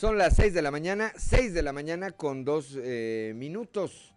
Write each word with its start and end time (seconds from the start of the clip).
Son 0.00 0.16
las 0.16 0.36
6 0.36 0.54
de 0.54 0.62
la 0.62 0.70
mañana, 0.70 1.12
6 1.18 1.52
de 1.52 1.62
la 1.62 1.74
mañana 1.74 2.10
con 2.10 2.42
dos 2.42 2.74
eh, 2.74 3.34
minutos 3.36 4.14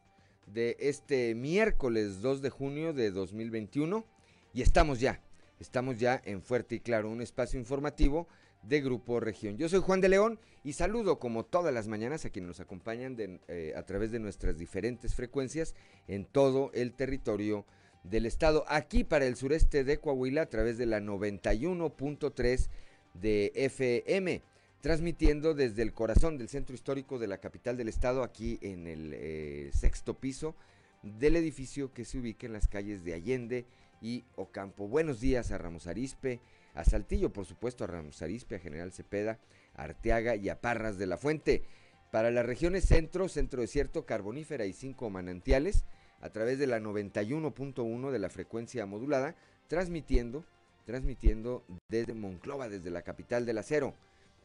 de 0.47 0.77
este 0.79 1.35
miércoles 1.35 2.21
2 2.21 2.41
de 2.41 2.49
junio 2.49 2.93
de 2.93 3.11
2021 3.11 4.05
y 4.53 4.61
estamos 4.61 5.01
ya, 5.01 5.19
estamos 5.59 5.99
ya 5.99 6.21
en 6.23 6.41
Fuerte 6.41 6.75
y 6.75 6.79
Claro, 6.79 7.09
un 7.09 7.19
espacio 7.21 7.59
informativo 7.59 8.29
de 8.61 8.79
Grupo 8.79 9.19
Región. 9.19 9.57
Yo 9.57 9.67
soy 9.67 9.81
Juan 9.81 9.99
de 9.99 10.07
León 10.07 10.39
y 10.63 10.71
saludo 10.71 11.19
como 11.19 11.43
todas 11.43 11.73
las 11.73 11.89
mañanas 11.89 12.23
a 12.23 12.29
quienes 12.29 12.47
nos 12.47 12.59
acompañan 12.61 13.17
eh, 13.49 13.73
a 13.75 13.83
través 13.83 14.13
de 14.13 14.19
nuestras 14.19 14.57
diferentes 14.57 15.15
frecuencias 15.15 15.75
en 16.07 16.23
todo 16.23 16.71
el 16.73 16.93
territorio 16.93 17.65
del 18.05 18.25
estado. 18.25 18.63
Aquí 18.69 19.03
para 19.03 19.25
el 19.25 19.35
sureste 19.35 19.83
de 19.83 19.97
Coahuila 19.97 20.43
a 20.43 20.49
través 20.49 20.77
de 20.77 20.85
la 20.85 21.01
91.3 21.01 22.69
de 23.15 23.51
FM 23.53 24.52
transmitiendo 24.83 25.53
desde 25.53 25.81
el 25.81 25.93
corazón 25.93 26.37
del 26.37 26.49
centro 26.49 26.75
histórico 26.75 27.17
de 27.17 27.27
la 27.27 27.37
capital 27.37 27.77
del 27.77 27.87
estado, 27.87 28.21
aquí 28.21 28.59
en 28.61 28.85
el 28.85 29.13
eh, 29.13 29.71
sexto 29.73 30.15
piso 30.15 30.57
del 31.03 31.37
edificio 31.37 31.93
que 31.93 32.03
se 32.03 32.17
ubica 32.17 32.47
en 32.47 32.51
las 32.51 32.67
calles 32.67 33.05
de 33.05 33.13
Allende 33.13 33.65
y 34.01 34.25
Ocampo. 34.35 34.89
Buenos 34.89 35.21
días 35.21 35.53
a 35.53 35.57
Ramos 35.57 35.87
Arispe, 35.87 36.41
a 36.73 36.83
Saltillo, 36.83 37.31
por 37.31 37.45
supuesto, 37.45 37.85
a 37.85 37.87
Ramos 37.87 38.21
Arispe, 38.21 38.55
a 38.55 38.59
General 38.59 38.91
Cepeda, 38.91 39.39
a 39.73 39.83
Arteaga 39.83 40.35
y 40.35 40.49
a 40.49 40.59
Parras 40.59 40.97
de 40.97 41.07
la 41.07 41.15
Fuente. 41.15 41.63
Para 42.11 42.29
las 42.29 42.45
regiones 42.45 42.83
centro, 42.83 43.29
centro 43.29 43.61
desierto, 43.61 44.05
carbonífera 44.05 44.65
y 44.65 44.73
cinco 44.73 45.09
manantiales, 45.09 45.85
a 46.19 46.29
través 46.29 46.59
de 46.59 46.67
la 46.67 46.81
91.1 46.81 48.11
de 48.11 48.19
la 48.19 48.29
frecuencia 48.29 48.85
modulada, 48.85 49.37
transmitiendo, 49.69 50.43
transmitiendo 50.85 51.63
desde 51.87 52.13
Monclova, 52.13 52.67
desde 52.67 52.91
la 52.91 53.03
capital 53.03 53.45
del 53.45 53.59
acero 53.59 53.95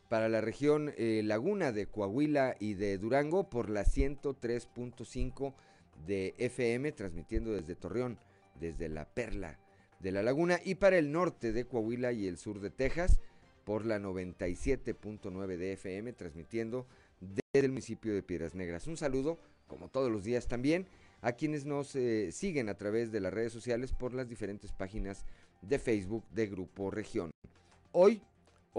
para 0.09 0.28
la 0.28 0.41
región 0.41 0.92
eh, 0.97 1.23
Laguna 1.25 1.73
de 1.73 1.87
Coahuila 1.87 2.56
y 2.59 2.75
de 2.75 2.98
Durango 2.98 3.51
por 3.51 3.69
la 3.69 3.84
103.5 3.84 5.55
de 6.06 6.34
FM, 6.39 6.92
transmitiendo 6.92 7.53
desde 7.53 7.75
Torreón, 7.75 8.19
desde 8.59 8.89
la 8.89 9.06
Perla 9.06 9.59
de 10.01 10.12
la 10.12 10.23
Laguna, 10.23 10.61
y 10.64 10.77
para 10.77 10.98
el 10.98 11.12
norte 11.12 11.53
de 11.53 11.67
Coahuila 11.67 12.12
y 12.12 12.27
el 12.27 12.39
sur 12.39 12.61
de 12.61 12.70
Texas 12.70 13.20
por 13.64 13.84
la 13.84 13.98
97.9 13.98 15.56
de 15.56 15.73
FM, 15.73 16.12
transmitiendo 16.14 16.86
desde 17.20 17.67
el 17.67 17.69
municipio 17.69 18.14
de 18.14 18.23
Piedras 18.23 18.55
Negras. 18.55 18.86
Un 18.86 18.97
saludo, 18.97 19.39
como 19.67 19.89
todos 19.89 20.11
los 20.11 20.25
días 20.25 20.48
también, 20.48 20.86
a 21.20 21.33
quienes 21.33 21.67
nos 21.67 21.95
eh, 21.97 22.31
siguen 22.33 22.69
a 22.69 22.79
través 22.79 23.12
de 23.12 23.20
las 23.20 23.34
redes 23.34 23.53
sociales 23.53 23.92
por 23.92 24.14
las 24.14 24.29
diferentes 24.29 24.73
páginas 24.73 25.27
de 25.61 25.79
Facebook 25.79 26.25
de 26.31 26.47
Grupo 26.47 26.91
Región. 26.91 27.31
Hoy 27.92 28.23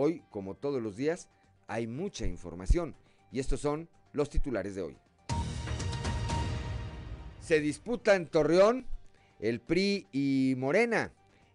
Hoy, 0.02 0.23
como 0.30 0.55
todos 0.55 0.81
los 0.81 0.95
días, 0.95 1.28
hay 1.67 1.86
mucha 1.86 2.25
información 2.25 2.95
y 3.33 3.42
estos 3.42 3.59
son 3.59 3.89
los 4.14 4.30
titulares 4.30 4.73
de 4.73 4.81
hoy. 4.81 4.97
Se 7.42 7.59
disputa 7.59 8.16
en 8.16 8.27
Torreón 8.27 8.86
el 9.42 9.59
PRI 9.59 10.08
y 10.14 10.55
Morena. 10.58 11.11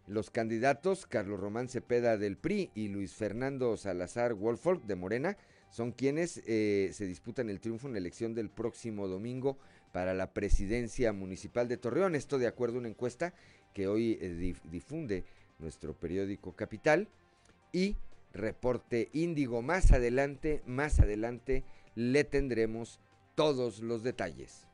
Los 0.06 0.28
candidatos 0.28 1.06
Carlos 1.06 1.40
Román 1.40 1.70
Cepeda 1.70 2.18
del 2.18 2.36
PRI 2.36 2.70
y 2.74 2.88
Luis 2.88 3.14
Fernando 3.14 3.78
Salazar 3.78 4.34
Wolfolk 4.34 4.84
de 4.84 4.94
Morena 4.94 5.38
son 5.70 5.92
quienes 5.92 6.42
eh, 6.46 6.90
se 6.92 7.06
disputan 7.06 7.48
el 7.48 7.60
triunfo 7.60 7.86
en 7.86 7.94
la 7.94 7.98
elección 7.98 8.34
del 8.34 8.50
próximo 8.50 9.08
domingo 9.08 9.56
para 9.90 10.12
la 10.12 10.34
presidencia 10.34 11.14
municipal 11.14 11.66
de 11.66 11.78
Torreón. 11.78 12.14
Esto 12.14 12.36
de 12.36 12.46
acuerdo 12.46 12.76
a 12.76 12.80
una 12.80 12.88
encuesta 12.88 13.32
que 13.72 13.86
hoy 13.86 14.18
eh, 14.20 14.54
difunde 14.70 15.24
nuestro 15.58 15.94
periódico 15.94 16.52
Capital 16.52 17.08
y 17.72 17.96
reporte 18.34 19.08
índigo. 19.12 19.62
Más 19.62 19.92
adelante, 19.92 20.62
más 20.66 21.00
adelante 21.00 21.64
le 21.94 22.24
tendremos 22.24 23.00
todos 23.34 23.80
los 23.80 24.02
detalles. 24.02 24.66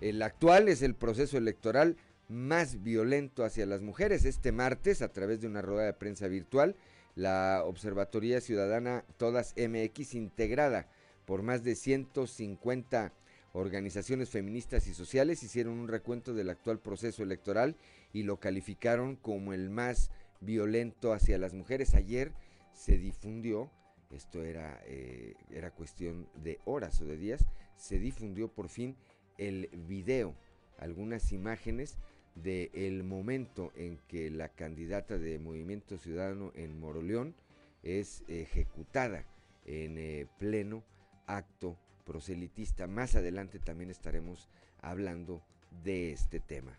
El 0.00 0.22
actual 0.22 0.68
es 0.68 0.82
el 0.82 0.94
proceso 0.94 1.38
electoral 1.38 1.96
más 2.28 2.82
violento 2.82 3.44
hacia 3.44 3.66
las 3.66 3.82
mujeres. 3.82 4.24
Este 4.24 4.52
martes, 4.52 5.02
a 5.02 5.08
través 5.08 5.40
de 5.40 5.46
una 5.46 5.62
rueda 5.62 5.84
de 5.84 5.92
prensa 5.92 6.28
virtual, 6.28 6.76
la 7.14 7.62
Observatoría 7.64 8.40
Ciudadana 8.40 9.04
Todas 9.16 9.54
MX, 9.56 10.14
integrada 10.14 10.88
por 11.26 11.42
más 11.42 11.62
de 11.62 11.76
150 11.76 13.12
organizaciones 13.52 14.30
feministas 14.30 14.86
y 14.86 14.94
sociales, 14.94 15.42
hicieron 15.42 15.74
un 15.74 15.88
recuento 15.88 16.34
del 16.34 16.50
actual 16.50 16.78
proceso 16.78 17.22
electoral 17.22 17.76
y 18.12 18.22
lo 18.22 18.38
calificaron 18.38 19.16
como 19.16 19.52
el 19.52 19.70
más 19.70 20.10
violento 20.42 21.12
hacia 21.12 21.38
las 21.38 21.54
mujeres. 21.54 21.94
Ayer 21.94 22.32
se 22.72 22.98
difundió, 22.98 23.70
esto 24.10 24.44
era, 24.44 24.80
eh, 24.86 25.34
era 25.50 25.70
cuestión 25.70 26.28
de 26.42 26.60
horas 26.64 27.00
o 27.00 27.04
de 27.04 27.16
días, 27.16 27.44
se 27.76 27.98
difundió 27.98 28.48
por 28.48 28.68
fin 28.68 28.96
el 29.38 29.68
video, 29.88 30.34
algunas 30.78 31.32
imágenes 31.32 31.96
del 32.34 33.04
momento 33.04 33.72
en 33.76 33.98
que 34.08 34.30
la 34.30 34.48
candidata 34.48 35.18
de 35.18 35.38
Movimiento 35.38 35.98
Ciudadano 35.98 36.52
en 36.54 36.78
Moroleón 36.78 37.34
es 37.82 38.22
ejecutada 38.28 39.24
en 39.66 39.98
eh, 39.98 40.26
pleno 40.38 40.82
acto 41.26 41.76
proselitista. 42.04 42.86
Más 42.86 43.14
adelante 43.14 43.58
también 43.58 43.90
estaremos 43.90 44.48
hablando 44.80 45.42
de 45.84 46.12
este 46.12 46.40
tema 46.40 46.78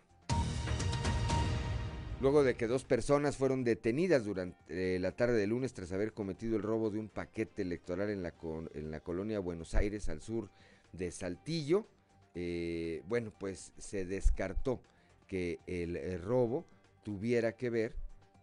luego 2.20 2.42
de 2.42 2.54
que 2.54 2.66
dos 2.66 2.84
personas 2.84 3.36
fueron 3.36 3.64
detenidas 3.64 4.24
durante 4.24 4.96
eh, 4.96 4.98
la 4.98 5.12
tarde 5.12 5.34
de 5.34 5.46
lunes 5.46 5.74
tras 5.74 5.92
haber 5.92 6.12
cometido 6.12 6.56
el 6.56 6.62
robo 6.62 6.90
de 6.90 6.98
un 6.98 7.08
paquete 7.08 7.62
electoral 7.62 8.10
en 8.10 8.22
la, 8.22 8.34
en 8.74 8.90
la 8.90 9.00
colonia 9.00 9.40
Buenos 9.40 9.74
Aires 9.74 10.08
al 10.08 10.20
sur 10.20 10.50
de 10.92 11.10
Saltillo. 11.10 11.86
Eh, 12.34 13.02
bueno, 13.06 13.32
pues 13.38 13.72
se 13.78 14.04
descartó 14.04 14.80
que 15.26 15.58
el, 15.66 16.20
robo 16.20 16.64
tuviera 17.02 17.56
que 17.56 17.70
ver, 17.70 17.94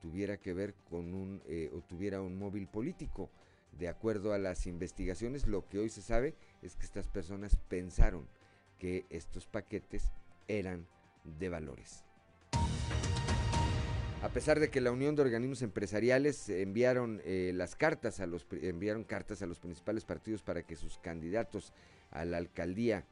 tuviera 0.01 0.37
que 0.37 0.53
ver 0.53 0.73
con 0.89 1.13
un, 1.13 1.41
eh, 1.47 1.71
o 1.73 1.81
tuviera 1.81 2.21
un 2.21 2.37
móvil 2.37 2.67
político. 2.67 3.29
De 3.77 3.87
acuerdo 3.87 4.33
a 4.33 4.37
las 4.37 4.67
investigaciones, 4.67 5.47
lo 5.47 5.67
que 5.67 5.79
hoy 5.79 5.89
se 5.89 6.01
sabe 6.01 6.35
es 6.61 6.75
que 6.75 6.85
estas 6.85 7.07
personas 7.07 7.55
pensaron 7.69 8.27
que 8.77 9.05
estos 9.09 9.47
paquetes 9.47 10.11
eran 10.47 10.87
de 11.23 11.49
valores. 11.49 12.03
A 14.21 14.29
pesar 14.29 14.59
de 14.59 14.69
que 14.69 14.81
la 14.81 14.91
Unión 14.91 15.15
de 15.15 15.23
Organismos 15.23 15.63
Empresariales 15.63 16.47
enviaron 16.47 17.21
eh, 17.25 17.53
las 17.55 17.75
cartas 17.75 18.19
a 18.19 18.27
los 18.27 18.45
enviaron 18.51 19.03
cartas 19.03 19.41
a 19.41 19.47
los 19.47 19.59
principales 19.59 20.05
partidos 20.05 20.43
para 20.43 20.61
que 20.61 20.75
sus 20.75 20.99
candidatos 20.99 21.73
a 22.11 22.23
la 22.25 22.37
alcaldía 22.37 23.03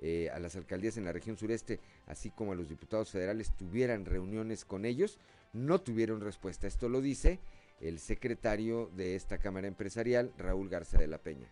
eh, 0.00 0.30
a 0.32 0.38
las 0.40 0.56
alcaldías 0.56 0.96
en 0.96 1.04
la 1.04 1.12
región 1.12 1.36
sureste, 1.36 1.80
así 2.06 2.30
como 2.30 2.52
a 2.52 2.54
los 2.56 2.68
diputados 2.68 3.10
federales 3.10 3.52
tuvieran 3.56 4.04
reuniones 4.04 4.64
con 4.64 4.84
ellos, 4.84 5.18
no 5.52 5.80
tuvieron 5.80 6.20
respuesta. 6.20 6.66
Esto 6.66 6.88
lo 6.88 7.00
dice 7.00 7.38
el 7.80 8.00
secretario 8.00 8.90
de 8.96 9.14
esta 9.14 9.38
Cámara 9.38 9.68
Empresarial, 9.68 10.32
Raúl 10.38 10.68
Garza 10.68 10.98
de 10.98 11.06
la 11.06 11.18
Peña. 11.18 11.48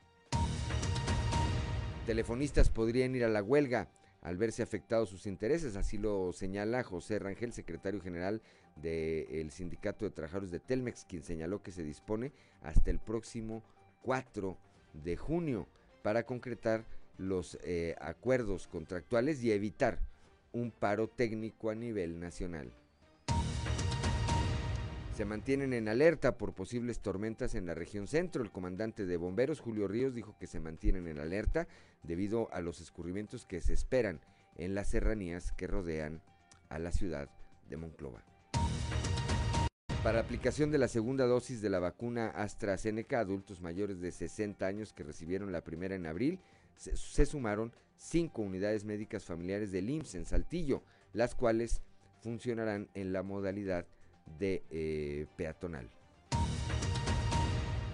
Telefonistas 2.07 2.71
podrían 2.71 3.15
ir 3.15 3.25
a 3.25 3.29
la 3.29 3.43
huelga 3.43 3.89
al 4.23 4.37
verse 4.37 4.63
afectados 4.63 5.09
sus 5.11 5.27
intereses, 5.27 5.77
así 5.77 5.99
lo 5.99 6.33
señala 6.33 6.83
José 6.83 7.19
Rangel, 7.19 7.53
secretario 7.53 8.01
general 8.01 8.43
del 8.77 9.51
Sindicato 9.51 10.05
de 10.05 10.11
Trabajadores 10.11 10.51
de 10.51 10.61
Telmex, 10.61 11.05
quien 11.05 11.23
señaló 11.23 11.63
que 11.63 11.73
se 11.73 11.83
dispone 11.83 12.33
hasta 12.63 12.91
el 12.91 12.99
próximo 12.99 13.63
4 14.03 14.57
de 15.05 15.17
junio 15.17 15.67
para 16.03 16.25
concretar 16.25 16.85
los 17.19 17.59
eh, 17.63 17.97
acuerdos 18.01 18.69
contractuales 18.69 19.43
y 19.43 19.53
evitar 19.53 19.99
un 20.53 20.71
paro 20.71 21.09
técnico 21.09 21.71
a 21.71 21.75
nivel 21.75 22.21
nacional. 22.21 22.73
Se 25.17 25.25
mantienen 25.25 25.73
en 25.73 25.89
alerta 25.89 26.37
por 26.37 26.53
posibles 26.53 27.01
tormentas 27.01 27.55
en 27.55 27.65
la 27.65 27.75
región 27.75 28.07
centro. 28.07 28.43
El 28.43 28.51
comandante 28.51 29.07
de 29.07 29.17
bomberos, 29.17 29.61
Julio 29.61 29.89
Ríos, 29.89 30.15
dijo 30.15 30.37
que 30.39 30.47
se 30.47 30.61
mantienen 30.61 31.09
en 31.09 31.19
alerta 31.19 31.67
debido 32.03 32.53
a 32.53 32.61
los 32.61 32.83
escurrimientos 32.83 33.47
que 33.47 33.63
se 33.63 33.73
esperan 33.73 34.21
en 34.57 34.75
las 34.75 34.89
serranías 34.89 35.53
que 35.53 35.67
rodean 35.67 36.21
a 36.69 36.79
la 36.79 36.93
ciudad 36.93 37.31
de 37.71 37.79
Monclova. 37.79 38.36
Para 40.07 40.21
aplicación 40.21 40.71
de 40.71 40.79
la 40.79 40.87
segunda 40.87 41.27
dosis 41.27 41.61
de 41.61 41.69
la 41.69 41.81
vacuna 41.81 42.29
AstraZeneca, 42.29 43.19
adultos 43.19 43.61
mayores 43.61 44.01
de 44.01 44.13
60 44.13 44.65
años 44.65 44.93
que 44.93 45.03
recibieron 45.03 45.51
la 45.51 45.65
primera 45.65 45.97
en 45.97 46.07
abril, 46.07 46.39
se, 46.77 47.27
sumaron 47.27 47.73
cinco 47.97 48.43
unidades 48.43 48.85
médicas 48.85 49.25
familiares 49.25 49.73
del 49.73 49.91
IMSS 49.91 50.15
en 50.15 50.25
Saltillo, 50.25 50.85
las 51.13 51.35
cuales 51.35 51.83
funcionarán 52.23 52.89
en 52.95 53.13
la 53.13 53.25
modalidad 53.25 53.85
de 54.39 54.63
eh, 54.71 55.27
peatonal. 55.35 55.91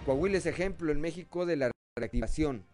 Coahuila 0.04 0.36
es 0.36 0.44
ejemplo 0.44 0.92
en 0.92 1.00
México 1.00 1.46
de 1.46 1.56
la 1.56 1.70
reactivación 1.96 2.66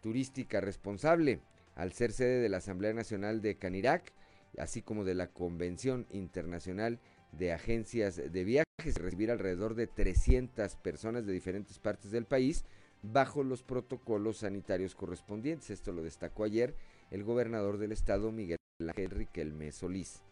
turística 0.00 0.62
responsable 0.62 1.42
al 1.74 1.92
ser 1.92 2.12
sede 2.12 2.40
de 2.40 2.48
la 2.48 2.56
Asamblea 2.56 2.94
Nacional 2.94 3.42
de 3.42 3.58
Canirac, 3.58 4.14
así 4.56 4.80
como 4.80 5.04
de 5.04 5.14
la 5.14 5.26
Convención 5.26 6.06
Internacional 6.08 6.98
de 7.32 7.52
Agencias 7.52 8.16
de 8.16 8.44
Viajes 8.44 8.65
viajes 8.86 9.00
y 9.00 9.04
recibir 9.04 9.30
alrededor 9.30 9.74
de 9.74 9.86
300 9.86 10.76
personas 10.76 11.26
de 11.26 11.32
diferentes 11.32 11.78
partes 11.78 12.10
del 12.10 12.24
país 12.24 12.64
bajo 13.02 13.42
los 13.42 13.62
protocolos 13.62 14.38
sanitarios 14.38 14.94
correspondientes. 14.94 15.70
Esto 15.70 15.92
lo 15.92 16.02
destacó 16.02 16.44
ayer 16.44 16.74
el 17.10 17.24
gobernador 17.24 17.78
del 17.78 17.92
estado 17.92 18.30
Miguel 18.32 18.58
Ángel 18.80 19.10
Riquelme 19.10 19.72
Solís. 19.72 20.22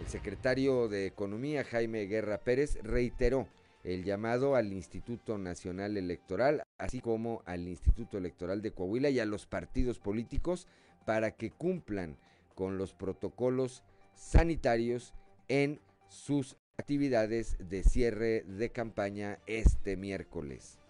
El 0.00 0.06
secretario 0.06 0.88
de 0.88 1.06
Economía 1.06 1.64
Jaime 1.64 2.06
Guerra 2.06 2.38
Pérez 2.38 2.78
reiteró 2.82 3.46
el 3.84 4.04
llamado 4.04 4.56
al 4.56 4.72
Instituto 4.72 5.38
Nacional 5.38 5.96
Electoral, 5.96 6.62
así 6.78 7.00
como 7.00 7.42
al 7.44 7.68
Instituto 7.68 8.16
Electoral 8.16 8.62
de 8.62 8.72
Coahuila 8.72 9.10
y 9.10 9.20
a 9.20 9.26
los 9.26 9.46
partidos 9.46 9.98
políticos 9.98 10.66
para 11.04 11.32
que 11.32 11.50
cumplan 11.50 12.16
con 12.54 12.78
los 12.78 12.94
protocolos 12.94 13.82
sanitarios 14.14 15.14
en 15.48 15.80
sus 16.08 16.56
actividades 16.92 17.56
de 17.70 17.84
cierre 17.84 18.42
de 18.42 18.70
campaña 18.72 19.38
este 19.46 19.96
miércoles. 19.96 20.80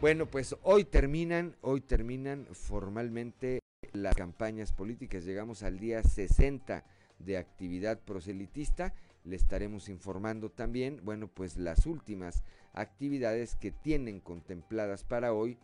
Bueno, 0.00 0.26
pues 0.26 0.56
hoy 0.62 0.84
terminan, 0.84 1.56
hoy 1.60 1.80
terminan 1.80 2.46
formalmente 2.50 3.60
las 3.92 4.16
campañas 4.16 4.72
políticas. 4.72 5.24
Llegamos 5.24 5.62
al 5.62 5.78
día 5.78 6.02
60 6.02 6.84
de 7.20 7.38
actividad 7.38 8.00
proselitista. 8.00 8.94
Le 9.22 9.36
estaremos 9.36 9.88
informando 9.88 10.50
también, 10.50 11.00
bueno, 11.04 11.28
pues 11.28 11.56
las 11.56 11.86
últimas 11.86 12.42
actividades 12.72 13.54
que 13.54 13.70
tienen 13.70 14.20
contempladas 14.20 15.04
para 15.04 15.32
hoy 15.32 15.56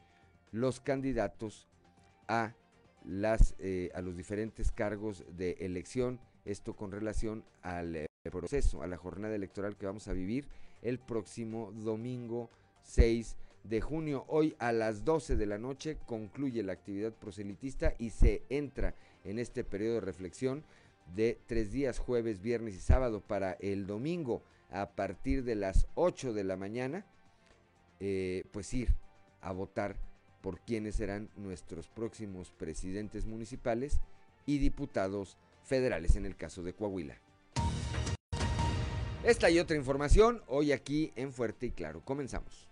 los 0.52 0.80
candidatos 0.80 1.68
a 2.28 2.54
las 3.04 3.56
eh, 3.58 3.90
a 3.94 4.00
los 4.02 4.16
diferentes 4.16 4.70
cargos 4.70 5.24
de 5.36 5.56
elección. 5.60 6.20
Esto 6.44 6.74
con 6.74 6.90
relación 6.90 7.44
al 7.60 7.96
eh, 7.96 8.09
proceso, 8.30 8.82
a 8.82 8.86
la 8.86 8.96
jornada 8.96 9.34
electoral 9.34 9.76
que 9.76 9.86
vamos 9.86 10.08
a 10.08 10.12
vivir 10.12 10.46
el 10.82 10.98
próximo 10.98 11.72
domingo 11.72 12.50
6 12.82 13.36
de 13.64 13.80
junio. 13.80 14.24
Hoy 14.28 14.54
a 14.58 14.72
las 14.72 15.04
12 15.04 15.36
de 15.36 15.46
la 15.46 15.58
noche 15.58 15.98
concluye 16.06 16.62
la 16.62 16.72
actividad 16.72 17.12
proselitista 17.12 17.94
y 17.98 18.10
se 18.10 18.42
entra 18.48 18.94
en 19.24 19.38
este 19.38 19.64
periodo 19.64 19.96
de 19.96 20.00
reflexión 20.00 20.64
de 21.14 21.38
tres 21.46 21.72
días, 21.72 21.98
jueves, 21.98 22.40
viernes 22.40 22.74
y 22.74 22.80
sábado, 22.80 23.20
para 23.20 23.52
el 23.54 23.86
domingo 23.86 24.42
a 24.70 24.90
partir 24.90 25.44
de 25.44 25.56
las 25.56 25.86
8 25.94 26.32
de 26.32 26.44
la 26.44 26.56
mañana, 26.56 27.04
eh, 27.98 28.44
pues 28.52 28.72
ir 28.72 28.94
a 29.40 29.52
votar 29.52 29.96
por 30.40 30.60
quienes 30.60 30.96
serán 30.96 31.28
nuestros 31.36 31.88
próximos 31.88 32.52
presidentes 32.52 33.26
municipales 33.26 34.00
y 34.46 34.58
diputados 34.58 35.36
federales 35.64 36.16
en 36.16 36.24
el 36.26 36.36
caso 36.36 36.62
de 36.62 36.72
Coahuila. 36.72 37.20
Esta 39.22 39.50
y 39.50 39.58
otra 39.58 39.76
información 39.76 40.42
hoy 40.46 40.72
aquí 40.72 41.12
en 41.14 41.32
Fuerte 41.32 41.66
y 41.66 41.70
Claro. 41.72 42.00
Comenzamos. 42.02 42.68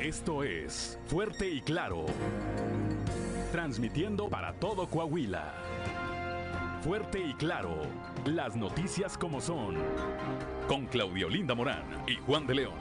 Esto 0.00 0.42
es 0.42 0.98
Fuerte 1.06 1.48
y 1.48 1.60
Claro. 1.60 2.06
Transmitiendo 3.52 4.28
para 4.30 4.54
todo 4.54 4.88
Coahuila. 4.88 5.52
Fuerte 6.82 7.18
y 7.20 7.34
Claro. 7.34 7.82
Las 8.24 8.56
noticias 8.56 9.18
como 9.18 9.40
son. 9.42 9.76
Con 10.68 10.86
Claudio 10.86 11.28
Linda 11.28 11.54
Morán 11.54 11.84
y 12.06 12.14
Juan 12.16 12.46
de 12.46 12.54
León. 12.54 12.74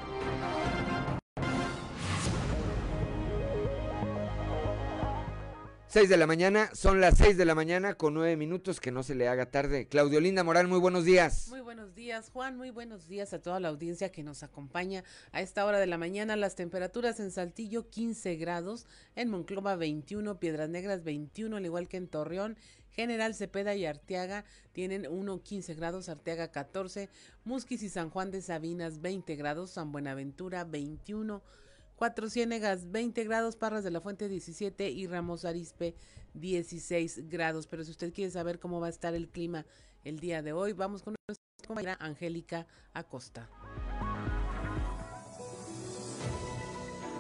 6 5.92 6.08
de 6.08 6.16
la 6.16 6.26
mañana, 6.26 6.70
son 6.74 7.02
las 7.02 7.18
6 7.18 7.36
de 7.36 7.44
la 7.44 7.54
mañana 7.54 7.96
con 7.96 8.14
9 8.14 8.38
minutos, 8.38 8.80
que 8.80 8.92
no 8.92 9.04
se 9.04 9.14
le 9.14 9.28
haga 9.28 9.52
tarde. 9.52 9.90
Claudio 9.90 10.22
Linda 10.22 10.42
Morán, 10.42 10.70
muy 10.70 10.80
buenos 10.80 11.04
días. 11.04 11.50
Muy 11.50 11.60
buenos 11.60 11.94
días, 11.96 12.30
Juan, 12.30 12.56
muy 12.56 12.70
buenos 12.70 13.10
días 13.10 13.34
a 13.34 13.42
toda 13.42 13.60
la 13.60 13.68
audiencia 13.68 14.10
que 14.10 14.24
nos 14.24 14.42
acompaña 14.42 15.04
a 15.34 15.42
esta 15.42 15.66
hora 15.66 15.80
de 15.80 15.88
la 15.88 15.98
mañana. 15.98 16.38
Las 16.38 16.56
temperaturas 16.56 17.20
en 17.20 17.30
Saltillo 17.30 17.90
15 17.90 18.38
grados, 18.38 18.88
en 19.18 19.30
Monclova 19.30 19.76
21, 19.76 20.40
Piedras 20.40 20.70
Negras 20.70 21.04
21, 21.04 21.58
al 21.58 21.66
igual 21.66 21.90
que 21.90 21.98
en 21.98 22.08
Torreón. 22.08 22.56
General 22.92 23.36
Cepeda 23.36 23.76
y 23.76 23.86
Arteaga 23.86 24.46
tienen 24.72 25.06
1 25.10 25.44
15 25.44 25.74
grados, 25.74 26.08
Arteaga 26.08 26.52
14, 26.52 27.10
Musquis 27.44 27.84
y 27.84 27.90
San 27.90 28.12
Juan 28.12 28.32
de 28.32 28.42
Sabinas 28.42 29.02
20 29.02 29.36
grados, 29.36 29.72
San 29.72 29.92
Buenaventura 29.92 30.64
21 30.64 31.42
Cuatro 32.02 32.32
Ciénegas 32.32 32.92
20 32.92 33.24
grados, 33.26 33.56
Parras 33.56 33.84
de 33.84 33.92
la 33.92 34.02
Fuente 34.02 34.28
17 34.28 34.90
y 34.90 35.06
Ramos 35.06 35.46
Arispe 35.46 35.94
16 36.34 37.30
grados. 37.30 37.68
Pero 37.68 37.84
si 37.84 37.92
usted 37.92 38.12
quiere 38.12 38.32
saber 38.32 38.58
cómo 38.58 38.80
va 38.80 38.88
a 38.88 38.90
estar 38.90 39.14
el 39.14 39.30
clima 39.30 39.68
el 40.04 40.20
día 40.20 40.42
de 40.42 40.52
hoy, 40.52 40.74
vamos 40.74 41.04
con 41.04 41.14
nuestra 41.28 41.46
compañera 41.68 41.98
Angélica 42.02 42.66
Acosta. 42.94 43.48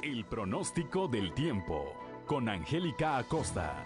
El 0.02 0.26
pronóstico 0.26 1.08
del 1.08 1.32
tiempo 1.36 1.94
con 2.26 2.50
Angélica 2.50 3.20
Acosta. 3.20 3.86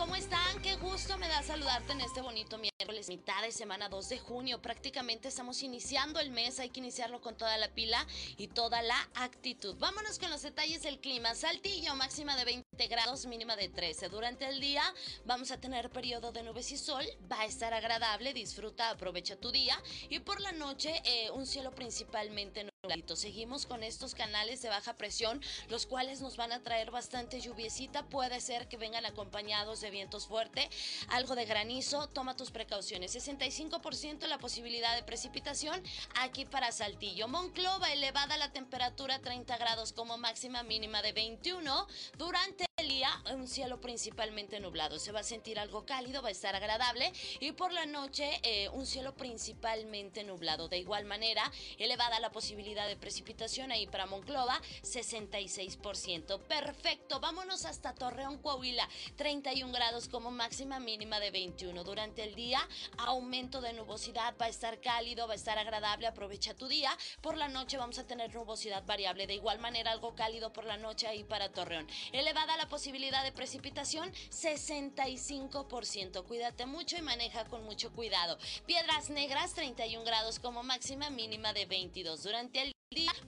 ¿Cómo 0.00 0.16
están? 0.16 0.62
Qué 0.62 0.76
gusto 0.76 1.18
me 1.18 1.28
da 1.28 1.42
saludarte 1.42 1.92
en 1.92 2.00
este 2.00 2.22
bonito 2.22 2.56
miércoles, 2.56 3.10
mitad 3.10 3.42
de 3.42 3.52
semana 3.52 3.90
2 3.90 4.08
de 4.08 4.18
junio. 4.18 4.62
Prácticamente 4.62 5.28
estamos 5.28 5.62
iniciando 5.62 6.20
el 6.20 6.30
mes, 6.30 6.58
hay 6.58 6.70
que 6.70 6.80
iniciarlo 6.80 7.20
con 7.20 7.36
toda 7.36 7.58
la 7.58 7.68
pila 7.68 8.06
y 8.38 8.48
toda 8.48 8.80
la 8.80 8.96
actitud. 9.14 9.76
Vámonos 9.78 10.18
con 10.18 10.30
los 10.30 10.40
detalles 10.40 10.82
del 10.82 11.00
clima. 11.00 11.34
Saltillo, 11.34 11.94
máxima 11.96 12.34
de 12.34 12.46
20 12.46 12.86
grados, 12.86 13.26
mínima 13.26 13.56
de 13.56 13.68
13. 13.68 14.08
Durante 14.08 14.48
el 14.48 14.58
día 14.58 14.82
vamos 15.26 15.50
a 15.50 15.60
tener 15.60 15.90
periodo 15.90 16.32
de 16.32 16.44
nubes 16.44 16.72
y 16.72 16.78
sol, 16.78 17.04
va 17.30 17.40
a 17.40 17.44
estar 17.44 17.74
agradable, 17.74 18.32
disfruta, 18.32 18.88
aprovecha 18.88 19.36
tu 19.36 19.52
día. 19.52 19.78
Y 20.08 20.20
por 20.20 20.40
la 20.40 20.52
noche, 20.52 20.94
eh, 21.04 21.30
un 21.32 21.44
cielo 21.44 21.72
principalmente 21.72 22.64
nubladito. 22.64 23.16
Seguimos 23.16 23.66
con 23.66 23.82
estos 23.82 24.14
canales 24.14 24.62
de 24.62 24.70
baja 24.70 24.94
presión, 24.94 25.42
los 25.68 25.84
cuales 25.84 26.22
nos 26.22 26.38
van 26.38 26.52
a 26.52 26.62
traer 26.62 26.90
bastante 26.90 27.38
lluviecita. 27.40 28.06
Puede 28.06 28.40
ser 28.40 28.68
que 28.68 28.78
vengan 28.78 29.04
acompañados 29.04 29.82
de 29.82 29.89
vientos 29.90 30.26
fuertes, 30.26 30.68
algo 31.08 31.34
de 31.34 31.44
granizo. 31.44 32.08
Toma 32.08 32.36
tus 32.36 32.50
precauciones. 32.50 33.14
65% 33.14 34.26
la 34.26 34.38
posibilidad 34.38 34.94
de 34.96 35.02
precipitación 35.02 35.82
aquí 36.16 36.44
para 36.44 36.72
Saltillo. 36.72 37.28
Monclova, 37.28 37.92
elevada 37.92 38.36
la 38.36 38.52
temperatura 38.52 39.20
30 39.20 39.56
grados 39.58 39.92
como 39.92 40.18
máxima 40.18 40.62
mínima 40.62 41.02
de 41.02 41.12
21. 41.12 41.86
Durante 42.16 42.66
el 42.76 42.88
día, 42.88 43.10
un 43.32 43.46
cielo 43.46 43.80
principalmente 43.80 44.60
nublado. 44.60 44.98
Se 44.98 45.12
va 45.12 45.20
a 45.20 45.24
sentir 45.24 45.58
algo 45.58 45.84
cálido, 45.84 46.22
va 46.22 46.28
a 46.28 46.32
estar 46.32 46.54
agradable. 46.54 47.12
Y 47.40 47.52
por 47.52 47.72
la 47.72 47.86
noche, 47.86 48.40
eh, 48.42 48.68
un 48.70 48.86
cielo 48.86 49.14
principalmente 49.14 50.24
nublado. 50.24 50.68
De 50.68 50.78
igual 50.78 51.04
manera, 51.04 51.50
elevada 51.78 52.20
la 52.20 52.30
posibilidad 52.30 52.88
de 52.88 52.96
precipitación 52.96 53.72
ahí 53.72 53.86
para 53.86 54.06
Monclova, 54.06 54.60
66%. 54.82 56.38
Perfecto, 56.40 57.20
vámonos 57.20 57.64
hasta 57.64 57.94
Torreón, 57.94 58.38
Coahuila, 58.38 58.88
31 59.16 59.72
grados 59.72 59.79
como 60.10 60.30
máxima 60.30 60.78
mínima 60.78 61.20
de 61.20 61.30
21. 61.30 61.84
Durante 61.84 62.22
el 62.22 62.34
día, 62.34 62.60
aumento 62.98 63.62
de 63.62 63.72
nubosidad, 63.72 64.34
va 64.38 64.44
a 64.44 64.50
estar 64.50 64.78
cálido, 64.78 65.26
va 65.26 65.32
a 65.32 65.36
estar 65.36 65.58
agradable, 65.58 66.06
aprovecha 66.06 66.52
tu 66.52 66.68
día. 66.68 66.90
Por 67.22 67.38
la 67.38 67.48
noche 67.48 67.78
vamos 67.78 67.98
a 67.98 68.06
tener 68.06 68.34
nubosidad 68.34 68.84
variable. 68.84 69.26
De 69.26 69.34
igual 69.34 69.58
manera, 69.58 69.90
algo 69.90 70.14
cálido 70.14 70.52
por 70.52 70.66
la 70.66 70.76
noche 70.76 71.06
ahí 71.06 71.24
para 71.24 71.50
Torreón. 71.50 71.86
Elevada 72.12 72.58
la 72.58 72.68
posibilidad 72.68 73.24
de 73.24 73.32
precipitación, 73.32 74.12
65%. 74.12 76.26
Cuídate 76.26 76.66
mucho 76.66 76.98
y 76.98 77.02
maneja 77.02 77.46
con 77.46 77.64
mucho 77.64 77.90
cuidado. 77.92 78.36
Piedras 78.66 79.08
Negras, 79.08 79.54
31 79.54 80.04
grados 80.04 80.40
como 80.40 80.62
máxima 80.62 81.08
mínima 81.08 81.54
de 81.54 81.64
22. 81.64 82.22
Durante 82.22 82.60
el 82.60 82.74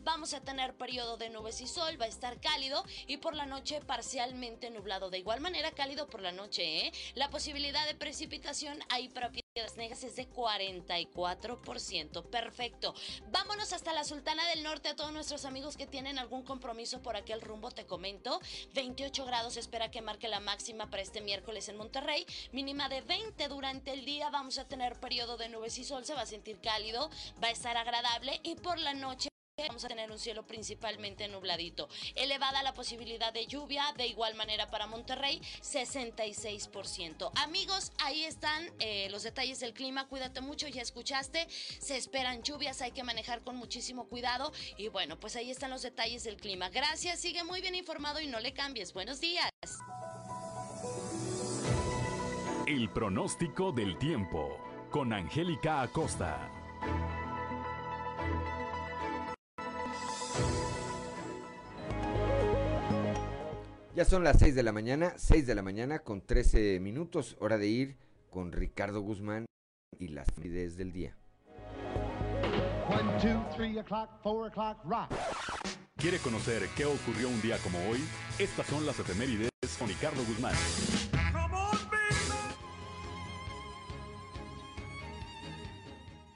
vamos 0.05 0.35
a 0.35 0.41
tener 0.41 0.75
periodo 0.75 1.17
de 1.17 1.31
nubes 1.31 1.61
y 1.61 1.67
sol, 1.67 2.01
va 2.01 2.07
a 2.07 2.09
estar 2.09 2.41
cálido 2.41 2.85
y 3.07 3.19
por 3.19 3.35
la 3.35 3.47
noche 3.47 3.81
parcialmente 3.81 4.71
nublado. 4.71 5.11
De 5.11 5.19
igual 5.19 5.41
manera 5.41 5.71
cálido 5.71 6.07
por 6.09 6.21
la 6.21 6.33
noche, 6.33 6.87
¿eh? 6.87 6.93
La 7.15 7.31
posibilidad 7.31 7.87
de 7.87 7.95
precipitación 7.95 8.79
ahí 8.89 9.09
para 9.09 9.31
Piedras 9.31 9.77
Negras 9.77 10.05
es 10.05 10.17
de 10.17 10.29
44%. 10.29 12.25
Perfecto. 12.31 12.95
Vámonos 13.31 13.73
hasta 13.73 13.93
la 13.93 14.05
Sultana 14.05 14.47
del 14.49 14.63
Norte 14.63 14.89
a 14.89 14.97
todos 14.97 15.13
nuestros 15.13 15.45
amigos 15.45 15.77
que 15.77 15.87
tienen 15.87 16.19
algún 16.19 16.43
compromiso 16.43 17.01
por 17.01 17.17
aquel 17.17 17.41
rumbo, 17.41 17.71
te 17.71 17.87
comento. 17.87 18.41
28 18.75 19.25
grados 19.25 19.57
espera 19.57 19.91
que 19.91 20.03
marque 20.03 20.29
la 20.29 20.41
máxima 20.41 20.91
para 20.91 21.03
este 21.03 21.21
miércoles 21.21 21.69
en 21.69 21.77
Monterrey. 21.77 22.27
Mínima 22.53 22.89
de 22.89 23.01
20 23.01 23.49
durante 23.49 23.93
el 23.93 24.05
día. 24.05 24.31
Vamos 24.31 24.59
a 24.59 24.69
tener 24.69 24.99
periodo 25.01 25.37
de 25.37 25.49
nubes 25.49 25.79
y 25.79 25.85
sol, 25.85 26.05
se 26.05 26.15
va 26.15 26.23
a 26.23 26.27
sentir 26.27 26.61
cálido, 26.61 27.11
va 27.43 27.49
a 27.49 27.53
estar 27.53 27.77
agradable 27.77 28.41
y 28.43 28.57
por 28.57 28.79
la 28.79 28.95
noche 28.95 29.32
vamos 29.69 29.85
a 29.85 29.89
tener 29.89 30.11
un 30.11 30.19
cielo 30.19 30.47
principalmente 30.47 31.29
nubladito. 31.29 31.89
Elevada 32.15 32.63
la 32.63 32.75
posibilidad 32.75 33.33
de 33.33 33.47
lluvia, 33.47 33.85
de 33.97 34.07
igual 34.07 34.35
manera 34.35 34.71
para 34.71 34.87
Monterrey, 34.87 35.41
66%. 35.63 37.31
Amigos, 37.37 37.93
ahí 37.99 38.25
están 38.25 38.71
eh, 38.79 39.09
los 39.11 39.23
detalles 39.23 39.61
del 39.61 39.75
clima, 39.75 40.09
cuídate 40.09 40.41
mucho, 40.41 40.69
ya 40.69 40.83
escuchaste, 40.83 41.47
se 41.49 41.97
esperan 41.97 42.43
lluvias, 42.43 42.83
hay 42.83 42.93
que 42.93 43.03
manejar 43.03 43.43
con 43.43 43.57
muchísimo 43.57 44.09
cuidado 44.09 44.53
y 44.77 44.89
bueno, 44.89 45.19
pues 45.19 45.37
ahí 45.37 45.51
están 45.51 45.71
los 45.71 45.83
detalles 45.83 46.25
del 46.25 46.37
clima. 46.37 46.69
Gracias, 46.69 47.21
sigue 47.21 47.45
muy 47.45 47.61
bien 47.61 47.75
informado 47.75 48.21
y 48.21 48.27
no 48.27 48.41
le 48.41 48.53
cambies. 48.53 48.93
Buenos 48.93 49.21
días. 49.21 49.51
El 52.67 52.91
pronóstico 52.91 53.73
del 53.73 53.99
tiempo 53.99 54.57
con 54.91 55.13
Angélica 55.13 55.83
Acosta. 55.83 56.62
Ya 63.95 64.07
son 64.07 64.25
las 64.25 64.39
6 64.39 64.55
de 64.55 64.63
la 64.63 64.73
mañana, 64.73 65.13
6 65.19 65.47
de 65.47 65.55
la 65.55 65.61
mañana 65.61 65.99
con 65.99 66.23
13 66.23 66.81
minutos, 66.81 67.37
hora 67.41 67.59
de 67.59 67.67
ir 67.67 67.99
con 68.31 68.51
Ricardo 68.51 69.03
Guzmán 69.03 69.45
y 69.99 70.09
las 70.09 70.27
efemérides 70.29 70.79
del 70.79 70.93
día. 70.93 71.15
¿Quiere 75.97 76.19
conocer 76.21 76.67
qué 76.75 76.87
ocurrió 76.87 77.29
un 77.29 77.43
día 77.43 77.59
como 77.59 77.79
hoy? 77.91 78.03
Estas 78.39 78.67
son 78.67 78.87
las 78.87 78.99
efemérides 78.99 79.51
con 79.79 79.87
Ricardo 79.87 80.25
Guzmán. 80.25 80.55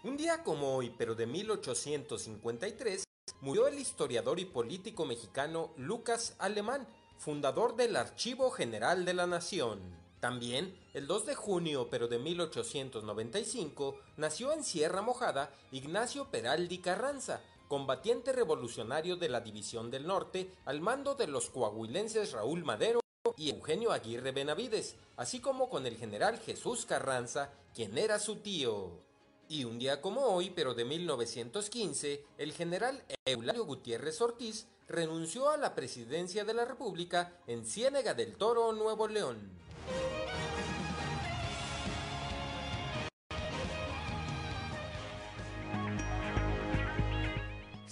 Un 0.04 0.16
día 0.18 0.42
como 0.44 0.76
hoy, 0.76 0.94
pero 0.98 1.14
de 1.14 1.26
1853, 1.26 3.04
murió 3.40 3.66
el 3.66 3.78
historiador 3.78 4.38
y 4.40 4.44
político 4.44 5.06
mexicano 5.06 5.72
Lucas 5.78 6.36
Alemán, 6.38 6.86
fundador 7.18 7.76
del 7.76 7.96
Archivo 7.96 8.50
General 8.50 9.04
de 9.04 9.14
la 9.14 9.26
Nación. 9.26 9.80
También, 10.20 10.76
el 10.94 11.06
2 11.06 11.26
de 11.26 11.34
junio, 11.34 11.88
pero 11.90 12.08
de 12.08 12.18
1895, 12.18 13.96
nació 14.16 14.52
en 14.52 14.64
Sierra 14.64 15.02
Mojada 15.02 15.52
Ignacio 15.72 16.30
Peraldi 16.30 16.78
Carranza, 16.78 17.40
combatiente 17.68 18.32
revolucionario 18.32 19.16
de 19.16 19.28
la 19.28 19.40
División 19.40 19.90
del 19.90 20.06
Norte 20.06 20.50
al 20.64 20.80
mando 20.80 21.14
de 21.14 21.26
los 21.26 21.50
coahuilenses 21.50 22.32
Raúl 22.32 22.64
Madero 22.64 23.00
y 23.36 23.50
Eugenio 23.50 23.92
Aguirre 23.92 24.32
Benavides, 24.32 24.96
así 25.16 25.40
como 25.40 25.68
con 25.68 25.86
el 25.86 25.96
general 25.96 26.38
Jesús 26.38 26.86
Carranza, 26.86 27.52
quien 27.74 27.98
era 27.98 28.18
su 28.18 28.36
tío. 28.36 29.04
Y 29.48 29.64
un 29.64 29.78
día 29.78 30.00
como 30.00 30.22
hoy, 30.22 30.50
pero 30.50 30.74
de 30.74 30.84
1915, 30.84 32.24
el 32.38 32.52
general 32.52 33.04
Eulalio 33.24 33.64
Gutiérrez 33.64 34.20
Ortiz 34.20 34.66
renunció 34.88 35.50
a 35.50 35.56
la 35.56 35.74
presidencia 35.74 36.44
de 36.44 36.54
la 36.54 36.64
República 36.64 37.32
en 37.46 37.64
Ciénega 37.64 38.14
del 38.14 38.36
Toro, 38.36 38.72
Nuevo 38.72 39.08
León. 39.08 39.38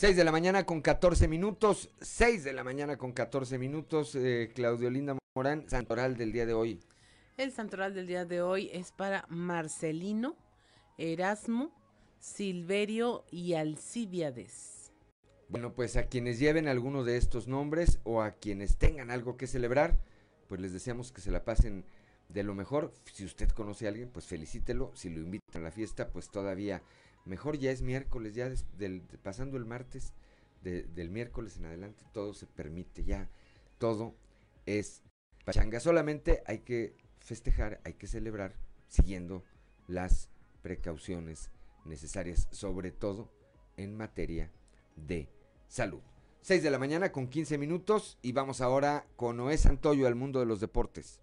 6 0.04 0.16
de 0.16 0.24
la 0.24 0.32
mañana 0.32 0.66
con 0.66 0.82
14 0.82 1.28
minutos, 1.28 1.88
6 2.00 2.44
de 2.44 2.52
la 2.52 2.62
mañana 2.62 2.98
con 2.98 3.12
14 3.12 3.56
minutos, 3.58 4.14
eh, 4.16 4.52
Claudio 4.54 4.90
Linda 4.90 5.16
Morán, 5.34 5.68
santoral 5.70 6.16
del 6.16 6.30
día 6.30 6.44
de 6.44 6.52
hoy. 6.52 6.80
El 7.38 7.52
santoral 7.52 7.94
del 7.94 8.06
día 8.06 8.24
de 8.26 8.42
hoy 8.42 8.68
es 8.72 8.92
para 8.92 9.24
Marcelino, 9.28 10.36
Erasmo, 10.98 11.72
Silverio 12.18 13.24
y 13.30 13.54
Alcibiades. 13.54 14.73
Bueno, 15.54 15.72
pues 15.72 15.94
a 15.96 16.08
quienes 16.08 16.40
lleven 16.40 16.66
alguno 16.66 17.04
de 17.04 17.16
estos 17.16 17.46
nombres 17.46 18.00
o 18.02 18.22
a 18.22 18.32
quienes 18.32 18.76
tengan 18.76 19.12
algo 19.12 19.36
que 19.36 19.46
celebrar, 19.46 20.00
pues 20.48 20.60
les 20.60 20.72
deseamos 20.72 21.12
que 21.12 21.20
se 21.20 21.30
la 21.30 21.44
pasen 21.44 21.84
de 22.28 22.42
lo 22.42 22.56
mejor. 22.56 22.92
Si 23.12 23.24
usted 23.24 23.48
conoce 23.50 23.86
a 23.86 23.90
alguien, 23.90 24.10
pues 24.10 24.26
felicítelo. 24.26 24.90
Si 24.96 25.10
lo 25.10 25.20
invitan 25.20 25.62
a 25.62 25.66
la 25.66 25.70
fiesta, 25.70 26.10
pues 26.10 26.28
todavía 26.28 26.82
mejor. 27.24 27.56
Ya 27.56 27.70
es 27.70 27.82
miércoles, 27.82 28.34
ya 28.34 28.50
del, 28.76 29.02
pasando 29.22 29.56
el 29.56 29.64
martes, 29.64 30.12
del 30.62 31.10
miércoles 31.10 31.56
en 31.56 31.66
adelante, 31.66 32.02
todo 32.12 32.34
se 32.34 32.46
permite, 32.46 33.04
ya 33.04 33.30
todo 33.78 34.16
es 34.66 35.02
pachanga. 35.44 35.78
Solamente 35.78 36.42
hay 36.48 36.62
que 36.62 36.96
festejar, 37.20 37.80
hay 37.84 37.94
que 37.94 38.08
celebrar 38.08 38.56
siguiendo 38.88 39.44
las 39.86 40.30
precauciones 40.62 41.52
necesarias, 41.84 42.48
sobre 42.50 42.90
todo 42.90 43.30
en 43.76 43.96
materia 43.96 44.50
de 44.96 45.28
salud. 45.74 46.00
6 46.42 46.62
de 46.62 46.70
la 46.70 46.78
mañana 46.78 47.10
con 47.10 47.26
15 47.26 47.58
minutos 47.58 48.16
y 48.22 48.30
vamos 48.30 48.60
ahora 48.60 49.06
con 49.16 49.36
Noé 49.36 49.58
Santoyo 49.58 50.06
al 50.06 50.14
mundo 50.14 50.38
de 50.38 50.46
los 50.46 50.60
deportes. 50.60 51.20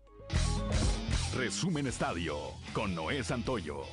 Resumen 1.35 1.87
Estadio 1.87 2.37
con 2.73 2.93
Noé 2.93 3.23
Santoyo. 3.23 3.83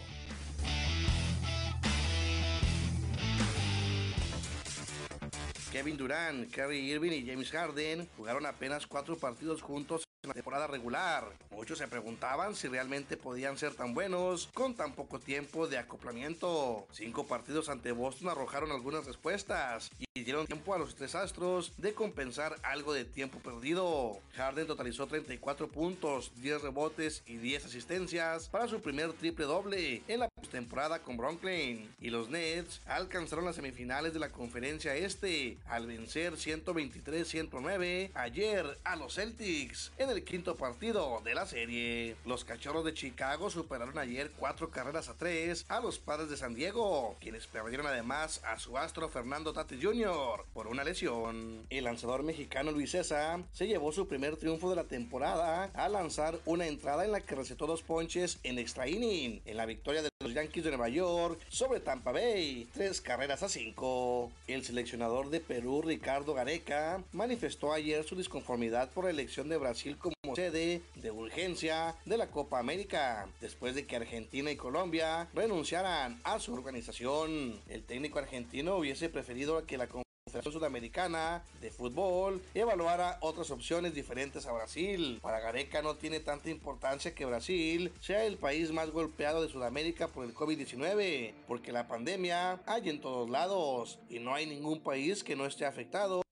Kevin 5.71 5.97
Durant, 5.97 6.51
Kerry 6.51 6.91
Irving 6.91 7.13
y 7.13 7.25
James 7.25 7.53
Harden 7.53 8.09
jugaron 8.17 8.45
apenas 8.45 8.87
cuatro 8.89 9.17
partidos 9.17 9.63
juntos 9.63 10.08
en 10.25 10.29
la 10.29 10.35
temporada 10.35 10.67
regular. 10.67 11.33
Muchos 11.53 11.79
se 11.79 11.87
preguntaban 11.87 12.57
si 12.57 12.67
realmente 12.67 13.17
podían 13.17 13.57
ser 13.57 13.75
tan 13.75 13.95
buenos 13.95 14.49
con 14.53 14.75
tan 14.75 14.93
poco 14.93 15.21
tiempo 15.21 15.69
de 15.69 15.79
acoplamiento. 15.79 16.87
Cinco 16.91 17.27
partidos 17.27 17.69
ante 17.69 17.93
Boston 17.93 18.29
arrojaron 18.29 18.73
algunas 18.73 19.07
respuestas 19.07 19.91
y 19.99 20.25
dieron 20.25 20.47
tiempo 20.47 20.75
a 20.75 20.79
los 20.79 20.97
tres 20.97 21.15
astros 21.15 21.73
de 21.77 21.95
compensar 21.95 22.57
algo 22.65 22.93
de 22.93 23.05
tiempo 23.05 23.39
perdido. 23.39 24.19
Harden 24.35 24.67
totalizó 24.67 25.07
34 25.07 25.69
puntos, 25.69 26.33
10 26.41 26.63
rebotes 26.63 27.23
y 27.27 27.37
10 27.37 27.67
asistencias 27.67 28.49
para 28.49 28.67
su 28.67 28.81
primer 28.81 29.13
triple 29.13 29.45
doble 29.45 30.03
en 30.09 30.21
la 30.21 30.29
temporada 30.51 31.01
con 31.01 31.17
Brooklyn. 31.17 31.95
Y 32.01 32.11
los 32.11 32.29
Nets 32.29 32.81
alcanzaron 32.87 33.45
las 33.45 33.55
semifinales 33.55 34.15
de 34.15 34.19
la 34.19 34.33
conferencia 34.33 34.97
este 34.97 35.59
al 35.69 35.87
vencer 35.87 36.35
123-109 36.35 38.11
ayer 38.15 38.79
a 38.83 38.97
los 38.97 39.15
Celtics 39.15 39.93
el 40.11 40.25
quinto 40.25 40.57
partido 40.57 41.21
de 41.25 41.35
la 41.35 41.47
serie. 41.47 42.17
Los 42.25 42.45
cachorros 42.45 42.85
de 42.85 42.95
Chicago 42.95 43.51
superaron 43.51 43.99
ayer 43.99 44.31
cuatro 44.39 44.71
carreras 44.71 45.09
a 45.09 45.15
tres 45.15 45.67
a 45.69 45.81
los 45.81 45.99
padres 45.99 46.31
de 46.31 46.37
San 46.37 46.55
Diego, 46.55 47.17
quienes 47.21 47.47
perdieron 47.47 47.87
además 47.87 48.41
a 48.45 48.59
su 48.59 48.79
astro 48.79 49.09
Fernando 49.09 49.53
Tati 49.53 49.81
Jr. 49.81 50.45
por 50.55 50.67
una 50.67 50.85
lesión. 50.85 51.67
El 51.71 51.85
lanzador 51.85 52.23
mexicano 52.23 52.73
Luis 52.73 52.93
César 52.93 53.41
se 53.53 53.67
llevó 53.67 53.93
su 53.93 54.09
primer 54.09 54.37
triunfo 54.37 54.71
de 54.71 54.77
la 54.77 54.85
temporada 54.85 55.71
al 55.75 55.93
lanzar 55.93 56.39
una 56.47 56.67
entrada 56.67 57.05
en 57.05 57.13
la 57.13 57.21
que 57.21 57.35
recetó 57.35 57.67
dos 57.67 57.83
ponches 57.83 58.39
en 58.43 58.59
extra 58.59 58.89
inning 58.89 59.41
en 59.45 59.57
la 59.57 59.67
victoria 59.67 60.03
de 60.03 60.09
los 60.21 60.35
Yankees 60.35 60.65
de 60.65 60.71
Nueva 60.71 60.89
York 60.89 61.39
sobre 61.49 61.81
Tampa 61.81 62.13
Bay, 62.13 62.69
tres 62.73 63.01
carreras 63.01 63.43
a 63.43 63.49
cinco. 63.49 64.33
El 64.47 64.65
seleccionador 64.65 65.31
de 65.31 65.41
Perú, 65.41 65.83
Ricardo 65.83 66.35
Gareca, 66.35 67.03
manifestó 67.13 67.73
ayer 67.73 68.05
su 68.05 68.17
disconformidad 68.17 68.91
por 68.91 69.05
la 69.05 69.11
elección 69.11 69.49
de 69.49 69.59
Brasil 69.59 69.98
como 69.99 70.35
sede 70.35 70.83
de 70.97 71.11
urgencia 71.11 71.97
de 72.05 72.17
la 72.17 72.31
Copa 72.31 72.59
América, 72.59 73.29
después 73.41 73.75
de 73.75 73.87
que 73.87 73.97
Argentina 73.97 74.51
y 74.51 74.57
Colombia 74.57 75.29
renunciaran 75.35 76.21
a 76.25 76.39
su 76.39 76.53
organización. 76.53 77.61
El 77.69 77.85
técnico 77.85 78.19
argentino 78.19 78.77
hubiese 78.77 79.09
preferido 79.09 79.65
que 79.67 79.79
la 79.79 79.89
Confederación 79.89 80.53
Sudamericana 80.53 81.43
de 81.61 81.71
Fútbol 81.71 82.43
evaluara 82.55 83.19
otras 83.21 83.51
opciones 83.51 83.95
diferentes 83.95 84.47
a 84.47 84.53
Brasil. 84.53 85.19
Para 85.23 85.41
Gareca 85.41 85.81
no 85.81 85.97
tiene 85.97 86.21
tanta 86.21 86.51
importancia 86.51 87.15
que 87.15 87.25
Brasil 87.25 87.93
sea 88.01 88.25
el 88.25 88.37
país 88.37 88.71
más 88.71 88.91
golpeado 88.91 89.43
de 89.43 89.49
Sudamérica 89.49 90.09
por 90.09 90.27
el 90.27 90.35
COVID-19, 90.35 91.33
porque 91.47 91.73
la 91.73 91.89
pandemia 91.89 92.61
hay 92.67 92.91
en 92.91 93.01
todos 93.01 93.31
lados 93.31 93.99
y 94.11 94.19
no 94.19 94.35
hay 94.35 94.47
ningún 94.47 94.81
país 94.81 95.25
que 95.25 95.37
no 95.37 95.47
esté 95.47 95.65
afectado. 95.65 96.23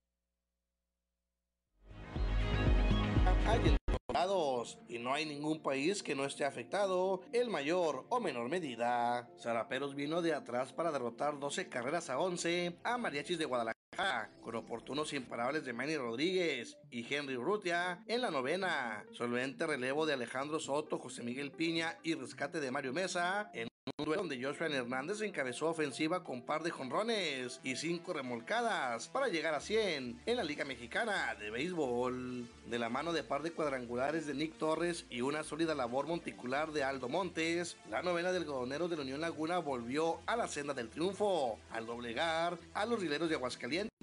Hay 3.47 3.77
lados 4.13 4.77
y 4.89 4.99
no 4.99 5.13
hay 5.13 5.25
ningún 5.25 5.61
país 5.61 6.03
que 6.03 6.15
no 6.15 6.25
esté 6.25 6.43
afectado 6.43 7.21
en 7.31 7.49
mayor 7.49 8.05
o 8.09 8.19
menor 8.19 8.49
medida. 8.49 9.29
Zaraperos 9.39 9.95
vino 9.95 10.21
de 10.21 10.33
atrás 10.33 10.73
para 10.73 10.91
derrotar 10.91 11.39
12 11.39 11.69
carreras 11.69 12.09
a 12.09 12.19
11 12.19 12.77
a 12.83 12.97
Mariachis 12.97 13.37
de 13.37 13.45
Guadalajara 13.45 14.29
con 14.41 14.55
oportunos 14.55 15.13
imparables 15.13 15.63
de 15.63 15.71
Manny 15.71 15.95
Rodríguez 15.95 16.77
y 16.91 17.11
Henry 17.13 17.37
Urrutia 17.37 18.03
en 18.07 18.21
la 18.21 18.31
novena. 18.31 19.05
Solvente 19.13 19.65
relevo 19.65 20.05
de 20.05 20.13
Alejandro 20.13 20.59
Soto, 20.59 20.99
José 20.99 21.23
Miguel 21.23 21.51
Piña 21.51 21.97
y 22.03 22.15
rescate 22.15 22.59
de 22.59 22.69
Mario 22.69 22.91
Mesa 22.91 23.49
en 23.53 23.69
un 23.97 24.05
duelo 24.05 24.23
donde 24.23 24.43
Joshua 24.43 24.67
Hernández 24.67 25.21
encabezó 25.21 25.69
ofensiva 25.69 26.23
con 26.23 26.41
par 26.41 26.63
de 26.63 26.71
jonrones 26.71 27.59
y 27.63 27.75
cinco 27.75 28.13
remolcadas 28.13 29.07
para 29.07 29.27
llegar 29.27 29.53
a 29.53 29.61
100 29.61 30.21
en 30.25 30.35
la 30.35 30.43
Liga 30.43 30.65
Mexicana 30.65 31.35
de 31.35 31.49
Béisbol. 31.49 32.47
De 32.65 32.79
la 32.79 32.89
mano 32.89 33.13
de 33.13 33.23
par 33.23 33.43
de 33.43 33.51
cuadrangulares 33.51 34.27
de 34.27 34.33
Nick 34.33 34.57
Torres 34.57 35.05
y 35.09 35.21
una 35.21 35.43
sólida 35.43 35.75
labor 35.75 36.07
monticular 36.07 36.71
de 36.71 36.83
Aldo 36.83 37.07
Montes, 37.07 37.77
la 37.89 38.01
novena 38.01 38.31
del 38.31 38.45
godonero 38.45 38.87
de 38.87 38.97
la 38.97 39.03
Unión 39.03 39.21
Laguna 39.21 39.59
volvió 39.59 40.19
a 40.25 40.35
la 40.35 40.47
senda 40.47 40.73
del 40.73 40.89
triunfo 40.89 41.57
al 41.71 41.85
doblegar 41.85 42.57
a 42.73 42.85
los 42.85 42.99
rileros 42.99 43.29
de 43.29 43.35
Aguascalientes 43.35 43.96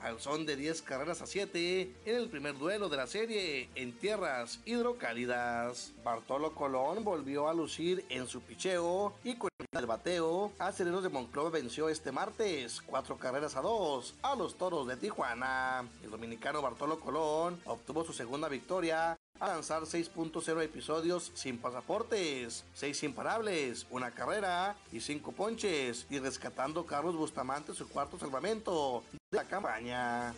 al 0.00 0.18
son 0.18 0.44
de 0.44 0.56
10 0.56 0.82
carreras 0.82 1.22
a 1.22 1.26
7 1.26 1.92
en 2.04 2.16
el 2.16 2.28
primer 2.28 2.58
duelo 2.58 2.88
de 2.88 2.96
la 2.96 3.06
serie 3.06 3.68
en 3.76 3.92
tierras 3.92 4.58
hidrocálidas. 4.64 5.92
Bartolo 6.02 6.52
Colón 6.52 7.04
volvió 7.04 7.48
a 7.48 7.54
lucir 7.54 8.04
en 8.08 8.26
su 8.26 8.40
picheo 8.40 9.14
y 9.22 9.36
con 9.36 9.50
el 9.70 9.86
bateo, 9.86 10.50
Aceleros 10.58 11.04
de 11.04 11.10
Monclova 11.10 11.50
venció 11.50 11.88
este 11.88 12.10
martes 12.10 12.80
cuatro 12.80 13.18
carreras 13.18 13.54
a 13.54 13.60
dos 13.60 14.14
a 14.22 14.34
los 14.34 14.56
Toros 14.56 14.88
de 14.88 14.96
Tijuana. 14.96 15.88
El 16.02 16.10
dominicano 16.10 16.60
Bartolo 16.60 16.98
Colón 16.98 17.60
obtuvo 17.66 18.04
su 18.04 18.12
segunda 18.12 18.48
victoria 18.48 19.16
a 19.40 19.48
lanzar 19.48 19.82
6.0 19.82 20.62
episodios 20.62 21.32
sin 21.34 21.58
pasaportes, 21.58 22.64
6 22.74 23.02
imparables, 23.04 23.86
una 23.90 24.10
carrera 24.10 24.76
y 24.92 25.00
5 25.00 25.32
ponches 25.32 26.06
y 26.10 26.18
rescatando 26.18 26.86
Carlos 26.86 27.16
Bustamante 27.16 27.74
su 27.74 27.88
cuarto 27.88 28.18
salvamento 28.18 29.02
de 29.30 29.38
la 29.38 29.44
campaña. 29.44 30.34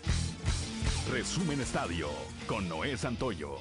Resumen 1.11 1.61
Estadio 1.61 2.09
con 2.47 2.69
Noé 2.69 2.97
Santoyo. 2.97 3.57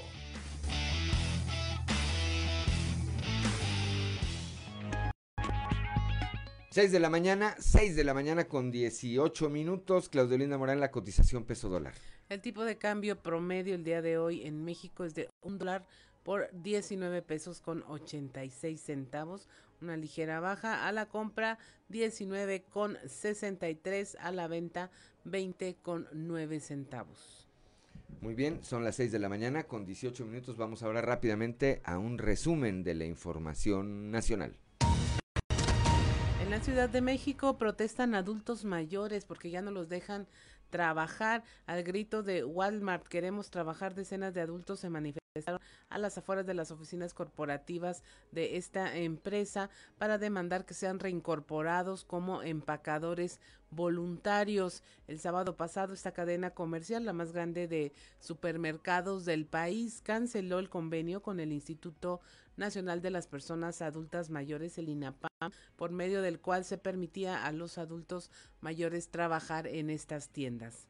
6 6.78 6.92
de 6.92 7.00
la 7.00 7.10
mañana, 7.10 7.56
6 7.58 7.96
de 7.96 8.04
la 8.04 8.14
mañana 8.14 8.48
con 8.48 8.70
18 8.70 9.50
minutos. 9.50 10.10
Claudio 10.10 10.38
Linda 10.38 10.60
Morán, 10.60 10.80
la 10.80 10.92
cotización 10.92 11.44
peso 11.44 11.70
dólar. 11.70 11.96
El 12.30 12.42
tipo 12.42 12.66
de 12.66 12.78
cambio 12.78 13.18
promedio 13.22 13.74
el 13.76 13.86
día 13.86 14.02
de 14.02 14.18
hoy 14.18 14.46
en 14.46 14.66
México 14.66 15.06
es 15.06 15.16
de 15.16 15.30
un 15.42 15.58
dólar 15.58 15.88
por 16.24 16.50
19 16.52 17.22
pesos 17.22 17.62
con 17.62 17.84
86 17.88 18.82
centavos. 18.82 19.48
Una 19.80 19.96
ligera 19.96 20.42
baja 20.42 20.86
a 20.88 20.92
la 20.92 21.06
compra 21.06 21.58
19 21.88 22.64
con 22.64 22.98
63 23.08 24.18
a 24.20 24.34
la 24.34 24.50
venta 24.50 24.92
20 25.24 25.78
con 25.82 26.10
9 26.12 26.60
centavos. 26.60 27.48
Muy 28.20 28.36
bien, 28.36 28.62
son 28.62 28.84
las 28.84 28.98
6 28.98 29.14
de 29.14 29.20
la 29.20 29.30
mañana 29.30 29.64
con 29.64 29.86
18 29.86 30.26
minutos. 30.26 30.58
Vamos 30.58 30.84
ahora 30.84 31.00
rápidamente 31.00 31.82
a 31.86 31.98
un 31.98 32.18
resumen 32.18 32.84
de 32.84 32.96
la 32.96 33.06
información 33.06 34.12
nacional. 34.12 34.58
En 36.42 36.52
la 36.52 36.62
Ciudad 36.62 36.90
de 36.90 37.02
México 37.02 37.58
protestan 37.58 38.16
adultos 38.16 38.66
mayores 38.66 39.26
porque 39.26 39.50
ya 39.50 39.62
no 39.62 39.72
los 39.72 39.90
dejan 39.90 40.28
trabajar. 40.70 41.44
Al 41.66 41.84
grito 41.84 42.24
de 42.24 42.44
Walmart, 42.44 43.08
queremos 43.08 43.50
trabajar, 43.50 43.94
decenas 43.96 44.34
de 44.34 44.42
adultos 44.42 44.80
se 44.80 44.90
manifestaron 44.90 45.27
a 45.90 45.98
las 45.98 46.18
afueras 46.18 46.46
de 46.46 46.54
las 46.54 46.72
oficinas 46.72 47.14
corporativas 47.14 48.04
de 48.32 48.58
esta 48.58 48.96
empresa 48.96 49.70
para 49.98 50.18
demandar 50.18 50.66
que 50.66 50.74
sean 50.74 51.00
reincorporados 51.00 52.04
como 52.04 52.42
empacadores 52.44 53.40
voluntarios. 53.70 54.84
El 55.08 55.20
sábado 55.20 55.56
pasado 55.56 55.94
esta 55.94 56.12
cadena 56.12 56.52
comercial, 56.52 57.06
la 57.06 57.14
más 57.14 57.32
grande 57.32 57.68
de 57.68 57.94
supermercados 58.20 59.26
del 59.26 59.46
país, 59.46 60.02
canceló 60.04 60.60
el 60.60 60.70
convenio 60.70 61.22
con 61.22 61.40
el 61.40 61.52
Instituto 61.52 62.22
Nacional 62.56 63.02
de 63.02 63.12
las 63.12 63.28
Personas 63.28 63.82
Adultas 63.82 64.30
Mayores, 64.30 64.78
el 64.78 64.90
INAPAM, 64.90 65.52
por 65.76 65.92
medio 65.92 66.22
del 66.22 66.40
cual 66.40 66.66
se 66.66 66.78
permitía 66.78 67.46
a 67.46 67.52
los 67.52 67.78
adultos 67.78 68.32
mayores 68.62 69.10
trabajar 69.10 69.68
en 69.68 69.90
estas 69.90 70.30
tiendas. 70.30 70.88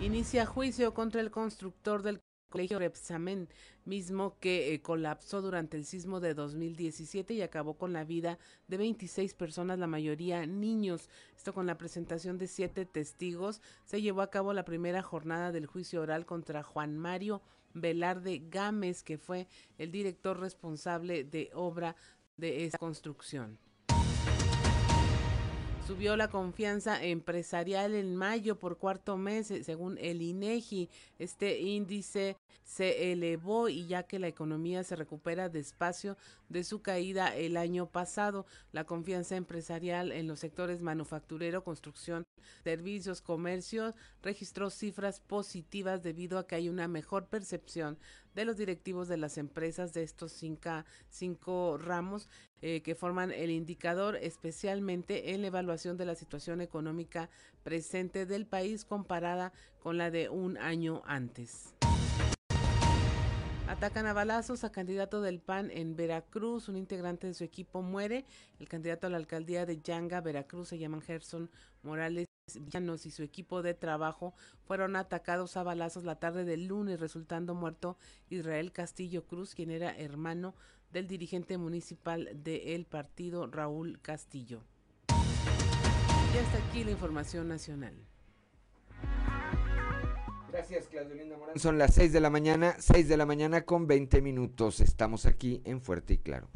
Inicia 0.00 0.46
juicio 0.46 0.94
contra 0.94 1.20
el 1.20 1.32
constructor 1.32 2.02
del 2.02 2.20
colegio 2.48 2.78
Repsamen, 2.78 3.48
mismo 3.84 4.38
que 4.40 4.72
eh, 4.72 4.80
colapsó 4.80 5.42
durante 5.42 5.76
el 5.76 5.84
sismo 5.84 6.20
de 6.20 6.34
2017 6.34 7.34
y 7.34 7.42
acabó 7.42 7.74
con 7.74 7.92
la 7.92 8.04
vida 8.04 8.38
de 8.66 8.78
26 8.78 9.34
personas, 9.34 9.78
la 9.78 9.86
mayoría 9.86 10.46
niños. 10.46 11.08
Esto 11.36 11.52
con 11.52 11.66
la 11.66 11.78
presentación 11.78 12.38
de 12.38 12.46
siete 12.46 12.86
testigos. 12.86 13.60
Se 13.84 14.00
llevó 14.00 14.22
a 14.22 14.30
cabo 14.30 14.52
la 14.52 14.64
primera 14.64 15.02
jornada 15.02 15.52
del 15.52 15.66
juicio 15.66 16.00
oral 16.00 16.26
contra 16.26 16.62
Juan 16.62 16.96
Mario 16.96 17.42
Velarde 17.74 18.42
Gámez, 18.48 19.02
que 19.02 19.18
fue 19.18 19.46
el 19.76 19.92
director 19.92 20.40
responsable 20.40 21.24
de 21.24 21.50
obra 21.54 21.96
de 22.36 22.64
esta 22.64 22.78
construcción. 22.78 23.58
Subió 25.88 26.18
la 26.18 26.28
confianza 26.28 27.02
empresarial 27.02 27.94
en 27.94 28.14
mayo 28.14 28.58
por 28.58 28.76
cuarto 28.76 29.16
mes, 29.16 29.50
eh, 29.50 29.64
según 29.64 29.96
el 29.96 30.20
INEGI. 30.20 30.90
Este 31.18 31.60
índice 31.60 32.36
se 32.62 33.10
elevó 33.10 33.70
y 33.70 33.86
ya 33.86 34.02
que 34.02 34.18
la 34.18 34.28
economía 34.28 34.84
se 34.84 34.96
recupera 34.96 35.48
despacio 35.48 36.18
de 36.48 36.64
su 36.64 36.82
caída 36.82 37.34
el 37.36 37.56
año 37.56 37.90
pasado, 37.90 38.46
la 38.72 38.84
confianza 38.84 39.36
empresarial 39.36 40.12
en 40.12 40.26
los 40.26 40.40
sectores 40.40 40.82
manufacturero, 40.82 41.64
construcción, 41.64 42.26
servicios, 42.64 43.20
comercio 43.20 43.94
registró 44.22 44.70
cifras 44.70 45.20
positivas 45.20 46.02
debido 46.02 46.38
a 46.38 46.46
que 46.46 46.54
hay 46.54 46.68
una 46.68 46.88
mejor 46.88 47.26
percepción 47.26 47.98
de 48.34 48.44
los 48.44 48.56
directivos 48.56 49.08
de 49.08 49.16
las 49.16 49.36
empresas 49.36 49.92
de 49.92 50.02
estos 50.02 50.32
cinco, 50.32 50.84
cinco 51.08 51.76
ramos 51.76 52.28
eh, 52.62 52.82
que 52.82 52.94
forman 52.94 53.32
el 53.32 53.50
indicador, 53.50 54.16
especialmente 54.16 55.34
en 55.34 55.42
la 55.42 55.48
evaluación 55.48 55.96
de 55.96 56.06
la 56.06 56.14
situación 56.14 56.60
económica 56.60 57.30
presente 57.62 58.26
del 58.26 58.46
país 58.46 58.84
comparada 58.84 59.52
con 59.80 59.98
la 59.98 60.10
de 60.10 60.28
un 60.28 60.56
año 60.58 61.02
antes. 61.04 61.74
Atacan 63.78 64.06
a 64.06 64.12
balazos 64.12 64.64
a 64.64 64.72
candidato 64.72 65.22
del 65.22 65.38
PAN 65.38 65.70
en 65.70 65.94
Veracruz. 65.94 66.68
Un 66.68 66.76
integrante 66.76 67.28
de 67.28 67.34
su 67.34 67.44
equipo 67.44 67.80
muere. 67.80 68.24
El 68.58 68.68
candidato 68.68 69.06
a 69.06 69.10
la 69.10 69.18
alcaldía 69.18 69.66
de 69.66 69.80
Yanga, 69.80 70.20
Veracruz, 70.20 70.66
se 70.66 70.78
llama 70.78 71.00
Gerson 71.00 71.48
Morales 71.84 72.26
Villanos 72.52 73.06
y 73.06 73.12
su 73.12 73.22
equipo 73.22 73.62
de 73.62 73.74
trabajo 73.74 74.34
fueron 74.64 74.96
atacados 74.96 75.56
a 75.56 75.62
balazos 75.62 76.02
la 76.02 76.18
tarde 76.18 76.44
del 76.44 76.66
lunes, 76.66 76.98
resultando 76.98 77.54
muerto 77.54 77.96
Israel 78.30 78.72
Castillo 78.72 79.28
Cruz, 79.28 79.54
quien 79.54 79.70
era 79.70 79.96
hermano 79.96 80.56
del 80.90 81.06
dirigente 81.06 81.56
municipal 81.56 82.30
del 82.34 82.84
partido 82.84 83.46
Raúl 83.46 84.00
Castillo. 84.02 84.64
Y 86.34 86.38
hasta 86.38 86.58
aquí 86.68 86.82
la 86.82 86.90
información 86.90 87.46
nacional. 87.46 88.07
Gracias, 90.50 90.86
Claudio 90.88 91.14
Linda 91.14 91.36
Morán. 91.36 91.58
Son 91.58 91.78
las 91.78 91.94
6 91.94 92.12
de 92.12 92.20
la 92.20 92.30
mañana, 92.30 92.74
6 92.78 93.08
de 93.08 93.16
la 93.16 93.26
mañana 93.26 93.64
con 93.64 93.86
20 93.86 94.22
minutos. 94.22 94.80
Estamos 94.80 95.26
aquí 95.26 95.60
en 95.64 95.80
Fuerte 95.80 96.14
y 96.14 96.18
Claro. 96.18 96.48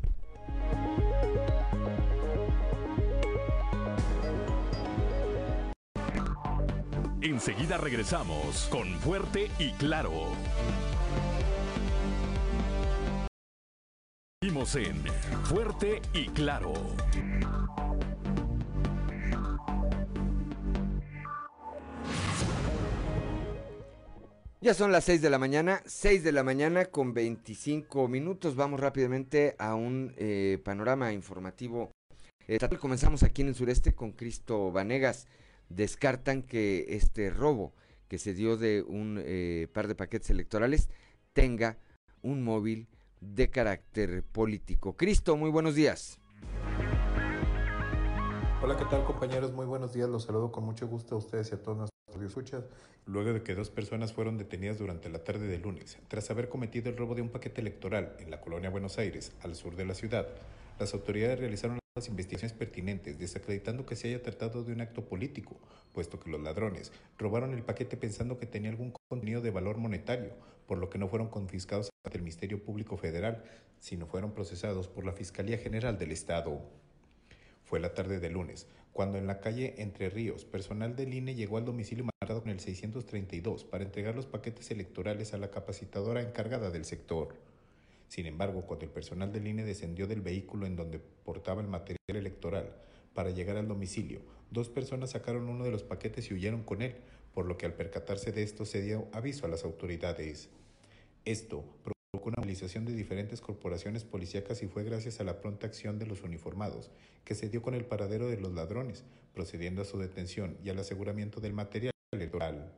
Enseguida 7.21 7.77
regresamos 7.79 8.67
con 8.71 8.89
Fuerte 9.01 9.51
y 9.59 9.73
Claro. 9.73 10.11
Seguimos 14.43 14.75
en 14.75 14.97
Fuerte 15.45 16.03
y 16.13 16.27
Claro. 16.31 16.73
Ya 24.63 24.75
son 24.75 24.93
las 24.93 25.03
6 25.07 25.21
de 25.21 25.29
la 25.29 25.41
mañana, 25.41 25.83
6 25.87 26.23
de 26.23 26.31
la 26.31 26.45
mañana 26.45 26.85
con 26.85 27.15
25 27.15 28.07
minutos. 28.07 28.55
Vamos 28.55 28.79
rápidamente 28.79 29.57
a 29.59 29.75
un 29.75 30.15
eh, 30.17 30.61
panorama 30.65 31.13
informativo. 31.13 31.91
comenzamos 32.79 33.25
aquí 33.25 33.43
en 33.43 33.49
el 33.49 33.57
sureste 33.57 33.93
con 33.93 34.13
Cristo 34.13 34.71
Vanegas. 34.71 35.27
Descartan 35.69 36.45
que 36.45 36.95
este 36.95 37.31
robo 37.31 37.73
que 38.07 38.19
se 38.19 38.35
dio 38.35 38.57
de 38.57 38.85
un 38.87 39.21
eh, 39.21 39.67
par 39.73 39.89
de 39.89 39.97
paquetes 39.97 40.31
electorales 40.31 40.89
tenga 41.33 41.77
un 42.23 42.45
móvil 42.45 42.87
de 43.21 43.51
carácter 43.51 44.23
político. 44.23 44.97
Cristo, 44.97 45.37
muy 45.37 45.51
buenos 45.51 45.75
días. 45.75 46.21
Hola, 48.63 48.77
¿qué 48.77 48.85
tal 48.85 49.05
compañeros? 49.05 49.53
Muy 49.53 49.67
buenos 49.67 49.93
días. 49.93 50.09
Los 50.09 50.23
saludo 50.23 50.53
con 50.53 50.63
mucho 50.63 50.87
gusto 50.87 51.17
a 51.17 51.19
ustedes 51.19 51.51
y 51.51 51.57
a 51.57 51.63
todos. 51.65 51.92
Luego 53.05 53.33
de 53.33 53.43
que 53.43 53.55
dos 53.55 53.71
personas 53.71 54.13
fueron 54.13 54.39
detenidas 54.39 54.79
durante 54.79 55.09
la 55.09 55.25
tarde 55.25 55.47
de 55.49 55.59
lunes, 55.59 55.99
tras 56.09 56.31
haber 56.31 56.49
cometido 56.49 56.89
el 56.89 56.97
robo 56.97 57.15
de 57.15 57.23
un 57.23 57.31
paquete 57.31 57.61
electoral 57.61 58.17
en 58.21 58.31
la 58.31 58.41
colonia 58.41 58.71
Buenos 58.71 58.99
Aires, 58.99 59.33
al 59.43 59.57
sur 59.57 59.75
de 59.75 59.85
la 59.85 59.95
ciudad, 59.95 60.29
las 60.79 60.95
autoridades 60.95 61.39
realizaron 61.39 61.79
las 61.95 62.09
investigaciones 62.09 62.57
pertinentes, 62.57 63.19
desacreditando 63.19 63.85
que 63.85 63.97
se 63.97 64.09
haya 64.09 64.23
tratado 64.23 64.65
de 64.65 64.73
un 64.73 64.81
acto 64.81 65.05
político, 65.05 65.61
puesto 65.93 66.19
que 66.19 66.31
los 66.31 66.41
ladrones 66.41 66.91
robaron 67.19 67.53
el 67.53 67.63
paquete 67.65 67.97
pensando 67.97 68.39
que 68.39 68.47
tenía 68.47 68.71
algún 68.71 68.95
contenido 69.11 69.43
de 69.43 69.51
valor 69.51 69.77
monetario, 69.77 70.31
por 70.67 70.79
lo 70.79 70.89
que 70.89 70.99
no 70.99 71.09
fueron 71.09 71.29
confiscados 71.29 71.91
ante 72.05 72.17
el 72.17 72.25
Ministerio 72.25 72.63
Público 72.63 72.97
Federal, 72.97 73.45
sino 73.79 74.07
fueron 74.07 74.33
procesados 74.33 74.89
por 74.89 75.05
la 75.05 75.13
Fiscalía 75.13 75.59
General 75.59 75.99
del 75.99 76.13
Estado. 76.13 76.63
Fue 77.65 77.79
la 77.79 77.93
tarde 77.95 78.21
de 78.21 78.31
lunes, 78.31 78.69
cuando 78.93 79.19
en 79.19 79.27
la 79.27 79.41
calle 79.41 79.75
Entre 79.79 80.11
Ríos, 80.11 80.45
personal 80.45 80.95
del 80.95 81.15
INE 81.15 81.35
llegó 81.35 81.57
al 81.57 81.65
domicilio 81.65 82.05
marcado 82.05 82.43
con 82.43 82.51
el 82.51 82.61
632 82.61 83.65
para 83.65 83.85
entregar 83.85 84.15
los 84.15 84.27
paquetes 84.27 84.71
electorales 84.71 85.33
a 85.33 85.39
la 85.39 85.51
capacitadora 85.51 86.21
encargada 86.21 86.71
del 86.71 86.85
sector. 86.85 87.35
Sin 88.09 88.27
embargo, 88.27 88.67
cuando 88.67 88.85
el 88.85 88.91
personal 88.91 89.33
del 89.33 89.47
INE 89.47 89.65
descendió 89.65 90.07
del 90.07 90.21
vehículo 90.21 90.67
en 90.67 90.77
donde 90.77 90.99
portaba 90.99 91.63
el 91.63 91.69
material 91.69 91.99
electoral 92.09 92.71
para 93.15 93.31
llegar 93.31 93.57
al 93.57 93.69
domicilio, 93.69 94.21
dos 94.51 94.69
personas 94.69 95.11
sacaron 95.11 95.49
uno 95.49 95.65
de 95.65 95.71
los 95.71 95.83
paquetes 95.83 96.31
y 96.31 96.35
huyeron 96.35 96.63
con 96.63 96.83
él, 96.83 96.97
por 97.33 97.47
lo 97.47 97.57
que 97.57 97.65
al 97.65 97.73
percatarse 97.73 98.31
de 98.31 98.43
esto 98.43 98.67
se 98.67 98.83
dio 98.83 99.09
aviso 99.13 99.47
a 99.47 99.49
las 99.49 99.65
autoridades. 99.65 100.51
Esto 101.25 101.65
provocó 102.13 102.29
una 102.29 102.43
movilización 102.43 102.85
de 102.85 102.93
diferentes 102.93 103.41
corporaciones 103.41 104.05
policíacas 104.05 104.63
y 104.63 104.67
fue 104.67 104.85
gracias 104.85 105.19
a 105.19 105.25
la 105.25 105.41
pronta 105.41 105.67
acción 105.67 105.99
de 105.99 106.05
los 106.05 106.23
uniformados, 106.23 106.91
que 107.25 107.35
se 107.35 107.49
dio 107.49 107.63
con 107.63 107.73
el 107.73 107.87
paradero 107.87 108.29
de 108.29 108.37
los 108.37 108.53
ladrones, 108.53 109.03
procediendo 109.33 109.81
a 109.81 109.87
su 109.87 109.99
detención 109.99 110.59
y 110.63 110.69
al 110.69 110.79
aseguramiento 110.79 111.41
del 111.41 111.55
material 111.55 111.93
electoral. 112.13 112.71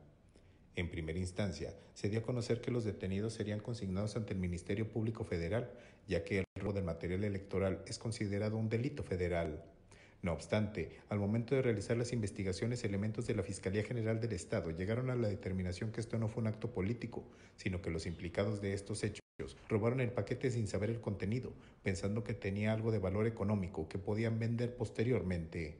En 0.77 0.89
primera 0.89 1.19
instancia, 1.19 1.73
se 1.95 2.07
dio 2.07 2.19
a 2.19 2.23
conocer 2.23 2.61
que 2.61 2.71
los 2.71 2.85
detenidos 2.85 3.33
serían 3.33 3.59
consignados 3.59 4.15
ante 4.15 4.31
el 4.31 4.39
Ministerio 4.39 4.89
Público 4.89 5.25
Federal, 5.25 5.69
ya 6.07 6.23
que 6.23 6.39
el 6.39 6.45
robo 6.55 6.71
del 6.71 6.85
material 6.85 7.25
electoral 7.25 7.83
es 7.87 7.99
considerado 7.99 8.55
un 8.55 8.69
delito 8.69 9.03
federal. 9.03 9.65
No 10.21 10.31
obstante, 10.31 11.01
al 11.09 11.19
momento 11.19 11.55
de 11.55 11.61
realizar 11.61 11.97
las 11.97 12.13
investigaciones, 12.13 12.85
elementos 12.85 13.27
de 13.27 13.35
la 13.35 13.43
Fiscalía 13.43 13.83
General 13.83 14.21
del 14.21 14.31
Estado 14.31 14.71
llegaron 14.71 15.09
a 15.09 15.15
la 15.15 15.27
determinación 15.27 15.91
que 15.91 15.99
esto 15.99 16.17
no 16.17 16.29
fue 16.29 16.41
un 16.41 16.47
acto 16.47 16.71
político, 16.71 17.27
sino 17.57 17.81
que 17.81 17.91
los 17.91 18.05
implicados 18.05 18.61
de 18.61 18.73
estos 18.73 19.03
hechos 19.03 19.24
robaron 19.67 19.99
el 19.99 20.11
paquete 20.11 20.51
sin 20.51 20.67
saber 20.67 20.89
el 20.89 21.01
contenido, 21.01 21.51
pensando 21.83 22.23
que 22.23 22.33
tenía 22.33 22.73
algo 22.73 22.91
de 22.91 22.99
valor 22.99 23.27
económico 23.27 23.87
que 23.87 23.97
podían 23.97 24.39
vender 24.39 24.75
posteriormente. 24.75 25.77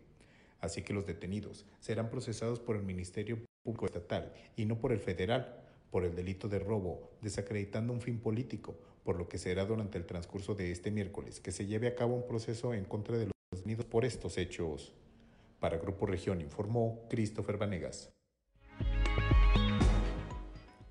Así 0.59 0.81
que 0.81 0.93
los 0.93 1.05
detenidos 1.05 1.65
serán 1.79 2.09
procesados 2.09 2.59
por 2.59 2.75
el 2.75 2.83
Ministerio 2.83 3.39
Público 3.63 3.85
Estatal 3.85 4.33
y 4.55 4.65
no 4.65 4.77
por 4.77 4.91
el 4.91 4.99
federal, 4.99 5.61
por 5.91 6.03
el 6.03 6.15
delito 6.15 6.49
de 6.49 6.59
robo, 6.59 7.11
desacreditando 7.21 7.93
un 7.93 8.01
fin 8.01 8.19
político, 8.19 8.75
por 9.03 9.17
lo 9.17 9.29
que 9.29 9.37
será 9.37 9.65
durante 9.65 9.97
el 9.97 10.05
transcurso 10.05 10.55
de 10.55 10.71
este 10.71 10.91
miércoles 10.91 11.39
que 11.39 11.51
se 11.51 11.65
lleve 11.65 11.87
a 11.87 11.95
cabo 11.95 12.15
un 12.15 12.27
proceso 12.27 12.73
en 12.73 12.85
contra 12.85 13.17
de 13.17 13.25
los 13.25 13.33
detenidos 13.51 13.85
por 13.85 14.05
estos 14.05 14.37
hechos. 14.37 14.93
Para 15.59 15.77
Grupo 15.77 16.05
Región 16.05 16.41
informó 16.41 17.05
Christopher 17.09 17.57
Vanegas. 17.57 18.14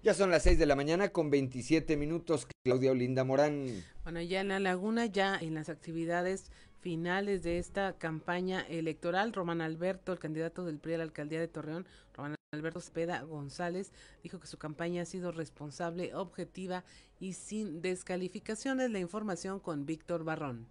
Ya 0.04 0.12
son 0.12 0.30
las 0.30 0.42
6 0.42 0.58
de 0.58 0.66
la 0.66 0.76
mañana 0.76 1.08
con 1.08 1.30
27 1.30 1.96
minutos. 1.96 2.46
Claudia 2.62 2.90
Olinda 2.90 3.24
Morán. 3.24 3.82
Bueno, 4.02 4.20
ya 4.20 4.42
en 4.42 4.48
la 4.48 4.60
laguna, 4.60 5.06
ya 5.06 5.38
en 5.38 5.54
las 5.54 5.70
actividades 5.70 6.50
finales 6.80 7.42
de 7.42 7.56
esta 7.56 7.96
campaña 7.96 8.60
electoral, 8.68 9.32
Román 9.32 9.62
Alberto, 9.62 10.12
el 10.12 10.18
candidato 10.18 10.66
del 10.66 10.78
PRI 10.78 10.92
a 10.92 10.98
la 10.98 11.04
alcaldía 11.04 11.40
de 11.40 11.48
Torreón, 11.48 11.86
Román 12.12 12.34
Alberto 12.52 12.82
Cepeda 12.82 13.22
González, 13.22 13.92
dijo 14.22 14.38
que 14.40 14.46
su 14.46 14.58
campaña 14.58 15.00
ha 15.00 15.06
sido 15.06 15.32
responsable, 15.32 16.14
objetiva 16.14 16.84
y 17.18 17.32
sin 17.32 17.80
descalificaciones. 17.80 18.90
La 18.90 18.98
información 18.98 19.58
con 19.58 19.86
Víctor 19.86 20.22
Barrón. 20.22 20.66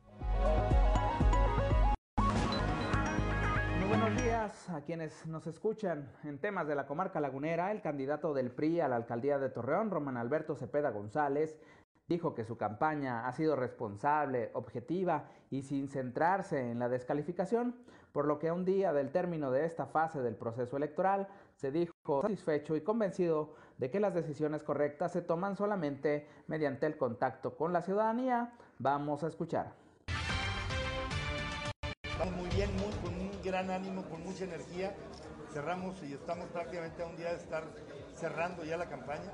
A 4.34 4.82
quienes 4.84 5.28
nos 5.28 5.46
escuchan. 5.46 6.10
En 6.24 6.40
temas 6.40 6.68
de 6.68 6.74
la 6.74 6.88
comarca 6.88 7.20
lagunera, 7.20 7.72
el 7.72 7.82
candidato 7.82 8.34
del 8.34 8.50
PRI 8.50 8.80
a 8.80 8.88
la 8.88 8.96
alcaldía 8.96 9.38
de 9.38 9.50
Torreón, 9.50 9.92
Román 9.92 10.18
Alberto 10.18 10.56
Cepeda 10.56 10.90
González, 10.90 11.56
dijo 12.08 12.34
que 12.34 12.44
su 12.44 12.58
campaña 12.58 13.28
ha 13.28 13.32
sido 13.34 13.56
responsable, 13.56 14.50
objetiva 14.54 15.26
y 15.52 15.62
sin 15.62 15.88
centrarse 15.88 16.72
en 16.72 16.80
la 16.80 16.90
descalificación, 16.90 17.76
por 18.12 18.26
lo 18.26 18.40
que 18.40 18.48
a 18.48 18.56
un 18.56 18.66
día 18.66 18.92
del 18.92 19.12
término 19.12 19.52
de 19.52 19.66
esta 19.66 19.86
fase 19.86 20.24
del 20.24 20.36
proceso 20.36 20.78
electoral 20.78 21.28
se 21.56 21.70
dijo 21.70 21.94
satisfecho 22.24 22.76
y 22.76 22.82
convencido 22.82 23.54
de 23.78 23.92
que 23.92 24.00
las 24.00 24.16
decisiones 24.16 24.64
correctas 24.64 25.12
se 25.12 25.22
toman 25.22 25.56
solamente 25.56 26.28
mediante 26.48 26.88
el 26.88 26.98
contacto 26.98 27.56
con 27.56 27.72
la 27.72 27.84
ciudadanía. 27.84 28.54
Vamos 28.80 29.24
a 29.24 29.28
escuchar. 29.28 29.83
Gran 33.54 33.70
ánimo, 33.70 34.02
con 34.10 34.24
mucha 34.24 34.46
energía. 34.46 34.96
Cerramos 35.54 36.02
y 36.02 36.14
estamos 36.14 36.48
prácticamente 36.48 37.04
a 37.04 37.06
un 37.06 37.16
día 37.16 37.30
de 37.30 37.38
estar 37.38 37.64
cerrando 38.16 38.64
ya 38.64 38.78
la 38.78 38.90
campaña, 38.90 39.32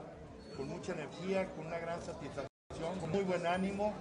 con 0.57 0.67
mucha 0.67 0.91
energía, 0.91 1.49
con 1.55 1.67
una 1.67 1.79
gran 1.79 2.01
satisfacción, 2.01 2.99
con 2.99 3.11
muy 3.11 3.23
buen 3.23 3.47
ánimo, 3.47 3.93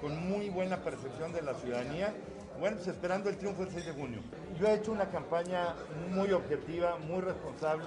con 0.00 0.30
muy 0.30 0.48
buena 0.48 0.78
percepción 0.78 1.30
de 1.34 1.42
la 1.42 1.52
ciudadanía. 1.52 2.14
Bueno, 2.58 2.76
pues 2.76 2.88
esperando 2.88 3.28
el 3.28 3.36
triunfo 3.36 3.64
del 3.64 3.72
6 3.74 3.84
de 3.84 3.92
junio. 3.92 4.20
Yo 4.58 4.66
he 4.66 4.76
hecho 4.76 4.92
una 4.92 5.10
campaña 5.10 5.74
muy 6.08 6.32
objetiva, 6.32 6.96
muy 6.96 7.20
responsable, 7.20 7.84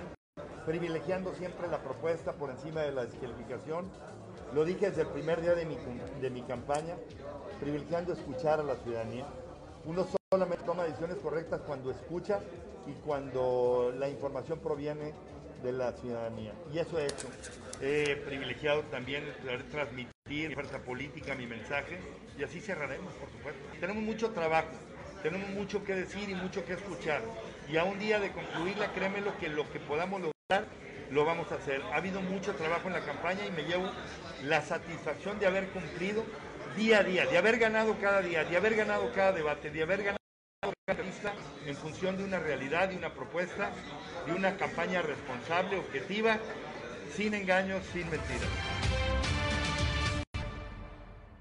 privilegiando 0.67 1.33
siempre 1.33 1.67
la 1.69 1.81
propuesta 1.81 2.33
por 2.33 2.51
encima 2.51 2.81
de 2.81 2.91
la 2.91 3.05
descalificación. 3.05 3.89
Lo 4.53 4.63
dije 4.63 4.91
desde 4.91 5.01
el 5.01 5.07
primer 5.07 5.41
día 5.41 5.55
de 5.55 5.65
mi, 5.65 5.75
de 6.21 6.29
mi 6.29 6.43
campaña, 6.43 6.97
privilegiando 7.59 8.13
escuchar 8.13 8.59
a 8.59 8.63
la 8.63 8.75
ciudadanía. 8.75 9.25
Uno 9.85 10.05
solamente 10.31 10.63
toma 10.63 10.83
decisiones 10.83 11.17
correctas 11.17 11.59
cuando 11.65 11.89
escucha 11.89 12.39
y 12.85 12.91
cuando 13.03 13.91
la 13.97 14.07
información 14.07 14.59
proviene 14.59 15.11
de 15.63 15.71
la 15.71 15.91
ciudadanía. 15.93 16.53
Y 16.71 16.77
eso 16.77 16.99
he 16.99 17.05
hecho. 17.05 17.27
He 17.81 18.15
privilegiado 18.27 18.83
también 18.91 19.23
transmitir 19.71 20.53
fuerza 20.53 20.77
política, 20.83 21.33
mi 21.33 21.47
mensaje, 21.47 21.97
y 22.37 22.43
así 22.43 22.61
cerraremos, 22.61 23.11
por 23.15 23.31
supuesto. 23.31 23.59
Tenemos 23.79 24.03
mucho 24.03 24.29
trabajo, 24.29 24.69
tenemos 25.23 25.49
mucho 25.49 25.83
que 25.83 25.95
decir 25.95 26.29
y 26.29 26.35
mucho 26.35 26.63
que 26.63 26.73
escuchar. 26.73 27.23
Y 27.67 27.77
a 27.77 27.83
un 27.83 27.97
día 27.97 28.19
de 28.19 28.31
concluirla, 28.31 28.93
créeme 28.93 29.21
lo 29.21 29.35
que 29.39 29.49
lo 29.49 29.67
que 29.71 29.79
podamos 29.79 30.21
lograr, 30.21 30.69
lo 31.09 31.25
vamos 31.25 31.51
a 31.51 31.55
hacer. 31.55 31.81
Ha 31.91 31.95
habido 31.95 32.21
mucho 32.21 32.53
trabajo 32.53 32.87
en 32.87 32.93
la 32.93 33.03
campaña 33.03 33.47
y 33.47 33.51
me 33.51 33.63
llevo 33.63 33.89
la 34.43 34.61
satisfacción 34.61 35.39
de 35.39 35.47
haber 35.47 35.69
cumplido 35.69 36.23
día 36.77 36.99
a 36.99 37.03
día, 37.03 37.25
de 37.25 37.35
haber 37.35 37.57
ganado 37.57 37.97
cada 37.99 38.21
día, 38.21 38.45
de 38.45 38.55
haber 38.55 38.75
ganado 38.75 39.11
cada 39.11 39.31
debate, 39.31 39.71
de 39.71 39.81
haber 39.81 40.03
ganado 40.03 40.18
en 41.65 41.75
función 41.75 42.17
de 42.17 42.23
una 42.23 42.39
realidad, 42.39 42.89
de 42.89 42.97
una 42.97 43.13
propuesta, 43.13 43.69
de 44.25 44.33
una 44.33 44.57
campaña 44.57 45.01
responsable, 45.01 45.77
objetiva, 45.77 46.37
sin 47.11 47.33
engaños, 47.35 47.83
sin 47.85 48.09
mentiras. 48.09 48.49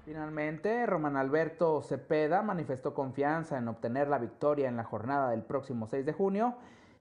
Finalmente, 0.05 0.85
Román 0.85 1.17
Alberto 1.17 1.81
Cepeda 1.81 2.41
manifestó 2.41 2.93
confianza 2.93 3.57
en 3.57 3.67
obtener 3.67 4.07
la 4.07 4.19
victoria 4.19 4.67
en 4.67 4.77
la 4.77 4.83
jornada 4.83 5.31
del 5.31 5.43
próximo 5.43 5.87
6 5.87 6.05
de 6.05 6.13
junio 6.13 6.55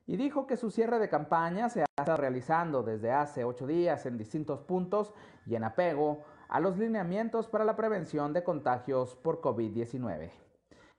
y 0.07 0.17
dijo 0.17 0.47
que 0.47 0.57
su 0.57 0.71
cierre 0.71 0.99
de 0.99 1.09
campaña 1.09 1.69
se 1.69 1.83
ha 1.83 1.85
estado 1.85 2.17
realizando 2.17 2.83
desde 2.83 3.13
hace 3.13 3.45
ocho 3.45 3.67
días 3.67 4.07
en 4.07 4.17
distintos 4.17 4.61
puntos 4.61 5.13
y 5.47 5.55
en 5.55 5.65
apego 5.65 6.23
a 6.49 6.61
los 6.61 6.79
lineamientos 6.79 7.47
para 7.47 7.65
la 7.65 7.77
prevención 7.77 8.33
de 8.33 8.43
contagios 8.43 9.15
por 9.17 9.41
COVID-19. 9.41 10.48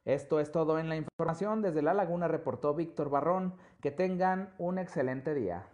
Esto 0.09 0.39
es 0.39 0.51
todo 0.51 0.79
en 0.79 0.89
la 0.89 0.95
información. 0.95 1.61
Desde 1.61 1.83
La 1.83 1.93
Laguna 1.93 2.27
reportó 2.27 2.73
Víctor 2.73 3.11
Barrón. 3.11 3.53
Que 3.79 3.91
tengan 3.91 4.51
un 4.57 4.79
excelente 4.79 5.35
día. 5.35 5.67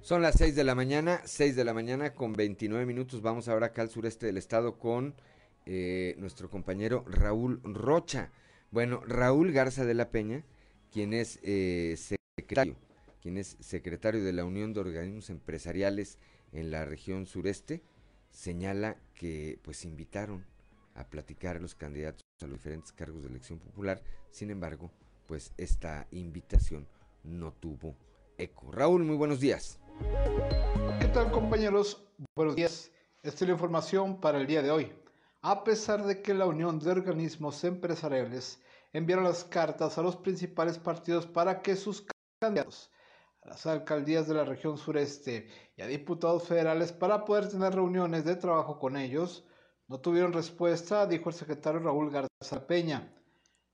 Son 0.00 0.22
las 0.22 0.36
6 0.36 0.56
de 0.56 0.64
la 0.64 0.74
mañana, 0.74 1.20
6 1.24 1.54
de 1.54 1.64
la 1.64 1.74
mañana 1.74 2.14
con 2.14 2.32
29 2.32 2.86
minutos. 2.86 3.20
Vamos 3.20 3.48
ahora 3.48 3.66
acá 3.66 3.82
al 3.82 3.90
sureste 3.90 4.24
del 4.24 4.38
estado 4.38 4.78
con 4.78 5.14
eh, 5.66 6.14
nuestro 6.16 6.48
compañero 6.48 7.04
Raúl 7.06 7.60
Rocha. 7.62 8.30
Bueno, 8.70 9.02
Raúl 9.06 9.52
Garza 9.52 9.84
de 9.84 9.92
la 9.92 10.08
Peña, 10.08 10.44
quien 10.90 11.12
es 11.12 11.40
eh, 11.42 11.94
secretario, 11.98 12.76
quien 13.20 13.36
es 13.36 13.58
secretario 13.60 14.24
de 14.24 14.32
la 14.32 14.46
Unión 14.46 14.72
de 14.72 14.80
Organismos 14.80 15.28
Empresariales 15.28 16.18
en 16.52 16.70
la 16.70 16.86
región 16.86 17.26
sureste, 17.26 17.82
señala 18.30 18.96
que 19.12 19.58
pues 19.62 19.84
invitaron 19.84 20.53
a 20.94 21.04
platicar 21.08 21.56
a 21.56 21.60
los 21.60 21.74
candidatos 21.74 22.22
a 22.40 22.46
los 22.46 22.58
diferentes 22.58 22.92
cargos 22.92 23.22
de 23.22 23.28
elección 23.28 23.58
popular. 23.58 24.02
Sin 24.30 24.50
embargo, 24.50 24.90
pues 25.26 25.52
esta 25.56 26.06
invitación 26.10 26.86
no 27.22 27.52
tuvo 27.52 27.96
eco. 28.38 28.70
Raúl, 28.72 29.04
muy 29.04 29.16
buenos 29.16 29.40
días. 29.40 29.78
¿Qué 31.00 31.08
tal 31.08 31.30
compañeros? 31.30 32.06
Buenos 32.36 32.56
días. 32.56 32.90
Esta 33.22 33.44
es 33.44 33.48
la 33.48 33.54
información 33.54 34.20
para 34.20 34.38
el 34.38 34.46
día 34.46 34.62
de 34.62 34.70
hoy. 34.70 34.92
A 35.40 35.64
pesar 35.64 36.04
de 36.04 36.22
que 36.22 36.34
la 36.34 36.46
Unión 36.46 36.78
de 36.78 36.90
Organismos 36.90 37.64
Empresariales 37.64 38.60
enviaron 38.92 39.24
las 39.24 39.44
cartas 39.44 39.98
a 39.98 40.02
los 40.02 40.16
principales 40.16 40.78
partidos 40.78 41.26
para 41.26 41.62
que 41.62 41.76
sus 41.76 42.06
candidatos 42.40 42.90
a 43.42 43.48
las 43.48 43.66
alcaldías 43.66 44.26
de 44.26 44.34
la 44.34 44.44
región 44.44 44.78
sureste 44.78 45.48
y 45.76 45.82
a 45.82 45.86
diputados 45.86 46.48
federales 46.48 46.92
para 46.92 47.24
poder 47.24 47.48
tener 47.48 47.74
reuniones 47.74 48.24
de 48.24 48.36
trabajo 48.36 48.78
con 48.78 48.96
ellos, 48.96 49.44
no 49.88 50.00
tuvieron 50.00 50.32
respuesta, 50.32 51.06
dijo 51.06 51.28
el 51.28 51.34
secretario 51.34 51.80
Raúl 51.80 52.10
Garza 52.10 52.66
Peña. 52.66 53.12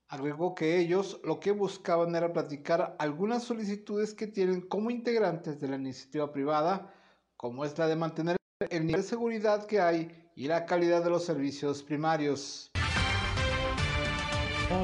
Agregó 0.08 0.54
que 0.54 0.78
ellos 0.78 1.20
lo 1.22 1.38
que 1.38 1.52
buscaban 1.52 2.14
era 2.16 2.32
platicar 2.32 2.96
algunas 2.98 3.44
solicitudes 3.44 4.12
que 4.12 4.26
tienen 4.26 4.62
como 4.62 4.90
integrantes 4.90 5.60
de 5.60 5.68
la 5.68 5.76
iniciativa 5.76 6.32
privada, 6.32 6.92
como 7.36 7.64
es 7.64 7.78
la 7.78 7.86
de 7.86 7.96
mantener 7.96 8.36
el 8.70 8.86
nivel 8.86 9.02
de 9.02 9.08
seguridad 9.08 9.66
que 9.66 9.80
hay 9.80 10.30
y 10.34 10.48
la 10.48 10.66
calidad 10.66 11.04
de 11.04 11.10
los 11.10 11.24
servicios 11.24 11.82
primarios. 11.82 12.70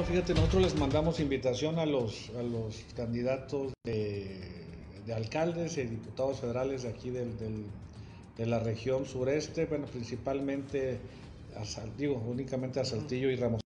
Fíjate, 0.07 0.33
nosotros 0.33 0.63
les 0.63 0.75
mandamos 0.79 1.19
invitación 1.19 1.79
a 1.79 1.85
los, 1.85 2.29
a 2.37 2.43
los 2.43 2.83
candidatos 2.95 3.73
de, 3.85 4.65
de 5.05 5.13
alcaldes 5.13 5.77
y 5.77 5.83
diputados 5.83 6.41
federales 6.41 6.83
de 6.83 6.89
aquí 6.89 7.09
del, 7.09 7.37
del, 7.39 7.65
de 8.37 8.45
la 8.45 8.59
región 8.59 9.05
sureste, 9.05 9.65
bueno, 9.65 9.85
principalmente, 9.87 10.99
a, 11.55 11.63
digo, 11.97 12.23
únicamente 12.27 12.79
a 12.79 12.85
Saltillo 12.85 13.29
y 13.29 13.35
Ramos 13.35 13.61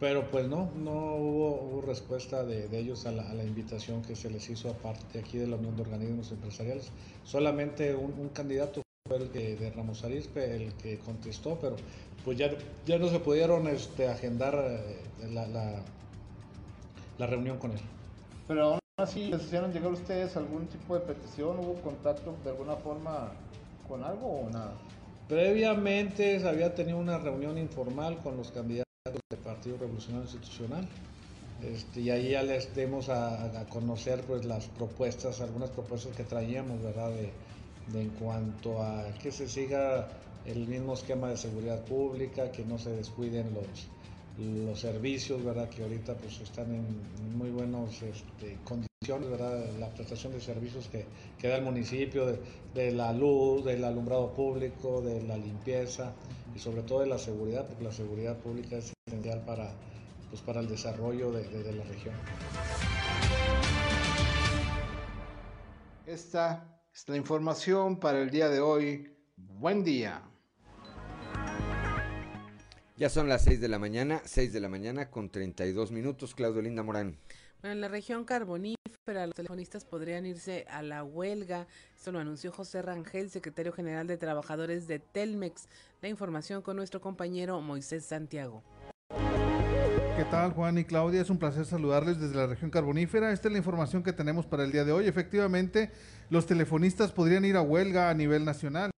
pero 0.00 0.30
pues 0.30 0.46
no, 0.48 0.70
no 0.76 1.14
hubo, 1.14 1.62
hubo 1.62 1.80
respuesta 1.80 2.44
de, 2.44 2.68
de 2.68 2.78
ellos 2.78 3.06
a 3.06 3.12
la, 3.12 3.30
a 3.30 3.32
la, 3.32 3.42
invitación 3.42 4.02
que 4.02 4.14
se 4.14 4.28
les 4.28 4.50
hizo 4.50 4.68
aparte 4.68 5.18
aquí 5.18 5.38
de 5.38 5.46
la 5.46 5.56
Unión 5.56 5.76
de 5.76 5.82
Organismos 5.82 6.30
Empresariales. 6.30 6.90
Solamente 7.24 7.94
un, 7.94 8.12
un 8.18 8.28
candidato 8.28 8.82
fue 9.08 9.16
el 9.16 9.32
de, 9.32 9.56
de, 9.56 9.70
Ramos 9.70 10.04
Arizpe 10.04 10.56
el 10.56 10.74
que 10.74 10.98
contestó, 10.98 11.58
pero 11.60 11.76
pues 12.24 12.36
ya, 12.36 12.50
ya 12.84 12.98
no 12.98 13.08
se 13.08 13.20
pudieron 13.20 13.66
este, 13.68 14.08
agendar 14.08 14.54
eh, 14.54 15.30
la, 15.32 15.46
la, 15.46 15.80
la, 17.18 17.26
reunión 17.26 17.58
con 17.58 17.70
él. 17.70 17.80
Pero 18.48 18.64
aún 18.64 18.80
así, 18.98 19.28
¿les 19.28 19.42
hicieron 19.42 19.72
llegar 19.72 19.92
ustedes 19.92 20.36
algún 20.36 20.66
tipo 20.66 20.94
de 20.94 21.00
petición? 21.00 21.58
¿Hubo 21.60 21.74
contacto 21.82 22.34
de 22.44 22.50
alguna 22.50 22.76
forma 22.76 23.32
con 23.88 24.04
algo 24.04 24.40
o 24.40 24.50
nada? 24.50 24.74
Previamente 25.28 26.38
se 26.38 26.48
había 26.48 26.74
tenido 26.74 26.98
una 26.98 27.18
reunión 27.18 27.56
informal 27.58 28.18
con 28.22 28.36
los 28.36 28.50
candidatos 28.50 28.84
del 29.30 29.38
Partido 29.40 29.78
Revolucionario 29.78 30.24
Institucional. 30.24 30.86
Este, 31.62 32.00
y 32.00 32.10
ahí 32.10 32.30
ya 32.30 32.42
les 32.42 32.74
demos 32.74 33.08
a, 33.08 33.60
a, 33.60 33.64
conocer 33.66 34.20
pues 34.22 34.44
las 34.44 34.66
propuestas, 34.66 35.40
algunas 35.40 35.70
propuestas 35.70 36.14
que 36.14 36.24
traíamos, 36.24 36.82
¿verdad? 36.82 37.10
De, 37.10 37.32
de 37.92 38.02
en 38.02 38.10
cuanto 38.10 38.82
a 38.82 39.04
que 39.22 39.30
se 39.30 39.48
siga 39.48 40.08
el 40.44 40.66
mismo 40.66 40.94
esquema 40.94 41.30
de 41.30 41.36
seguridad 41.36 41.84
pública, 41.84 42.50
que 42.50 42.64
no 42.64 42.78
se 42.78 42.90
descuiden 42.90 43.54
los, 43.54 43.88
los 44.38 44.80
servicios, 44.80 45.44
¿verdad? 45.44 45.68
Que 45.68 45.82
ahorita 45.82 46.14
pues 46.14 46.40
están 46.40 46.74
en 46.74 47.38
muy 47.38 47.50
buenas 47.50 48.02
este, 48.02 48.58
condiciones, 48.64 49.30
¿verdad? 49.30 49.64
La 49.78 49.88
prestación 49.90 50.32
de 50.32 50.40
servicios 50.40 50.88
que, 50.88 51.06
que 51.38 51.48
da 51.48 51.56
el 51.56 51.64
municipio, 51.64 52.26
de, 52.74 52.92
la 52.92 53.12
luz, 53.12 53.64
del 53.64 53.84
alumbrado 53.84 54.32
público, 54.32 55.00
de 55.02 55.22
la 55.22 55.36
limpieza 55.36 56.12
y 56.54 56.58
sobre 56.58 56.82
todo 56.82 57.00
de 57.00 57.06
la 57.06 57.18
seguridad, 57.18 57.66
porque 57.66 57.84
la 57.84 57.92
seguridad 57.92 58.36
pública 58.38 58.76
es 58.76 58.92
esencial 59.06 59.40
para, 59.44 59.72
pues, 60.30 60.42
para 60.42 60.60
el 60.60 60.68
desarrollo 60.68 61.30
de, 61.30 61.48
de, 61.48 61.62
de 61.62 61.72
la 61.72 61.84
región. 61.84 62.14
Esta 66.06 66.82
es 66.92 67.08
la 67.08 67.16
información 67.16 67.98
para 67.98 68.20
el 68.20 68.30
día 68.30 68.48
de 68.48 68.60
hoy. 68.60 69.16
Buen 69.36 69.84
día. 69.84 70.22
Ya 72.96 73.08
son 73.08 73.28
las 73.28 73.42
6 73.42 73.60
de 73.60 73.66
la 73.66 73.80
mañana, 73.80 74.22
6 74.24 74.52
de 74.52 74.60
la 74.60 74.68
mañana 74.68 75.10
con 75.10 75.28
32 75.28 75.90
minutos. 75.90 76.32
Claudio 76.32 76.62
Linda 76.62 76.84
Morán. 76.84 77.16
Bueno, 77.60 77.72
en 77.74 77.80
la 77.80 77.88
región 77.88 78.24
carbonífera 78.24 79.26
los 79.26 79.34
telefonistas 79.34 79.84
podrían 79.84 80.26
irse 80.26 80.64
a 80.70 80.80
la 80.80 81.02
huelga. 81.02 81.66
Esto 81.96 82.12
lo 82.12 82.20
anunció 82.20 82.52
José 82.52 82.82
Rangel, 82.82 83.30
secretario 83.30 83.72
general 83.72 84.06
de 84.06 84.16
Trabajadores 84.16 84.86
de 84.86 85.00
Telmex. 85.00 85.66
La 86.02 86.08
información 86.08 86.62
con 86.62 86.76
nuestro 86.76 87.00
compañero 87.00 87.60
Moisés 87.60 88.04
Santiago. 88.04 88.62
¿Qué 90.16 90.24
tal 90.30 90.52
Juan 90.52 90.78
y 90.78 90.84
Claudia? 90.84 91.20
Es 91.20 91.30
un 91.30 91.38
placer 91.38 91.66
saludarles 91.66 92.20
desde 92.20 92.36
la 92.36 92.46
región 92.46 92.70
carbonífera. 92.70 93.32
Esta 93.32 93.48
es 93.48 93.52
la 93.52 93.58
información 93.58 94.04
que 94.04 94.12
tenemos 94.12 94.46
para 94.46 94.62
el 94.62 94.70
día 94.70 94.84
de 94.84 94.92
hoy. 94.92 95.08
Efectivamente, 95.08 95.90
los 96.30 96.46
telefonistas 96.46 97.10
podrían 97.10 97.44
ir 97.44 97.56
a 97.56 97.62
huelga 97.62 98.08
a 98.08 98.14
nivel 98.14 98.44
nacional. 98.44 98.93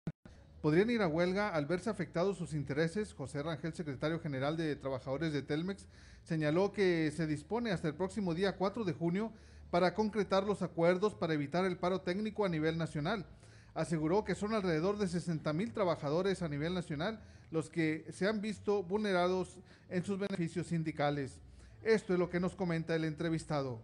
Podrían 0.61 0.90
ir 0.90 1.03
a 1.03 1.09
huelga 1.09 1.51
al 1.51 1.66
verse 1.66 1.90
afectados 1.90 2.38
sus 2.38 2.55
intereses. 2.55 3.12
José 3.12 3.42
Rangel, 3.42 3.75
secretario 3.75 4.19
general 4.21 4.57
de 4.57 4.75
Trabajadores 4.77 5.33
de 5.33 5.42
Telmex, 5.42 5.87
señaló 6.25 6.73
que 6.73 7.12
se 7.14 7.27
dispone 7.27 7.71
hasta 7.71 7.88
el 7.88 7.95
próximo 7.95 8.35
día 8.35 8.57
4 8.57 8.85
de 8.85 8.92
junio 8.92 9.33
para 9.71 9.95
concretar 9.95 10.45
los 10.45 10.62
acuerdos 10.62 11.14
para 11.14 11.35
evitar 11.35 11.64
el 11.64 11.77
paro 11.77 12.01
técnico 12.01 12.45
a 12.45 12.49
nivel 12.49 12.79
nacional. 12.79 13.27
Aseguró 13.75 14.25
que 14.25 14.35
son 14.35 14.55
alrededor 14.55 14.97
de 14.97 15.07
60 15.07 15.53
mil 15.53 15.73
trabajadores 15.73 16.42
a 16.42 16.49
nivel 16.49 16.75
nacional 16.75 17.21
los 17.51 17.69
que 17.69 18.07
se 18.11 18.27
han 18.27 18.40
visto 18.40 18.83
vulnerados 18.83 19.59
en 19.90 20.05
sus 20.05 20.19
beneficios 20.19 20.69
sindicales. 20.69 21.38
Esto 21.83 22.14
es 22.14 22.19
lo 22.19 22.31
que 22.31 22.40
nos 22.40 22.55
comenta 22.55 22.97
el 22.97 23.05
entrevistado. 23.05 23.81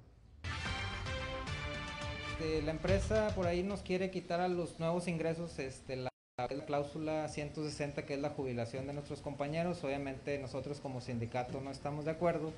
La 2.64 2.72
empresa 2.72 3.32
por 3.36 3.46
ahí 3.46 3.62
nos 3.62 3.82
quiere 3.82 4.10
quitar 4.10 4.40
a 4.40 4.48
los 4.48 4.80
nuevos 4.80 5.06
ingresos 5.06 5.56
este, 5.60 5.94
la, 5.94 6.11
la 6.38 6.48
cláusula 6.48 7.28
160 7.28 8.06
que 8.06 8.14
es 8.14 8.20
la 8.20 8.30
jubilación 8.30 8.86
de 8.86 8.94
nuestros 8.94 9.20
compañeros. 9.20 9.84
Obviamente 9.84 10.38
nosotros 10.38 10.80
como 10.80 11.02
sindicato 11.02 11.60
no 11.60 11.70
estamos 11.70 12.06
de 12.06 12.12
acuerdo, 12.12 12.52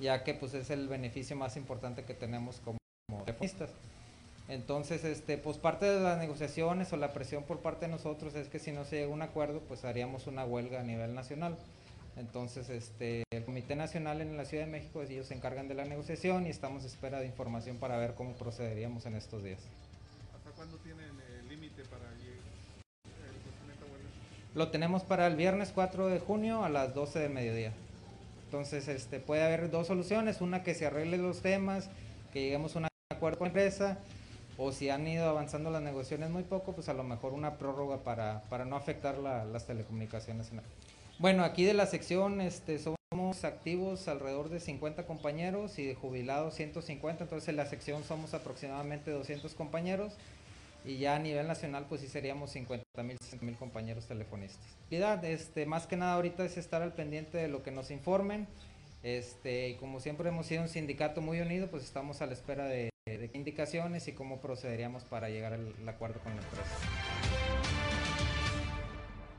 ya 0.00 0.24
que 0.24 0.34
pues 0.34 0.54
es 0.54 0.70
el 0.70 0.88
beneficio 0.88 1.36
más 1.36 1.56
importante 1.56 2.04
que 2.04 2.14
tenemos 2.14 2.60
como 2.64 2.78
telefonistas. 3.24 3.70
Entonces, 4.48 5.04
este, 5.04 5.38
pues 5.38 5.58
parte 5.58 5.86
de 5.86 6.00
las 6.00 6.18
negociaciones 6.18 6.92
o 6.92 6.96
la 6.96 7.12
presión 7.12 7.44
por 7.44 7.60
parte 7.60 7.86
de 7.86 7.92
nosotros 7.92 8.34
es 8.34 8.48
que 8.48 8.58
si 8.58 8.72
no 8.72 8.84
se 8.84 8.96
llega 8.96 9.10
a 9.10 9.14
un 9.14 9.22
acuerdo, 9.22 9.60
pues 9.60 9.84
haríamos 9.84 10.26
una 10.26 10.44
huelga 10.44 10.80
a 10.80 10.84
nivel 10.84 11.14
nacional. 11.14 11.56
Entonces, 12.16 12.70
este, 12.70 13.24
el 13.30 13.44
Comité 13.44 13.76
Nacional 13.76 14.20
en 14.20 14.36
la 14.36 14.44
Ciudad 14.44 14.64
de 14.64 14.70
México, 14.70 15.02
ellos 15.02 15.26
se 15.26 15.34
encargan 15.34 15.68
de 15.68 15.74
la 15.74 15.84
negociación 15.84 16.46
y 16.46 16.50
estamos 16.50 16.84
a 16.84 16.86
espera 16.86 17.20
de 17.20 17.26
información 17.26 17.76
para 17.78 17.98
ver 17.98 18.14
cómo 18.14 18.34
procederíamos 18.34 19.04
en 19.06 19.16
estos 19.16 19.42
días. 19.42 19.60
¿Hasta 20.34 20.50
cuándo 20.50 20.78
tienen 20.78 21.10
el 21.40 21.48
límite 21.48 21.82
para 21.84 22.08
el 22.12 22.36
esta 23.76 23.84
huelga? 23.86 24.08
Lo 24.56 24.68
tenemos 24.68 25.02
para 25.02 25.26
el 25.26 25.36
viernes 25.36 25.70
4 25.74 26.06
de 26.06 26.18
junio 26.18 26.64
a 26.64 26.70
las 26.70 26.94
12 26.94 27.18
del 27.18 27.30
mediodía. 27.30 27.74
Entonces, 28.46 28.88
este, 28.88 29.20
puede 29.20 29.44
haber 29.44 29.70
dos 29.70 29.86
soluciones, 29.86 30.40
una 30.40 30.62
que 30.62 30.74
se 30.74 30.86
arregle 30.86 31.18
los 31.18 31.42
temas, 31.42 31.90
que 32.32 32.40
lleguemos 32.40 32.74
a 32.74 32.78
un 32.78 32.86
acuerdo 33.12 33.38
con 33.38 33.48
la 33.48 33.50
empresa, 33.50 33.98
o 34.56 34.72
si 34.72 34.88
han 34.88 35.06
ido 35.06 35.28
avanzando 35.28 35.70
las 35.70 35.82
negociaciones 35.82 36.30
muy 36.30 36.42
poco, 36.42 36.72
pues 36.72 36.88
a 36.88 36.94
lo 36.94 37.04
mejor 37.04 37.34
una 37.34 37.58
prórroga 37.58 37.98
para, 37.98 38.44
para 38.48 38.64
no 38.64 38.76
afectar 38.76 39.18
la, 39.18 39.44
las 39.44 39.66
telecomunicaciones. 39.66 40.50
Bueno, 41.18 41.44
aquí 41.44 41.66
de 41.66 41.74
la 41.74 41.84
sección 41.84 42.40
este, 42.40 42.78
somos 42.78 43.44
activos 43.44 44.08
alrededor 44.08 44.48
de 44.48 44.60
50 44.60 45.04
compañeros 45.04 45.78
y 45.78 45.84
de 45.84 45.94
jubilados 45.94 46.54
150, 46.54 47.24
entonces 47.24 47.50
en 47.50 47.56
la 47.56 47.66
sección 47.66 48.04
somos 48.04 48.32
aproximadamente 48.32 49.10
200 49.10 49.54
compañeros 49.54 50.14
y 50.86 50.98
ya 50.98 51.16
a 51.16 51.18
nivel 51.18 51.46
nacional 51.48 51.86
pues 51.88 52.00
sí 52.00 52.06
seríamos 52.08 52.50
50 52.52 52.84
mil, 53.02 53.18
60 53.18 53.44
mil 53.44 53.56
compañeros 53.56 54.06
telefonistas. 54.06 54.64
Este, 54.90 55.66
más 55.66 55.86
que 55.86 55.96
nada 55.96 56.14
ahorita 56.14 56.44
es 56.44 56.56
estar 56.56 56.82
al 56.82 56.94
pendiente 56.94 57.38
de 57.38 57.48
lo 57.48 57.62
que 57.62 57.72
nos 57.72 57.90
informen, 57.90 58.46
este, 59.02 59.70
y 59.70 59.74
como 59.76 60.00
siempre 60.00 60.28
hemos 60.28 60.46
sido 60.46 60.62
un 60.62 60.68
sindicato 60.68 61.20
muy 61.20 61.40
unido, 61.40 61.68
pues 61.68 61.84
estamos 61.84 62.22
a 62.22 62.26
la 62.26 62.32
espera 62.32 62.66
de, 62.66 62.90
indicaciones 63.34 64.08
y 64.08 64.12
cómo 64.12 64.40
procederíamos 64.40 65.04
para 65.04 65.28
llegar 65.28 65.52
al, 65.52 65.88
acuerdo 65.88 66.18
con 66.20 66.34
la 66.34 66.42
empresa. 66.42 66.70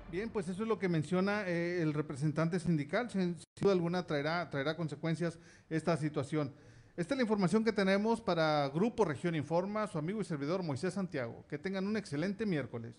Bien, 0.10 0.30
pues 0.30 0.48
eso 0.48 0.64
es 0.64 0.70
lo 0.70 0.80
que 0.80 0.88
menciona 0.88 1.46
eh, 1.48 1.82
el 1.82 1.94
representante 1.94 2.60
sindical. 2.62 3.10
Sin, 3.10 3.36
sin, 3.36 3.44
duda 3.60 3.74
alguna 3.74 4.08
traerá, 4.08 4.50
traerá 4.50 4.78
consecuencias 4.78 5.38
esta 5.70 5.98
situación. 5.98 6.54
Esta 6.98 7.14
es 7.14 7.18
la 7.20 7.24
información 7.26 7.64
que 7.64 7.74
tenemos 7.74 8.22
para 8.22 8.68
Grupo 8.70 9.06
Región 9.06 9.36
Informa, 9.36 9.86
su 9.86 10.00
amigo 10.00 10.20
y 10.20 10.26
servidor 10.26 10.64
Moisés 10.64 10.96
Santiago. 10.96 11.46
Que 11.48 11.60
tengan 11.60 11.86
un 11.86 11.96
excelente 11.96 12.48
miércoles. 12.48 12.96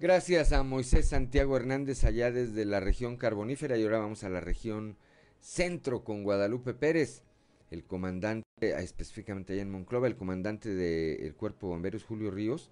Gracias 0.00 0.52
a 0.52 0.62
Moisés 0.62 1.10
Santiago 1.10 1.54
Hernández 1.54 2.04
allá 2.04 2.32
desde 2.32 2.64
la 2.64 2.80
región 2.80 3.18
carbonífera 3.18 3.76
y 3.76 3.82
ahora 3.82 3.98
vamos 3.98 4.24
a 4.24 4.30
la 4.30 4.40
región 4.40 4.96
centro 5.38 6.02
con 6.02 6.22
Guadalupe 6.22 6.72
Pérez 6.72 7.24
el 7.70 7.84
comandante, 7.84 8.46
específicamente 8.62 9.52
allá 9.52 9.60
en 9.60 9.70
Monclova, 9.70 10.06
el 10.06 10.16
comandante 10.16 10.74
del 10.74 11.34
Cuerpo 11.34 11.66
de 11.66 11.72
Bomberos, 11.74 12.04
Julio 12.04 12.30
Ríos, 12.30 12.70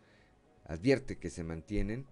advierte 0.65 1.19
que 1.19 1.29
se 1.29 1.45
mantienen, 1.45 2.07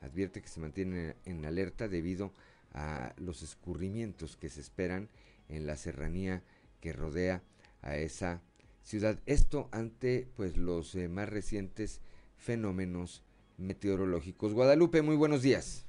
advierte 0.00 0.40
que 0.40 0.48
se 0.48 0.60
mantienen 0.60 1.14
en 1.26 1.44
alerta 1.44 1.88
debido 1.88 2.32
a 2.72 3.12
los 3.18 3.42
escurrimientos 3.42 4.38
que 4.38 4.48
se 4.48 4.62
esperan 4.62 5.10
en 5.48 5.66
la 5.66 5.76
serranía 5.76 6.42
que 6.80 6.92
rodea 6.92 7.42
a 7.82 7.96
esa 7.96 8.42
ciudad. 8.82 9.18
Esto 9.26 9.68
ante 9.72 10.30
pues 10.36 10.56
los 10.56 10.94
eh, 10.94 11.08
más 11.08 11.28
recientes 11.28 12.00
fenómenos 12.36 13.22
meteorológicos. 13.56 14.54
Guadalupe, 14.54 15.02
muy 15.02 15.16
buenos 15.16 15.42
días. 15.42 15.84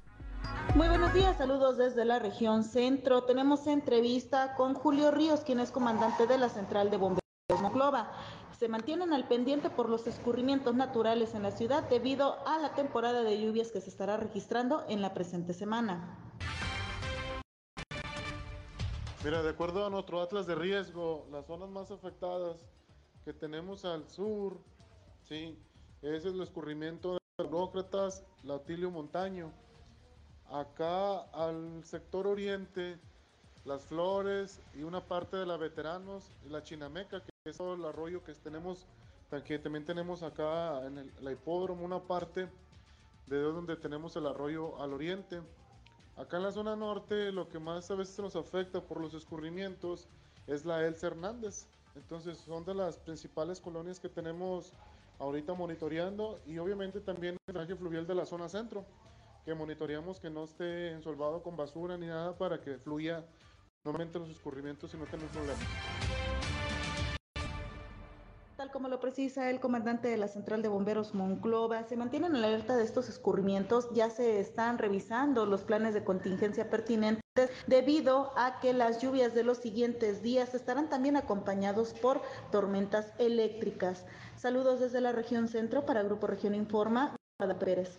Muy 0.74 0.88
buenos 0.88 1.12
días, 1.12 1.36
saludos 1.36 1.76
desde 1.76 2.04
la 2.04 2.18
región 2.18 2.64
centro. 2.64 3.24
Tenemos 3.24 3.66
entrevista 3.66 4.54
con 4.56 4.74
Julio 4.74 5.10
Ríos, 5.10 5.40
quien 5.40 5.60
es 5.60 5.70
comandante 5.70 6.26
de 6.26 6.38
la 6.38 6.48
central 6.48 6.90
de 6.90 6.96
bomberos 6.96 7.20
Monclova. 7.60 8.12
se 8.58 8.68
mantienen 8.68 9.12
al 9.12 9.26
pendiente 9.26 9.70
por 9.70 9.88
los 9.88 10.06
escurrimientos 10.06 10.74
naturales 10.74 11.34
en 11.34 11.42
la 11.42 11.50
ciudad 11.50 11.88
debido 11.88 12.46
a 12.46 12.58
la 12.58 12.74
temporada 12.74 13.22
de 13.22 13.40
lluvias 13.40 13.72
que 13.72 13.80
se 13.80 13.88
estará 13.90 14.18
registrando 14.18 14.84
en 14.88 15.00
la 15.00 15.14
presente 15.14 15.54
semana. 15.54 16.29
Mira, 19.22 19.42
de 19.42 19.50
acuerdo 19.50 19.84
a 19.84 19.90
nuestro 19.90 20.22
atlas 20.22 20.46
de 20.46 20.54
riesgo, 20.54 21.26
las 21.30 21.44
zonas 21.44 21.68
más 21.68 21.90
afectadas 21.90 22.56
que 23.22 23.34
tenemos 23.34 23.84
al 23.84 24.08
sur, 24.08 24.58
sí, 25.28 25.58
es 26.00 26.24
el 26.24 26.40
escurrimiento 26.40 27.18
de 27.36 27.44
Burócratas, 27.44 28.24
Lautilio 28.44 28.90
Montaño. 28.90 29.52
Acá 30.50 31.18
al 31.34 31.84
sector 31.84 32.26
oriente, 32.26 32.98
las 33.66 33.84
flores 33.84 34.58
y 34.74 34.84
una 34.84 35.04
parte 35.04 35.36
de 35.36 35.44
la 35.44 35.58
veteranos 35.58 36.32
la 36.48 36.62
chinameca, 36.62 37.22
que 37.22 37.30
es 37.44 37.58
todo 37.58 37.74
el 37.74 37.84
arroyo 37.84 38.24
que 38.24 38.32
tenemos, 38.32 38.86
que 39.44 39.58
también 39.58 39.84
tenemos 39.84 40.22
acá 40.22 40.86
en 40.86 40.96
el, 40.96 41.12
la 41.20 41.30
hipódromo, 41.30 41.84
una 41.84 42.00
parte 42.00 42.48
de 43.26 43.38
donde 43.38 43.76
tenemos 43.76 44.16
el 44.16 44.26
arroyo 44.26 44.80
al 44.80 44.94
oriente. 44.94 45.42
Acá 46.20 46.36
en 46.36 46.42
la 46.42 46.52
zona 46.52 46.76
norte 46.76 47.32
lo 47.32 47.48
que 47.48 47.58
más 47.58 47.90
a 47.90 47.94
veces 47.94 48.18
nos 48.18 48.36
afecta 48.36 48.82
por 48.82 49.00
los 49.00 49.14
escurrimientos 49.14 50.06
es 50.46 50.66
la 50.66 50.86
Elsa 50.86 51.06
Hernández. 51.06 51.66
Entonces 51.96 52.36
son 52.36 52.62
de 52.66 52.74
las 52.74 52.98
principales 52.98 53.58
colonias 53.58 53.98
que 53.98 54.10
tenemos 54.10 54.74
ahorita 55.18 55.54
monitoreando 55.54 56.38
y 56.46 56.58
obviamente 56.58 57.00
también 57.00 57.36
el 57.46 57.54
drenaje 57.54 57.74
fluvial 57.74 58.06
de 58.06 58.14
la 58.14 58.26
zona 58.26 58.50
centro, 58.50 58.84
que 59.46 59.54
monitoreamos 59.54 60.20
que 60.20 60.28
no 60.28 60.44
esté 60.44 60.92
ensolvado 60.92 61.42
con 61.42 61.56
basura 61.56 61.96
ni 61.96 62.06
nada 62.06 62.36
para 62.36 62.60
que 62.60 62.76
fluya 62.76 63.24
normalmente 63.82 64.18
los 64.18 64.28
escurrimientos 64.28 64.92
y 64.92 64.98
no 64.98 65.06
tener 65.06 65.26
problemas. 65.28 65.99
Como 68.80 68.88
lo 68.88 68.98
precisa 68.98 69.50
el 69.50 69.60
comandante 69.60 70.08
de 70.08 70.16
la 70.16 70.26
Central 70.26 70.62
de 70.62 70.70
Bomberos 70.70 71.12
Monclova, 71.12 71.86
se 71.86 71.98
mantienen 71.98 72.34
en 72.34 72.42
alerta 72.42 72.78
de 72.78 72.82
estos 72.82 73.10
escurrimientos, 73.10 73.90
ya 73.92 74.08
se 74.08 74.40
están 74.40 74.78
revisando 74.78 75.44
los 75.44 75.64
planes 75.64 75.92
de 75.92 76.02
contingencia 76.02 76.70
pertinentes 76.70 77.50
debido 77.66 78.32
a 78.38 78.58
que 78.58 78.72
las 78.72 79.02
lluvias 79.02 79.34
de 79.34 79.44
los 79.44 79.58
siguientes 79.58 80.22
días 80.22 80.54
estarán 80.54 80.88
también 80.88 81.18
acompañados 81.18 81.92
por 81.92 82.22
tormentas 82.50 83.12
eléctricas. 83.18 84.06
Saludos 84.38 84.80
desde 84.80 85.02
la 85.02 85.12
región 85.12 85.48
centro 85.48 85.84
para 85.84 86.02
Grupo 86.02 86.26
Región 86.26 86.54
Informa, 86.54 87.14
Pérez. 87.58 87.98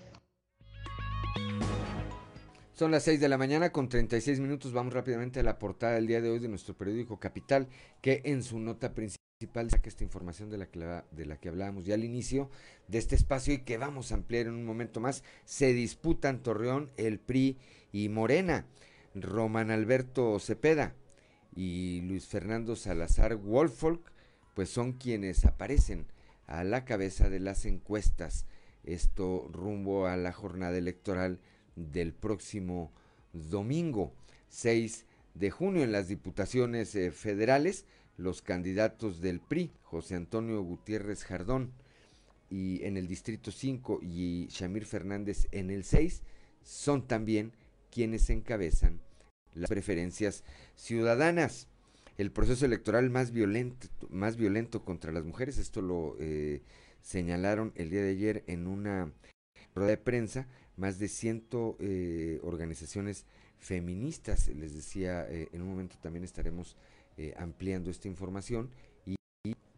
Son 2.73 2.89
las 2.89 3.03
6 3.03 3.19
de 3.19 3.29
la 3.29 3.37
mañana 3.37 3.71
con 3.71 3.87
36 3.87 4.39
minutos. 4.39 4.73
Vamos 4.73 4.95
rápidamente 4.95 5.41
a 5.41 5.43
la 5.43 5.59
portada 5.59 5.93
del 5.93 6.07
día 6.07 6.21
de 6.21 6.31
hoy 6.31 6.39
de 6.39 6.47
nuestro 6.47 6.73
periódico 6.73 7.19
Capital, 7.19 7.67
que 8.01 8.23
en 8.25 8.41
su 8.41 8.57
nota 8.57 8.95
principal 8.95 9.20
saca 9.69 9.89
esta 9.89 10.03
información 10.03 10.49
de 10.49 10.57
la, 10.57 10.65
que, 10.67 10.79
de 10.79 11.25
la 11.25 11.37
que 11.37 11.49
hablábamos 11.49 11.85
ya 11.85 11.95
al 11.95 12.03
inicio 12.03 12.49
de 12.87 12.97
este 12.97 13.15
espacio 13.15 13.53
y 13.53 13.59
que 13.59 13.77
vamos 13.77 14.11
a 14.11 14.15
ampliar 14.15 14.47
en 14.47 14.53
un 14.53 14.65
momento 14.65 14.99
más. 14.99 15.23
Se 15.45 15.73
disputan 15.73 16.43
Torreón, 16.43 16.91
el 16.97 17.19
PRI 17.19 17.57
y 17.91 18.09
Morena. 18.09 18.65
Roman 19.13 19.71
Alberto 19.71 20.39
Cepeda 20.39 20.95
y 21.55 22.01
Luis 22.01 22.27
Fernando 22.27 22.75
Salazar 22.75 23.35
Wolfolk, 23.35 24.11
pues 24.53 24.69
son 24.69 24.93
quienes 24.93 25.45
aparecen 25.45 26.05
a 26.47 26.63
la 26.63 26.85
cabeza 26.85 27.29
de 27.29 27.39
las 27.39 27.65
encuestas. 27.65 28.45
Esto 28.83 29.49
rumbo 29.51 30.07
a 30.07 30.17
la 30.17 30.31
jornada 30.31 30.77
electoral 30.77 31.39
del 31.75 32.13
próximo 32.13 32.91
domingo 33.33 34.13
6 34.49 35.05
de 35.33 35.49
junio 35.49 35.83
en 35.83 35.91
las 35.91 36.07
diputaciones 36.07 36.93
eh, 36.95 37.11
federales 37.11 37.85
los 38.21 38.41
candidatos 38.41 39.21
del 39.21 39.39
PRI, 39.39 39.71
José 39.81 40.15
Antonio 40.15 40.61
Gutiérrez 40.61 41.23
Jardón, 41.23 41.71
y 42.49 42.83
en 42.83 42.97
el 42.97 43.07
Distrito 43.07 43.51
5 43.51 43.99
y 44.01 44.47
Shamir 44.49 44.85
Fernández 44.85 45.47
en 45.51 45.71
el 45.71 45.83
6, 45.83 46.21
son 46.63 47.07
también 47.07 47.53
quienes 47.89 48.29
encabezan 48.29 49.01
las 49.53 49.69
preferencias 49.69 50.43
ciudadanas. 50.75 51.67
El 52.17 52.31
proceso 52.31 52.65
electoral 52.65 53.09
más 53.09 53.31
violento, 53.31 53.87
más 54.09 54.35
violento 54.35 54.83
contra 54.83 55.11
las 55.11 55.23
mujeres, 55.23 55.57
esto 55.57 55.81
lo 55.81 56.15
eh, 56.19 56.61
señalaron 57.01 57.71
el 57.75 57.89
día 57.89 58.01
de 58.01 58.11
ayer 58.11 58.43
en 58.47 58.67
una 58.67 59.11
rueda 59.73 59.91
de 59.91 59.97
prensa, 59.97 60.47
más 60.75 60.99
de 60.99 61.07
100 61.07 61.47
eh, 61.79 62.39
organizaciones 62.43 63.25
feministas, 63.57 64.47
les 64.49 64.73
decía, 64.73 65.25
eh, 65.29 65.49
en 65.53 65.61
un 65.61 65.69
momento 65.69 65.95
también 66.01 66.25
estaremos 66.25 66.75
eh, 67.17 67.33
ampliando 67.37 67.89
esta 67.89 68.07
información 68.07 68.69
y, 69.05 69.15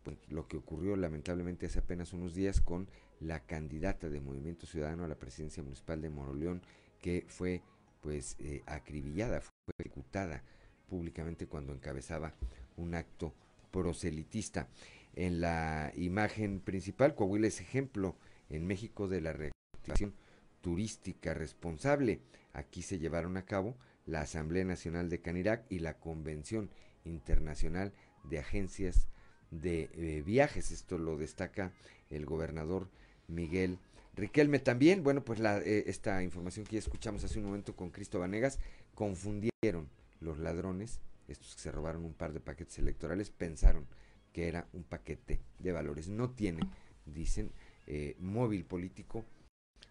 pues, 0.04 0.18
lo 0.30 0.48
que 0.48 0.58
ocurrió 0.58 0.96
lamentablemente 0.96 1.66
hace 1.66 1.80
apenas 1.80 2.14
unos 2.14 2.34
días 2.36 2.62
con 2.62 2.88
la 3.20 3.42
candidata 3.42 4.10
de 4.10 4.22
Movimiento 4.22 4.66
Ciudadano 4.66 5.06
a 5.06 5.08
la 5.08 5.20
presidencia 5.20 5.64
municipal 5.64 6.02
de 6.02 6.10
Moroleón 6.10 6.62
que 7.02 7.26
fue 7.28 7.62
pues 8.02 8.36
eh, 8.40 8.62
acribillada, 8.66 9.42
fue 9.42 9.52
ejecutada 9.80 10.44
públicamente 10.88 11.48
cuando 11.48 11.74
encabezaba 11.74 12.34
un 12.78 12.96
acto 12.96 13.34
proselitista. 13.72 14.68
En 15.16 15.42
la 15.42 15.92
imagen 15.96 16.60
principal, 16.60 17.16
Coahuila 17.16 17.48
es 17.48 17.62
ejemplo 17.62 18.16
en 18.50 18.68
México 18.68 19.08
de 19.08 19.22
la 19.22 19.34
reactivación 19.34 20.14
turística 20.62 21.34
responsable. 21.34 22.22
Aquí 22.54 22.82
se 22.82 23.00
llevaron 23.00 23.38
a 23.38 23.46
cabo 23.46 23.76
la 24.06 24.22
Asamblea 24.22 24.66
Nacional 24.66 25.10
de 25.10 25.22
Canirac 25.22 25.66
y 25.70 25.80
la 25.80 26.00
Convención 26.00 26.70
Internacional 27.06 27.94
de 28.24 28.40
Agencias 28.40 29.08
de 29.52 29.90
eh, 29.94 30.24
Viajes. 30.26 30.72
Esto 30.72 30.98
lo 30.98 31.18
destaca 31.18 31.72
el 32.10 32.26
gobernador 32.26 32.90
Miguel 33.28 33.80
Riquelme. 34.16 34.60
También, 34.60 35.04
bueno, 35.04 35.24
pues 35.24 35.40
la, 35.40 35.60
eh, 35.60 35.86
esta 35.88 36.24
información 36.24 36.66
que 36.66 36.74
ya 36.74 36.80
escuchamos 36.80 37.24
hace 37.24 37.40
un 37.40 37.46
momento 37.46 37.76
con 37.76 37.90
Cristo 37.90 38.20
Vanegas, 38.20 38.60
confundieron 38.94 39.90
los 40.20 40.38
ladrones, 40.40 41.00
estos 41.28 41.56
que 41.56 41.62
se 41.62 41.72
robaron 41.72 42.06
un 42.06 42.14
par 42.14 42.34
de 42.34 42.40
paquetes 42.40 42.78
electorales, 42.80 43.30
pensaron 43.30 43.86
que 44.32 44.48
era 44.48 44.68
un 44.74 44.84
paquete 44.84 45.40
de 45.60 45.72
valores. 45.72 46.10
No 46.10 46.30
tiene, 46.32 46.62
dicen, 47.06 47.52
eh, 47.88 48.16
móvil 48.20 48.66
político 48.66 49.26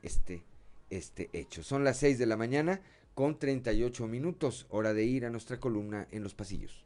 este, 0.02 0.42
este 0.90 1.30
hecho. 1.32 1.62
Son 1.62 1.84
las 1.84 1.98
6 1.98 2.18
de 2.18 2.26
la 2.26 2.36
mañana 2.36 2.80
con 3.14 3.38
38 3.38 4.06
minutos, 4.06 4.66
hora 4.70 4.94
de 4.94 5.04
ir 5.04 5.26
a 5.26 5.30
nuestra 5.30 5.60
columna 5.60 6.06
en 6.10 6.22
los 6.22 6.34
pasillos. 6.34 6.84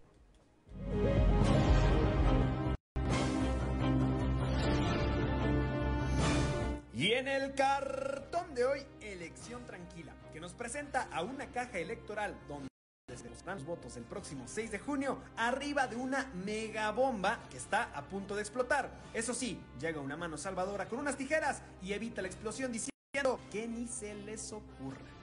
Y 6.92 7.12
en 7.12 7.28
el 7.28 7.54
cartón 7.54 8.54
de 8.54 8.64
hoy, 8.64 8.80
elección 9.00 9.64
tranquila, 9.64 10.12
que 10.32 10.40
nos 10.40 10.54
presenta 10.54 11.08
a 11.12 11.22
una 11.22 11.46
caja 11.52 11.78
electoral 11.78 12.34
donde 12.48 12.68
se 13.14 13.28
los 13.28 13.64
votos 13.64 13.96
el 13.96 14.04
próximo 14.04 14.44
6 14.46 14.72
de 14.72 14.78
junio 14.78 15.18
arriba 15.36 15.86
de 15.86 15.96
una 15.96 16.26
megabomba 16.44 17.38
que 17.48 17.56
está 17.56 17.84
a 17.94 18.02
punto 18.02 18.34
de 18.34 18.42
explotar. 18.42 18.90
Eso 19.14 19.34
sí, 19.34 19.60
llega 19.78 20.00
una 20.00 20.16
mano 20.16 20.36
salvadora 20.36 20.88
con 20.88 20.98
unas 20.98 21.16
tijeras 21.16 21.62
y 21.80 21.92
evita 21.92 22.22
la 22.22 22.28
explosión 22.28 22.72
diciendo 22.72 23.38
que 23.50 23.68
ni 23.68 23.86
se 23.86 24.14
les 24.14 24.52
ocurra. 24.52 25.15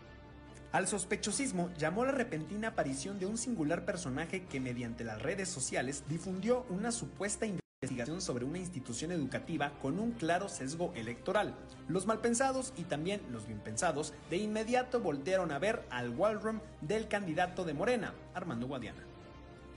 Al 0.74 0.88
sospechosismo 0.88 1.70
llamó 1.78 2.04
la 2.04 2.14
repentina 2.14 2.70
aparición 2.70 3.20
de 3.20 3.28
un 3.28 3.38
singular 3.38 3.86
personaje 3.86 4.46
que 4.46 4.60
mediante 4.60 5.04
las 5.04 5.22
redes 5.22 5.48
sociales 5.48 6.04
difundió 6.10 6.66
una 6.68 6.92
supuesta 6.92 7.46
investigación 7.46 8.22
sobre 8.22 8.44
una 8.44 8.58
institución 8.58 9.12
educativa 9.12 9.74
con 9.84 10.00
un 10.00 10.14
claro 10.14 10.50
sesgo 10.50 10.92
electoral. 10.96 11.54
Los 11.88 12.08
malpensados 12.08 12.74
y 12.76 12.86
también 12.86 13.22
los 13.32 13.46
bien 13.46 13.60
pensados 13.60 14.16
de 14.32 14.38
inmediato 14.38 15.00
voltearon 15.00 15.52
a 15.52 15.60
ver 15.60 15.86
al 15.92 16.10
wallroom 16.10 16.60
del 16.82 17.08
candidato 17.08 17.66
de 17.66 17.76
Morena, 17.76 18.16
Armando 18.34 18.66
Guadiana. 18.66 19.04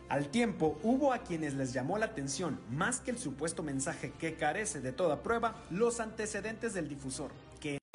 Al 0.09 0.29
tiempo, 0.29 0.79
hubo 0.83 1.13
a 1.13 1.19
quienes 1.19 1.53
les 1.53 1.75
llamó 1.75 1.99
la 1.99 2.07
atención, 2.07 2.59
más 2.71 3.01
que 3.01 3.11
el 3.11 3.19
supuesto 3.19 3.63
mensaje 3.63 4.13
que 4.13 4.37
carece 4.37 4.81
de 4.81 4.93
toda 4.93 5.23
prueba, 5.23 5.63
los 5.69 6.01
antecedentes 6.01 6.73
del 6.73 6.89
difusor, 6.89 7.33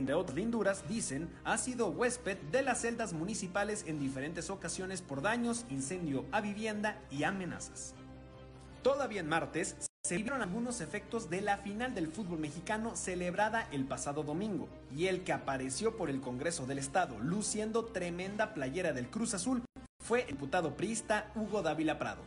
entre 0.01 0.15
otras 0.15 0.35
linduras, 0.35 0.83
dicen, 0.89 1.29
ha 1.43 1.59
sido 1.59 1.89
huésped 1.89 2.37
de 2.51 2.63
las 2.63 2.81
celdas 2.81 3.13
municipales 3.13 3.83
en 3.85 3.99
diferentes 3.99 4.49
ocasiones 4.49 5.03
por 5.03 5.21
daños, 5.21 5.63
incendio 5.69 6.25
a 6.31 6.41
vivienda 6.41 6.99
y 7.11 7.23
amenazas. 7.23 7.93
Todavía 8.81 9.21
en 9.21 9.29
martes 9.29 9.75
se 10.03 10.17
vieron 10.17 10.41
algunos 10.41 10.81
efectos 10.81 11.29
de 11.29 11.41
la 11.41 11.57
final 11.57 11.93
del 11.93 12.07
fútbol 12.07 12.39
mexicano 12.39 12.95
celebrada 12.95 13.67
el 13.71 13.85
pasado 13.85 14.23
domingo, 14.23 14.67
y 14.97 15.05
el 15.05 15.23
que 15.23 15.33
apareció 15.33 15.95
por 15.95 16.09
el 16.09 16.19
Congreso 16.19 16.65
del 16.65 16.79
Estado 16.79 17.19
luciendo 17.19 17.85
tremenda 17.85 18.55
playera 18.55 18.91
del 18.93 19.07
Cruz 19.07 19.35
Azul 19.35 19.61
fue 19.99 20.21
el 20.21 20.29
diputado 20.29 20.75
priista 20.75 21.31
Hugo 21.35 21.61
Dávila 21.61 21.99
Prado. 21.99 22.23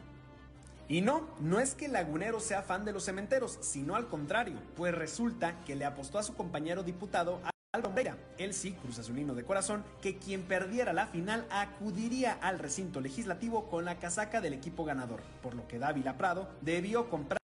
Y 0.86 1.00
no, 1.00 1.26
no 1.40 1.60
es 1.60 1.74
que 1.74 1.88
lagunero 1.88 2.40
sea 2.40 2.62
fan 2.62 2.84
de 2.84 2.92
los 2.92 3.04
cementeros, 3.04 3.58
sino 3.62 3.96
al 3.96 4.06
contrario, 4.06 4.58
pues 4.76 4.94
resulta 4.94 5.58
que 5.64 5.74
le 5.74 5.86
apostó 5.86 6.18
a 6.18 6.22
su 6.22 6.34
compañero 6.34 6.82
diputado 6.82 7.40
Álvaro 7.74 7.90
Moreira, 7.90 8.16
él 8.38 8.54
sí, 8.54 8.70
Cruz 8.74 9.00
Azulino 9.00 9.34
de 9.34 9.42
corazón, 9.42 9.82
que 10.00 10.16
quien 10.16 10.42
perdiera 10.42 10.92
la 10.92 11.08
final 11.08 11.44
acudiría 11.50 12.34
al 12.34 12.60
recinto 12.60 13.00
legislativo 13.00 13.68
con 13.68 13.84
la 13.84 13.98
casaca 13.98 14.40
del 14.40 14.52
equipo 14.52 14.84
ganador, 14.84 15.22
por 15.42 15.56
lo 15.56 15.66
que 15.66 15.80
Dávila 15.80 16.16
Prado 16.16 16.48
debió 16.60 17.10
comprar 17.10 17.40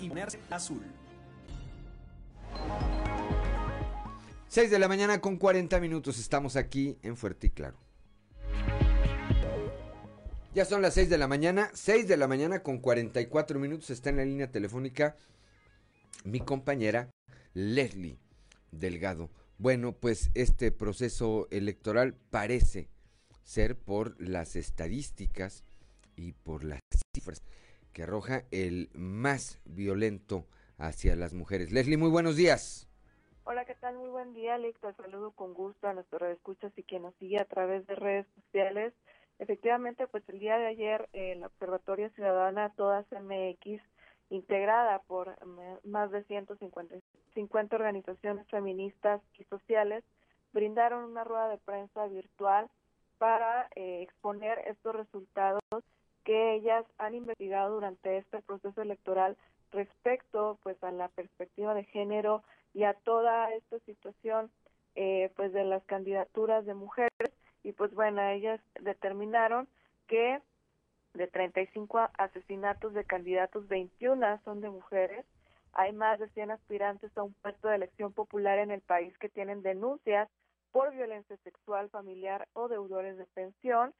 y 0.00 0.10
ponerse 0.10 0.38
azul. 0.50 0.82
6 4.48 4.70
de 4.70 4.78
la 4.78 4.86
mañana 4.86 5.22
con 5.22 5.38
40 5.38 5.80
minutos. 5.80 6.18
Estamos 6.18 6.56
aquí 6.56 6.98
en 7.02 7.16
Fuerte 7.16 7.46
y 7.46 7.50
Claro. 7.50 7.78
Ya 10.54 10.66
son 10.66 10.82
las 10.82 10.92
6 10.92 11.08
de 11.08 11.16
la 11.16 11.26
mañana. 11.26 11.70
6 11.72 12.06
de 12.06 12.18
la 12.18 12.28
mañana 12.28 12.62
con 12.62 12.80
44 12.80 13.58
minutos. 13.58 13.88
Está 13.88 14.10
en 14.10 14.18
la 14.18 14.26
línea 14.26 14.50
telefónica 14.50 15.16
mi 16.24 16.40
compañera 16.40 17.08
Leslie 17.54 18.18
Delgado. 18.70 19.30
Bueno, 19.58 19.92
pues 19.92 20.30
este 20.34 20.72
proceso 20.72 21.46
electoral 21.50 22.14
parece 22.30 22.88
ser 23.44 23.78
por 23.78 24.20
las 24.20 24.56
estadísticas 24.56 25.64
y 26.16 26.32
por 26.32 26.64
las 26.64 26.80
cifras 27.14 27.42
que 27.92 28.02
arroja 28.02 28.42
el 28.50 28.90
más 28.94 29.60
violento 29.64 30.46
hacia 30.76 31.14
las 31.14 31.34
mujeres. 31.34 31.70
Leslie, 31.70 31.96
muy 31.96 32.10
buenos 32.10 32.34
días. 32.34 32.88
Hola, 33.44 33.64
¿qué 33.64 33.76
tal? 33.76 33.96
Muy 33.96 34.08
buen 34.08 34.34
día, 34.34 34.56
Alex. 34.56 34.80
Saludo 34.96 35.30
con 35.30 35.54
gusto 35.54 35.86
a 35.86 35.94
nuestros 35.94 36.22
escuchas 36.32 36.72
y 36.76 36.82
quien 36.82 37.02
nos 37.02 37.14
sigue 37.16 37.38
a 37.38 37.44
través 37.44 37.86
de 37.86 37.94
redes 37.94 38.26
sociales. 38.34 38.92
Efectivamente, 39.38 40.08
pues 40.08 40.28
el 40.28 40.40
día 40.40 40.58
de 40.58 40.66
ayer 40.66 41.08
el 41.12 41.44
Observatorio 41.44 42.10
Ciudadana 42.10 42.72
Todas 42.74 43.06
MX, 43.12 43.80
integrada 44.30 45.00
por 45.06 45.36
más 45.84 46.10
de 46.10 46.24
150 46.24 46.96
50 47.34 47.76
organizaciones 47.76 48.46
feministas 48.48 49.20
y 49.38 49.44
sociales, 49.44 50.04
brindaron 50.52 51.04
una 51.04 51.24
rueda 51.24 51.48
de 51.48 51.58
prensa 51.58 52.06
virtual 52.06 52.70
para 53.18 53.68
eh, 53.74 54.02
exponer 54.02 54.60
estos 54.66 54.94
resultados 54.94 55.62
que 56.24 56.54
ellas 56.54 56.84
han 56.98 57.14
investigado 57.14 57.74
durante 57.74 58.18
este 58.18 58.40
proceso 58.42 58.80
electoral 58.80 59.36
respecto 59.72 60.58
pues 60.62 60.82
a 60.82 60.90
la 60.92 61.08
perspectiva 61.08 61.74
de 61.74 61.84
género 61.84 62.42
y 62.72 62.84
a 62.84 62.94
toda 62.94 63.52
esta 63.52 63.78
situación 63.80 64.50
eh, 64.94 65.32
pues 65.36 65.52
de 65.52 65.64
las 65.64 65.84
candidaturas 65.84 66.64
de 66.64 66.74
mujeres. 66.74 67.10
Y 67.62 67.72
pues 67.72 67.92
bueno 67.94 68.22
ellas 68.22 68.60
determinaron 68.80 69.68
que 70.06 70.40
de 71.14 71.26
35 71.26 72.10
asesinatos 72.18 72.92
de 72.94 73.04
candidatos 73.04 73.66
21 73.68 74.40
son 74.44 74.60
de 74.60 74.70
mujeres 74.70 75.24
hay 75.72 75.92
más 75.92 76.20
de 76.20 76.28
100 76.28 76.52
aspirantes 76.52 77.16
a 77.16 77.22
un 77.22 77.34
puesto 77.34 77.68
de 77.68 77.76
elección 77.76 78.12
popular 78.12 78.58
en 78.58 78.70
el 78.70 78.80
país 78.80 79.16
que 79.18 79.28
tienen 79.28 79.62
denuncias 79.62 80.28
por 80.70 80.92
violencia 80.92 81.36
sexual 81.38 81.88
familiar 81.90 82.46
o 82.52 82.68
deudores 82.68 83.16
de 83.16 83.26
pensión 83.26 83.94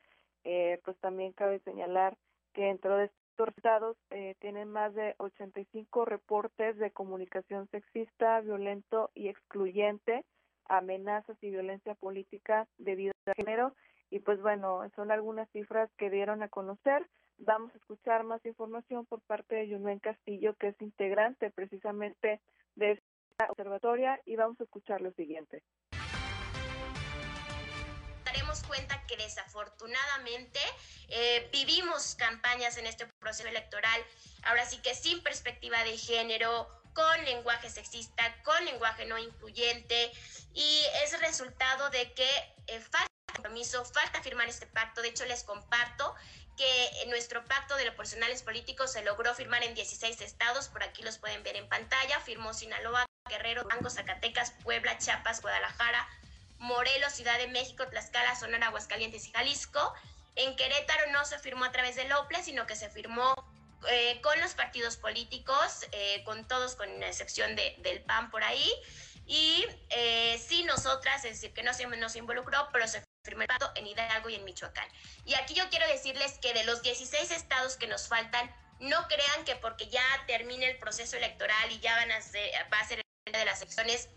eh, 0.45 0.81
pues 0.85 0.97
también 0.99 1.33
cabe 1.33 1.61
señalar 1.61 2.17
que 2.53 2.63
dentro 2.63 2.97
de 2.97 3.11
Resultados 3.37 3.97
eh, 4.11 4.37
tienen 4.39 4.69
más 4.69 4.95
de 4.95 5.17
85 5.19 6.05
reportes 6.05 6.79
de 6.79 6.93
comunicación 6.93 7.69
sexista, 7.71 8.41
violento 8.43 9.11
y 9.13 9.29
excluyente, 9.29 10.25
amenazas 10.67 11.37
y 11.43 11.51
violencia 11.51 11.97
política 11.97 12.69
debido 12.79 13.13
a 13.27 13.35
género. 13.35 13.75
Y 14.15 14.21
pues 14.21 14.41
bueno, 14.41 14.81
son 14.95 15.11
algunas 15.11 15.51
cifras 15.51 15.91
que 15.99 16.09
dieron 16.09 16.45
a 16.45 16.49
conocer. 16.49 17.05
Vamos 17.39 17.75
a 17.75 17.79
escuchar 17.79 18.23
más 18.23 18.47
información 18.47 19.07
por 19.07 19.21
parte 19.23 19.57
de 19.57 19.67
Yunuen 19.67 19.99
Castillo, 19.99 20.55
que 20.55 20.69
es 20.69 20.81
integrante 20.81 21.51
precisamente 21.51 22.41
de 22.77 22.93
esta 22.93 23.51
observatoria, 23.51 24.21
y 24.25 24.37
vamos 24.37 24.61
a 24.61 24.63
escuchar 24.63 25.01
lo 25.01 25.11
siguiente 25.15 25.65
cuenta 28.63 29.03
que 29.07 29.17
desafortunadamente 29.17 30.59
eh, 31.09 31.49
vivimos 31.53 32.15
campañas 32.15 32.77
en 32.77 32.87
este 32.87 33.07
proceso 33.19 33.49
electoral, 33.49 34.01
ahora 34.45 34.65
sí 34.65 34.79
que 34.79 34.95
sin 34.95 35.23
perspectiva 35.23 35.83
de 35.85 35.97
género, 35.97 36.67
con 36.95 37.25
lenguaje 37.25 37.69
sexista, 37.69 38.35
con 38.43 38.65
lenguaje 38.65 39.05
no 39.07 39.19
incluyente, 39.19 40.13
y 40.55 40.83
es 41.03 41.21
resultado 41.21 41.91
de 41.91 42.13
que 42.13 42.29
eh, 42.69 42.81
falta 42.81 43.09
compromiso, 43.35 43.85
falta 43.85 44.23
firmar 44.23 44.49
este 44.49 44.67
pacto. 44.67 45.03
De 45.03 45.09
hecho, 45.09 45.25
les 45.27 45.43
comparto 45.43 46.15
que 46.57 47.05
nuestro 47.09 47.45
pacto 47.45 47.77
de 47.77 47.85
los 47.85 47.95
personales 47.95 48.43
políticos 48.43 48.93
se 48.93 49.03
logró 49.03 49.35
firmar 49.35 49.65
en 49.65 49.75
16 49.75 50.21
estados, 50.21 50.69
por 50.69 50.83
aquí 50.85 51.03
los 51.03 51.19
pueden 51.19 51.43
ver 51.43 51.57
en 51.57 51.69
pantalla, 51.69 52.21
firmó 52.21 52.55
Sinaloa, 52.55 53.05
Guerrero, 53.29 53.65
Banco, 53.65 53.91
Zacatecas, 53.91 54.53
Puebla, 54.63 54.97
Chiapas, 54.99 55.43
Guadalajara, 55.43 56.09
Morelos, 56.59 57.13
Ciudad 57.13 57.39
de 57.39 57.49
México, 57.49 57.87
Tlaxcala, 57.89 58.37
Sonora, 58.37 58.69
Aguascalientes 58.69 59.27
y 59.27 59.33
Jalisco. 59.33 59.93
En 60.37 60.55
Querétaro 60.57 61.11
no 61.11 61.25
se 61.25 61.39
firmó 61.39 61.65
a 61.65 61.73
través 61.73 61.97
del 61.97 62.13
OPLE, 62.13 62.43
sino 62.43 62.67
que 62.67 62.77
se 62.77 62.89
firmó 62.89 63.35
eh, 63.89 64.21
con 64.23 64.39
los 64.41 64.55
partidos 64.55 64.97
políticos, 64.97 65.87
eh, 65.93 66.23
con 66.25 66.47
todos, 66.47 66.77
con 66.77 66.89
excepción 67.03 67.57
de, 67.57 67.75
del 67.79 68.03
PAN 68.03 68.31
por 68.31 68.45
ahí. 68.45 68.71
Y 69.27 69.67
eh, 69.91 70.39
sí, 70.45 70.65
nosotras, 70.65 71.25
es 71.25 71.33
decir, 71.33 71.55
que 71.55 71.63
no 71.63 71.73
se 71.73 71.87
nos 71.87 72.17
involucró, 72.17 72.69
pero 72.73 72.87
se 72.87 73.03
firmó 73.25 73.43
el 73.43 73.49
pacto 73.49 73.71
en 73.75 73.87
Hidalgo 73.87 74.29
y 74.29 74.35
en 74.35 74.45
Michoacán. 74.45 74.89
Y 75.25 75.35
aquí 75.35 75.55
yo 75.55 75.69
quiero 75.71 75.87
decirles 75.89 76.39
que 76.41 76.53
de 76.53 76.65
los 76.65 76.83
16 76.83 77.31
estados 77.31 77.77
que 77.77 77.87
nos 77.87 78.09
faltan, 78.09 78.55
no 78.81 79.07
crean 79.09 79.45
que 79.45 79.57
porque 79.57 79.89
ya 79.89 80.05
termine 80.27 80.69
el 80.71 80.79
proceso 80.79 81.17
electoral 81.17 81.73
y 81.73 81.81
ya 81.81 81.95
van 81.97 82.13
a 82.13 82.21
ser, 82.21 82.51
va 82.73 82.81
a 82.81 82.87
ser 82.87 83.01
el 83.25 83.33
de 83.33 83.45
las 83.45 83.63
elecciones, 83.63 84.09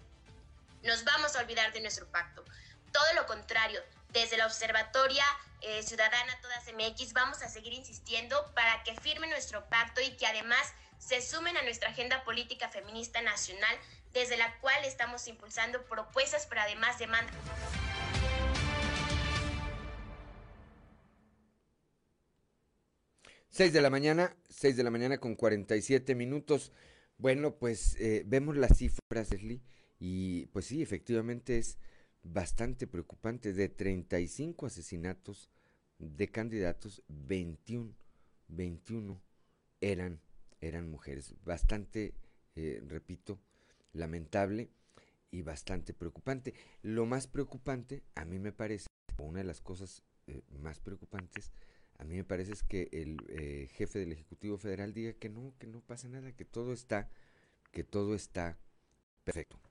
nos 0.84 1.04
vamos 1.06 1.36
a 1.36 1.40
olvidar 1.40 1.72
de 1.72 1.82
nuestro 1.82 2.10
pacto. 2.12 2.44
Todo 2.92 3.14
lo 3.14 3.26
contrario, 3.28 3.82
desde 4.10 4.38
la 4.38 4.46
Observatoria 4.46 5.26
eh, 5.62 5.82
Ciudadana 5.84 6.40
Todas 6.42 6.66
MX 6.74 7.14
vamos 7.14 7.42
a 7.42 7.50
seguir 7.50 7.74
insistiendo 7.74 8.36
para 8.54 8.84
que 8.84 8.96
firmen 9.02 9.30
nuestro 9.30 9.68
pacto 9.70 10.02
y 10.02 10.16
que 10.18 10.26
además 10.26 10.74
se 11.00 11.22
sumen 11.22 11.58
a 11.58 11.64
nuestra 11.64 11.90
agenda 11.90 12.24
política 12.24 12.70
feminista 12.70 13.22
nacional, 13.22 13.76
desde 14.14 14.38
la 14.38 14.60
cual 14.60 14.84
estamos 14.86 15.28
impulsando 15.28 15.84
propuestas, 15.86 16.48
pero 16.48 16.62
además 16.62 17.00
demandas. 17.00 17.36
Seis 23.50 23.74
de 23.74 23.82
la 23.82 23.90
mañana, 23.90 24.36
seis 24.50 24.78
de 24.78 24.84
la 24.84 24.92
mañana 24.92 25.18
con 25.18 25.36
47 25.36 26.14
minutos. 26.14 26.72
Bueno, 27.18 27.56
pues 27.56 27.96
eh, 28.00 28.22
vemos 28.28 28.56
las 28.56 28.78
cifras, 28.78 29.32
Leslie 29.32 29.64
y 30.00 30.46
pues 30.48 30.66
sí, 30.66 30.84
efectivamente 30.84 31.58
es 31.58 31.80
bastante 32.34 32.88
preocupante. 32.88 33.54
De 33.54 33.70
35 33.70 34.66
asesinatos 34.66 35.50
de 36.00 36.30
candidatos, 36.30 37.04
21, 37.08 37.94
21 38.48 39.22
eran, 39.82 40.22
eran 40.62 40.90
mujeres. 40.90 41.34
Bastante, 41.44 42.14
eh, 42.56 42.82
repito, 42.88 43.40
lamentable 43.94 44.70
y 45.32 45.42
bastante 45.42 45.94
preocupante. 45.94 46.54
Lo 46.82 47.06
más 47.06 47.28
preocupante, 47.28 48.04
a 48.16 48.26
mí 48.26 48.40
me 48.40 48.52
parece, 48.52 48.88
una 49.18 49.40
de 49.40 49.46
las 49.46 49.62
cosas 49.62 50.04
eh, 50.28 50.42
más 50.60 50.80
preocupantes, 50.80 51.52
a 51.98 52.04
mí 52.04 52.16
me 52.16 52.24
parece 52.24 52.54
es 52.54 52.64
que 52.64 52.90
el 52.92 53.18
eh, 53.28 53.70
jefe 53.74 54.00
del 54.00 54.12
Ejecutivo 54.12 54.58
Federal 54.58 54.94
diga 54.94 55.14
que 55.14 55.30
no, 55.30 55.54
que 55.58 55.66
no 55.66 55.82
pasa 55.82 56.08
nada, 56.08 56.32
que 56.32 56.46
todo 56.46 56.74
está, 56.74 57.10
que 57.72 57.84
todo 57.84 58.14
está 58.14 58.60
perfecto. 59.24 59.67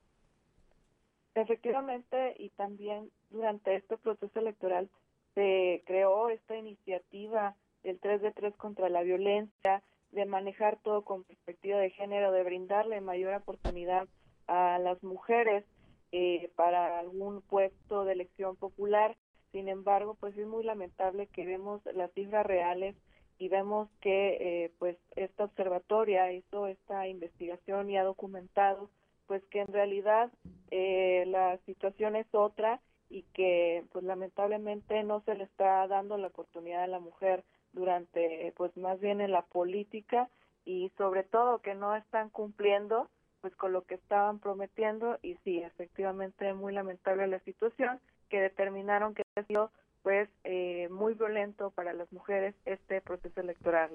Efectivamente, 1.37 2.33
y 2.39 2.49
también 2.49 3.11
durante 3.29 3.75
este 3.75 3.95
proceso 3.97 4.39
electoral 4.39 4.89
se 5.35 5.83
creó 5.85 6.29
esta 6.29 6.57
iniciativa 6.57 7.55
del 7.83 7.99
3 7.99 8.23
de 8.23 8.31
3 8.31 8.55
contra 8.55 8.89
la 8.89 9.03
violencia, 9.03 9.83
de 10.09 10.25
manejar 10.25 10.79
todo 10.81 11.03
con 11.03 11.25
perspectiva 11.25 11.77
de 11.77 11.91
género, 11.91 12.31
de 12.31 12.41
brindarle 12.41 13.01
mayor 13.01 13.35
oportunidad 13.35 14.07
a 14.47 14.79
las 14.79 15.03
mujeres 15.03 15.63
eh, 16.11 16.49
para 16.55 16.97
algún 16.97 17.43
puesto 17.43 18.03
de 18.03 18.13
elección 18.13 18.55
popular. 18.55 19.15
Sin 19.51 19.67
embargo, 19.67 20.17
pues 20.19 20.35
es 20.39 20.47
muy 20.47 20.63
lamentable 20.63 21.27
que 21.27 21.45
vemos 21.45 21.83
las 21.93 22.11
cifras 22.13 22.47
reales 22.47 22.95
y 23.37 23.49
vemos 23.49 23.89
que 24.01 24.37
eh, 24.39 24.73
pues 24.79 24.97
esta 25.15 25.43
observatoria 25.43 26.31
hizo 26.31 26.65
esta 26.65 27.07
investigación 27.07 27.91
y 27.91 27.97
ha 27.99 28.03
documentado 28.03 28.89
pues 29.27 29.43
que 29.51 29.59
en 29.59 29.67
realidad 29.67 30.31
eh, 30.71 31.25
la 31.27 31.57
situación 31.65 32.15
es 32.15 32.27
otra 32.31 32.81
y 33.09 33.23
que 33.33 33.85
pues 33.91 34.03
lamentablemente 34.03 35.03
no 35.03 35.21
se 35.21 35.35
le 35.35 35.45
está 35.45 35.87
dando 35.87 36.17
la 36.17 36.27
oportunidad 36.27 36.83
a 36.83 36.87
la 36.87 36.99
mujer 36.99 37.43
durante 37.71 38.53
pues 38.57 38.75
más 38.75 38.99
bien 38.99 39.21
en 39.21 39.31
la 39.31 39.43
política 39.43 40.29
y 40.65 40.91
sobre 40.97 41.23
todo 41.23 41.59
que 41.59 41.75
no 41.75 41.95
están 41.95 42.29
cumpliendo 42.29 43.09
pues 43.41 43.55
con 43.55 43.71
lo 43.71 43.83
que 43.83 43.95
estaban 43.95 44.39
prometiendo 44.39 45.17
y 45.21 45.35
sí 45.43 45.59
efectivamente 45.59 46.53
muy 46.53 46.73
lamentable 46.73 47.27
la 47.27 47.39
situación 47.39 47.99
que 48.29 48.41
determinaron 48.41 49.13
que 49.13 49.23
ha 49.35 49.43
sido 49.43 49.71
pues 50.01 50.29
eh, 50.43 50.89
muy 50.89 51.13
violento 51.13 51.71
para 51.71 51.93
las 51.93 52.11
mujeres 52.11 52.55
este 52.65 53.01
proceso 53.01 53.39
electoral 53.39 53.91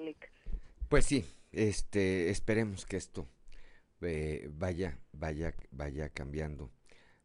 pues 0.89 1.05
sí 1.05 1.25
este 1.51 2.29
esperemos 2.29 2.85
que 2.85 2.97
esto 2.97 3.27
eh, 4.05 4.49
vaya, 4.51 4.99
vaya, 5.11 5.53
vaya 5.71 6.09
cambiando 6.09 6.71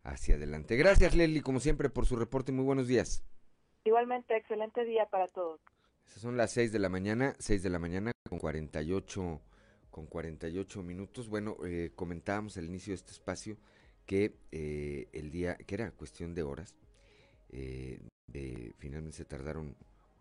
hacia 0.02 0.36
adelante. 0.36 0.76
Gracias, 0.76 1.14
Leslie, 1.14 1.42
como 1.42 1.60
siempre, 1.60 1.90
por 1.90 2.06
su 2.06 2.16
reporte. 2.16 2.52
Muy 2.52 2.64
buenos 2.64 2.88
días. 2.88 3.24
Igualmente, 3.84 4.36
excelente 4.36 4.84
día 4.84 5.06
para 5.06 5.28
todos. 5.28 5.60
Esas 6.06 6.22
son 6.22 6.36
las 6.36 6.52
6 6.52 6.72
de 6.72 6.78
la 6.78 6.88
mañana, 6.88 7.34
6 7.38 7.62
de 7.62 7.70
la 7.70 7.78
mañana 7.78 8.12
con 8.28 8.38
48, 8.38 9.40
con 9.90 10.06
48 10.06 10.82
minutos. 10.82 11.28
Bueno, 11.28 11.56
eh, 11.64 11.92
comentábamos 11.94 12.56
al 12.56 12.64
inicio 12.64 12.92
de 12.92 12.96
este 12.96 13.12
espacio 13.12 13.56
que 14.06 14.38
eh, 14.52 15.08
el 15.12 15.30
día, 15.30 15.56
que 15.56 15.74
era 15.74 15.90
cuestión 15.90 16.34
de 16.34 16.42
horas, 16.42 16.74
eh, 17.50 18.00
finalmente 18.78 19.16
se 19.16 19.24
tardaron 19.24 19.76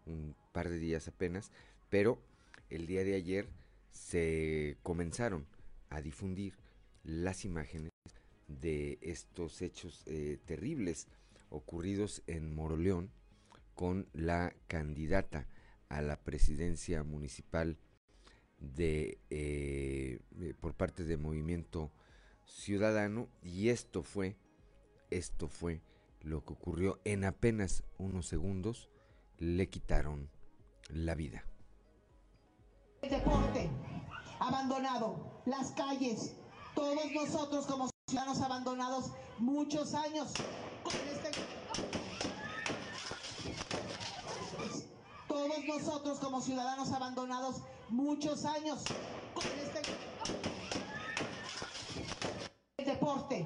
un 0.05 0.35
par 0.51 0.69
de 0.69 0.79
días 0.79 1.07
apenas, 1.07 1.51
pero 1.89 2.21
el 2.69 2.85
día 2.85 3.03
de 3.03 3.15
ayer 3.15 3.47
se 3.91 4.77
comenzaron 4.83 5.45
a 5.89 6.01
difundir 6.01 6.57
las 7.03 7.45
imágenes 7.45 7.91
de 8.47 8.97
estos 9.01 9.61
hechos 9.61 10.03
terribles 10.45 11.07
ocurridos 11.49 12.23
en 12.27 12.53
Moroleón 12.53 13.11
con 13.75 14.07
la 14.13 14.53
candidata 14.67 15.47
a 15.89 16.01
la 16.01 16.17
presidencia 16.17 17.03
municipal 17.03 17.77
de 18.59 19.19
eh, 19.29 20.19
por 20.59 20.73
parte 20.73 21.03
del 21.03 21.19
movimiento 21.19 21.91
ciudadano. 22.45 23.29
Y 23.43 23.69
esto 23.69 24.03
fue 24.03 24.35
esto 25.09 25.47
fue 25.47 25.81
lo 26.21 26.43
que 26.43 26.53
ocurrió. 26.53 26.99
En 27.05 27.23
apenas 27.23 27.83
unos 27.97 28.27
segundos 28.27 28.89
le 29.37 29.69
quitaron 29.69 30.29
la 30.89 31.15
vida. 31.15 31.45
El 33.01 33.11
deporte 33.11 33.69
abandonado 34.39 35.36
las 35.47 35.71
calles. 35.71 36.33
Todos 36.75 37.11
nosotros 37.13 37.65
como 37.65 37.89
ciudadanos 38.07 38.41
abandonados 38.41 39.11
muchos 39.39 39.93
años 39.93 40.33
este 40.85 41.31
todos 45.27 45.65
nosotros 45.67 46.19
como 46.19 46.41
ciudadanos 46.41 46.91
abandonados 46.91 47.57
muchos 47.89 48.45
años 48.45 48.83
con 49.33 49.43
este 49.43 49.81
el 52.77 52.85
deporte 52.85 53.45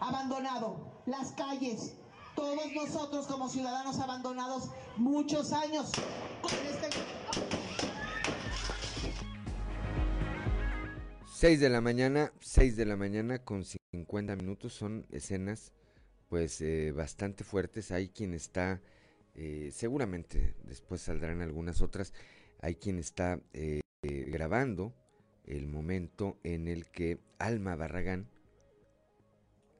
abandonado, 0.00 0.76
las 1.06 1.32
calles, 1.32 1.94
todos 2.34 2.72
nosotros 2.74 3.26
como 3.26 3.48
ciudadanos 3.48 3.98
abandonados 3.98 4.70
muchos 4.96 5.52
años 5.52 5.92
con 6.40 6.52
este 6.52 7.51
6 11.42 11.58
de 11.58 11.70
la 11.70 11.80
mañana, 11.80 12.32
6 12.38 12.76
de 12.76 12.84
la 12.84 12.96
mañana 12.96 13.40
con 13.40 13.64
50 13.64 14.36
minutos 14.36 14.74
son 14.74 15.08
escenas 15.10 15.72
pues 16.28 16.60
eh, 16.60 16.92
bastante 16.92 17.42
fuertes. 17.42 17.90
Hay 17.90 18.10
quien 18.10 18.32
está 18.32 18.80
eh, 19.34 19.70
seguramente 19.72 20.54
después 20.62 21.00
saldrán 21.00 21.42
algunas 21.42 21.82
otras. 21.82 22.14
Hay 22.60 22.76
quien 22.76 23.00
está 23.00 23.40
eh, 23.54 23.80
grabando 24.04 24.94
el 25.44 25.66
momento 25.66 26.38
en 26.44 26.68
el 26.68 26.88
que 26.88 27.18
Alma 27.40 27.74
Barragán 27.74 28.28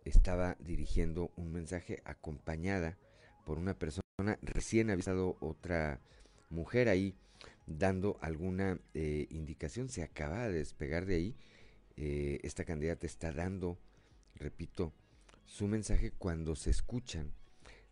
estaba 0.05 0.57
dirigiendo 0.59 1.31
un 1.37 1.53
mensaje 1.53 2.03
acompañada 2.05 2.99
por 3.47 3.59
una 3.59 3.79
persona 3.79 4.03
recién 4.43 4.91
avisado 4.91 5.37
otra 5.39 6.01
mujer 6.51 6.89
ahí 6.89 7.15
dando 7.67 8.19
alguna 8.21 8.79
eh, 8.95 9.27
indicación 9.31 9.89
se 9.89 10.03
acaba 10.03 10.49
de 10.49 10.55
despegar 10.55 11.07
de 11.07 11.15
ahí 11.15 11.37
esta 11.97 12.65
candidata 12.65 13.07
está 13.07 13.33
dando 13.33 13.79
repito 14.35 14.93
su 15.45 15.67
mensaje 15.67 16.13
cuando 16.13 16.57
se 16.57 16.71
escuchan 16.71 17.33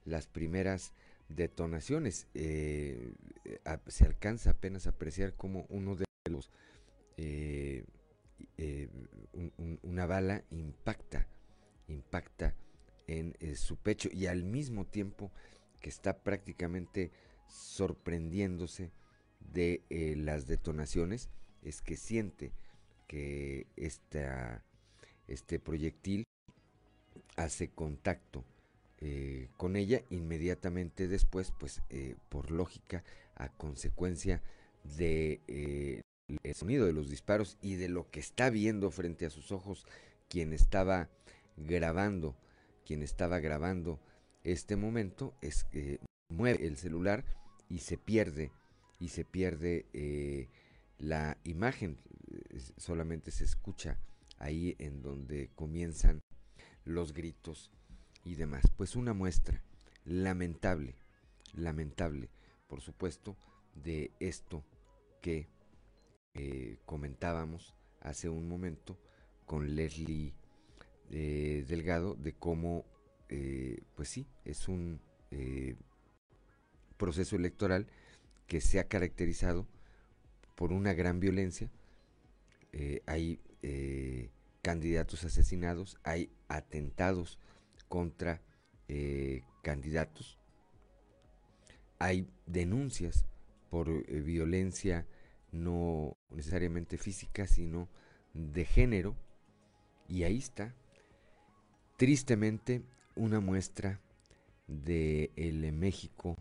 las 0.05 0.27
primeras 0.27 0.93
detonaciones. 1.29 2.27
Eh, 2.35 3.13
se 3.87 4.05
alcanza 4.05 4.51
apenas 4.51 4.87
a 4.87 4.91
apreciar 4.91 5.35
como 5.35 5.67
uno 5.69 5.97
de 5.97 6.05
los 6.31 6.51
eh, 7.17 7.85
eh, 8.57 8.89
una 9.83 10.07
bala 10.07 10.45
impacta, 10.51 11.27
impacta 11.89 12.55
en 13.07 13.35
su 13.57 13.77
pecho 13.77 14.09
y 14.13 14.27
al 14.27 14.45
mismo 14.45 14.87
tiempo 14.87 15.33
que 15.81 15.89
está 15.91 16.23
prácticamente 16.23 17.11
sorprendiéndose 17.49 18.93
de 19.41 19.83
las 20.17 20.47
detonaciones, 20.47 21.29
es 21.63 21.83
que 21.83 21.97
siente 21.97 22.53
que 23.11 23.67
esta, 23.75 24.63
este 25.27 25.59
proyectil 25.59 26.23
hace 27.35 27.69
contacto 27.69 28.45
eh, 28.99 29.49
con 29.57 29.75
ella 29.75 30.03
inmediatamente 30.11 31.09
después, 31.09 31.53
pues 31.59 31.83
eh, 31.91 32.15
por 32.29 32.53
lógica, 32.53 33.03
a 33.35 33.49
consecuencia 33.49 34.43
de 34.97 35.41
eh, 35.49 36.03
sonido 36.55 36.87
de 36.87 36.93
los 36.93 37.11
disparos 37.11 37.59
y 37.61 37.75
de 37.75 37.89
lo 37.89 38.09
que 38.13 38.21
está 38.21 38.49
viendo 38.49 38.93
frente 38.93 39.27
a 39.27 39.31
sus 39.31 39.51
ojos 39.51 39.89
quien 40.29 40.53
estaba 40.53 41.09
grabando, 41.57 42.37
quien 42.87 43.03
estaba 43.03 43.41
grabando 43.41 43.99
este 44.45 44.77
momento, 44.77 45.35
mueve 46.29 46.65
el 46.65 46.77
celular 46.77 47.25
y 47.69 47.79
se 47.79 47.99
pierde, 47.99 48.53
y 49.01 49.09
se 49.09 49.25
pierde 49.25 50.49
la 50.99 51.37
imagen, 51.43 51.99
solamente 52.77 53.31
se 53.31 53.45
escucha 53.45 53.99
ahí 54.39 54.77
en 54.79 55.03
donde 55.03 55.51
comienzan 55.55 56.21
los 56.85 57.13
gritos 57.13 57.71
y 58.25 58.35
demás. 58.35 58.63
Pues 58.77 58.97
una 58.97 59.13
muestra 59.13 59.63
lamentable, 60.05 60.95
lamentable, 61.55 62.31
por 62.67 62.81
supuesto, 62.81 63.37
de 63.75 64.13
esto 64.21 64.65
que 65.21 65.49
eh, 66.35 66.79
comentábamos 66.87 67.75
hace 68.01 68.29
un 68.29 68.49
momento 68.49 68.99
con 69.47 69.75
Leslie 69.75 70.33
eh, 71.11 71.65
Delgado, 71.69 72.15
de 72.15 72.33
cómo, 72.35 72.85
eh, 73.29 73.83
pues 73.95 74.09
sí, 74.09 74.27
es 74.45 74.69
un 74.69 75.01
proceso 76.97 77.37
electoral 77.37 77.87
que 78.47 78.61
se 78.61 78.81
ha 78.81 78.89
caracterizado 78.89 79.67
por 80.57 80.73
una 80.73 80.93
gran 80.93 81.21
violencia. 81.21 81.71
Hay 83.07 83.41
candidatos 84.63 85.25
asesinados, 85.25 85.99
hay 86.03 86.31
atentados 86.49 87.39
contra 87.89 88.41
eh, 88.89 89.43
candidatos. 89.63 90.39
Hay 91.99 92.27
denuncias 92.47 93.27
por 93.69 93.89
eh, 93.89 94.21
violencia 94.21 95.07
no 95.53 96.17
necesariamente 96.31 96.97
física, 96.97 97.47
sino 97.47 97.89
de 98.33 98.65
género. 98.65 99.17
Y 100.09 100.25
ahí 100.25 100.39
está, 100.39 100.75
tristemente, 101.97 102.83
una 103.17 103.41
muestra 103.41 104.01
de 104.67 105.31
el 105.37 105.73
México 105.73 106.37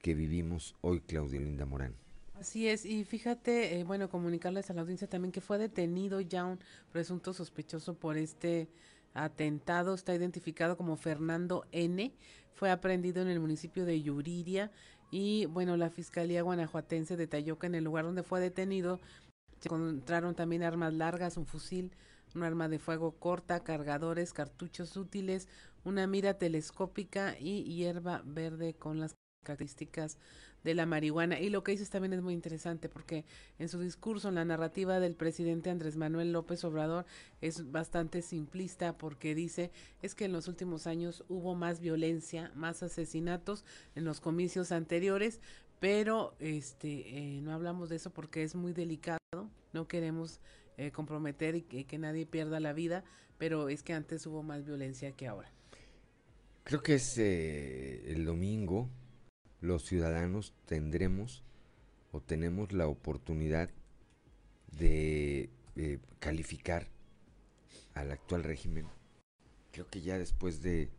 que 0.00 0.14
vivimos 0.14 0.76
hoy, 0.80 1.00
Claudio 1.00 1.40
Linda 1.40 1.66
Morán. 1.66 2.03
Así 2.44 2.68
es, 2.68 2.84
y 2.84 3.04
fíjate, 3.04 3.78
eh, 3.78 3.84
bueno, 3.84 4.10
comunicarles 4.10 4.68
a 4.68 4.74
la 4.74 4.82
audiencia 4.82 5.08
también 5.08 5.32
que 5.32 5.40
fue 5.40 5.56
detenido 5.56 6.20
ya 6.20 6.44
un 6.44 6.58
presunto 6.92 7.32
sospechoso 7.32 7.94
por 7.94 8.18
este 8.18 8.68
atentado 9.14 9.94
está 9.94 10.14
identificado 10.14 10.76
como 10.76 10.98
Fernando 10.98 11.64
N. 11.72 12.12
Fue 12.52 12.70
aprendido 12.70 13.22
en 13.22 13.28
el 13.28 13.40
municipio 13.40 13.86
de 13.86 14.02
Yuriria 14.02 14.70
y 15.10 15.46
bueno, 15.46 15.78
la 15.78 15.88
Fiscalía 15.88 16.42
Guanajuatense 16.42 17.16
detalló 17.16 17.58
que 17.58 17.68
en 17.68 17.76
el 17.76 17.84
lugar 17.84 18.04
donde 18.04 18.22
fue 18.22 18.42
detenido 18.42 19.00
se 19.60 19.68
encontraron 19.68 20.34
también 20.34 20.64
armas 20.64 20.92
largas, 20.92 21.38
un 21.38 21.46
fusil, 21.46 21.92
un 22.34 22.42
arma 22.42 22.68
de 22.68 22.78
fuego 22.78 23.12
corta, 23.12 23.64
cargadores, 23.64 24.34
cartuchos 24.34 24.98
útiles, 24.98 25.48
una 25.82 26.06
mira 26.06 26.34
telescópica 26.34 27.38
y 27.40 27.62
hierba 27.74 28.20
verde 28.26 28.74
con 28.74 29.00
las 29.00 29.14
características 29.46 30.18
de 30.64 30.74
la 30.74 30.86
marihuana. 30.86 31.38
Y 31.38 31.50
lo 31.50 31.62
que 31.62 31.72
dices 31.72 31.90
también 31.90 32.14
es 32.14 32.22
muy 32.22 32.34
interesante 32.34 32.88
porque 32.88 33.24
en 33.58 33.68
su 33.68 33.78
discurso, 33.78 34.28
en 34.28 34.34
la 34.34 34.44
narrativa 34.44 34.98
del 34.98 35.14
presidente 35.14 35.70
Andrés 35.70 35.96
Manuel 35.96 36.32
López 36.32 36.64
Obrador 36.64 37.04
es 37.40 37.70
bastante 37.70 38.22
simplista 38.22 38.96
porque 38.96 39.34
dice 39.34 39.70
es 40.02 40.14
que 40.14 40.24
en 40.24 40.32
los 40.32 40.48
últimos 40.48 40.86
años 40.86 41.24
hubo 41.28 41.54
más 41.54 41.80
violencia, 41.80 42.50
más 42.54 42.82
asesinatos 42.82 43.64
en 43.94 44.04
los 44.04 44.20
comicios 44.20 44.72
anteriores, 44.72 45.40
pero 45.78 46.34
este 46.40 47.18
eh, 47.18 47.40
no 47.42 47.52
hablamos 47.52 47.90
de 47.90 47.96
eso 47.96 48.10
porque 48.10 48.42
es 48.42 48.54
muy 48.54 48.72
delicado, 48.72 49.18
no 49.72 49.86
queremos 49.86 50.40
eh, 50.78 50.90
comprometer 50.90 51.56
y 51.56 51.62
que, 51.62 51.84
que 51.84 51.98
nadie 51.98 52.24
pierda 52.24 52.58
la 52.58 52.72
vida, 52.72 53.04
pero 53.36 53.68
es 53.68 53.82
que 53.82 53.92
antes 53.92 54.26
hubo 54.26 54.42
más 54.42 54.64
violencia 54.64 55.12
que 55.12 55.26
ahora. 55.26 55.52
Creo 56.64 56.82
que 56.82 56.94
es 56.94 57.18
eh, 57.18 58.10
el 58.10 58.24
domingo, 58.24 58.88
los 59.64 59.84
ciudadanos 59.84 60.52
tendremos 60.66 61.42
o 62.12 62.20
tenemos 62.20 62.72
la 62.72 62.86
oportunidad 62.86 63.70
de 64.70 65.48
calificar 66.18 66.86
al 67.94 68.12
actual 68.12 68.44
régimen. 68.44 68.86
Creo 69.72 69.88
que 69.88 70.02
ya 70.02 70.18
después 70.18 70.60
de 70.62 70.90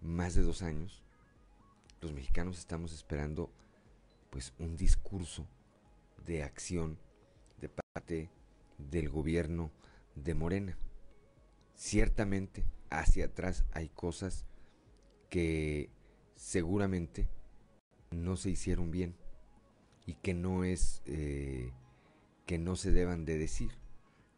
más 0.00 0.34
de 0.34 0.42
dos 0.42 0.62
años, 0.62 1.02
los 2.00 2.12
mexicanos 2.12 2.58
estamos 2.58 2.92
esperando 2.92 3.50
pues 4.28 4.52
un 4.58 4.76
discurso 4.76 5.46
de 6.26 6.42
acción 6.42 6.98
de 7.60 7.70
parte 7.70 8.30
del 8.78 9.08
gobierno 9.08 9.72
de 10.14 10.34
Morena. 10.34 10.78
Ciertamente, 11.74 12.64
hacia 12.90 13.26
atrás 13.26 13.64
hay 13.72 13.88
cosas 13.88 14.44
que 15.30 15.90
seguramente 16.36 17.28
no 18.10 18.36
se 18.36 18.50
hicieron 18.50 18.90
bien 18.90 19.14
y 20.06 20.14
que 20.14 20.34
no 20.34 20.64
es 20.64 21.02
eh, 21.06 21.72
que 22.46 22.58
no 22.58 22.76
se 22.76 22.90
deban 22.90 23.24
de 23.24 23.38
decir. 23.38 23.70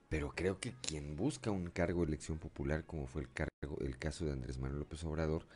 Pero 0.08 0.34
creo 0.34 0.60
que 0.60 0.74
quien 0.82 1.16
busca 1.16 1.50
un 1.50 1.70
cargo 1.70 2.00
de 2.00 2.08
elección 2.08 2.38
popular, 2.38 2.84
como 2.84 3.06
fue 3.06 3.22
el, 3.22 3.32
cargo, 3.32 3.78
el 3.80 3.96
caso 3.98 4.26
de 4.26 4.32
Andrés 4.32 4.58
Manuel 4.58 4.80
López 4.80 5.02
Obrador, 5.04 5.46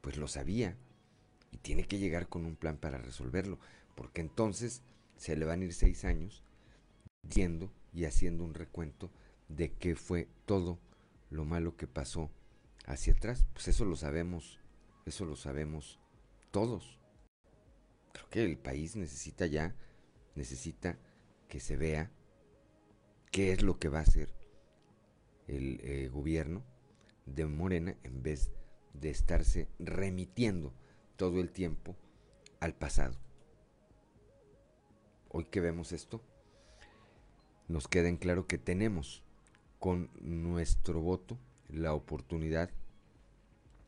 pues 0.00 0.16
lo 0.16 0.26
sabía 0.26 0.76
y 1.52 1.58
tiene 1.58 1.84
que 1.84 1.98
llegar 1.98 2.28
con 2.28 2.44
un 2.44 2.56
plan 2.56 2.76
para 2.76 2.98
resolverlo, 2.98 3.58
porque 3.94 4.20
entonces 4.20 4.82
se 5.16 5.36
le 5.36 5.44
van 5.44 5.60
a 5.60 5.66
ir 5.66 5.74
seis 5.74 6.04
años 6.04 6.42
diciendo 7.22 7.70
y 7.92 8.04
haciendo 8.04 8.44
un 8.44 8.54
recuento 8.54 9.10
de 9.48 9.72
qué 9.72 9.94
fue 9.94 10.28
todo 10.46 10.78
lo 11.30 11.44
malo 11.44 11.76
que 11.76 11.86
pasó 11.86 12.30
hacia 12.86 13.12
atrás. 13.12 13.46
Pues 13.52 13.68
eso 13.68 13.84
lo 13.84 13.96
sabemos, 13.96 14.58
eso 15.06 15.24
lo 15.24 15.36
sabemos 15.36 16.00
todos. 16.50 16.98
Creo 18.12 18.28
que 18.30 18.44
el 18.44 18.58
país 18.58 18.96
necesita 18.96 19.46
ya, 19.46 19.74
necesita 20.34 20.98
que 21.48 21.60
se 21.60 21.76
vea 21.76 22.10
qué 23.30 23.52
es 23.52 23.62
lo 23.62 23.78
que 23.78 23.88
va 23.88 23.98
a 23.98 24.02
hacer 24.02 24.34
el 25.46 25.80
eh, 25.82 26.08
gobierno 26.08 26.62
de 27.26 27.46
Morena 27.46 27.96
en 28.02 28.22
vez 28.22 28.50
de 28.94 29.10
estarse 29.10 29.68
remitiendo 29.78 30.72
todo 31.16 31.40
el 31.40 31.50
tiempo 31.50 31.96
al 32.60 32.74
pasado. 32.74 33.16
Hoy 35.30 35.44
que 35.44 35.60
vemos 35.60 35.92
esto, 35.92 36.22
nos 37.68 37.86
queda 37.86 38.08
en 38.08 38.16
claro 38.16 38.46
que 38.46 38.58
tenemos 38.58 39.22
con 39.78 40.10
nuestro 40.20 41.00
voto 41.00 41.38
la 41.68 41.92
oportunidad 41.92 42.70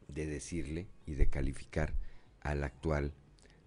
de 0.09 0.27
decirle 0.27 0.87
y 1.07 1.15
de 1.15 1.29
calificar 1.29 1.95
al 2.41 2.63
actual 2.63 3.13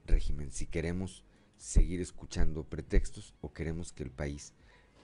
régimen 0.05 0.51
si 0.51 0.67
queremos 0.67 1.23
seguir 1.57 2.01
escuchando 2.01 2.63
pretextos 2.63 3.33
o 3.41 3.53
queremos 3.53 3.93
que 3.93 4.03
el 4.03 4.11
país 4.11 4.53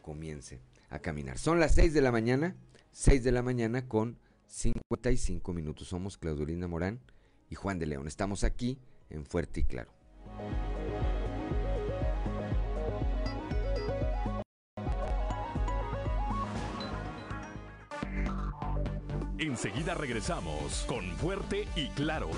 comience 0.02 0.60
a 0.90 1.00
caminar. 1.00 1.38
Son 1.38 1.60
las 1.60 1.76
6 1.76 1.94
de 1.94 2.02
la 2.02 2.12
mañana, 2.12 2.56
6 2.92 3.24
de 3.24 3.32
la 3.32 3.42
mañana 3.42 3.88
con 3.88 4.18
55 4.48 5.54
minutos. 5.54 5.88
Somos 5.88 6.18
Claudelina 6.18 6.68
Morán 6.68 7.00
y 7.50 7.56
Juan 7.56 7.80
de 7.80 7.86
León. 7.86 8.08
Estamos 8.08 8.44
aquí 8.44 8.80
en 9.10 9.26
Fuerte 9.26 9.62
y 9.62 9.64
Claro. 9.64 9.92
Enseguida 19.38 19.94
regresamos 19.94 20.84
con 20.88 21.06
Fuerte 21.18 21.68
y 21.76 21.88
Claro. 21.90 22.30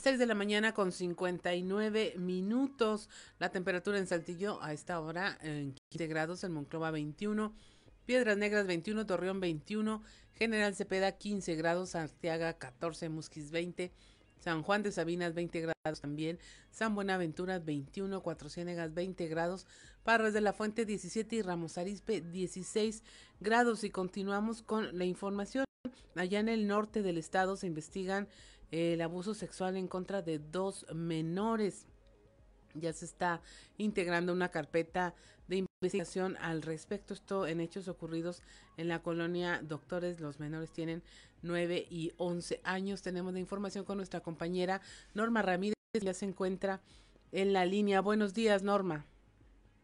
6 0.00 0.18
de 0.18 0.24
la 0.24 0.34
mañana 0.34 0.72
con 0.72 0.92
59 0.92 2.14
minutos. 2.16 3.10
La 3.38 3.50
temperatura 3.50 3.98
en 3.98 4.06
Saltillo 4.06 4.62
a 4.62 4.72
esta 4.72 4.98
hora 4.98 5.36
en 5.42 5.74
15 5.90 6.06
grados, 6.06 6.42
en 6.42 6.52
Monclova 6.52 6.90
21, 6.90 7.52
Piedras 8.06 8.38
Negras 8.38 8.66
21, 8.66 9.04
Torreón 9.04 9.40
21, 9.40 10.02
General 10.32 10.74
Cepeda 10.74 11.12
15 11.12 11.54
grados, 11.54 11.94
Arteaga 11.94 12.54
14, 12.54 13.10
Musquis 13.10 13.50
20, 13.50 13.92
San 14.38 14.62
Juan 14.62 14.82
de 14.82 14.90
Sabinas 14.90 15.34
20 15.34 15.60
grados 15.60 16.00
también, 16.00 16.38
San 16.70 16.94
Buenaventura 16.94 17.58
21, 17.58 18.22
Cuatro 18.22 18.48
Ciénegas 18.48 18.94
20 18.94 19.28
grados, 19.28 19.66
Parras 20.02 20.32
de 20.32 20.40
la 20.40 20.54
Fuente 20.54 20.86
17 20.86 21.36
y 21.36 21.42
Ramos 21.42 21.76
Arispe 21.76 22.22
16 22.22 23.02
grados. 23.38 23.84
Y 23.84 23.90
continuamos 23.90 24.62
con 24.62 24.96
la 24.96 25.04
información. 25.04 25.66
Allá 26.14 26.40
en 26.40 26.48
el 26.48 26.66
norte 26.66 27.02
del 27.02 27.18
estado 27.18 27.56
se 27.56 27.66
investigan 27.66 28.28
el 28.70 29.00
abuso 29.00 29.34
sexual 29.34 29.76
en 29.76 29.88
contra 29.88 30.22
de 30.22 30.38
dos 30.38 30.86
menores. 30.94 31.86
Ya 32.74 32.92
se 32.92 33.04
está 33.04 33.40
integrando 33.78 34.32
una 34.32 34.50
carpeta 34.50 35.14
de 35.48 35.64
investigación 35.82 36.36
al 36.36 36.62
respecto. 36.62 37.14
Esto 37.14 37.46
en 37.46 37.60
hechos 37.60 37.88
ocurridos 37.88 38.42
en 38.76 38.88
la 38.88 39.02
colonia 39.02 39.60
Doctores. 39.62 40.20
Los 40.20 40.38
menores 40.38 40.70
tienen 40.72 41.02
9 41.42 41.86
y 41.90 42.12
11 42.16 42.60
años. 42.62 43.02
Tenemos 43.02 43.32
la 43.32 43.40
información 43.40 43.84
con 43.84 43.96
nuestra 43.96 44.20
compañera 44.20 44.80
Norma 45.14 45.42
Ramírez. 45.42 45.74
Ya 46.00 46.14
se 46.14 46.26
encuentra 46.26 46.80
en 47.32 47.52
la 47.52 47.64
línea. 47.64 48.00
Buenos 48.00 48.34
días, 48.34 48.62
Norma. 48.62 49.04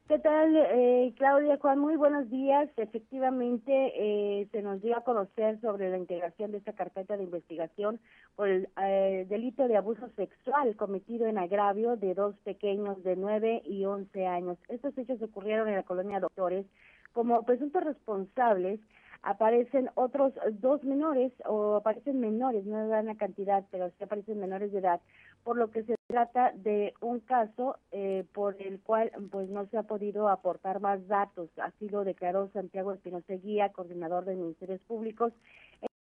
¿Qué 0.08 0.20
tal, 0.20 0.54
eh, 0.54 1.12
Claudia 1.16 1.58
Juan? 1.58 1.80
Muy 1.80 1.96
buenos 1.96 2.30
días. 2.30 2.70
Efectivamente, 2.76 3.72
eh, 3.72 4.46
se 4.52 4.62
nos 4.62 4.80
dio 4.80 4.96
a 4.96 5.02
conocer 5.02 5.60
sobre 5.60 5.90
la 5.90 5.98
integración 5.98 6.52
de 6.52 6.58
esta 6.58 6.74
carpeta 6.74 7.16
de 7.16 7.24
investigación 7.24 7.98
por 8.36 8.48
el 8.48 8.68
eh, 8.80 9.26
delito 9.28 9.66
de 9.66 9.76
abuso 9.76 10.08
sexual 10.14 10.76
cometido 10.76 11.26
en 11.26 11.38
agravio 11.38 11.96
de 11.96 12.14
dos 12.14 12.36
pequeños 12.44 13.02
de 13.02 13.16
9 13.16 13.62
y 13.64 13.84
11 13.84 14.26
años. 14.28 14.58
Estos 14.68 14.96
hechos 14.96 15.20
ocurrieron 15.22 15.66
en 15.66 15.74
la 15.74 15.82
colonia 15.82 16.20
Doctores. 16.20 16.66
Como 17.12 17.42
presuntos 17.42 17.82
responsables 17.82 18.78
aparecen 19.22 19.90
otros 19.94 20.34
dos 20.52 20.84
menores 20.84 21.32
o 21.46 21.74
aparecen 21.76 22.20
menores, 22.20 22.64
no 22.64 22.86
dan 22.86 23.06
la 23.06 23.16
cantidad, 23.16 23.64
pero 23.72 23.90
sí 23.90 24.04
aparecen 24.04 24.38
menores 24.38 24.70
de 24.70 24.78
edad, 24.78 25.00
por 25.46 25.56
lo 25.56 25.70
que 25.70 25.84
se 25.84 25.94
trata 26.08 26.50
de 26.56 26.92
un 27.00 27.20
caso 27.20 27.76
eh, 27.92 28.24
por 28.34 28.60
el 28.60 28.80
cual 28.80 29.12
pues 29.30 29.48
no 29.48 29.64
se 29.68 29.78
ha 29.78 29.84
podido 29.84 30.28
aportar 30.28 30.80
más 30.80 31.06
datos, 31.06 31.48
así 31.58 31.88
lo 31.88 32.02
declaró 32.02 32.50
Santiago 32.52 32.92
Espinosa 32.92 33.34
Guía, 33.34 33.70
coordinador 33.70 34.24
de 34.24 34.34
Ministerios 34.34 34.80
Públicos. 34.88 35.32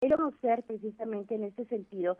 Es 0.01 0.11
conocer 0.11 0.63
precisamente 0.63 1.35
en 1.35 1.45
este 1.45 1.67
sentido 1.67 2.17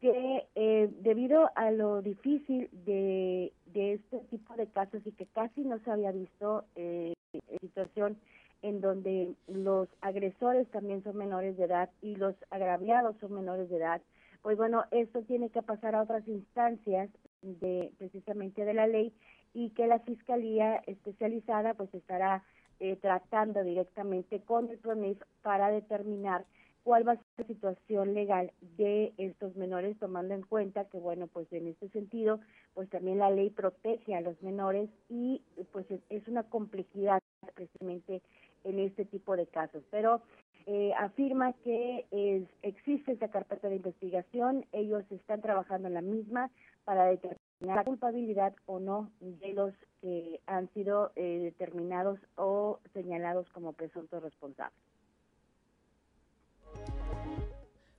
que 0.00 0.46
eh, 0.54 0.88
debido 1.00 1.50
a 1.56 1.72
lo 1.72 2.00
difícil 2.00 2.70
de, 2.84 3.52
de 3.74 3.94
este 3.94 4.20
tipo 4.30 4.54
de 4.54 4.68
casos 4.68 5.04
y 5.04 5.10
que 5.10 5.26
casi 5.26 5.62
no 5.62 5.80
se 5.80 5.90
había 5.90 6.12
visto 6.12 6.62
eh, 6.76 7.12
situación 7.60 8.16
en 8.62 8.80
donde 8.80 9.34
los 9.48 9.88
agresores 10.00 10.68
también 10.68 11.02
son 11.02 11.16
menores 11.16 11.56
de 11.56 11.64
edad 11.64 11.90
y 12.02 12.14
los 12.14 12.36
agraviados 12.50 13.16
son 13.18 13.34
menores 13.34 13.68
de 13.68 13.78
edad, 13.78 14.00
pues 14.42 14.56
bueno, 14.56 14.84
esto 14.90 15.22
tiene 15.22 15.50
que 15.50 15.62
pasar 15.62 15.94
a 15.94 16.02
otras 16.02 16.26
instancias 16.28 17.10
de 17.42 17.92
precisamente 17.98 18.64
de 18.64 18.74
la 18.74 18.86
ley 18.86 19.12
y 19.54 19.70
que 19.70 19.86
la 19.86 20.00
fiscalía 20.00 20.76
especializada 20.86 21.74
pues 21.74 21.92
estará 21.94 22.44
eh, 22.80 22.96
tratando 22.96 23.62
directamente 23.64 24.40
con 24.40 24.70
el 24.70 24.78
PRONIF 24.78 25.20
para 25.42 25.70
determinar 25.70 26.44
cuál 26.84 27.06
va 27.06 27.12
a 27.12 27.16
ser 27.16 27.24
la 27.36 27.46
situación 27.46 28.14
legal 28.14 28.52
de 28.78 29.12
estos 29.18 29.56
menores, 29.56 29.98
tomando 29.98 30.34
en 30.34 30.42
cuenta 30.42 30.86
que, 30.86 30.98
bueno, 30.98 31.26
pues 31.26 31.52
en 31.52 31.66
este 31.66 31.88
sentido, 31.90 32.40
pues 32.72 32.88
también 32.88 33.18
la 33.18 33.30
ley 33.30 33.50
protege 33.50 34.14
a 34.14 34.20
los 34.20 34.40
menores 34.42 34.88
y 35.08 35.42
pues 35.72 35.86
es 36.08 36.28
una 36.28 36.44
complejidad 36.44 37.20
precisamente 37.54 38.22
en 38.64 38.78
este 38.78 39.04
tipo 39.04 39.36
de 39.36 39.46
casos. 39.46 39.82
Pero 39.90 40.22
eh, 40.70 40.92
afirma 40.98 41.54
que 41.64 42.04
es, 42.10 42.42
existe 42.60 43.12
esa 43.12 43.28
carpeta 43.28 43.70
de 43.70 43.76
investigación, 43.76 44.66
ellos 44.72 45.02
están 45.10 45.40
trabajando 45.40 45.88
en 45.88 45.94
la 45.94 46.02
misma 46.02 46.50
para 46.84 47.06
determinar 47.06 47.38
la 47.60 47.84
culpabilidad 47.84 48.54
o 48.66 48.78
no 48.78 49.10
de 49.20 49.54
los 49.54 49.72
que 50.02 50.42
han 50.46 50.70
sido 50.74 51.10
eh, 51.16 51.38
determinados 51.38 52.20
o 52.36 52.80
señalados 52.92 53.48
como 53.48 53.72
presuntos 53.72 54.22
responsables. 54.22 54.78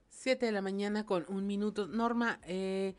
Siete 0.10 0.46
de 0.46 0.52
la 0.52 0.62
mañana 0.62 1.08
con 1.08 1.26
un 1.28 1.48
minuto. 1.48 1.88
Norma, 1.88 2.40
eh, 2.46 2.94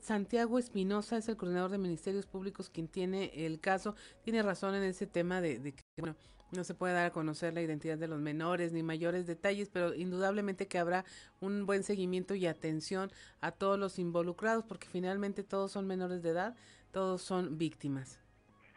Santiago 0.00 0.58
Espinosa 0.58 1.18
es 1.18 1.28
el 1.28 1.36
coordinador 1.36 1.70
de 1.70 1.78
Ministerios 1.78 2.24
Públicos 2.24 2.70
quien 2.70 2.88
tiene 2.88 3.30
el 3.44 3.60
caso. 3.60 3.96
Tiene 4.22 4.42
razón 4.42 4.74
en 4.74 4.84
ese 4.84 5.06
tema 5.06 5.42
de, 5.42 5.58
de 5.58 5.72
que, 5.72 5.82
bueno, 5.98 6.16
no 6.54 6.64
se 6.64 6.74
puede 6.74 6.94
dar 6.94 7.06
a 7.06 7.10
conocer 7.10 7.54
la 7.54 7.62
identidad 7.62 7.98
de 7.98 8.08
los 8.08 8.20
menores 8.20 8.72
ni 8.72 8.82
mayores 8.82 9.26
detalles, 9.26 9.68
pero 9.68 9.94
indudablemente 9.94 10.66
que 10.66 10.78
habrá 10.78 11.04
un 11.40 11.66
buen 11.66 11.82
seguimiento 11.82 12.34
y 12.34 12.46
atención 12.46 13.10
a 13.40 13.52
todos 13.52 13.78
los 13.78 13.98
involucrados, 13.98 14.64
porque 14.64 14.88
finalmente 14.88 15.42
todos 15.42 15.72
son 15.72 15.86
menores 15.86 16.22
de 16.22 16.30
edad, 16.30 16.56
todos 16.92 17.22
son 17.22 17.58
víctimas. 17.58 18.20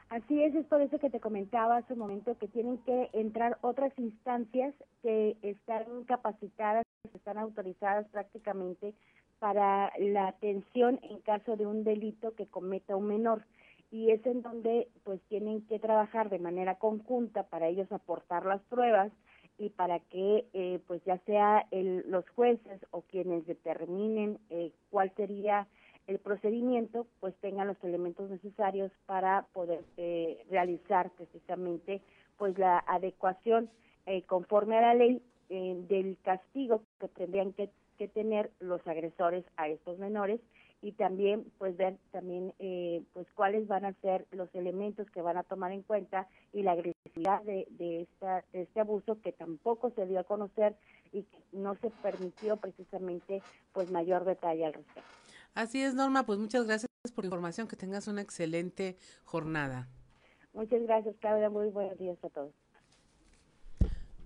Así 0.10 0.42
es, 0.42 0.56
es 0.56 0.66
por 0.68 0.82
eso 0.82 1.00
que 1.00 1.10
te 1.10 1.20
comentaba 1.20 1.78
hace 1.78 1.94
un 1.94 2.00
momento 2.00 2.38
que 2.38 2.48
tienen 2.48 2.78
que 2.80 3.10
entrar 3.12 3.58
otras 3.62 3.92
instancias 3.98 4.74
que 5.02 5.38
están 5.42 6.06
capacitadas, 6.06 6.86
que 7.12 7.18
están 7.18 7.38
autorizadas 7.38 8.08
prácticamente 8.08 8.94
para 9.40 9.92
la 10.00 10.30
atención 10.30 11.00
en 11.04 11.20
caso 11.20 11.58
de 11.58 11.66
un 11.66 11.84
delito 11.84 12.34
que 12.36 12.48
cometa 12.48 12.96
un 12.96 13.08
menor 13.08 13.44
y 13.92 14.12
es 14.12 14.26
en 14.26 14.42
donde 14.42 14.88
pues 15.04 15.22
tienen 15.30 15.66
que 15.68 15.80
trabajar 15.80 16.30
de 16.30 16.40
manera 16.40 16.76
conjunta 16.76 17.44
para 17.44 17.68
ellos 17.68 17.92
aportar 17.92 18.46
las 18.46 18.62
pruebas 18.64 19.12
y 19.58 19.70
para 19.70 20.00
que 20.00 20.46
eh, 20.54 20.80
pues 20.88 21.04
ya 21.06 21.18
sea 21.20 21.66
el, 21.72 22.04
los 22.10 22.28
jueces 22.30 22.86
o 22.92 23.02
quienes 23.02 23.46
determinen 23.48 24.40
eh, 24.50 24.72
cuál 24.90 25.12
sería 25.16 25.68
el 26.08 26.20
procedimiento 26.20 27.06
pues 27.20 27.36
tengan 27.42 27.68
los 27.68 27.82
elementos 27.84 28.30
necesarios 28.30 28.92
para 29.06 29.46
poder 29.54 29.84
eh, 29.98 30.44
realizar 30.50 31.12
precisamente 31.12 32.02
pues 32.38 32.58
la 32.58 32.80
adecuación 32.88 33.70
eh, 34.06 34.24
conforme 34.24 34.78
a 34.78 34.82
la 34.82 34.94
ley 34.94 35.22
eh, 35.50 35.76
del 35.90 36.18
castigo 36.24 36.82
que 37.00 37.10
tendrían 37.10 37.54
que, 37.54 37.70
que, 37.98 38.08
tener 38.08 38.52
los 38.60 38.86
agresores 38.88 39.44
a 39.58 39.68
estos 39.68 40.00
menores 40.00 40.40
y 40.82 40.92
también 40.92 41.52
pues 41.58 41.76
ver 41.76 41.98
también 42.12 42.54
eh, 42.60 43.04
pues 43.14 43.28
cuáles 43.34 43.68
van 43.68 43.86
a 43.86 43.94
ser 44.02 44.28
los 44.32 44.54
elementos 44.54 45.10
que 45.12 45.22
van 45.22 45.38
a 45.38 45.44
tomar 45.44 45.72
en 45.72 45.82
cuenta 45.82 46.28
y 46.54 46.64
la 46.64 46.74
agresividad 46.74 47.42
de, 47.44 47.68
de, 47.72 48.02
esta, 48.02 48.44
de 48.54 48.64
este 48.64 48.80
abuso 48.80 49.20
que 49.22 49.32
tampoco 49.32 49.92
se 49.92 50.06
dio 50.06 50.20
a 50.20 50.24
conocer 50.24 50.76
y 51.12 51.24
que 51.24 51.40
no 51.52 51.76
se 51.76 51.90
permitió 51.90 52.58
precisamente 52.58 53.42
pues 53.74 53.92
mayor 53.92 54.26
detalle 54.26 54.66
al 54.66 54.74
respecto. 54.74 55.10
Así 55.56 55.82
es, 55.82 55.96
Norma, 55.96 56.26
pues 56.26 56.38
muchas 56.38 56.66
gracias 56.66 56.88
por 57.16 57.24
la 57.24 57.28
información, 57.28 57.68
que 57.68 57.76
tengas 57.76 58.08
una 58.08 58.22
excelente 58.22 58.98
jornada. 59.24 59.88
Muchas 60.54 60.82
gracias, 60.84 61.16
Claudia, 61.20 61.50
muy 61.50 61.70
buenos 61.70 61.98
días 61.98 62.18
a 62.24 62.30
todos. 62.30 62.54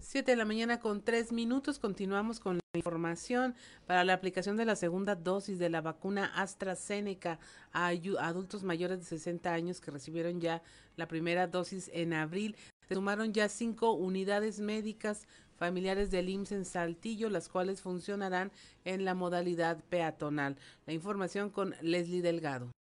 Siete 0.04 0.32
de 0.32 0.38
la 0.38 0.46
mañana 0.46 0.80
con 0.80 1.04
tres 1.04 1.32
minutos. 1.32 1.78
Continuamos 1.78 2.40
con 2.40 2.56
la 2.56 2.62
información 2.74 3.54
para 3.86 4.04
la 4.04 4.14
aplicación 4.14 4.58
de 4.58 4.66
la 4.66 4.76
segunda 4.76 5.14
dosis 5.14 5.60
de 5.60 5.70
la 5.70 5.82
vacuna 5.82 6.26
AstraZeneca 6.36 7.40
a 7.72 7.88
adultos 7.90 8.64
mayores 8.64 8.98
de 8.98 9.06
60 9.06 9.54
años 9.54 9.80
que 9.80 9.92
recibieron 9.92 10.42
ya 10.42 10.64
la 10.96 11.08
primera 11.08 11.46
dosis 11.46 11.92
en 11.94 12.14
abril. 12.14 12.56
Se 12.88 12.96
sumaron 12.96 13.32
ya 13.32 13.48
cinco 13.48 13.92
unidades 13.92 14.60
médicas 14.60 15.28
familiares 15.56 16.10
del 16.10 16.30
IMSS 16.30 16.52
en 16.54 16.66
Saltillo, 16.66 17.30
las 17.30 17.48
cuales 17.48 17.82
funcionarán 17.82 18.52
en 18.86 19.06
la 19.06 19.14
modalidad 19.14 19.84
peatonal. 19.90 20.58
La 20.88 20.94
información 20.94 21.52
con 21.52 21.76
Leslie 21.82 22.24
Delgado. 22.24 22.72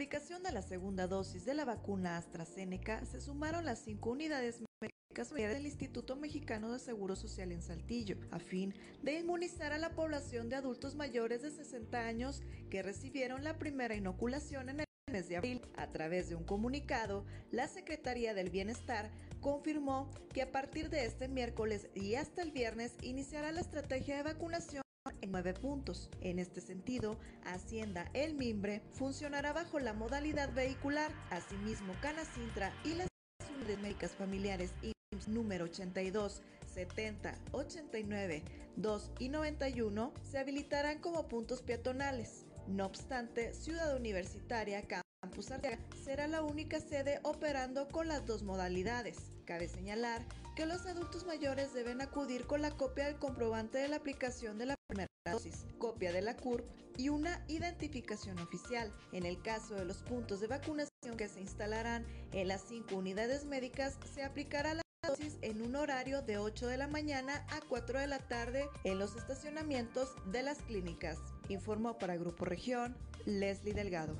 Aplicación 0.00 0.42
de 0.42 0.50
la 0.50 0.62
segunda 0.62 1.06
dosis 1.06 1.44
de 1.44 1.52
la 1.52 1.66
vacuna 1.66 2.16
AstraZeneca 2.16 3.04
se 3.04 3.20
sumaron 3.20 3.66
las 3.66 3.80
cinco 3.80 4.08
unidades 4.12 4.62
médicas 4.80 5.28
del 5.28 5.66
Instituto 5.66 6.16
Mexicano 6.16 6.72
de 6.72 6.78
Seguro 6.78 7.16
Social 7.16 7.52
en 7.52 7.60
Saltillo, 7.60 8.16
a 8.30 8.38
fin 8.38 8.74
de 9.02 9.18
inmunizar 9.18 9.74
a 9.74 9.78
la 9.78 9.90
población 9.90 10.48
de 10.48 10.56
adultos 10.56 10.94
mayores 10.94 11.42
de 11.42 11.50
60 11.50 11.98
años 11.98 12.40
que 12.70 12.82
recibieron 12.82 13.44
la 13.44 13.58
primera 13.58 13.94
inoculación 13.94 14.70
en 14.70 14.80
el 14.80 14.86
mes 15.12 15.28
de 15.28 15.36
abril. 15.36 15.60
A 15.76 15.88
través 15.88 16.30
de 16.30 16.34
un 16.34 16.44
comunicado, 16.44 17.26
la 17.50 17.68
Secretaría 17.68 18.32
del 18.32 18.48
Bienestar 18.48 19.10
confirmó 19.42 20.10
que 20.32 20.40
a 20.40 20.50
partir 20.50 20.88
de 20.88 21.04
este 21.04 21.28
miércoles 21.28 21.90
y 21.94 22.14
hasta 22.14 22.40
el 22.40 22.52
viernes 22.52 22.96
iniciará 23.02 23.52
la 23.52 23.60
estrategia 23.60 24.16
de 24.16 24.22
vacunación 24.22 24.82
en 25.22 25.32
nueve 25.32 25.54
puntos. 25.54 26.10
En 26.20 26.38
este 26.38 26.60
sentido, 26.60 27.18
Hacienda 27.44 28.10
El 28.12 28.34
Mimbre 28.34 28.82
funcionará 28.92 29.52
bajo 29.52 29.78
la 29.78 29.94
modalidad 29.94 30.52
vehicular. 30.52 31.10
Asimismo, 31.30 31.94
Canacintra 32.02 32.72
y 32.84 32.94
las 32.94 33.08
unidades 33.54 33.80
médicas 33.80 34.12
familiares 34.12 34.72
IMSS 34.82 35.28
número 35.28 35.64
82, 35.64 36.42
70, 36.74 37.34
89, 37.52 38.42
2 38.76 39.12
y 39.18 39.28
91 39.28 40.12
se 40.22 40.38
habilitarán 40.38 40.98
como 40.98 41.28
puntos 41.28 41.62
peatonales. 41.62 42.44
No 42.68 42.86
obstante, 42.86 43.54
Ciudad 43.54 43.96
Universitaria 43.96 44.86
Campus 44.86 45.50
Arteaga 45.50 45.78
será 46.04 46.28
la 46.28 46.42
única 46.42 46.78
sede 46.78 47.20
operando 47.22 47.88
con 47.88 48.06
las 48.06 48.26
dos 48.26 48.42
modalidades. 48.42 49.32
Cabe 49.46 49.66
señalar 49.66 50.24
que 50.54 50.66
los 50.66 50.86
adultos 50.86 51.24
mayores 51.26 51.72
deben 51.72 52.00
acudir 52.00 52.46
con 52.46 52.62
la 52.62 52.70
copia 52.70 53.06
del 53.06 53.18
comprobante 53.18 53.78
de 53.78 53.88
la 53.88 53.96
aplicación 53.96 54.58
de 54.58 54.66
la 54.66 54.79
primera 54.90 55.08
dosis, 55.32 55.66
copia 55.78 56.12
de 56.12 56.20
la 56.20 56.36
CURP 56.36 56.64
y 56.96 57.08
una 57.08 57.42
identificación 57.48 58.38
oficial. 58.40 58.92
En 59.12 59.24
el 59.24 59.40
caso 59.40 59.74
de 59.74 59.84
los 59.84 59.98
puntos 60.02 60.40
de 60.40 60.48
vacunación 60.48 61.16
que 61.16 61.28
se 61.28 61.40
instalarán 61.40 62.04
en 62.32 62.48
las 62.48 62.62
cinco 62.62 62.96
unidades 62.96 63.44
médicas, 63.44 63.98
se 64.12 64.24
aplicará 64.24 64.74
la 64.74 64.82
dosis 65.06 65.38
en 65.42 65.62
un 65.62 65.76
horario 65.76 66.22
de 66.22 66.38
8 66.38 66.66
de 66.66 66.76
la 66.76 66.88
mañana 66.88 67.46
a 67.50 67.60
4 67.68 68.00
de 68.00 68.06
la 68.06 68.18
tarde 68.18 68.68
en 68.84 68.98
los 68.98 69.16
estacionamientos 69.16 70.14
de 70.26 70.42
las 70.42 70.58
clínicas. 70.58 71.18
Informó 71.48 71.98
para 71.98 72.16
Grupo 72.16 72.44
Región 72.44 72.96
Leslie 73.24 73.72
Delgado. 73.72 74.16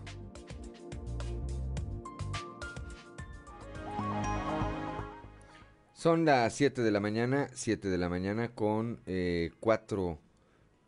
Son 5.93 6.25
las 6.25 6.55
7 6.55 6.81
de 6.81 6.91
la 6.91 7.01
mañana, 7.01 7.51
7 7.53 7.89
de 7.91 7.99
la 7.99 8.09
mañana 8.09 8.55
con 8.55 9.03
eh, 9.05 9.51
4 9.61 10.19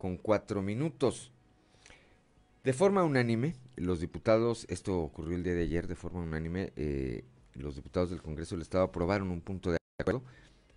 con 0.03 0.17
cuatro 0.17 0.61
minutos. 0.61 1.31
De 2.65 2.73
forma 2.73 3.05
unánime, 3.05 3.55
los 3.77 4.01
diputados, 4.01 4.65
esto 4.67 4.99
ocurrió 4.99 5.37
el 5.37 5.43
día 5.43 5.53
de 5.53 5.61
ayer, 5.61 5.87
de 5.87 5.95
forma 5.95 6.19
unánime, 6.19 6.73
eh, 6.75 7.23
los 7.53 7.77
diputados 7.77 8.09
del 8.09 8.21
Congreso 8.21 8.55
del 8.55 8.63
Estado 8.63 8.83
aprobaron 8.83 9.31
un 9.31 9.39
punto 9.39 9.71
de 9.71 9.77
acuerdo 10.01 10.21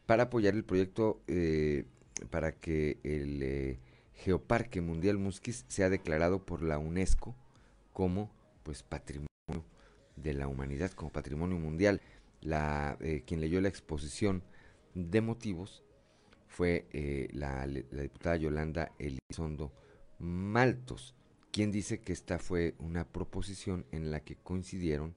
para 0.06 0.22
apoyar 0.22 0.54
el 0.54 0.62
proyecto 0.62 1.22
eh, 1.26 1.86
para 2.30 2.52
que 2.52 3.00
el 3.02 3.42
eh, 3.42 3.80
Geoparque 4.14 4.80
Mundial 4.80 5.18
Musquis 5.18 5.64
sea 5.66 5.90
declarado 5.90 6.46
por 6.46 6.62
la 6.62 6.78
UNESCO 6.78 7.34
como 7.92 8.30
pues 8.62 8.84
patrimonio 8.84 9.26
de 10.14 10.34
la 10.34 10.46
humanidad, 10.46 10.92
como 10.92 11.10
patrimonio 11.10 11.58
mundial. 11.58 12.00
La, 12.42 12.96
eh, 13.00 13.24
quien 13.26 13.40
leyó 13.40 13.60
la 13.60 13.68
exposición 13.68 14.44
de 14.94 15.20
motivos 15.20 15.82
fue 16.56 16.86
eh, 16.94 17.28
la, 17.34 17.66
la, 17.66 18.00
diputada 18.00 18.36
Yolanda 18.36 18.90
Elizondo 18.98 19.74
Maltos, 20.18 21.14
quien 21.52 21.70
dice 21.70 22.00
que 22.00 22.14
esta 22.14 22.38
fue 22.38 22.74
una 22.78 23.06
proposición 23.06 23.84
en 23.92 24.10
la 24.10 24.20
que 24.20 24.36
coincidieron 24.36 25.14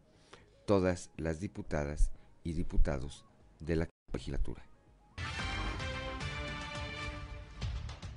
todas 0.68 1.12
las 1.16 1.40
diputadas 1.40 2.12
y 2.44 2.52
diputados 2.52 3.24
de 3.62 3.78
la 3.78 3.90
legislatura. 4.12 4.62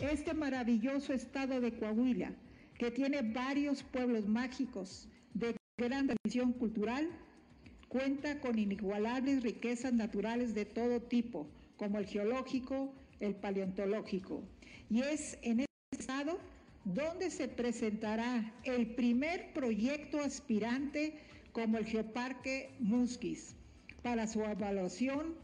Este 0.01 0.35
maravilloso 0.35 1.13
estado 1.13 1.61
de 1.61 1.79
Coahuila, 1.79 2.33
que 2.77 2.91
tiene 2.91 3.23
varios 3.23 3.85
pueblos 3.85 4.27
mágicos 4.27 5.09
de 5.33 5.55
gran 5.79 6.09
tradición 6.09 6.53
cultural, 6.55 7.09
cuenta 7.87 8.41
con 8.41 8.59
inigualables 8.59 9.45
riquezas 9.45 9.93
naturales 9.93 10.57
de 10.57 10.65
todo 10.65 11.01
tipo, 11.01 11.47
como 11.77 12.01
el 12.01 12.07
geológico, 12.07 12.93
el 13.23 13.35
paleontológico. 13.35 14.43
Y 14.91 15.01
es 15.01 15.39
en 15.43 15.61
este 15.61 15.99
estado 15.99 16.39
donde 16.85 17.31
se 17.31 17.49
presentará 17.49 18.53
el 18.65 18.95
primer 18.95 19.53
proyecto 19.53 20.21
aspirante 20.21 21.15
como 21.53 21.79
el 21.79 21.87
Geoparque 21.87 22.71
Musquis 22.81 23.55
para 24.03 24.27
su 24.27 24.43
evaluación 24.43 25.35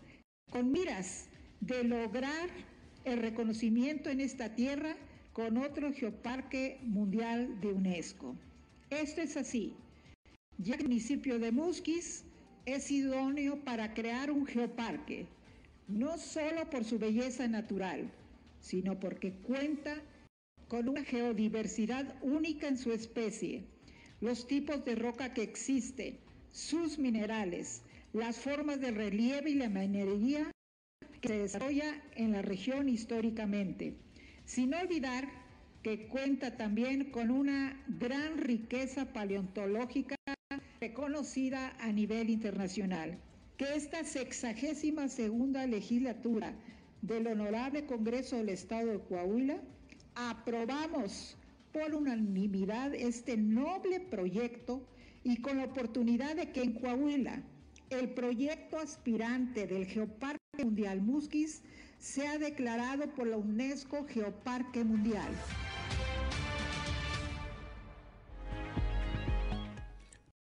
con 0.51 0.73
miras 0.73 1.29
de 1.61 1.85
lograr 1.85 2.49
el 3.05 3.19
reconocimiento 3.19 4.11
en 4.11 4.21
esta 4.21 4.55
tierra 4.55 4.97
con 5.33 5.59
otro 5.59 5.93
geoparque 5.93 6.79
mundial 6.83 7.61
de 7.61 7.73
UNESCO. 7.73 8.35
Esto 8.91 9.21
es 9.21 9.37
así, 9.37 9.75
ya 10.59 10.77
que 10.77 10.83
el 10.83 10.89
municipio 10.89 11.39
de 11.39 11.53
Musquis 11.53 12.25
es 12.67 12.91
idóneo 12.91 13.63
para 13.65 13.95
crear 13.95 14.31
un 14.31 14.47
geoparque, 14.47 15.27
no 15.89 16.19
solo 16.19 16.69
por 16.71 16.85
su 16.85 16.99
belleza 16.99 17.49
natural, 17.49 18.11
sino 18.61 19.01
porque 19.01 19.33
cuenta 19.33 19.97
con 20.69 20.89
una 20.89 21.03
geodiversidad 21.03 22.15
única 22.23 22.69
en 22.69 22.77
su 22.77 22.93
especie, 22.93 23.65
los 24.21 24.47
tipos 24.47 24.85
de 24.85 24.95
roca 24.95 25.33
que 25.33 25.43
existen, 25.43 26.19
sus 26.51 26.99
minerales, 26.99 27.83
las 28.13 28.39
formas 28.39 28.81
de 28.81 28.91
relieve 28.91 29.51
y 29.51 29.55
la 29.55 29.71
minería 29.71 30.51
que 31.21 31.29
se 31.29 31.39
desarrolla 31.39 32.03
en 32.17 32.33
la 32.33 32.43
región 32.43 32.89
históricamente, 32.89 33.97
sin 34.45 34.75
olvidar 34.75 35.29
que 35.83 36.07
cuenta 36.09 36.57
también 36.57 37.11
con 37.11 37.31
una 37.31 37.83
gran 37.89 38.39
riqueza 38.39 39.13
paleontológica 39.13 40.17
reconocida 40.81 41.77
a 41.81 41.93
nivel 41.93 42.31
internacional. 42.31 43.19
Que 43.59 43.75
esta 43.75 44.05
sexagésima 44.05 45.09
segunda 45.09 45.67
legislatura 45.67 46.55
del 47.03 47.27
Honorable 47.27 47.87
Congreso 47.87 48.37
del 48.37 48.51
Estado 48.51 48.93
de 48.93 49.01
Coahuila 49.01 49.61
aprobamos 50.15 51.37
por 51.73 51.93
unanimidad 51.93 52.95
este 52.95 53.37
noble 53.37 53.99
proyecto 53.99 54.87
y 55.25 55.39
con 55.39 55.57
la 55.57 55.65
oportunidad 55.65 56.37
de 56.37 56.53
que 56.53 56.63
en 56.63 56.75
Coahuila 56.75 57.43
el 57.91 58.11
proyecto 58.11 58.79
aspirante 58.79 59.67
del 59.67 59.87
Geoparque 59.87 60.39
Mundial 60.63 61.01
Musquis 61.03 61.63
sea 61.99 62.39
declarado 62.39 63.13
por 63.13 63.27
la 63.27 63.39
UNESCO 63.39 64.07
Geoparque 64.07 64.85
Mundial. 64.85 65.33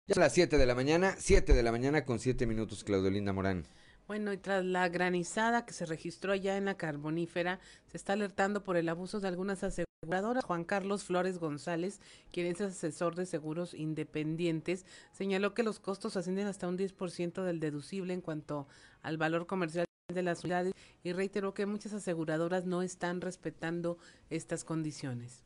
Ya 0.09 0.15
a 0.17 0.21
las 0.21 0.33
7 0.33 0.57
de 0.57 0.65
la 0.65 0.75
mañana, 0.75 1.15
7 1.19 1.53
de 1.53 1.63
la 1.63 1.71
mañana 1.71 2.07
con 2.07 2.19
7 2.19 2.47
minutos, 2.47 2.83
Claudio 2.83 3.11
Linda 3.11 3.35
Morán. 3.35 3.67
Bueno, 4.07 4.33
y 4.33 4.39
tras 4.39 4.65
la 4.65 4.89
granizada 4.89 5.67
que 5.67 5.75
se 5.75 5.85
registró 5.85 6.33
allá 6.33 6.57
en 6.57 6.65
la 6.65 6.79
carbonífera, 6.79 7.61
se 7.89 7.99
está 7.99 8.15
alertando 8.15 8.65
por 8.65 8.79
el 8.79 8.89
abuso 8.89 9.21
de 9.21 9.29
algunas 9.29 9.63
aseguradoras. 9.65 10.43
Juan 10.47 10.65
Carlos 10.65 11.05
Flores 11.05 11.39
González, 11.39 12.01
quien 12.33 12.47
es 12.47 12.59
asesor 12.63 13.17
de 13.17 13.27
seguros 13.27 13.75
independientes, 13.75 14.87
señaló 15.13 15.53
que 15.53 15.63
los 15.63 15.79
costos 15.79 16.17
ascienden 16.17 16.47
hasta 16.47 16.69
un 16.69 16.79
10% 16.79 17.45
del 17.45 17.61
deducible 17.61 18.15
en 18.15 18.23
cuanto 18.23 18.67
al 19.03 19.19
valor 19.19 19.47
comercial 19.47 19.85
de 20.09 20.23
las 20.23 20.43
unidades 20.43 20.73
y 21.05 21.13
reiteró 21.13 21.53
que 21.53 21.67
muchas 21.67 21.93
aseguradoras 21.93 22.65
no 22.65 22.81
están 22.81 23.21
respetando 23.21 23.99
estas 24.31 24.65
condiciones. 24.65 25.43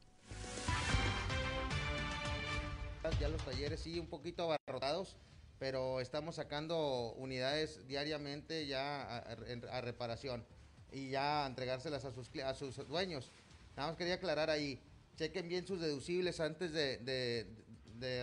Ya 3.21 3.29
los 3.29 3.45
talleres 3.45 3.81
sí 3.81 3.99
un 3.99 4.07
poquito 4.07 4.45
abarrotados 4.45 5.17
pero 5.63 6.01
estamos 6.01 6.35
sacando 6.35 7.13
unidades 7.19 7.87
diariamente 7.87 8.67
ya 8.67 9.19
a, 9.19 9.81
reparación 9.81 10.45
y 10.91 11.11
ya 11.11 11.45
a 11.45 11.47
entregárselas 11.47 12.05
a 12.05 12.11
sus, 12.11 12.29
a 12.45 12.53
sus 12.55 12.77
dueños. 12.89 13.31
Nada 13.77 13.91
más 13.91 13.97
quería 13.97 14.15
aclarar 14.15 14.51
ahí, 14.51 14.81
chequen 15.17 15.49
bien 15.49 15.65
sus 15.65 15.81
deducibles 15.81 16.41
antes 16.41 16.73
de, 16.73 17.47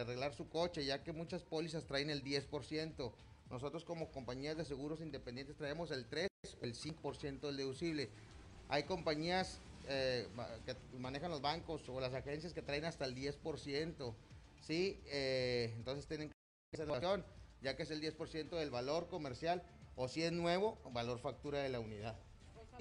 arreglar 0.02 0.34
su 0.34 0.50
coche, 0.50 0.84
ya 0.84 1.02
que 1.02 1.14
muchas 1.14 1.44
pólizas 1.44 1.86
traen 1.86 2.10
el 2.10 2.26
10%. 2.26 3.14
Nosotros 3.50 3.86
como 3.86 4.12
compañías 4.12 4.58
de 4.58 4.66
seguros 4.66 5.00
independientes 5.00 5.56
traemos 5.56 5.92
el 5.92 6.08
3, 6.08 6.28
el 6.62 6.76
5% 6.76 7.40
del 7.40 7.56
deducible. 7.56 8.10
Hay 8.68 8.84
compañías 8.84 9.62
eh, 9.88 10.28
que 10.66 10.76
manejan 10.98 11.32
los 11.32 11.42
bancos 11.42 11.88
o 11.88 12.02
las 12.02 12.14
agencias 12.14 12.52
que 12.52 12.62
traen 12.62 12.84
hasta 12.84 13.06
el 13.06 13.16
10%. 13.16 14.14
Sí, 14.60 15.02
eh, 15.08 15.74
entonces 15.76 16.06
tienen 16.08 16.30
que 16.30 16.36
ya 17.62 17.76
que 17.76 17.84
es 17.84 17.92
el 17.92 18.02
10% 18.02 18.50
del 18.50 18.70
valor 18.70 19.08
comercial, 19.08 19.64
o 19.96 20.08
si 20.08 20.24
es 20.24 20.32
nuevo, 20.32 20.80
valor 20.92 21.20
factura 21.20 21.60
de 21.60 21.70
la 21.70 21.80
unidad. 21.80 22.18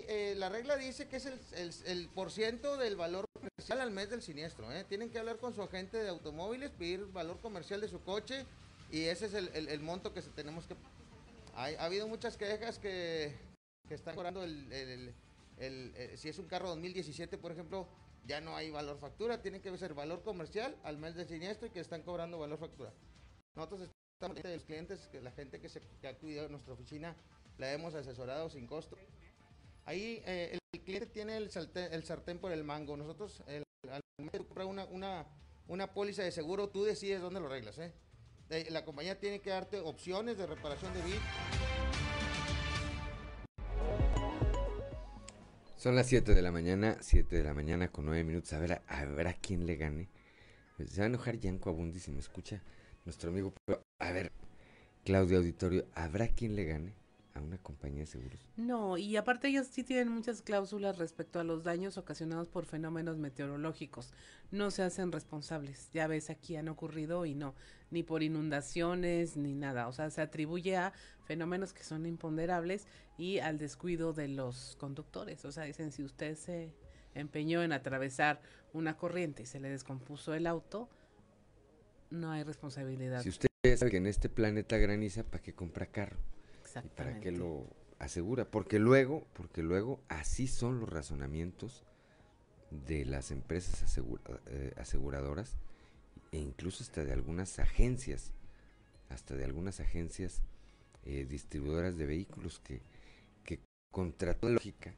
Eh, 0.06 0.34
la 0.36 0.48
regla 0.48 0.76
dice 0.76 1.08
que 1.08 1.16
es 1.16 1.26
el, 1.26 2.08
por 2.10 2.30
ciento 2.30 2.76
del 2.76 2.94
valor 2.94 3.24
comercial 3.32 3.80
al 3.80 3.90
mes 3.90 4.10
del 4.10 4.22
siniestro. 4.22 4.70
¿eh? 4.72 4.84
Tienen 4.84 5.10
que 5.10 5.18
hablar 5.18 5.38
con 5.38 5.54
su 5.54 5.62
agente 5.62 5.96
de 5.96 6.08
automóviles, 6.08 6.70
pedir 6.70 7.06
valor 7.06 7.40
comercial 7.40 7.80
de 7.80 7.88
su 7.88 8.00
coche 8.02 8.46
y 8.92 9.04
ese 9.04 9.26
es 9.26 9.34
el, 9.34 9.80
monto 9.80 10.14
que 10.14 10.22
tenemos 10.22 10.66
que... 10.66 10.76
Hay, 11.54 11.74
ha 11.74 11.84
habido 11.84 12.06
muchas 12.06 12.36
quejas 12.36 12.78
que, 12.78 13.34
están 13.90 14.14
cobrando 14.14 14.44
el, 14.44 15.12
eh, 15.58 16.14
si 16.16 16.28
es 16.28 16.38
un 16.38 16.46
carro 16.46 16.68
2017, 16.68 17.36
por 17.38 17.50
ejemplo, 17.50 17.88
ya 18.24 18.40
no 18.40 18.56
hay 18.56 18.70
valor 18.70 18.98
factura, 18.98 19.42
tiene 19.42 19.60
que 19.60 19.76
ser 19.78 19.94
valor 19.94 20.22
comercial 20.22 20.76
al 20.82 20.98
mes 20.98 21.14
del 21.14 21.28
siniestro 21.28 21.68
y 21.68 21.70
que 21.70 21.80
están 21.80 22.02
cobrando 22.02 22.38
valor 22.38 22.58
factura. 22.58 22.92
Nosotros 23.54 23.88
estamos 24.14 24.42
de 24.42 24.54
los 24.54 24.64
clientes, 24.64 25.08
que 25.08 25.20
la 25.20 25.30
gente 25.32 25.60
que, 25.60 25.68
se, 25.68 25.80
que 26.00 26.06
ha 26.06 26.10
acudido 26.10 26.46
a 26.46 26.48
nuestra 26.48 26.74
oficina, 26.74 27.16
la 27.56 27.72
hemos 27.72 27.94
asesorado 27.94 28.48
sin 28.50 28.66
costo. 28.66 28.96
Ahí 29.84 30.22
eh, 30.26 30.58
el 30.72 30.80
cliente 30.82 31.06
tiene 31.06 31.36
el, 31.36 31.50
el 31.74 32.04
sartén 32.04 32.38
por 32.38 32.52
el 32.52 32.64
mango. 32.64 32.96
Nosotros, 32.96 33.42
el, 33.46 33.64
al 33.90 34.00
momento 34.18 34.38
de 34.38 34.44
comprar 34.44 34.66
una, 34.66 34.84
una, 34.86 35.26
una 35.66 35.92
póliza 35.92 36.22
de 36.22 36.32
seguro, 36.32 36.68
tú 36.68 36.84
decides 36.84 37.20
dónde 37.20 37.40
lo 37.40 37.46
arreglas. 37.46 37.78
¿eh? 37.78 37.92
la 38.70 38.84
compañía 38.84 39.18
tiene 39.18 39.40
que 39.40 39.50
darte 39.50 39.78
opciones 39.80 40.38
de 40.38 40.46
reparación 40.46 40.92
de 40.94 41.02
bit. 41.02 41.20
Son 45.78 45.94
las 45.94 46.08
7 46.08 46.34
de 46.34 46.42
la 46.42 46.50
mañana, 46.50 46.96
7 47.00 47.36
de 47.36 47.44
la 47.44 47.54
mañana 47.54 47.86
con 47.86 48.04
9 48.06 48.24
minutos. 48.24 48.52
A 48.52 48.58
ver, 48.58 48.72
a 49.28 49.32
quién 49.34 49.64
le 49.64 49.76
gane. 49.76 50.08
Se 50.84 50.98
va 50.98 51.04
a 51.04 51.06
enojar 51.06 51.38
Yanko 51.38 51.70
Abundi 51.70 52.00
si 52.00 52.10
me 52.10 52.18
escucha 52.18 52.60
nuestro 53.04 53.30
amigo. 53.30 53.54
A 54.00 54.10
ver, 54.10 54.32
Claudio 55.04 55.38
Auditorio, 55.38 55.86
¿habrá 55.94 56.26
quien 56.26 56.56
le 56.56 56.64
gane 56.64 56.94
a 57.32 57.40
una 57.40 57.58
compañía 57.58 58.00
de 58.00 58.06
seguros? 58.06 58.40
No, 58.56 58.98
y 58.98 59.16
aparte 59.16 59.46
ellos 59.46 59.68
sí 59.70 59.84
tienen 59.84 60.08
muchas 60.08 60.42
cláusulas 60.42 60.98
respecto 60.98 61.38
a 61.38 61.44
los 61.44 61.62
daños 61.62 61.96
ocasionados 61.96 62.48
por 62.48 62.64
fenómenos 62.64 63.16
meteorológicos. 63.16 64.12
No 64.50 64.72
se 64.72 64.82
hacen 64.82 65.12
responsables. 65.12 65.90
Ya 65.92 66.08
ves, 66.08 66.28
aquí 66.28 66.56
han 66.56 66.68
ocurrido 66.68 67.24
y 67.24 67.36
no, 67.36 67.54
ni 67.92 68.02
por 68.02 68.24
inundaciones 68.24 69.36
ni 69.36 69.54
nada. 69.54 69.86
O 69.86 69.92
sea, 69.92 70.10
se 70.10 70.22
atribuye 70.22 70.76
a 70.76 70.92
fenómenos 71.28 71.74
que 71.74 71.84
son 71.84 72.06
imponderables 72.06 72.86
y 73.18 73.38
al 73.38 73.58
descuido 73.58 74.14
de 74.14 74.28
los 74.28 74.76
conductores. 74.80 75.44
O 75.44 75.52
sea, 75.52 75.64
dicen, 75.64 75.92
si 75.92 76.02
usted 76.02 76.34
se 76.36 76.72
empeñó 77.14 77.62
en 77.62 77.72
atravesar 77.72 78.40
una 78.72 78.96
corriente 78.96 79.42
y 79.42 79.46
se 79.46 79.60
le 79.60 79.68
descompuso 79.68 80.32
el 80.32 80.46
auto, 80.46 80.88
no 82.10 82.32
hay 82.32 82.44
responsabilidad. 82.44 83.22
Si 83.22 83.28
usted 83.28 83.48
sabe 83.76 83.90
que 83.90 83.98
en 83.98 84.06
este 84.06 84.30
planeta 84.30 84.78
graniza, 84.78 85.22
¿para 85.22 85.42
qué 85.42 85.54
compra 85.54 85.86
carro? 85.86 86.16
¿Y 86.82 86.88
para 86.88 87.20
qué 87.20 87.30
lo 87.30 87.66
asegura? 87.98 88.50
Porque 88.50 88.78
luego, 88.78 89.26
porque 89.34 89.62
luego 89.62 90.00
así 90.08 90.46
son 90.46 90.80
los 90.80 90.88
razonamientos 90.88 91.84
de 92.70 93.04
las 93.04 93.30
empresas 93.30 94.00
eh, 94.46 94.72
aseguradoras 94.78 95.58
e 96.32 96.38
incluso 96.38 96.82
hasta 96.82 97.04
de 97.04 97.12
algunas 97.12 97.58
agencias, 97.58 98.32
hasta 99.10 99.36
de 99.36 99.44
algunas 99.44 99.80
agencias 99.80 100.42
eh, 101.08 101.24
distribuidoras 101.24 101.96
de 101.96 102.04
vehículos 102.04 102.60
que, 102.60 102.82
que 103.42 103.60
contra 103.90 104.34
toda 104.34 104.52
lógica, 104.52 104.94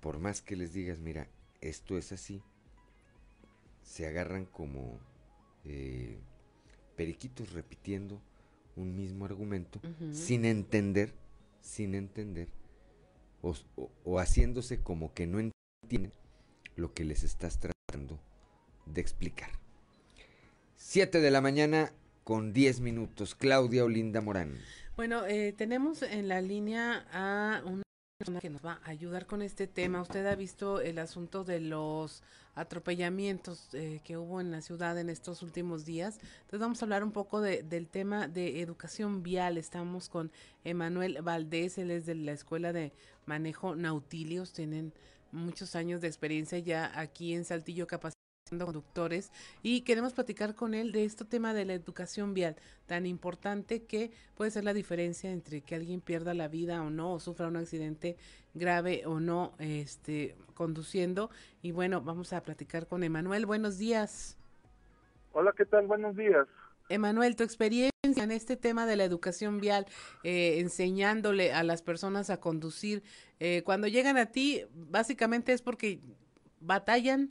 por 0.00 0.18
más 0.18 0.42
que 0.42 0.56
les 0.56 0.72
digas, 0.72 0.98
mira, 0.98 1.28
esto 1.60 1.96
es 1.96 2.10
así, 2.10 2.42
se 3.84 4.08
agarran 4.08 4.44
como 4.44 4.98
eh, 5.64 6.18
periquitos 6.96 7.52
repitiendo 7.52 8.20
un 8.74 8.96
mismo 8.96 9.24
argumento 9.24 9.80
sin 10.12 10.44
entender, 10.44 11.14
sin 11.60 11.94
entender, 11.94 12.48
o, 13.40 14.18
haciéndose 14.18 14.80
como 14.80 15.14
que 15.14 15.28
no 15.28 15.38
entienden 15.38 16.12
lo 16.74 16.92
que 16.92 17.04
les 17.04 17.22
estás 17.22 17.60
tratando 17.60 18.18
de 18.86 19.00
explicar. 19.00 19.50
Siete 20.76 21.20
de 21.20 21.30
la 21.30 21.40
mañana 21.40 21.92
con 22.24 22.52
diez 22.52 22.80
minutos. 22.80 23.34
Claudia 23.34 23.84
Olinda 23.84 24.20
Morán. 24.20 24.56
Bueno, 24.96 25.24
eh, 25.26 25.54
tenemos 25.56 26.02
en 26.02 26.28
la 26.28 26.40
línea 26.40 27.06
a 27.12 27.62
una 27.64 27.82
persona 28.18 28.40
que 28.40 28.50
nos 28.50 28.64
va 28.64 28.80
a 28.84 28.90
ayudar 28.90 29.26
con 29.26 29.40
este 29.40 29.66
tema. 29.66 30.02
Usted 30.02 30.26
ha 30.26 30.34
visto 30.34 30.80
el 30.80 30.98
asunto 30.98 31.42
de 31.42 31.60
los 31.60 32.22
atropellamientos 32.54 33.72
eh, 33.72 34.00
que 34.04 34.18
hubo 34.18 34.40
en 34.40 34.50
la 34.50 34.60
ciudad 34.60 34.98
en 34.98 35.08
estos 35.08 35.42
últimos 35.42 35.86
días. 35.86 36.18
Entonces 36.42 36.60
vamos 36.60 36.82
a 36.82 36.84
hablar 36.84 37.02
un 37.02 37.12
poco 37.12 37.40
de, 37.40 37.62
del 37.62 37.88
tema 37.88 38.28
de 38.28 38.60
educación 38.60 39.22
vial. 39.22 39.56
Estamos 39.56 40.10
con 40.10 40.30
Emanuel 40.64 41.22
Valdés, 41.22 41.78
él 41.78 41.90
es 41.90 42.04
de 42.04 42.16
la 42.16 42.32
Escuela 42.32 42.72
de 42.72 42.92
Manejo 43.24 43.76
Nautilios, 43.76 44.52
tienen 44.52 44.92
muchos 45.32 45.76
años 45.76 46.00
de 46.00 46.08
experiencia 46.08 46.58
ya 46.58 46.92
aquí 46.98 47.34
en 47.34 47.44
Saltillo 47.44 47.86
Capacitación 47.86 48.19
conductores 48.58 49.30
y 49.62 49.82
queremos 49.82 50.12
platicar 50.12 50.54
con 50.54 50.74
él 50.74 50.92
de 50.92 51.04
este 51.04 51.24
tema 51.24 51.54
de 51.54 51.64
la 51.64 51.74
educación 51.74 52.34
vial 52.34 52.56
tan 52.86 53.06
importante 53.06 53.84
que 53.84 54.10
puede 54.34 54.50
ser 54.50 54.64
la 54.64 54.74
diferencia 54.74 55.30
entre 55.30 55.60
que 55.60 55.76
alguien 55.76 56.00
pierda 56.00 56.34
la 56.34 56.48
vida 56.48 56.82
o 56.82 56.90
no 56.90 57.12
o 57.12 57.20
sufra 57.20 57.46
un 57.46 57.56
accidente 57.56 58.16
grave 58.54 59.04
o 59.06 59.20
no 59.20 59.54
este 59.58 60.36
conduciendo. 60.54 61.30
Y 61.62 61.70
bueno 61.70 62.00
vamos 62.02 62.32
a 62.32 62.42
platicar 62.42 62.86
con 62.86 63.04
Emanuel. 63.04 63.46
Buenos 63.46 63.78
días. 63.78 64.36
Hola 65.32 65.54
qué 65.56 65.64
tal 65.64 65.86
buenos 65.86 66.16
días. 66.16 66.46
Emanuel, 66.88 67.36
tu 67.36 67.44
experiencia 67.44 67.92
en 68.02 68.32
este 68.32 68.56
tema 68.56 68.84
de 68.84 68.96
la 68.96 69.04
educación 69.04 69.60
vial, 69.60 69.86
eh, 70.24 70.58
enseñándole 70.58 71.52
a 71.52 71.62
las 71.62 71.82
personas 71.82 72.30
a 72.30 72.40
conducir, 72.40 73.04
eh, 73.38 73.62
cuando 73.62 73.86
llegan 73.86 74.16
a 74.16 74.26
ti, 74.26 74.64
básicamente 74.74 75.52
es 75.52 75.62
porque 75.62 76.00
batallan 76.58 77.30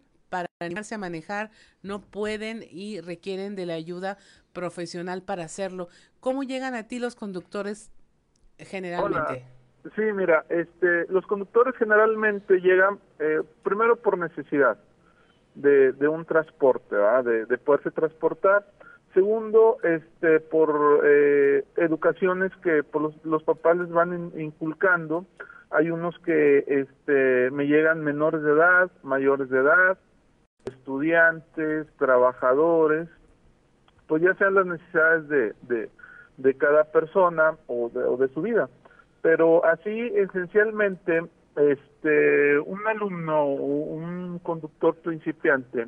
animarse 0.66 0.96
a 0.96 0.98
manejar, 0.98 1.52
no 1.84 2.02
pueden 2.02 2.66
y 2.70 3.00
requieren 3.00 3.56
de 3.56 3.66
la 3.66 3.76
ayuda 3.76 4.18
profesional 4.52 5.22
para 5.22 5.46
hacerlo. 5.46 5.88
¿Cómo 6.20 6.44
llegan 6.44 6.76
a 6.76 6.86
ti 6.86 7.00
los 7.00 7.16
conductores 7.16 7.94
generalmente? 8.58 9.46
Sí, 9.96 10.02
mira, 10.14 10.44
este, 10.50 11.06
los 11.08 11.26
conductores 11.28 11.76
generalmente 11.78 12.60
llegan 12.60 13.00
eh, 13.20 13.42
primero 13.64 13.96
por 13.96 14.18
necesidad 14.18 14.78
de, 15.56 15.94
un 16.10 16.26
transporte, 16.26 16.94
De, 17.24 17.46
de, 17.46 17.58
poderse 17.58 17.92
transportar. 17.92 18.66
Segundo, 19.14 19.78
este, 19.84 20.42
por 20.42 21.04
eh, 21.06 21.64
educaciones 21.78 22.52
que 22.58 22.84
por 22.84 23.02
los, 23.04 23.26
los 23.26 23.44
papás 23.44 23.78
les 23.78 23.90
van 23.90 24.34
inculcando. 24.38 25.26
Hay 25.70 25.90
unos 25.90 26.20
que 26.20 26.66
este, 26.68 27.50
me 27.52 27.66
llegan 27.66 28.04
menores 28.04 28.44
de 28.44 28.52
edad, 28.52 28.92
mayores 29.04 29.50
de 29.50 29.60
edad, 29.60 29.98
estudiantes, 30.74 31.88
trabajadores, 31.98 33.08
pues 34.08 34.24
ya 34.24 34.34
sean 34.36 34.56
las 34.56 34.66
necesidades 34.66 35.30
de, 35.68 35.90
de, 36.38 36.54
cada 36.56 36.86
persona 36.86 37.56
o 37.68 37.90
de, 37.90 38.04
o 38.04 38.18
de 38.18 38.28
su 38.30 38.42
vida. 38.42 38.70
Pero 39.22 39.66
así 39.66 40.12
esencialmente, 40.16 41.24
este, 41.56 42.60
un 42.60 42.88
alumno 42.88 43.44
o 43.44 43.54
un 43.54 44.40
conductor 44.40 44.96
principiante 44.96 45.88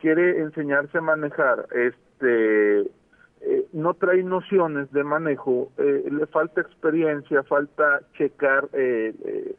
quiere 0.00 0.40
enseñarse 0.40 0.98
a 0.98 1.02
manejar, 1.02 1.66
este, 1.72 2.80
eh, 2.80 3.66
no 3.72 3.94
trae 3.94 4.22
nociones 4.22 4.90
de 4.92 5.04
manejo, 5.04 5.70
eh, 5.76 6.04
le 6.10 6.26
falta 6.26 6.62
experiencia, 6.62 7.42
falta 7.42 8.00
checar 8.16 8.68
eh, 8.72 9.54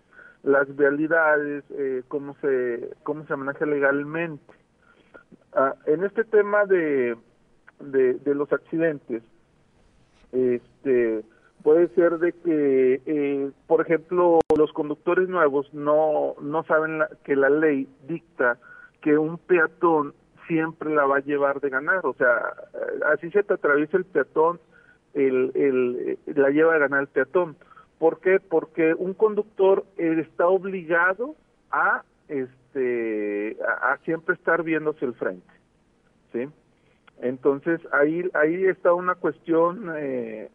las 0.46 0.74
vialidades, 0.76 1.64
cómo 2.08 2.36
se 2.42 2.92
cómo 3.04 3.26
se 3.26 3.36
maneja 3.36 3.66
legalmente. 3.66 4.54
Ah, 5.54 5.76
en 5.86 6.04
este 6.04 6.24
tema 6.24 6.66
de, 6.66 7.18
de, 7.80 8.36
los 8.36 8.52
accidentes, 8.54 9.24
este 10.32 11.24
puede 11.64 11.88
ser 11.96 12.20
de 12.20 12.32
que, 12.32 13.52
por 13.66 13.82
ejemplo, 13.82 14.40
los 14.58 14.72
conductores 14.74 15.28
nuevos 15.28 15.74
no 15.74 16.36
no 16.42 16.64
saben 16.64 17.02
que 17.24 17.36
la 17.36 17.50
ley 17.50 17.88
dicta 18.08 18.58
que 19.02 19.18
un 19.18 19.38
peatón 19.38 20.14
siempre 20.48 20.94
la 20.94 21.06
va 21.06 21.18
a 21.18 21.22
llevar 21.22 21.60
de 21.60 21.70
ganar, 21.70 22.06
o 22.06 22.14
sea, 22.14 22.54
eh, 22.74 23.00
así 23.14 23.32
se 23.32 23.44
te 23.44 23.54
atraviesa 23.54 23.98
el 23.98 24.06
peatón, 24.06 24.60
el, 25.14 25.52
el, 25.56 26.20
la 26.36 26.50
lleva 26.50 26.74
de 26.74 26.80
ganar 26.80 27.02
el 27.02 27.08
peatón. 27.08 27.56
¿Por 28.00 28.20
qué? 28.20 28.40
Porque 28.40 28.94
un 28.94 29.14
conductor 29.14 29.86
está 29.98 30.48
obligado 30.48 31.36
a 31.72 32.04
este 32.28 33.58
a, 33.64 33.98
siempre 34.04 34.36
estar 34.36 34.64
viéndose 34.64 35.06
el 35.06 35.14
frente, 35.14 35.54
¿sí? 36.34 36.48
Entonces 37.22 37.80
ahí 37.92 38.30
ahí 38.34 38.66
está 38.66 38.94
una 38.94 39.16
cuestión, 39.16 39.92
eh, 39.98 40.50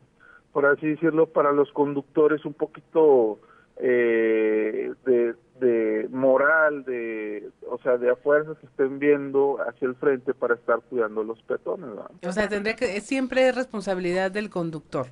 por 0.52 0.66
así 0.66 0.88
decirlo, 0.88 1.26
para 1.26 1.52
los 1.52 1.70
conductores 1.72 2.44
un 2.44 2.54
poquito 2.54 3.38
eh, 3.76 4.92
de, 5.06 5.34
de 5.60 6.08
moral, 6.10 6.84
de, 6.84 7.48
o 7.68 7.78
sea, 7.78 7.96
de 7.96 8.10
a 8.10 8.14
que 8.14 8.66
estén 8.66 8.98
viendo 8.98 9.58
hacia 9.66 9.88
el 9.88 9.94
frente 9.94 10.34
para 10.34 10.54
estar 10.54 10.80
cuidando 10.80 11.22
los 11.22 11.40
peatones. 11.42 11.90
O 12.26 12.32
sea, 12.32 12.48
tendría 12.48 12.76
que, 12.76 13.00
siempre 13.00 13.48
es 13.48 13.54
responsabilidad 13.54 14.30
del 14.30 14.50
conductor. 14.50 15.06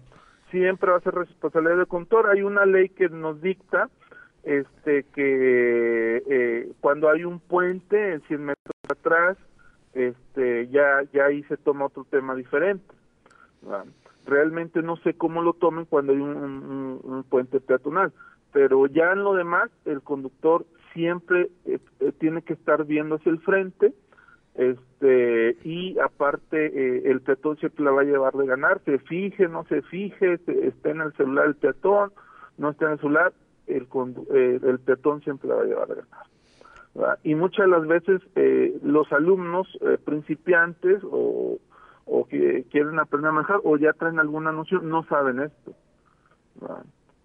Siempre 0.51 0.91
va 0.91 0.99
a 0.99 1.01
ser 1.01 1.15
responsabilidad 1.15 1.77
del 1.77 1.87
conductor. 1.87 2.29
Hay 2.29 2.43
una 2.43 2.65
ley 2.67 2.89
que 2.89 3.09
nos 3.09 3.41
dicta 3.41 3.89
este 4.45 5.05
que 5.15 6.23
eh, 6.27 6.73
cuando 6.81 7.11
hay 7.11 7.25
un 7.25 7.41
puente 7.41 8.15
en 8.15 8.23
100 8.23 8.45
metros 8.45 8.75
atrás, 8.89 9.37
este 9.93 10.69
ya 10.69 11.03
ya 11.13 11.27
ahí 11.27 11.43
se 11.45 11.57
toma 11.57 11.87
otro 11.87 12.05
tema 12.05 12.35
diferente. 12.35 12.95
Realmente 14.27 14.83
no 14.83 14.97
sé 14.99 15.15
cómo 15.15 15.43
lo 15.43 15.55
tomen 15.55 15.85
cuando 15.85 16.13
hay 16.13 16.21
un 16.21 17.25
puente 17.29 17.61
peatonal 17.61 18.13
pero 18.53 18.87
ya 18.87 19.13
en 19.13 19.25
lo 19.25 19.35
demás 19.35 19.71
el 19.85 20.03
conductor 20.03 20.67
siempre 20.93 21.51
eh, 21.65 21.79
eh, 22.01 22.13
tiene 22.19 22.43
que 22.43 22.55
estar 22.55 22.85
viendo 22.85 23.17
hacia 23.17 23.31
el 23.31 23.41
frente 23.41 23.93
este 24.59 25.57
y 25.65 25.99
aparte 25.99 26.67
eh, 26.67 27.03
el 27.07 27.21
peatón 27.23 27.57
siempre 27.57 27.85
la 27.85 27.93
va 27.93 28.03
a 28.03 28.05
llevar 28.05 28.35
de 28.35 28.47
ganar. 28.47 28.81
Se 28.85 28.99
fije 28.99 29.49
no 29.49 29.65
se 29.65 29.83
fije 29.83 30.35
esté 30.35 30.91
en 30.91 31.01
el 31.01 31.13
celular 31.15 31.47
el 31.47 31.55
peatón 31.55 32.13
no 32.59 32.71
esté 32.71 32.85
en 32.85 32.93
el 32.93 32.99
celular 32.99 33.33
el 33.67 33.87
el 34.29 34.79
peatón 34.81 35.23
siempre 35.23 35.49
la 35.49 35.57
va 35.57 35.63
a 35.63 35.67
llevar 35.67 35.89
de 35.89 35.95
ganar 35.95 37.19
y 37.23 37.35
muchas 37.37 37.67
de 37.67 37.71
las 37.71 37.87
veces 37.87 38.21
los 38.83 39.13
alumnos 39.13 39.69
principiantes 40.05 41.01
o, 41.05 41.59
o 42.07 42.27
que 42.27 42.65
quieren 42.71 42.99
aprender 42.99 43.29
a 43.29 43.33
manejar 43.33 43.61
o 43.63 43.77
ya 43.77 43.93
traen 43.93 44.19
alguna 44.19 44.51
noción 44.51 44.89
no 44.89 45.05
saben 45.05 45.39
esto 45.39 45.75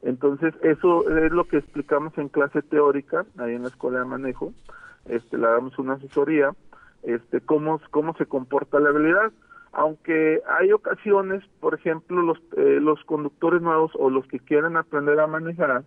entonces, 0.04 0.54
eso 0.62 1.10
es 1.18 1.32
lo 1.32 1.46
que 1.46 1.58
explicamos 1.58 2.18
en 2.18 2.28
clase 2.28 2.62
teórica, 2.62 3.26
ahí 3.38 3.56
en 3.56 3.64
la 3.64 3.70
escuela 3.70 4.00
de 4.00 4.06
manejo, 4.06 4.54
este, 5.06 5.38
le 5.38 5.48
damos 5.48 5.80
una 5.80 5.94
asesoría, 5.94 6.52
este, 7.04 7.42
cómo, 7.42 7.80
cómo 7.92 8.16
se 8.16 8.26
comporta 8.26 8.80
la 8.80 8.90
habilidad, 8.90 9.32
aunque 9.72 10.42
hay 10.60 10.72
ocasiones, 10.72 11.44
por 11.60 11.74
ejemplo, 11.74 12.22
los, 12.22 12.38
eh, 12.58 12.80
los 12.80 13.04
conductores 13.06 13.62
nuevos 13.62 13.92
o 13.96 14.10
los 14.10 14.26
que 14.28 14.40
quieren 14.40 14.78
aprender 14.78 15.20
a 15.20 15.28
manejar, 15.28 15.84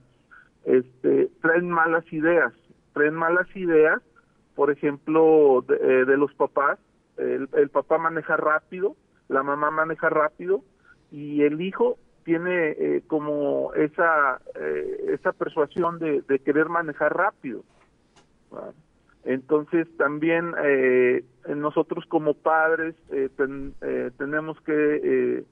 este, 0.64 1.31
traen 1.41 1.71
malas 1.71 2.05
ideas, 2.12 2.53
traen 2.93 3.14
malas 3.14 3.47
ideas, 3.55 4.03
por 4.55 4.71
ejemplo, 4.71 5.64
de, 5.69 5.77
eh, 5.77 6.17
los 6.17 6.35
papás, 6.35 6.79
el, 7.17 7.49
el 7.53 7.69
papá 7.71 7.99
maneja 7.99 8.37
rápido, 8.37 8.97
la 9.29 9.43
mamá 9.43 9.71
maneja 9.71 10.09
rápido, 10.09 10.62
y 11.11 11.43
el 11.43 11.61
hijo 11.61 11.99
tiene 12.27 12.71
eh, 12.71 13.03
como 13.07 13.73
esa 13.75 14.41
eh, 14.57 15.14
esa 15.14 15.33
persuasión 15.33 16.01
de, 16.01 16.23
querer 16.45 16.69
manejar 16.69 17.17
rápido 17.17 17.62
entonces 19.27 19.87
también 19.99 20.55
eh, 20.64 21.24
nosotros 21.55 22.05
como 22.07 22.35
padres 22.35 22.95
tenemos 24.16 24.61
que 24.62 25.45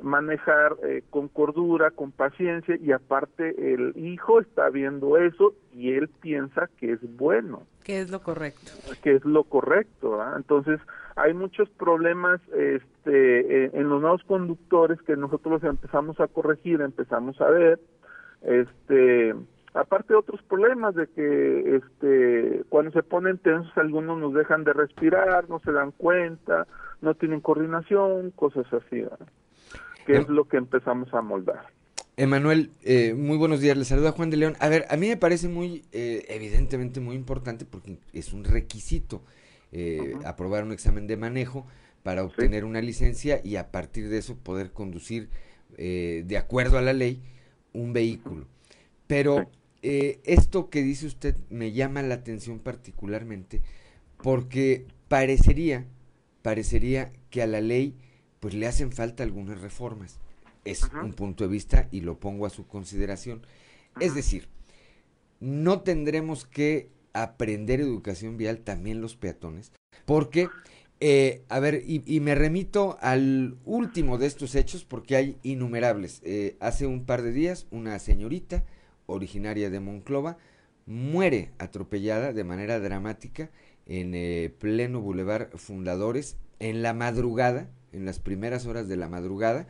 manejar 0.00 0.76
con 1.10 1.28
cordura 1.28 1.90
con 1.90 2.12
paciencia 2.12 2.76
y 2.76 2.92
aparte 2.92 3.74
el 3.74 3.92
hijo 3.96 4.40
está 4.40 4.68
viendo 4.70 5.16
eso 5.16 5.54
y 5.72 5.92
él 5.92 6.08
piensa 6.08 6.68
que 6.78 6.92
es 6.92 7.16
bueno. 7.16 7.62
Que 7.84 8.00
es 8.00 8.10
lo 8.10 8.22
correcto. 8.22 8.72
Que 9.02 9.16
es 9.16 9.24
lo 9.24 9.44
correcto 9.44 10.20
entonces 10.36 10.80
hay 11.16 11.34
muchos 11.34 11.68
problemas 11.70 12.40
este, 12.48 13.64
eh, 13.64 13.70
en 13.74 13.88
los 13.88 14.00
nuevos 14.00 14.22
conductores 14.24 15.00
que 15.02 15.16
nosotros 15.16 15.62
empezamos 15.62 16.18
a 16.20 16.28
corregir, 16.28 16.80
empezamos 16.80 17.40
a 17.40 17.50
ver, 17.50 17.80
este, 18.42 19.34
aparte 19.74 20.12
de 20.12 20.18
otros 20.18 20.42
problemas 20.42 20.94
de 20.94 21.06
que 21.08 21.76
este, 21.76 22.64
cuando 22.68 22.92
se 22.92 23.02
ponen 23.02 23.38
tensos 23.38 23.76
algunos 23.76 24.18
nos 24.18 24.34
dejan 24.34 24.64
de 24.64 24.72
respirar, 24.72 25.48
no 25.48 25.60
se 25.60 25.72
dan 25.72 25.92
cuenta, 25.92 26.66
no 27.00 27.14
tienen 27.14 27.40
coordinación, 27.40 28.30
cosas 28.32 28.66
así, 28.72 29.04
que 30.06 30.16
es 30.18 30.28
lo 30.28 30.44
que 30.46 30.56
empezamos 30.56 31.12
a 31.14 31.22
moldar. 31.22 31.66
Emanuel, 32.16 32.70
eh, 32.84 33.14
muy 33.14 33.38
buenos 33.38 33.60
días, 33.60 33.76
le 33.76 33.84
saluda 33.84 34.12
Juan 34.12 34.30
de 34.30 34.36
León. 34.36 34.54
A 34.60 34.68
ver, 34.68 34.84
a 34.90 34.96
mí 34.96 35.08
me 35.08 35.16
parece 35.16 35.48
muy, 35.48 35.84
eh, 35.92 36.26
evidentemente 36.28 37.00
muy 37.00 37.16
importante 37.16 37.64
porque 37.64 37.98
es 38.12 38.32
un 38.34 38.44
requisito 38.44 39.22
eh, 39.72 40.16
aprobar 40.26 40.64
un 40.64 40.72
examen 40.72 41.06
de 41.06 41.16
manejo 41.16 41.66
para 42.02 42.24
obtener 42.24 42.66
una 42.66 42.82
licencia 42.82 43.40
y 43.42 43.56
a 43.56 43.70
partir 43.70 44.10
de 44.10 44.18
eso 44.18 44.36
poder 44.36 44.72
conducir 44.72 45.30
eh, 45.78 46.24
de 46.26 46.36
acuerdo 46.36 46.76
a 46.76 46.82
la 46.82 46.92
ley 46.92 47.22
un 47.72 47.94
vehículo. 47.94 48.46
Pero 49.06 49.48
eh, 49.82 50.20
esto 50.24 50.70
que 50.70 50.82
dice 50.82 51.06
usted 51.06 51.36
me 51.50 51.72
llama 51.72 52.02
la 52.02 52.14
atención 52.14 52.60
particularmente 52.60 53.62
porque 54.22 54.86
parecería, 55.08 55.86
parecería 56.42 57.12
que 57.30 57.42
a 57.42 57.46
la 57.46 57.60
ley 57.60 57.96
pues 58.40 58.54
le 58.54 58.66
hacen 58.66 58.92
falta 58.92 59.22
algunas 59.22 59.60
reformas. 59.60 60.18
Es 60.64 60.88
un 61.02 61.12
punto 61.12 61.44
de 61.44 61.50
vista 61.50 61.88
y 61.90 62.00
lo 62.00 62.20
pongo 62.20 62.46
a 62.46 62.50
su 62.50 62.66
consideración. 62.66 63.42
Es 64.00 64.14
decir, 64.14 64.48
no 65.40 65.80
tendremos 65.80 66.44
que 66.46 66.88
aprender 67.12 67.80
educación 67.80 68.36
vial 68.36 68.58
también 68.60 69.00
los 69.00 69.16
peatones, 69.16 69.72
porque, 70.06 70.48
eh, 71.00 71.42
a 71.48 71.58
ver, 71.58 71.82
y, 71.84 72.20
me 72.20 72.34
remito 72.34 72.96
al 73.00 73.56
último 73.64 74.18
de 74.18 74.26
estos 74.26 74.54
hechos 74.54 74.84
porque 74.84 75.16
hay 75.16 75.38
innumerables. 75.42 76.20
Eh, 76.24 76.56
hace 76.60 76.86
un 76.86 77.04
par 77.04 77.22
de 77.22 77.32
días 77.32 77.66
una 77.70 77.98
señorita 77.98 78.64
originaria 79.06 79.70
de 79.70 79.80
Monclova 79.80 80.38
muere 80.86 81.52
atropellada 81.58 82.32
de 82.32 82.44
manera 82.44 82.80
dramática 82.80 83.50
en 83.86 84.14
eh, 84.14 84.54
pleno 84.58 85.00
Boulevard 85.00 85.56
Fundadores 85.56 86.36
en 86.58 86.82
la 86.82 86.94
madrugada, 86.94 87.70
en 87.92 88.04
las 88.04 88.18
primeras 88.18 88.66
horas 88.66 88.88
de 88.88 88.96
la 88.96 89.08
madrugada, 89.08 89.66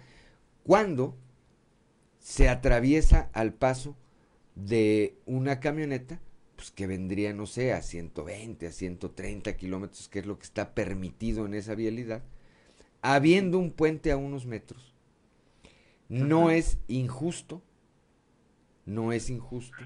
cuando 0.64 1.16
se 2.18 2.48
atraviesa 2.48 3.30
al 3.32 3.54
paso 3.54 3.96
de 4.54 5.16
una 5.26 5.60
camioneta 5.60 6.20
pues, 6.56 6.70
que 6.70 6.86
vendría, 6.86 7.32
no 7.32 7.46
sé, 7.46 7.72
a 7.72 7.82
120, 7.82 8.66
a 8.66 8.72
130 8.72 9.56
kilómetros, 9.56 10.08
que 10.08 10.20
es 10.20 10.26
lo 10.26 10.38
que 10.38 10.44
está 10.44 10.74
permitido 10.74 11.46
en 11.46 11.54
esa 11.54 11.74
vialidad, 11.74 12.22
habiendo 13.00 13.58
un 13.58 13.72
puente 13.72 14.12
a 14.12 14.16
unos 14.16 14.46
metros, 14.46 14.94
no 16.08 16.50
es 16.50 16.78
injusto, 16.88 17.62
no 18.86 19.12
es 19.12 19.30
injusto 19.30 19.76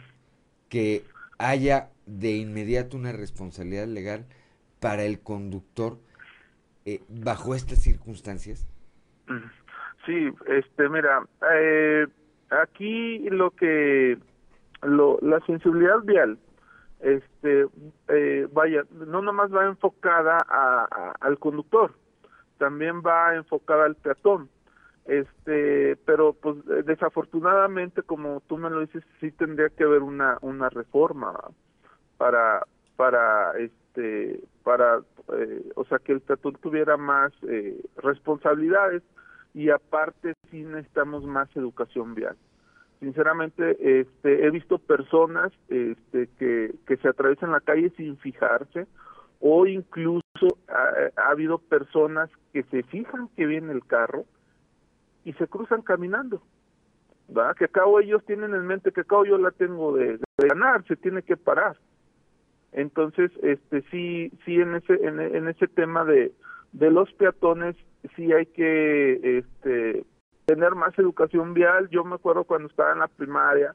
que 0.69 1.05
haya 1.39 1.91
de 2.07 2.37
inmediato 2.37 2.97
una 2.97 3.13
responsabilidad 3.13 3.87
legal 3.87 4.27
para 4.81 5.05
el 5.05 5.21
conductor 5.21 5.99
eh, 6.85 7.01
bajo 7.09 7.55
estas 7.55 7.83
circunstancias? 7.83 8.67
Sí, 10.07 10.31
este, 10.47 10.89
mira, 10.89 11.27
eh, 11.53 12.07
aquí 12.51 13.29
lo 13.31 13.51
que, 13.51 14.19
lo, 14.83 15.19
la 15.21 15.41
sensibilidad 15.47 16.01
vial 16.03 16.39
este 17.01 17.67
eh, 18.09 18.49
vaya 18.53 18.85
no 18.91 19.21
nomás 19.21 19.55
va 19.55 19.67
enfocada 19.67 20.39
a, 20.49 21.13
al 21.21 21.39
conductor 21.39 21.95
también 22.59 23.03
va 23.03 23.35
enfocada 23.35 23.85
al 23.85 23.97
peatón 23.97 24.49
este 25.07 25.97
pero 26.05 26.33
pues 26.33 26.57
desafortunadamente 26.85 28.03
como 28.03 28.43
tú 28.47 28.59
me 28.59 28.71
lo 28.71 28.81
dices 28.81 29.05
sí 29.21 29.31
tendría 29.31 29.69
que 29.69 29.85
haber 29.85 30.03
una 30.03 30.39
una 30.41 30.69
reforma 30.69 31.33
para 32.17 32.67
para 32.97 33.53
este 33.59 34.41
para 34.63 35.01
eh, 35.35 35.71
o 35.75 35.85
sea 35.85 35.99
que 35.99 36.13
el 36.13 36.21
peatón 36.21 36.55
tuviera 36.61 36.97
más 36.97 37.33
eh, 37.49 37.81
responsabilidades 37.97 39.03
y 39.57 39.71
aparte 39.71 40.35
sí 40.51 40.63
necesitamos 40.65 41.25
más 41.25 41.49
educación 41.57 42.15
vial. 42.15 42.37
Sinceramente, 43.01 44.01
este, 44.01 44.47
he 44.47 44.51
visto 44.51 44.79
personas 44.79 45.51
este, 45.69 46.29
que, 46.39 46.97
se 46.97 47.09
atraviesan 47.09 47.53
la 47.53 47.61
calle 47.61 47.91
sin 47.97 48.19
fijarse 48.19 48.87
o 49.41 49.67
incluso 49.67 50.59
ha, 50.69 51.23
ha 51.23 51.31
habido 51.31 51.57
personas 51.59 52.29
que 52.53 52.65
se 52.65 52.83
fijan 52.83 53.29
que 53.35 53.47
viene 53.47 53.73
el 53.73 53.85
carro 53.87 54.27
y 55.27 55.33
se 55.35 55.49
cruzan 55.49 55.83
caminando. 55.83 56.41
¿verdad? 57.29 57.57
Que 57.57 57.65
acabo 57.65 57.99
ellos 57.99 58.25
tienen 58.25 58.55
en 58.55 58.65
mente 58.65 58.93
que 58.93 59.01
acabo 59.01 59.25
yo 59.25 59.37
la 59.37 59.51
tengo 59.51 59.97
de, 59.97 60.21
ganar, 60.39 60.85
se 60.87 60.95
tiene 60.95 61.23
que 61.23 61.37
parar. 61.37 61.77
Entonces, 62.73 63.33
este 63.43 63.83
sí, 63.91 64.31
sí 64.45 64.61
en 64.61 64.77
ese 64.77 64.95
en, 64.95 65.19
en 65.21 65.49
ese 65.49 65.67
tema 65.67 66.05
de, 66.05 66.33
de 66.73 66.91
los 66.93 67.13
peatones 67.15 67.75
sí 68.15 68.33
hay 68.33 68.47
que 68.47 69.39
este 69.39 70.05
tener 70.45 70.77
más 70.77 70.97
educación 70.99 71.55
vial. 71.55 71.89
Yo 71.91 72.05
me 72.05 72.15
acuerdo 72.15 72.45
cuando 72.45 72.69
estaba 72.69 72.93
en 72.93 73.01
la 73.01 73.09
primaria, 73.09 73.75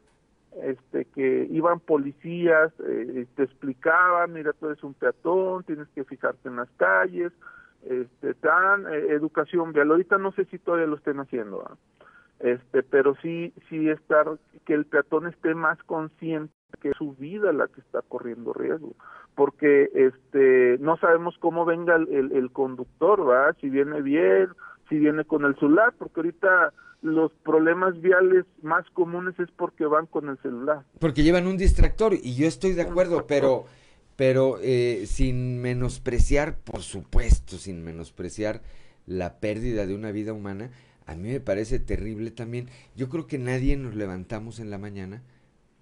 este 0.64 1.04
que 1.06 1.48
iban 1.52 1.82
policías, 1.82 2.72
eh, 2.88 3.26
te 3.36 3.44
explicaban, 3.44 4.32
mira, 4.32 4.54
tú 4.54 4.68
eres 4.68 4.82
un 4.84 4.94
peatón, 4.94 5.66
tienes 5.66 5.90
que 5.90 6.06
fijarte 6.06 6.48
en 6.48 6.56
las 6.56 6.70
calles, 6.78 7.34
este 7.84 8.36
dan 8.42 8.86
eh, 8.88 9.08
educación 9.10 9.74
vial. 9.74 9.92
Ahorita 9.92 10.18
no 10.18 10.32
sé 10.34 10.46
si 10.46 10.60
todavía 10.60 10.88
lo 10.88 10.98
estén 10.98 11.20
haciendo, 11.20 11.64
¿ah? 11.68 11.76
este, 12.40 12.84
pero 12.84 13.16
sí 13.22 13.54
sí 13.70 13.90
estar 13.90 14.28
que 14.66 14.74
el 14.74 14.86
peatón 14.86 15.28
esté 15.28 15.54
más 15.54 15.78
consciente 15.84 16.54
que 16.82 16.90
es 16.90 16.98
su 16.98 17.14
vida 17.14 17.52
la 17.54 17.68
que 17.68 17.82
está 17.82 18.02
corriendo 18.02 18.54
riesgo 18.54 18.96
porque 19.36 19.90
este 19.94 20.78
no 20.80 20.98
sabemos 20.98 21.36
cómo 21.40 21.66
venga 21.66 21.96
el, 21.96 22.08
el, 22.10 22.32
el 22.32 22.52
conductor 22.52 23.28
va 23.28 23.54
si 23.60 23.70
viene 23.70 24.02
bien 24.02 24.50
si 24.90 24.98
viene 24.98 25.24
con 25.26 25.46
el 25.46 25.56
celular 25.56 25.94
porque 25.98 26.22
ahorita 26.22 26.74
los 27.02 27.32
problemas 27.44 28.00
viales 28.00 28.46
más 28.62 28.86
comunes 28.92 29.38
es 29.40 29.50
porque 29.52 29.86
van 29.86 30.06
con 30.06 30.30
el 30.30 30.38
celular 30.40 30.84
Porque 31.00 31.24
llevan 31.24 31.48
un 31.48 31.58
distractor 31.58 32.14
y 32.14 32.36
yo 32.36 32.48
estoy 32.48 32.74
de 32.74 32.84
acuerdo, 32.84 33.26
pero, 33.28 33.66
pero 34.22 34.60
eh, 34.62 35.08
sin 35.08 35.58
menospreciar, 35.62 36.60
por 36.60 36.84
supuesto, 36.84 37.58
sin 37.58 37.84
menospreciar 37.84 38.62
la 39.08 39.40
pérdida 39.40 39.88
de 39.88 39.96
una 39.96 40.12
vida 40.12 40.32
humana, 40.32 40.70
a 41.08 41.16
mí 41.16 41.30
me 41.30 41.40
parece 41.40 41.80
terrible 41.80 42.30
también. 42.30 42.70
Yo 42.96 43.10
creo 43.10 43.26
que 43.26 43.40
nadie 43.40 43.78
nos 43.78 43.96
levantamos 43.96 44.60
en 44.60 44.70
la 44.70 44.78
mañana, 44.78 45.24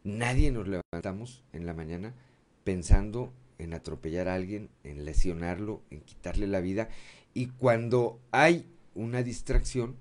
nadie 0.06 0.52
nos 0.52 0.70
levantamos 0.70 1.44
en 1.52 1.66
la 1.66 1.74
mañana 1.74 2.14
pensando 2.64 3.34
en 3.58 3.74
atropellar 3.74 4.30
a 4.30 4.36
alguien, 4.36 4.70
en 4.86 5.04
lesionarlo, 5.04 5.82
en 5.90 6.00
quitarle 6.00 6.48
la 6.48 6.62
vida. 6.62 6.88
Y 7.34 7.48
cuando 7.48 8.22
hay 8.32 8.66
una 8.96 9.22
distracción, 9.22 9.98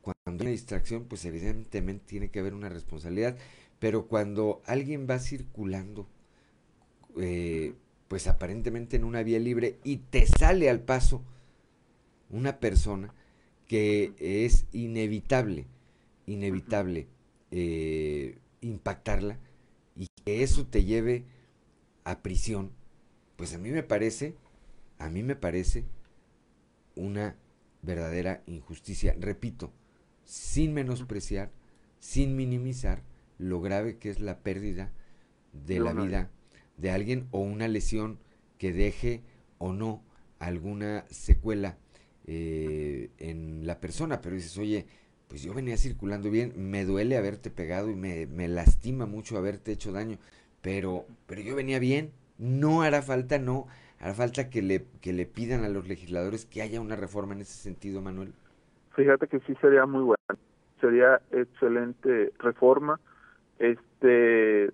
cuando 0.00 0.22
hay 0.24 0.40
una 0.40 0.50
distracción, 0.50 1.04
pues 1.04 1.26
evidentemente 1.26 2.06
tiene 2.06 2.30
que 2.30 2.38
haber 2.38 2.54
una 2.54 2.70
responsabilidad, 2.70 3.36
pero 3.78 4.06
cuando 4.06 4.62
alguien 4.64 5.06
va 5.06 5.18
circulando, 5.18 6.08
eh, 7.16 7.74
pues 8.08 8.26
aparentemente 8.26 8.96
en 8.96 9.04
una 9.04 9.22
vía 9.22 9.38
libre 9.38 9.78
y 9.84 9.96
te 9.98 10.26
sale 10.26 10.70
al 10.70 10.80
paso 10.80 11.22
una 12.30 12.60
persona 12.60 13.14
que 13.66 14.14
es 14.18 14.66
inevitable, 14.72 15.66
inevitable 16.26 17.08
eh, 17.50 18.38
impactarla 18.60 19.38
y 19.96 20.08
que 20.24 20.42
eso 20.42 20.66
te 20.66 20.84
lleve 20.84 21.24
a 22.04 22.22
prisión, 22.22 22.70
pues 23.36 23.54
a 23.54 23.58
mí 23.58 23.70
me 23.70 23.82
parece, 23.82 24.36
a 24.98 25.10
mí 25.10 25.22
me 25.22 25.36
parece 25.36 25.84
una 26.94 27.36
verdadera 27.82 28.42
injusticia. 28.46 29.16
Repito, 29.18 29.72
sin 30.24 30.74
menospreciar, 30.74 31.50
sin 31.98 32.36
minimizar 32.36 33.02
lo 33.38 33.60
grave 33.60 33.98
que 33.98 34.10
es 34.10 34.20
la 34.20 34.38
pérdida 34.40 34.92
de 35.52 35.80
la 35.80 35.94
no. 35.94 36.04
vida 36.04 36.30
de 36.76 36.90
alguien 36.90 37.26
o 37.30 37.40
una 37.40 37.68
lesión 37.68 38.18
que 38.58 38.72
deje 38.72 39.22
o 39.58 39.72
no 39.72 40.02
alguna 40.38 41.04
secuela 41.08 41.76
eh, 42.26 43.10
en 43.18 43.66
la 43.66 43.80
persona. 43.80 44.20
Pero 44.20 44.34
dices, 44.36 44.56
oye, 44.58 44.86
pues 45.28 45.42
yo 45.42 45.54
venía 45.54 45.76
circulando 45.76 46.30
bien, 46.30 46.52
me 46.56 46.84
duele 46.84 47.16
haberte 47.16 47.50
pegado 47.50 47.90
y 47.90 47.96
me, 47.96 48.26
me 48.26 48.48
lastima 48.48 49.06
mucho 49.06 49.36
haberte 49.36 49.72
hecho 49.72 49.92
daño, 49.92 50.18
pero, 50.62 51.06
pero 51.26 51.40
yo 51.40 51.56
venía 51.56 51.78
bien, 51.78 52.12
no 52.38 52.82
hará 52.82 53.02
falta, 53.02 53.38
no, 53.38 53.66
hará 53.98 54.14
falta 54.14 54.50
que 54.50 54.62
le, 54.62 54.84
que 55.00 55.12
le 55.12 55.26
pidan 55.26 55.64
a 55.64 55.68
los 55.68 55.88
legisladores 55.88 56.46
que 56.46 56.62
haya 56.62 56.80
una 56.80 56.96
reforma 56.96 57.34
en 57.34 57.40
ese 57.40 57.54
sentido, 57.54 58.00
Manuel. 58.00 58.32
Fíjate 58.94 59.26
que 59.26 59.40
sí 59.40 59.54
sería 59.60 59.84
muy 59.84 60.02
bueno, 60.02 60.40
sería 60.80 61.20
excelente 61.32 62.32
reforma. 62.38 63.00
Este, 63.58 64.70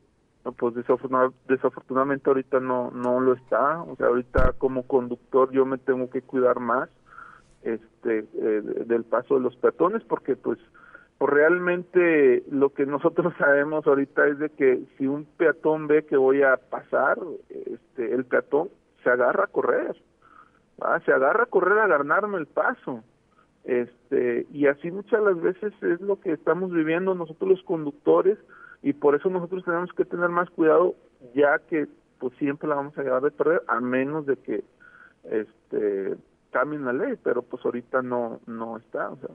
pues 0.58 0.74
desafortuna- 0.74 1.32
desafortunadamente 1.48 2.28
ahorita 2.28 2.58
no 2.60 2.90
no 2.90 3.20
lo 3.20 3.34
está, 3.34 3.82
o 3.82 3.94
sea, 3.96 4.08
ahorita 4.08 4.54
como 4.58 4.86
conductor 4.86 5.50
yo 5.52 5.64
me 5.66 5.78
tengo 5.78 6.10
que 6.10 6.22
cuidar 6.22 6.58
más 6.60 6.88
este 7.62 8.20
eh, 8.34 8.60
de- 8.62 8.84
del 8.86 9.04
paso 9.04 9.34
de 9.34 9.40
los 9.40 9.54
peatones 9.56 10.02
porque 10.04 10.34
pues 10.36 10.58
pues 11.18 11.32
realmente 11.32 12.42
lo 12.50 12.70
que 12.70 12.84
nosotros 12.86 13.32
sabemos 13.38 13.86
ahorita 13.86 14.26
es 14.26 14.38
de 14.40 14.50
que 14.50 14.82
si 14.98 15.06
un 15.06 15.24
peatón 15.24 15.86
ve 15.86 16.04
que 16.04 16.16
voy 16.16 16.42
a 16.42 16.56
pasar, 16.56 17.18
este 17.48 18.12
el 18.12 18.24
peatón 18.24 18.68
se 19.04 19.10
agarra 19.10 19.44
a 19.44 19.48
correr. 19.48 19.96
Se 21.04 21.12
agarra 21.12 21.44
a 21.44 21.46
correr 21.46 21.78
a 21.78 21.86
ganarme 21.86 22.38
el 22.38 22.46
paso 22.46 23.04
este 23.62 24.46
y 24.50 24.66
así 24.66 24.90
muchas 24.90 25.22
las 25.22 25.40
veces 25.40 25.72
es 25.82 26.00
lo 26.00 26.18
que 26.20 26.32
estamos 26.32 26.72
viviendo 26.72 27.14
nosotros 27.14 27.48
los 27.50 27.62
conductores 27.62 28.36
y 28.82 28.92
por 28.92 29.14
eso 29.14 29.30
nosotros 29.30 29.64
tenemos 29.64 29.92
que 29.92 30.04
tener 30.04 30.28
más 30.28 30.50
cuidado 30.50 30.94
ya 31.34 31.58
que 31.58 31.86
pues 32.18 32.34
siempre 32.38 32.68
la 32.68 32.76
vamos 32.76 32.96
a 32.98 33.02
llevar 33.02 33.22
de 33.22 33.30
perder 33.30 33.62
a 33.68 33.80
menos 33.80 34.26
de 34.26 34.36
que 34.36 34.64
este 35.24 36.16
cambien 36.50 36.84
la 36.84 36.92
ley 36.92 37.14
pero 37.22 37.42
pues 37.42 37.64
ahorita 37.64 38.02
no 38.02 38.40
no 38.46 38.76
está 38.76 39.10
o 39.10 39.16
sea 39.16 39.30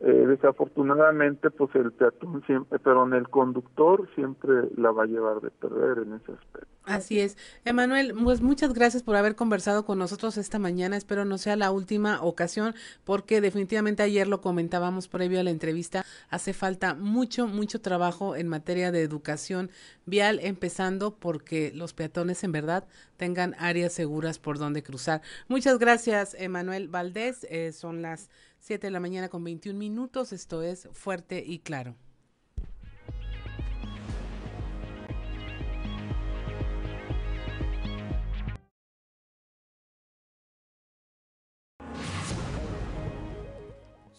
eh, 0.00 0.26
desafortunadamente 0.26 1.50
pues 1.50 1.74
el 1.74 1.92
peatón 1.92 2.42
siempre 2.46 2.78
perdón 2.78 3.14
el 3.14 3.28
conductor 3.28 4.08
siempre 4.14 4.68
la 4.76 4.90
va 4.90 5.04
a 5.04 5.06
llevar 5.06 5.40
de 5.40 5.50
perder 5.50 5.98
en 5.98 6.14
ese 6.14 6.32
aspecto 6.32 6.80
Así 6.84 7.20
es. 7.20 7.36
Emanuel, 7.64 8.14
pues 8.20 8.40
muchas 8.40 8.72
gracias 8.72 9.02
por 9.02 9.14
haber 9.14 9.36
conversado 9.36 9.84
con 9.84 9.98
nosotros 9.98 10.36
esta 10.38 10.58
mañana. 10.58 10.96
Espero 10.96 11.24
no 11.24 11.38
sea 11.38 11.54
la 11.54 11.70
última 11.70 12.22
ocasión 12.22 12.74
porque 13.04 13.40
definitivamente 13.40 14.02
ayer 14.02 14.26
lo 14.26 14.40
comentábamos 14.40 15.06
previo 15.06 15.38
a 15.40 15.42
la 15.44 15.50
entrevista. 15.50 16.04
Hace 16.30 16.52
falta 16.52 16.94
mucho, 16.94 17.46
mucho 17.46 17.80
trabajo 17.80 18.34
en 18.34 18.48
materia 18.48 18.90
de 18.90 19.02
educación 19.02 19.70
vial, 20.06 20.40
empezando 20.42 21.14
porque 21.14 21.70
los 21.74 21.92
peatones 21.92 22.42
en 22.44 22.52
verdad 22.52 22.84
tengan 23.16 23.54
áreas 23.58 23.92
seguras 23.92 24.38
por 24.38 24.58
donde 24.58 24.82
cruzar. 24.82 25.20
Muchas 25.48 25.78
gracias, 25.78 26.34
Emanuel 26.38 26.88
Valdés. 26.88 27.46
Eh, 27.50 27.72
son 27.72 28.02
las 28.02 28.30
7 28.60 28.86
de 28.86 28.90
la 28.90 29.00
mañana 29.00 29.28
con 29.28 29.42
21 29.42 29.78
minutos. 29.78 30.32
Esto 30.32 30.62
es 30.62 30.88
Fuerte 30.92 31.42
y 31.44 31.60
Claro. 31.60 31.96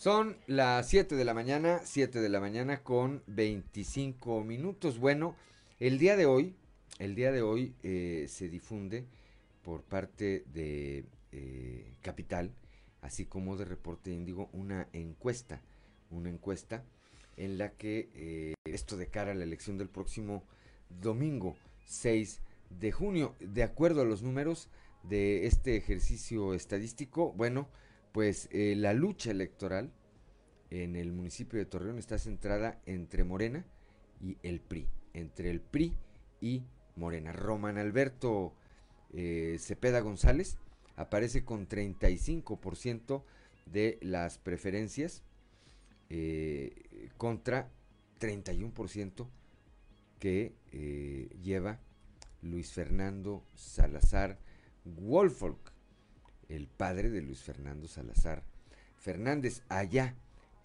Son 0.01 0.35
las 0.47 0.89
7 0.89 1.13
de 1.13 1.25
la 1.25 1.35
mañana, 1.35 1.79
7 1.83 2.21
de 2.21 2.29
la 2.29 2.39
mañana 2.39 2.81
con 2.81 3.21
25 3.27 4.43
minutos. 4.43 4.97
Bueno, 4.97 5.35
el 5.79 5.99
día 5.99 6.17
de 6.17 6.25
hoy, 6.25 6.55
el 6.97 7.13
día 7.13 7.31
de 7.31 7.43
hoy 7.43 7.75
eh, 7.83 8.25
se 8.27 8.49
difunde 8.49 9.05
por 9.61 9.83
parte 9.83 10.43
de 10.51 11.05
eh, 11.31 11.93
Capital, 12.01 12.51
así 13.01 13.25
como 13.25 13.57
de 13.57 13.65
Reporte 13.65 14.11
Índigo, 14.11 14.49
una 14.53 14.87
encuesta, 14.93 15.61
una 16.09 16.29
encuesta 16.29 16.83
en 17.37 17.57
la 17.57 17.71
que 17.71 18.09
eh, 18.13 18.53
esto 18.65 18.97
de 18.97 19.07
cara 19.07 19.31
a 19.31 19.35
la 19.35 19.43
elección 19.43 19.77
del 19.77 19.89
próximo 19.89 20.43
domingo 21.01 21.55
6 21.85 22.41
de 22.69 22.91
junio, 22.91 23.35
de 23.39 23.63
acuerdo 23.63 24.01
a 24.01 24.05
los 24.05 24.21
números 24.21 24.69
de 25.03 25.47
este 25.47 25.75
ejercicio 25.75 26.53
estadístico, 26.53 27.33
bueno, 27.33 27.67
pues 28.11 28.47
eh, 28.51 28.75
la 28.77 28.93
lucha 28.93 29.31
electoral 29.31 29.91
en 30.69 30.95
el 30.95 31.11
municipio 31.11 31.59
de 31.59 31.65
Torreón 31.65 31.97
está 31.97 32.17
centrada 32.17 32.79
entre 32.85 33.23
Morena 33.23 33.65
y 34.21 34.37
el 34.43 34.61
PRI, 34.61 34.87
entre 35.13 35.49
el 35.49 35.59
PRI 35.59 35.93
y 36.39 36.63
Morena. 36.95 37.33
Roman 37.33 37.77
Alberto 37.77 38.53
eh, 39.13 39.57
Cepeda 39.59 39.99
González 39.99 40.57
aparece 40.95 41.43
con 41.43 41.67
35% 41.67 43.23
de 43.65 43.97
las 44.01 44.37
preferencias 44.37 45.23
eh, 46.09 47.09
contra 47.17 47.69
31% 48.19 49.27
que 50.19 50.53
eh, 50.71 51.29
lleva 51.41 51.79
Luis 52.41 52.73
Fernando 52.73 53.45
Salazar 53.55 54.37
Wolfolk, 54.83 55.71
el 56.49 56.67
padre 56.67 57.09
de 57.09 57.21
Luis 57.21 57.41
Fernando 57.41 57.87
Salazar 57.87 58.43
Fernández. 58.97 59.63
Allá, 59.69 60.15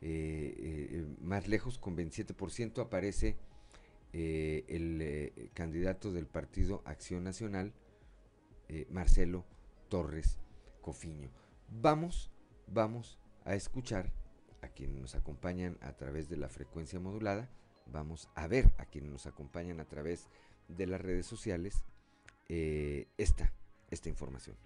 eh, 0.00 1.06
más 1.20 1.46
lejos, 1.46 1.78
con 1.78 1.96
27%, 1.96 2.82
aparece 2.82 3.36
el 4.12 5.50
candidato 5.52 6.10
del 6.10 6.26
partido 6.26 6.82
Acción 6.86 7.22
Nacional, 7.22 7.72
Marcelo 8.88 9.44
Torres 9.88 10.38
Cofiño. 10.80 11.30
Vamos, 11.68 12.30
vamos 12.66 13.18
a 13.44 13.54
escuchar 13.54 14.12
a 14.62 14.68
quienes 14.68 15.00
nos 15.00 15.14
acompañan 15.14 15.78
a 15.80 15.92
través 15.92 16.28
de 16.28 16.36
la 16.36 16.48
frecuencia 16.48 16.98
modulada, 16.98 17.48
vamos 17.86 18.28
a 18.34 18.46
ver 18.46 18.72
a 18.78 18.86
quienes 18.86 19.10
nos 19.10 19.26
acompañan 19.26 19.80
a 19.80 19.84
través 19.84 20.28
de 20.68 20.86
las 20.86 21.00
redes 21.00 21.26
sociales 21.26 21.84
esta, 22.48 23.52
esta 23.90 24.08
información. 24.08 24.56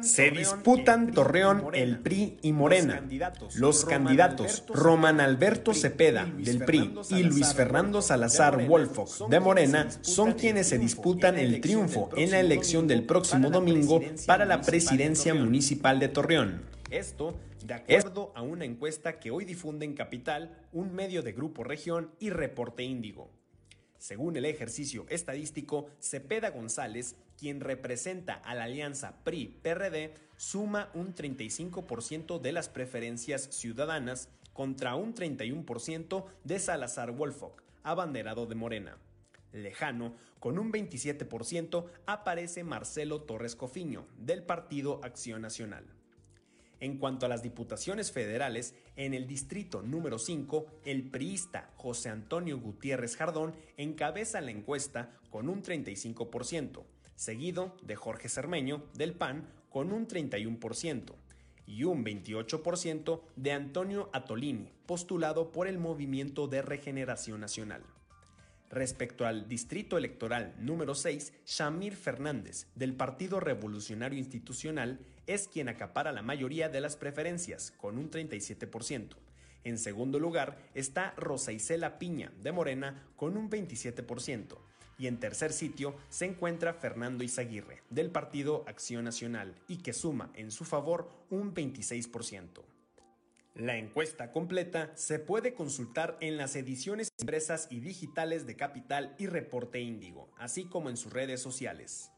Se 0.00 0.30
disputan, 0.30 1.12
Torreón, 1.12 1.66
el 1.74 1.98
PRI 1.98 2.38
y 2.40 2.52
Morena. 2.52 3.06
Los 3.54 3.84
candidatos 3.84 4.64
Roman 4.68 5.20
Alberto 5.20 5.74
Cepeda 5.74 6.24
del 6.24 6.64
PRI 6.64 6.94
y 7.10 7.22
Luis 7.24 7.52
Fernando 7.52 8.00
Salazar 8.00 8.66
Wolfox 8.66 9.24
de 9.28 9.40
Morena 9.40 9.90
son 10.00 10.32
quienes 10.32 10.68
se 10.68 10.78
disputan 10.78 11.38
el 11.38 11.60
triunfo 11.60 12.08
en 12.16 12.30
la 12.30 12.40
elección 12.40 12.88
del 12.88 13.04
próximo 13.04 13.50
domingo 13.50 14.00
para 14.26 14.46
la 14.46 14.62
presidencia 14.62 15.34
municipal 15.34 16.00
de 16.00 16.08
Torreón. 16.08 16.62
Esto 16.90 17.38
de 17.62 17.74
acuerdo 17.74 18.32
a 18.34 18.40
una 18.40 18.64
encuesta 18.64 19.18
que 19.18 19.30
hoy 19.30 19.44
difunde 19.44 19.84
en 19.84 19.92
Capital, 19.92 20.56
un 20.72 20.94
medio 20.94 21.22
de 21.22 21.32
Grupo 21.32 21.62
Región 21.62 22.10
y 22.20 22.30
Reporte 22.30 22.84
Índigo. 22.84 23.30
Según 23.98 24.34
el 24.38 24.46
ejercicio 24.46 25.04
estadístico, 25.10 25.90
Cepeda 26.00 26.48
González, 26.48 27.16
quien 27.40 27.60
representa 27.60 28.34
a 28.34 28.54
la 28.54 28.64
alianza 28.64 29.24
PRI-PRD, 29.24 30.12
suma 30.36 30.90
un 30.92 31.14
35% 31.14 32.38
de 32.38 32.52
las 32.52 32.68
preferencias 32.68 33.48
ciudadanas 33.50 34.28
contra 34.52 34.94
un 34.94 35.14
31% 35.14 36.26
de 36.44 36.58
Salazar 36.58 37.12
Wolfock, 37.12 37.62
abanderado 37.82 38.44
de 38.44 38.54
Morena. 38.56 38.98
Lejano, 39.52 40.14
con 40.38 40.58
un 40.58 40.70
27%, 40.70 41.86
aparece 42.04 42.62
Marcelo 42.62 43.22
Torres 43.22 43.56
Cofiño, 43.56 44.06
del 44.18 44.42
Partido 44.42 45.00
Acción 45.02 45.40
Nacional. 45.40 45.86
En 46.78 46.98
cuanto 46.98 47.26
a 47.26 47.28
las 47.28 47.42
diputaciones 47.42 48.12
federales, 48.12 48.74
en 48.96 49.14
el 49.14 49.26
distrito 49.26 49.82
número 49.82 50.18
5, 50.18 50.80
el 50.84 51.10
priista 51.10 51.70
José 51.76 52.10
Antonio 52.10 52.58
Gutiérrez 52.58 53.16
Jardón 53.16 53.54
encabeza 53.76 54.40
la 54.40 54.50
encuesta 54.50 55.10
con 55.30 55.48
un 55.48 55.62
35%, 55.62 56.84
seguido 57.20 57.76
de 57.82 57.96
Jorge 57.96 58.30
Cermeño 58.30 58.82
del 58.94 59.12
PAN 59.12 59.46
con 59.68 59.92
un 59.92 60.08
31% 60.08 61.12
y 61.66 61.84
un 61.84 62.02
28% 62.02 63.20
de 63.36 63.52
Antonio 63.52 64.08
Atolini, 64.14 64.72
postulado 64.86 65.52
por 65.52 65.68
el 65.68 65.78
Movimiento 65.78 66.48
de 66.48 66.62
Regeneración 66.62 67.38
Nacional. 67.38 67.82
Respecto 68.70 69.26
al 69.26 69.48
distrito 69.48 69.98
electoral 69.98 70.54
número 70.58 70.94
6, 70.94 71.34
Shamir 71.44 71.94
Fernández, 71.94 72.68
del 72.74 72.94
Partido 72.94 73.38
Revolucionario 73.38 74.18
Institucional, 74.18 74.98
es 75.26 75.46
quien 75.46 75.68
acapara 75.68 76.12
la 76.12 76.22
mayoría 76.22 76.70
de 76.70 76.80
las 76.80 76.96
preferencias, 76.96 77.70
con 77.72 77.98
un 77.98 78.10
37%. 78.10 79.16
En 79.64 79.76
segundo 79.76 80.18
lugar 80.18 80.56
está 80.72 81.12
Rosa 81.18 81.52
Isela 81.52 81.98
Piña, 81.98 82.32
de 82.40 82.52
Morena, 82.52 83.04
con 83.16 83.36
un 83.36 83.50
27%. 83.50 84.56
Y 85.00 85.06
en 85.06 85.18
tercer 85.18 85.54
sitio 85.54 85.94
se 86.10 86.26
encuentra 86.26 86.74
Fernando 86.74 87.24
Izaguirre, 87.24 87.82
del 87.88 88.10
Partido 88.10 88.64
Acción 88.66 89.04
Nacional, 89.04 89.54
y 89.66 89.78
que 89.78 89.94
suma 89.94 90.30
en 90.34 90.50
su 90.50 90.66
favor 90.66 91.10
un 91.30 91.54
26%. 91.54 92.60
La 93.54 93.78
encuesta 93.78 94.30
completa 94.30 94.92
se 94.96 95.18
puede 95.18 95.54
consultar 95.54 96.18
en 96.20 96.36
las 96.36 96.54
ediciones 96.54 97.08
impresas 97.18 97.66
y 97.70 97.80
digitales 97.80 98.46
de 98.46 98.56
Capital 98.56 99.14
y 99.18 99.26
Reporte 99.26 99.80
Índigo, 99.80 100.28
así 100.36 100.66
como 100.66 100.90
en 100.90 100.98
sus 100.98 101.14
redes 101.14 101.40
sociales. 101.40 102.10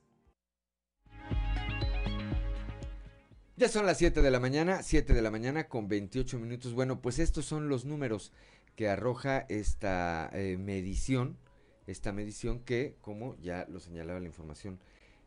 Ya 3.57 3.69
son 3.69 3.87
las 3.87 3.99
7 3.99 4.23
de 4.23 4.31
la 4.33 4.41
mañana, 4.41 4.83
7 4.83 5.15
de 5.15 5.23
la 5.23 5.31
mañana 5.31 5.69
con 5.69 5.87
28 5.87 6.37
minutos. 6.41 6.75
Bueno, 6.75 7.01
pues 7.01 7.21
estos 7.21 7.45
son 7.45 7.69
los 7.69 7.85
números 7.85 8.33
que 8.75 8.89
arroja 8.89 9.47
esta 9.49 10.29
eh, 10.33 10.57
medición, 10.59 11.39
esta 11.87 12.13
medición 12.13 12.61
que, 12.61 12.97
como 13.01 13.37
ya 13.37 13.67
lo 13.69 13.81
señalaba 13.81 14.21
la 14.21 14.27
información 14.27 14.79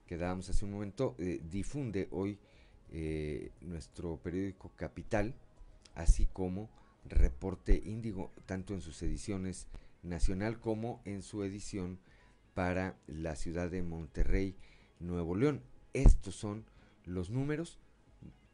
que 0.07 0.17
dábamos 0.17 0.49
hace 0.49 0.65
un 0.65 0.71
momento, 0.71 1.15
eh, 1.17 1.41
difunde 1.49 2.07
hoy 2.11 2.37
eh, 2.91 3.51
nuestro 3.61 4.17
periódico 4.17 4.71
Capital 4.75 5.33
así 5.95 6.27
como 6.27 6.69
Reporte 7.05 7.81
Índigo, 7.83 8.31
tanto 8.45 8.73
en 8.73 8.81
sus 8.81 9.01
ediciones 9.01 9.67
nacional 10.03 10.59
como 10.59 11.01
en 11.05 11.23
su 11.23 11.43
edición 11.43 11.99
para 12.53 12.97
la 13.07 13.35
ciudad 13.35 13.69
de 13.69 13.81
Monterrey, 13.81 14.55
Nuevo 14.99 15.35
León. 15.35 15.61
Estos 15.93 16.35
son 16.35 16.65
los 17.05 17.29
números. 17.29 17.79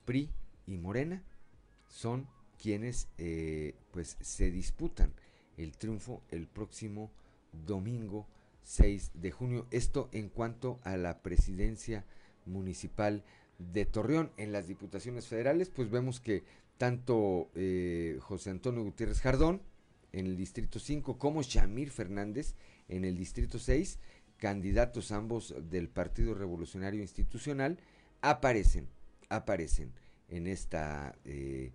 PRI 0.06 0.30
y 0.66 0.78
Morena 0.78 1.24
son 1.88 2.28
quienes 2.58 3.08
eh, 3.18 3.76
pues 3.92 4.18
se 4.22 4.52
disputan 4.52 5.14
el 5.58 5.78
triunfo 5.78 6.24
el 6.30 6.48
próximo 6.48 7.12
domingo 7.52 8.28
6 8.64 9.12
de 9.14 9.32
junio. 9.32 9.68
Esto 9.72 10.10
en 10.12 10.30
cuanto 10.30 10.80
a 10.84 10.98
la 10.98 11.22
presidencia 11.22 12.06
municipal 12.46 13.24
de 13.58 13.86
Torreón. 13.86 14.32
En 14.38 14.52
las 14.52 14.68
diputaciones 14.68 15.28
federales, 15.28 15.70
pues 15.70 15.90
vemos 15.90 16.20
que 16.20 16.44
tanto 16.78 17.50
eh, 17.56 18.18
José 18.22 18.50
Antonio 18.50 18.84
Gutiérrez 18.84 19.22
Jardón 19.22 19.62
en 20.14 20.26
el 20.26 20.36
Distrito 20.36 20.80
5 20.80 21.18
como 21.18 21.44
Shamir 21.44 21.92
Fernández 21.92 22.56
en 22.90 23.06
el 23.06 23.18
Distrito 23.18 23.60
6, 23.60 24.00
candidatos 24.38 25.12
ambos 25.12 25.56
del 25.70 25.88
Partido 25.88 26.34
Revolucionario 26.34 27.02
Institucional, 27.02 27.78
aparecen, 28.22 28.88
aparecen 29.30 29.94
en 30.28 30.48
esta 30.48 31.16
eh, 31.24 31.72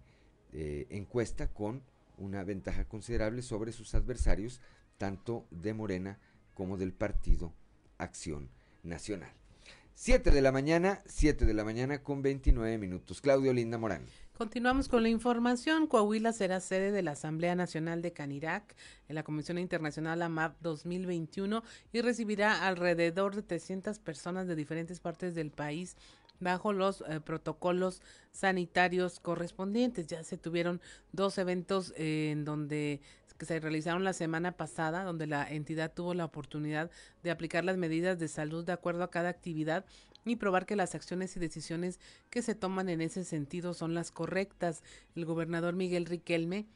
eh, 0.53 0.87
encuesta 0.91 1.49
con 1.49 1.83
una 2.19 2.45
ventaja 2.45 2.85
considerable 2.85 3.43
sobre 3.43 3.73
sus 3.73 3.95
adversarios, 3.95 4.61
tanto 4.99 5.47
de 5.51 5.75
Morena 5.75 6.19
como 6.55 6.77
del 6.77 6.93
Partido 6.93 7.53
Acción 7.99 8.49
Nacional. 8.83 9.33
7 9.95 10.31
de 10.31 10.43
la 10.43 10.53
mañana, 10.53 11.01
7 11.07 11.47
de 11.47 11.55
la 11.55 11.65
mañana 11.65 12.03
con 12.03 12.21
29 12.21 12.77
minutos. 12.77 13.23
Claudio 13.23 13.53
Linda 13.55 13.79
Morán. 13.79 14.05
Continuamos 14.37 14.89
con 14.89 15.03
la 15.03 15.09
información. 15.09 15.87
Coahuila 15.87 16.35
será 16.35 16.61
sede 16.61 16.93
de 16.93 17.03
la 17.03 17.13
Asamblea 17.13 17.55
Nacional 17.55 18.03
de 18.03 18.13
Canirac 18.13 18.77
en 19.09 19.15
la 19.15 19.23
Comisión 19.23 19.57
Internacional 19.57 20.21
AMAP 20.21 20.61
2021 20.61 21.63
y 21.95 22.03
recibirá 22.03 22.67
alrededor 22.67 23.35
de 23.35 23.43
300 23.43 23.99
personas 23.99 24.47
de 24.47 24.55
diferentes 24.55 25.01
partes 25.01 25.35
del 25.35 25.51
país 25.51 25.97
bajo 26.41 26.75
los 26.75 27.03
eh, 27.09 27.21
protocolos 27.21 28.03
sanitarios 28.33 29.21
correspondientes. 29.21 30.07
Ya 30.07 30.23
se 30.23 30.37
tuvieron 30.37 30.83
dos 31.13 31.39
eventos 31.39 31.95
eh, 31.97 32.29
en 32.33 32.45
donde 32.45 33.01
que 33.37 33.47
se 33.47 33.61
realizaron 33.61 34.05
la 34.05 34.13
semana 34.13 34.53
pasada, 34.53 35.05
donde 35.05 35.27
la 35.27 35.51
entidad 35.51 35.93
tuvo 35.93 36.15
la 36.15 36.25
oportunidad 36.25 36.91
de 37.23 37.31
aplicar 37.31 37.65
las 37.65 37.77
medidas 37.77 38.19
de 38.19 38.29
salud 38.29 38.65
de 38.65 38.73
acuerdo 38.73 39.05
a 39.05 39.11
cada 39.11 39.29
actividad 39.29 39.85
y 40.25 40.37
probar 40.37 40.67
que 40.67 40.77
las 40.77 40.95
acciones 40.95 41.37
y 41.37 41.41
decisiones 41.41 42.01
que 42.31 42.43
se 42.43 42.55
toman 42.55 42.89
en 42.89 43.01
ese 43.01 43.25
sentido 43.25 43.75
son 43.75 43.95
las 43.95 44.11
correctas. 44.11 44.83
El 45.15 45.25
gobernador 45.25 45.75
Miguel 45.75 46.07
Riquelme 46.07 46.67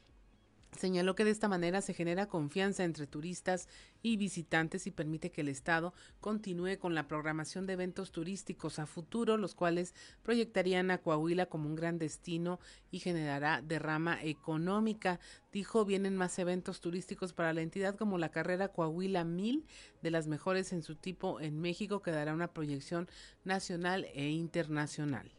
Señaló 0.78 1.14
que 1.14 1.24
de 1.24 1.30
esta 1.30 1.48
manera 1.48 1.82
se 1.82 1.94
genera 1.94 2.28
confianza 2.28 2.84
entre 2.84 3.06
turistas 3.06 3.68
y 4.02 4.16
visitantes 4.16 4.86
y 4.86 4.90
permite 4.90 5.30
que 5.30 5.40
el 5.40 5.48
Estado 5.48 5.92
continúe 6.20 6.78
con 6.78 6.94
la 6.94 7.08
programación 7.08 7.66
de 7.66 7.72
eventos 7.74 8.12
turísticos 8.12 8.78
a 8.78 8.86
futuro, 8.86 9.36
los 9.36 9.54
cuales 9.54 9.94
proyectarían 10.22 10.90
a 10.90 10.98
Coahuila 10.98 11.46
como 11.46 11.68
un 11.68 11.74
gran 11.74 11.98
destino 11.98 12.60
y 12.90 13.00
generará 13.00 13.62
derrama 13.62 14.22
económica. 14.22 15.18
Dijo, 15.52 15.84
vienen 15.84 16.16
más 16.16 16.38
eventos 16.38 16.80
turísticos 16.80 17.32
para 17.32 17.52
la 17.52 17.62
entidad 17.62 17.96
como 17.96 18.16
la 18.16 18.30
carrera 18.30 18.68
Coahuila 18.68 19.24
1000, 19.24 19.66
de 20.02 20.10
las 20.10 20.28
mejores 20.28 20.72
en 20.72 20.82
su 20.82 20.94
tipo 20.94 21.40
en 21.40 21.60
México, 21.60 22.00
que 22.00 22.12
dará 22.12 22.32
una 22.32 22.52
proyección 22.52 23.08
nacional 23.44 24.06
e 24.14 24.30
internacional. 24.30 25.30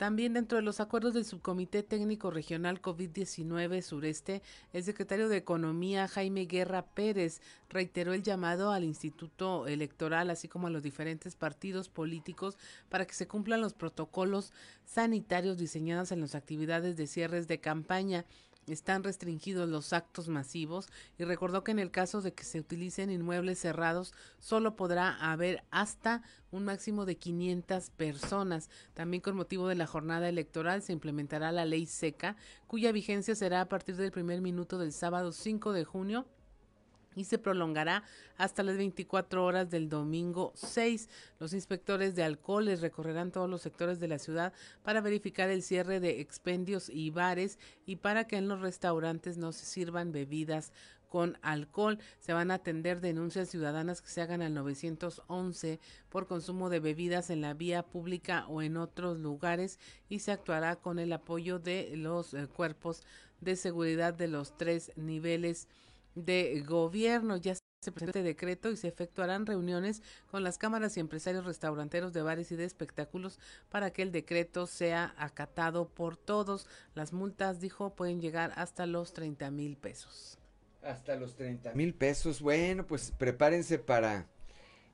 También 0.00 0.32
dentro 0.32 0.56
de 0.56 0.62
los 0.62 0.80
acuerdos 0.80 1.12
del 1.12 1.26
Subcomité 1.26 1.82
Técnico 1.82 2.30
Regional 2.30 2.80
COVID-19 2.80 3.82
Sureste, 3.82 4.40
el 4.72 4.82
secretario 4.82 5.28
de 5.28 5.36
Economía 5.36 6.08
Jaime 6.08 6.46
Guerra 6.46 6.86
Pérez 6.86 7.42
reiteró 7.68 8.14
el 8.14 8.22
llamado 8.22 8.72
al 8.72 8.82
Instituto 8.82 9.66
Electoral, 9.66 10.30
así 10.30 10.48
como 10.48 10.68
a 10.68 10.70
los 10.70 10.82
diferentes 10.82 11.36
partidos 11.36 11.90
políticos, 11.90 12.56
para 12.88 13.04
que 13.04 13.12
se 13.12 13.28
cumplan 13.28 13.60
los 13.60 13.74
protocolos 13.74 14.54
sanitarios 14.86 15.58
diseñados 15.58 16.12
en 16.12 16.22
las 16.22 16.34
actividades 16.34 16.96
de 16.96 17.06
cierres 17.06 17.46
de 17.46 17.60
campaña 17.60 18.24
están 18.72 19.02
restringidos 19.04 19.68
los 19.68 19.92
actos 19.92 20.28
masivos 20.28 20.88
y 21.18 21.24
recordó 21.24 21.64
que 21.64 21.72
en 21.72 21.78
el 21.78 21.90
caso 21.90 22.20
de 22.20 22.32
que 22.32 22.44
se 22.44 22.60
utilicen 22.60 23.10
inmuebles 23.10 23.58
cerrados 23.58 24.12
solo 24.38 24.76
podrá 24.76 25.14
haber 25.32 25.64
hasta 25.70 26.22
un 26.50 26.64
máximo 26.64 27.06
de 27.06 27.16
500 27.16 27.90
personas. 27.90 28.70
También 28.94 29.20
con 29.20 29.36
motivo 29.36 29.68
de 29.68 29.74
la 29.74 29.86
jornada 29.86 30.28
electoral 30.28 30.82
se 30.82 30.92
implementará 30.92 31.52
la 31.52 31.64
ley 31.64 31.86
seca 31.86 32.36
cuya 32.66 32.92
vigencia 32.92 33.34
será 33.34 33.60
a 33.60 33.68
partir 33.68 33.96
del 33.96 34.12
primer 34.12 34.40
minuto 34.40 34.78
del 34.78 34.92
sábado 34.92 35.32
5 35.32 35.72
de 35.72 35.84
junio 35.84 36.26
y 37.20 37.24
se 37.24 37.38
prolongará 37.38 38.02
hasta 38.38 38.62
las 38.62 38.78
24 38.78 39.44
horas 39.44 39.70
del 39.70 39.90
domingo 39.90 40.52
6. 40.54 41.08
Los 41.38 41.52
inspectores 41.52 42.16
de 42.16 42.22
alcoholes 42.22 42.80
recorrerán 42.80 43.30
todos 43.30 43.48
los 43.48 43.60
sectores 43.60 44.00
de 44.00 44.08
la 44.08 44.18
ciudad 44.18 44.54
para 44.82 45.02
verificar 45.02 45.50
el 45.50 45.62
cierre 45.62 46.00
de 46.00 46.20
expendios 46.20 46.88
y 46.88 47.10
bares 47.10 47.58
y 47.84 47.96
para 47.96 48.26
que 48.26 48.38
en 48.38 48.48
los 48.48 48.62
restaurantes 48.62 49.36
no 49.36 49.52
se 49.52 49.66
sirvan 49.66 50.12
bebidas 50.12 50.72
con 51.10 51.36
alcohol. 51.42 51.98
Se 52.20 52.32
van 52.32 52.50
a 52.50 52.54
atender 52.54 53.02
denuncias 53.02 53.50
ciudadanas 53.50 54.00
que 54.00 54.08
se 54.08 54.22
hagan 54.22 54.40
al 54.40 54.54
911 54.54 55.78
por 56.08 56.26
consumo 56.26 56.70
de 56.70 56.80
bebidas 56.80 57.28
en 57.28 57.42
la 57.42 57.52
vía 57.52 57.82
pública 57.82 58.46
o 58.48 58.62
en 58.62 58.78
otros 58.78 59.18
lugares 59.18 59.78
y 60.08 60.20
se 60.20 60.32
actuará 60.32 60.76
con 60.76 60.98
el 60.98 61.12
apoyo 61.12 61.58
de 61.58 61.92
los 61.96 62.32
eh, 62.32 62.46
cuerpos 62.46 63.02
de 63.42 63.56
seguridad 63.56 64.14
de 64.14 64.28
los 64.28 64.56
tres 64.56 64.92
niveles 64.96 65.68
de 66.14 66.62
gobierno. 66.66 67.36
Ya 67.36 67.54
se 67.54 67.92
presenta 67.92 68.18
este 68.18 68.28
decreto 68.28 68.70
y 68.70 68.76
se 68.76 68.88
efectuarán 68.88 69.46
reuniones 69.46 70.02
con 70.30 70.44
las 70.44 70.58
cámaras 70.58 70.96
y 70.96 71.00
empresarios 71.00 71.46
restauranteros 71.46 72.12
de 72.12 72.20
bares 72.20 72.52
y 72.52 72.56
de 72.56 72.64
espectáculos 72.64 73.38
para 73.70 73.90
que 73.90 74.02
el 74.02 74.12
decreto 74.12 74.66
sea 74.66 75.14
acatado 75.16 75.88
por 75.88 76.18
todos. 76.18 76.66
Las 76.94 77.14
multas, 77.14 77.60
dijo, 77.60 77.94
pueden 77.94 78.20
llegar 78.20 78.52
hasta 78.56 78.84
los 78.84 79.14
30 79.14 79.50
mil 79.50 79.76
pesos. 79.78 80.38
Hasta 80.82 81.16
los 81.16 81.36
30 81.36 81.72
mil 81.74 81.94
pesos. 81.94 82.42
Bueno, 82.42 82.86
pues 82.86 83.12
prepárense 83.12 83.78
para 83.78 84.26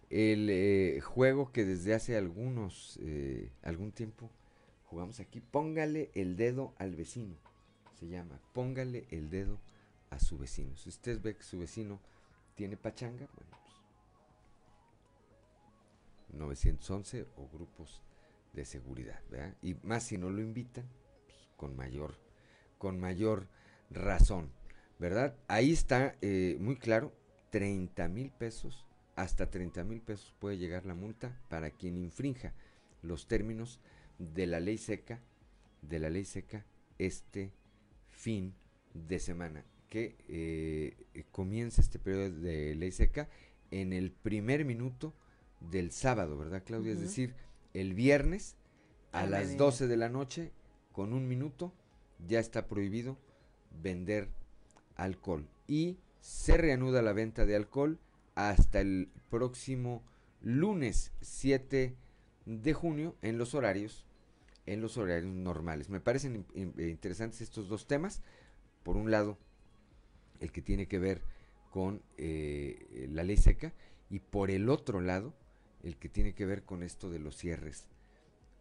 el 0.09 0.49
eh, 0.49 1.01
juego 1.01 1.51
que 1.51 1.65
desde 1.65 1.95
hace 1.95 2.17
algunos, 2.17 2.99
eh, 3.03 3.51
algún 3.63 3.91
tiempo 3.91 4.31
jugamos 4.85 5.19
aquí. 5.19 5.41
Póngale 5.41 6.11
el 6.15 6.37
dedo 6.37 6.73
al 6.79 6.95
vecino. 6.95 7.37
Se 7.99 8.07
llama, 8.07 8.41
póngale 8.53 9.07
el 9.11 9.31
dedo 9.31 9.59
a 10.11 10.19
su 10.19 10.39
vecino. 10.39 10.77
Si 10.77 10.89
usted 10.89 11.21
ve 11.21 11.37
que 11.37 11.43
su 11.43 11.59
vecino 11.59 12.01
tiene 12.55 12.77
pachanga, 12.77 13.29
bueno, 13.35 13.59
pues 13.63 13.75
911 16.33 17.27
o 17.37 17.49
grupos 17.49 18.03
de 18.53 18.65
seguridad. 18.65 19.21
Y 19.63 19.75
más 19.83 20.05
si 20.05 20.19
no 20.19 20.31
lo 20.31 20.41
invitan, 20.41 20.89
pues, 21.27 21.39
con 21.57 21.77
mayor, 21.77 22.15
con 22.79 22.99
mayor 22.99 23.49
razón, 23.91 24.51
¿verdad? 24.99 25.37
Ahí 25.49 25.73
está 25.73 26.17
eh, 26.23 26.57
muy 26.61 26.77
claro, 26.77 27.13
30 27.51 28.09
mil 28.09 28.31
pesos, 28.31 28.87
hasta 29.15 29.51
30 29.51 29.85
mil 29.85 30.01
pesos 30.01 30.35
puede 30.39 30.59
llegar 30.59 30.85
la 30.87 30.95
multa 30.95 31.39
para 31.49 31.71
quien 31.71 31.97
infrinja 31.97 32.53
los 33.03 33.27
términos 33.29 33.81
de 34.19 34.47
la 34.47 34.61
ley 34.61 34.79
seca, 34.79 35.21
de 35.83 35.99
la 35.99 36.11
ley 36.11 36.25
seca 36.25 36.65
este 36.99 37.53
fin 38.11 38.55
de 38.95 39.19
semana 39.19 39.65
que 39.89 40.17
eh, 40.29 41.25
comienza 41.33 41.81
este 41.81 41.99
periodo 41.99 42.31
de 42.31 42.75
ley 42.75 42.93
seca 42.93 43.29
en 43.71 43.93
el 43.93 44.11
primer 44.11 44.65
minuto 44.65 45.15
del 45.61 45.91
sábado, 45.91 46.37
¿verdad, 46.39 46.63
Claudia? 46.65 46.93
Es 46.93 47.01
decir, 47.01 47.35
el 47.75 47.95
viernes 47.95 48.57
a 49.13 49.27
las 49.27 49.57
12 49.57 49.87
de 49.87 49.97
la 49.97 50.09
noche, 50.09 50.53
con 50.93 51.13
un 51.13 51.29
minuto, 51.29 51.73
ya 52.27 52.41
está 52.41 52.67
prohibido 52.67 53.19
vender 53.83 54.29
alcohol. 54.97 55.49
Y 55.67 55.99
se 56.21 56.57
reanuda 56.57 57.03
la 57.03 57.13
venta 57.13 57.47
de 57.47 57.57
alcohol 57.57 57.99
hasta 58.35 58.81
el 58.81 59.11
próximo 59.31 60.03
lunes 60.43 61.13
7 61.21 61.97
de 62.45 62.73
junio 62.75 63.17
en 63.23 63.39
los 63.39 63.55
horarios 63.55 64.07
en 64.67 64.81
los 64.81 64.97
horarios 64.97 65.33
normales. 65.33 65.89
Me 65.89 66.01
parecen 66.01 66.45
interesantes 66.55 67.41
estos 67.41 67.69
dos 67.69 67.87
temas. 67.87 68.21
Por 68.83 68.97
un 68.97 69.11
lado, 69.11 69.39
el 70.41 70.53
que 70.53 70.63
tiene 70.63 70.87
que 70.87 70.99
ver 70.99 71.23
con 71.71 72.03
eh, 72.17 73.07
la 73.11 73.23
ley 73.23 73.37
seca, 73.37 73.73
y 74.09 74.21
por 74.21 74.51
el 74.51 74.69
otro 74.69 75.01
lado, 75.01 75.35
el 75.83 75.97
que 75.97 76.09
tiene 76.09 76.35
que 76.35 76.47
ver 76.47 76.63
con 76.63 76.83
esto 76.83 77.11
de 77.11 77.19
los 77.19 77.37
cierres, 77.37 77.87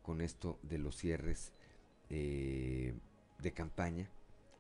con 0.02 0.22
esto 0.22 0.60
de 0.64 0.78
los 0.78 0.96
cierres 0.98 1.52
eh, 2.10 2.94
de 3.40 3.52
campaña 3.52 4.10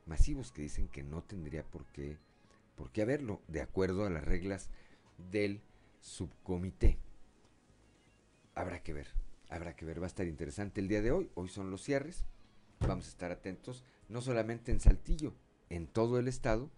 masivos 0.06 0.52
que 0.52 0.62
dicen 0.62 0.88
que 0.88 1.04
no 1.04 1.24
tendría 1.24 1.64
por 1.64 1.86
qué, 1.88 2.18
por 2.76 2.92
qué 2.92 3.02
haberlo, 3.02 3.42
de 3.48 3.62
acuerdo 3.62 4.06
a 4.06 4.10
las 4.10 4.24
reglas 4.24 4.70
del 5.32 5.62
subcomité. 6.00 6.98
Habrá 8.54 8.82
que 8.84 8.94
ver, 8.94 9.08
habrá 9.50 9.76
que 9.76 9.86
ver, 9.86 10.00
va 10.00 10.06
a 10.06 10.08
estar 10.08 10.28
interesante 10.28 10.80
el 10.82 10.88
día 10.88 11.02
de 11.02 11.12
hoy, 11.12 11.30
hoy 11.36 11.50
son 11.50 11.72
los 11.72 11.84
cierres, 11.84 12.26
vamos 12.80 13.08
a 13.08 13.10
estar 13.10 13.32
atentos, 13.32 13.84
no 14.08 14.22
solamente 14.22 14.72
en 14.72 14.80
Saltillo, 14.80 15.34
en 15.70 15.88
todo 15.88 16.20
el 16.20 16.28
estado, 16.28 16.70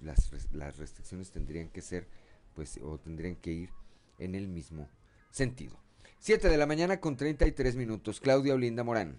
las, 0.00 0.30
las 0.52 0.76
restricciones 0.76 1.30
tendrían 1.30 1.68
que 1.68 1.82
ser, 1.82 2.08
pues, 2.54 2.78
o 2.82 2.98
tendrían 2.98 3.36
que 3.36 3.52
ir 3.52 3.70
en 4.18 4.34
el 4.34 4.48
mismo 4.48 4.88
sentido. 5.30 5.78
Siete 6.18 6.48
de 6.48 6.56
la 6.56 6.66
mañana 6.66 7.00
con 7.00 7.16
33 7.16 7.76
minutos. 7.76 8.20
Claudia 8.20 8.54
Olinda 8.54 8.82
Morán. 8.82 9.18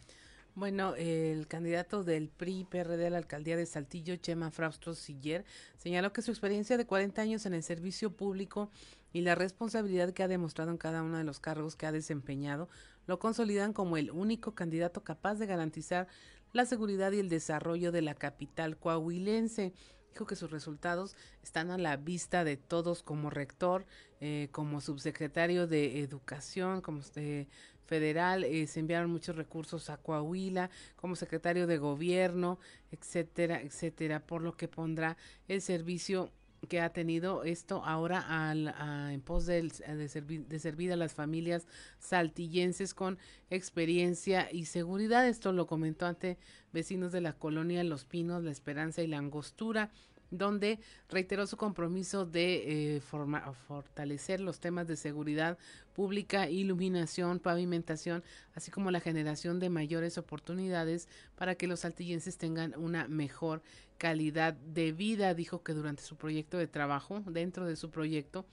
Bueno, 0.56 0.96
el 0.96 1.48
candidato 1.48 2.06
del 2.06 2.30
PRI-PRD 2.30 3.08
a 3.08 3.10
la 3.10 3.18
alcaldía 3.18 3.58
de 3.58 3.66
Saltillo, 3.66 4.16
Chema 4.16 4.52
Fraustro 4.52 4.94
Siller, 4.94 5.44
señaló 5.76 6.14
que 6.14 6.22
su 6.22 6.32
experiencia 6.32 6.78
de 6.78 6.86
40 6.86 7.22
años 7.22 7.46
en 7.46 7.54
el 7.54 7.62
servicio 7.62 8.16
público 8.16 8.72
y 9.12 9.20
la 9.20 9.36
responsabilidad 9.36 10.14
que 10.14 10.24
ha 10.24 10.30
demostrado 10.30 10.72
en 10.72 10.78
cada 10.78 11.04
uno 11.04 11.18
de 11.18 11.26
los 11.26 11.42
cargos 11.42 11.76
que 11.76 11.86
ha 11.86 11.92
desempeñado 11.92 12.70
lo 13.06 13.20
consolidan 13.20 13.74
como 13.74 13.98
el 13.98 14.12
único 14.12 14.56
candidato 14.56 15.04
capaz 15.04 15.36
de 15.36 15.46
garantizar 15.46 16.08
la 16.54 16.66
seguridad 16.66 17.12
y 17.12 17.20
el 17.20 17.28
desarrollo 17.28 17.92
de 17.92 18.02
la 18.02 18.16
capital 18.16 18.78
coahuilense. 18.78 19.74
Dijo 20.16 20.28
que 20.28 20.38
sus 20.38 20.50
resultados 20.50 21.14
están 21.44 21.72
a 21.72 21.78
la 21.78 21.98
vista 21.98 22.46
de 22.46 22.56
todos 22.56 23.04
como 23.04 23.30
rector, 23.30 23.86
eh, 24.22 24.48
como 24.54 24.80
subsecretario 24.80 25.68
de 25.68 26.00
Educación, 26.00 26.80
como 26.80 27.02
este 27.02 27.50
federal, 27.86 28.46
eh, 28.46 28.66
se 28.66 28.80
enviaron 28.80 29.12
muchos 29.12 29.36
recursos 29.36 29.90
a 29.90 29.98
Coahuila, 29.98 30.70
como 30.96 31.18
secretario 31.18 31.68
de 31.68 31.80
Gobierno, 31.80 32.60
etcétera, 32.92 33.62
etcétera, 33.62 34.22
por 34.22 34.42
lo 34.42 34.56
que 34.56 34.70
pondrá 34.70 35.18
el 35.50 35.62
servicio 35.62 36.32
que 36.68 36.82
ha 36.82 36.90
tenido 36.90 37.44
esto 37.44 37.84
ahora 37.86 38.50
al, 38.50 38.74
en 39.12 39.22
pos 39.22 39.46
de, 39.46 39.70
servir, 40.10 40.46
de 40.48 40.60
servir 40.60 40.92
a 40.92 40.96
las 40.96 41.14
familias 41.14 41.68
saltillenses 42.00 42.94
con 42.94 43.18
experiencia 43.50 44.50
y 44.52 44.66
seguridad. 44.66 45.28
Esto 45.28 45.52
lo 45.52 45.68
comentó 45.68 46.06
ante 46.06 46.38
vecinos 46.74 47.12
de 47.12 47.22
la 47.22 47.34
colonia 47.34 47.84
Los 47.84 48.06
Pinos, 48.06 48.44
La 48.44 48.52
Esperanza 48.52 49.02
y 49.02 49.08
La 49.08 49.18
Angostura 49.18 49.92
donde 50.32 50.80
reiteró 51.10 51.48
su 51.48 51.58
compromiso 51.58 52.26
de 52.26 52.98
eh, 52.98 53.02
fortalecer 53.02 54.40
los 54.40 54.60
temas 54.60 54.88
de 54.88 54.96
seguridad 54.96 55.58
pública, 55.94 56.50
iluminación, 56.50 57.40
pavimentación, 57.40 58.24
así 58.54 58.72
como 58.72 58.92
la 58.92 59.00
generación 59.00 59.60
de 59.60 59.70
mayores 59.70 60.18
oportunidades 60.18 61.08
para 61.36 61.56
que 61.56 61.68
los 61.68 61.82
saltillenses 61.82 62.38
tengan 62.38 62.74
una 62.78 63.08
mejor 63.08 63.62
calidad 63.98 64.54
de 64.54 64.92
vida. 64.92 65.34
Dijo 65.34 65.64
que 65.64 65.74
durante 65.74 66.04
su 66.04 66.18
proyecto 66.18 66.58
de 66.58 66.68
trabajo, 66.68 67.22
dentro 67.28 67.66
de 67.66 67.76
su 67.76 67.90
proyecto, 67.90 68.46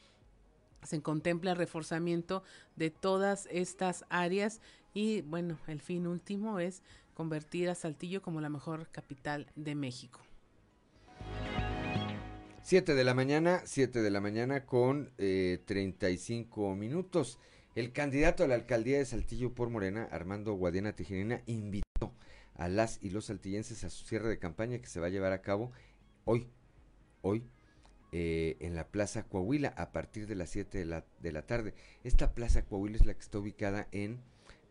se 0.83 1.01
contempla 1.01 1.53
el 1.53 1.57
reforzamiento 1.57 2.43
de 2.77 2.91
todas 2.91 3.47
estas 3.51 4.05
áreas 4.09 4.61
y 4.95 5.23
bueno, 5.23 5.59
el 5.67 5.81
fin 5.81 6.07
último 6.07 6.59
es 6.59 6.83
convertir 7.15 7.69
a 7.69 7.75
Saltillo 7.75 8.23
como 8.23 8.41
la 8.41 8.49
mejor 8.49 8.89
capital 8.89 9.47
de 9.55 9.75
México. 9.75 10.21
7 12.65 12.95
de 12.95 13.03
la 13.03 13.13
mañana, 13.13 13.61
7 13.65 14.03
de 14.03 14.11
la 14.11 14.21
mañana 14.21 14.65
con 14.67 15.11
eh, 15.19 15.61
35 15.65 16.77
minutos. 16.77 17.41
El 17.75 17.93
candidato 17.93 18.45
a 18.45 18.47
la 18.47 18.55
alcaldía 18.55 18.99
de 18.99 19.05
Saltillo 19.05 19.53
por 19.53 19.69
Morena, 19.69 20.09
Armando 20.13 20.55
Guadiana 20.55 20.95
Tijerina, 20.95 21.43
invitó 21.47 22.15
a 22.55 22.69
las 22.69 23.03
y 23.03 23.11
los 23.11 23.25
saltillenses 23.27 23.83
a 23.83 23.91
su 23.91 24.05
cierre 24.05 24.29
de 24.29 24.39
campaña 24.39 24.79
que 24.79 24.87
se 24.87 25.01
va 25.01 25.09
a 25.09 25.11
llevar 25.11 25.33
a 25.33 25.43
cabo 25.43 25.73
hoy, 26.25 26.47
hoy, 27.23 27.43
eh, 28.13 28.57
en 28.61 28.77
la 28.77 28.87
Plaza 28.87 29.25
Coahuila 29.25 29.75
a 29.77 29.91
partir 29.91 30.29
de 30.29 30.37
las 30.37 30.51
7 30.51 30.79
de 30.79 30.85
la, 30.85 31.05
de 31.21 31.33
la 31.33 31.43
tarde. 31.43 31.75
Esta 32.05 32.33
Plaza 32.33 32.65
Coahuila 32.65 32.97
es 32.97 33.07
la 33.07 33.15
que 33.15 33.21
está 33.21 33.39
ubicada 33.39 33.89
en 33.91 34.21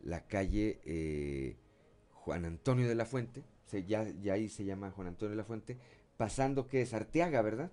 la 0.01 0.27
calle 0.27 0.79
eh, 0.85 1.57
Juan 2.13 2.45
Antonio 2.45 2.87
de 2.87 2.95
la 2.95 3.05
Fuente, 3.05 3.43
se, 3.65 3.83
ya, 3.83 4.07
ya 4.21 4.33
ahí 4.33 4.47
se 4.47 4.63
llama 4.63 4.91
Juan 4.91 5.07
Antonio 5.07 5.31
de 5.31 5.37
la 5.37 5.43
Fuente, 5.43 5.77
pasando 6.15 6.67
que 6.67 6.83
es 6.83 6.93
Arteaga, 6.93 7.41
¿verdad? 7.41 7.71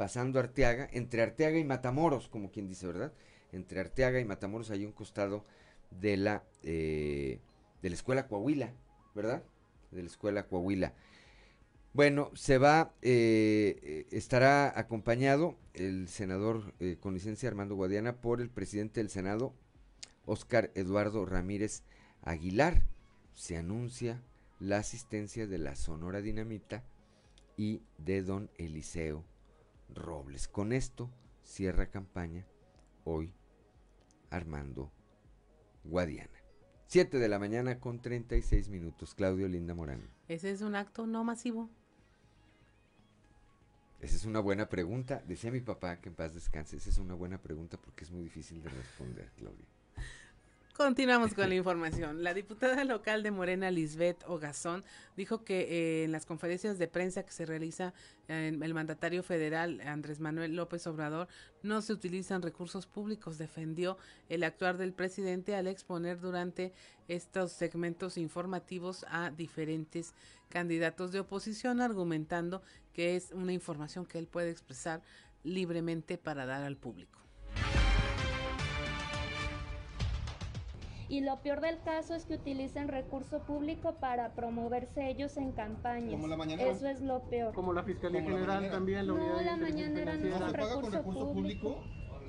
Pasando 0.00 0.38
Arteaga, 0.38 0.88
entre 0.92 1.20
Arteaga 1.20 1.58
y 1.58 1.64
Matamoros, 1.64 2.28
como 2.28 2.50
quien 2.50 2.66
dice, 2.66 2.86
¿verdad? 2.86 3.12
Entre 3.52 3.80
Arteaga 3.80 4.18
y 4.18 4.24
Matamoros 4.24 4.70
hay 4.70 4.86
un 4.86 4.92
costado 4.92 5.44
de 5.90 6.16
la, 6.16 6.42
eh, 6.62 7.42
de 7.82 7.90
la 7.90 7.94
escuela 7.94 8.26
Coahuila, 8.26 8.72
¿verdad? 9.14 9.44
De 9.90 10.00
la 10.00 10.08
escuela 10.08 10.46
Coahuila. 10.46 10.94
Bueno, 11.92 12.30
se 12.32 12.56
va, 12.56 12.94
eh, 13.02 14.06
estará 14.10 14.72
acompañado 14.74 15.58
el 15.74 16.08
senador 16.08 16.72
eh, 16.80 16.96
con 16.98 17.12
licencia 17.12 17.50
Armando 17.50 17.74
Guadiana 17.74 18.22
por 18.22 18.40
el 18.40 18.48
presidente 18.48 19.00
del 19.00 19.10
Senado, 19.10 19.52
Oscar 20.24 20.70
Eduardo 20.74 21.26
Ramírez 21.26 21.82
Aguilar. 22.22 22.84
Se 23.34 23.58
anuncia 23.58 24.22
la 24.60 24.78
asistencia 24.78 25.46
de 25.46 25.58
la 25.58 25.76
Sonora 25.76 26.22
Dinamita 26.22 26.84
y 27.58 27.82
de 27.98 28.22
don 28.22 28.48
Eliseo 28.56 29.26
Robles. 29.94 30.48
Con 30.48 30.72
esto 30.72 31.10
cierra 31.42 31.90
campaña 31.90 32.46
hoy 33.04 33.34
Armando 34.30 34.92
Guadiana. 35.84 36.38
7 36.86 37.18
de 37.18 37.28
la 37.28 37.38
mañana 37.38 37.78
con 37.78 38.00
36 38.00 38.68
minutos. 38.68 39.14
Claudio 39.14 39.48
Linda 39.48 39.74
Morán. 39.74 40.02
Ese 40.28 40.50
es 40.50 40.62
un 40.62 40.74
acto 40.74 41.06
no 41.06 41.22
masivo. 41.24 41.70
Esa 44.00 44.16
es 44.16 44.24
una 44.24 44.40
buena 44.40 44.68
pregunta. 44.68 45.22
Decía 45.26 45.50
mi 45.50 45.60
papá 45.60 46.00
que 46.00 46.08
en 46.08 46.14
paz 46.14 46.34
descanse. 46.34 46.76
Esa 46.76 46.90
es 46.90 46.98
una 46.98 47.14
buena 47.14 47.38
pregunta 47.38 47.76
porque 47.76 48.04
es 48.04 48.10
muy 48.10 48.22
difícil 48.22 48.62
de 48.62 48.70
responder, 48.70 49.30
Claudia. 49.36 49.66
Continuamos 50.80 51.34
con 51.34 51.50
la 51.50 51.56
información. 51.56 52.24
La 52.24 52.32
diputada 52.32 52.84
local 52.84 53.22
de 53.22 53.30
Morena, 53.30 53.70
Lisbeth 53.70 54.24
Ogazón, 54.26 54.82
dijo 55.14 55.44
que 55.44 55.60
eh, 55.60 56.04
en 56.04 56.10
las 56.10 56.24
conferencias 56.24 56.78
de 56.78 56.88
prensa 56.88 57.22
que 57.22 57.32
se 57.32 57.44
realiza 57.44 57.92
en 58.28 58.62
el 58.62 58.72
mandatario 58.72 59.22
federal 59.22 59.82
Andrés 59.82 60.20
Manuel 60.20 60.56
López 60.56 60.86
Obrador 60.86 61.28
no 61.62 61.82
se 61.82 61.92
utilizan 61.92 62.40
recursos 62.40 62.86
públicos. 62.86 63.36
Defendió 63.36 63.98
el 64.30 64.42
actuar 64.42 64.78
del 64.78 64.94
presidente 64.94 65.54
al 65.54 65.66
exponer 65.66 66.18
durante 66.18 66.72
estos 67.08 67.52
segmentos 67.52 68.16
informativos 68.16 69.04
a 69.10 69.30
diferentes 69.30 70.14
candidatos 70.48 71.12
de 71.12 71.20
oposición, 71.20 71.82
argumentando 71.82 72.62
que 72.94 73.16
es 73.16 73.32
una 73.32 73.52
información 73.52 74.06
que 74.06 74.18
él 74.18 74.28
puede 74.28 74.48
expresar 74.48 75.02
libremente 75.44 76.16
para 76.16 76.46
dar 76.46 76.62
al 76.62 76.78
público. 76.78 77.20
Y 81.10 81.20
lo 81.22 81.40
peor 81.40 81.60
del 81.60 81.82
caso 81.82 82.14
es 82.14 82.24
que 82.24 82.36
utilicen 82.36 82.86
recurso 82.86 83.40
público 83.40 83.96
para 83.96 84.32
promoverse 84.34 85.10
ellos 85.10 85.36
en 85.36 85.50
campaña. 85.50 86.12
Como 86.12 86.28
la 86.28 86.36
mañanera. 86.36 86.70
Eso 86.70 86.88
es 86.88 87.00
lo 87.00 87.28
peor. 87.28 87.52
Como 87.52 87.72
la 87.72 87.82
Fiscalía 87.82 88.22
General 88.22 88.70
también, 88.70 89.08
la 89.08 89.12
No, 89.14 89.40
la 89.42 89.56
mañanera 89.56 90.16
no 90.16 90.28
es 90.28 90.34
se 90.34 90.52
paga 90.52 90.74
con 90.80 90.92
recurso 90.92 91.32
público. 91.32 91.74
público. 91.74 91.84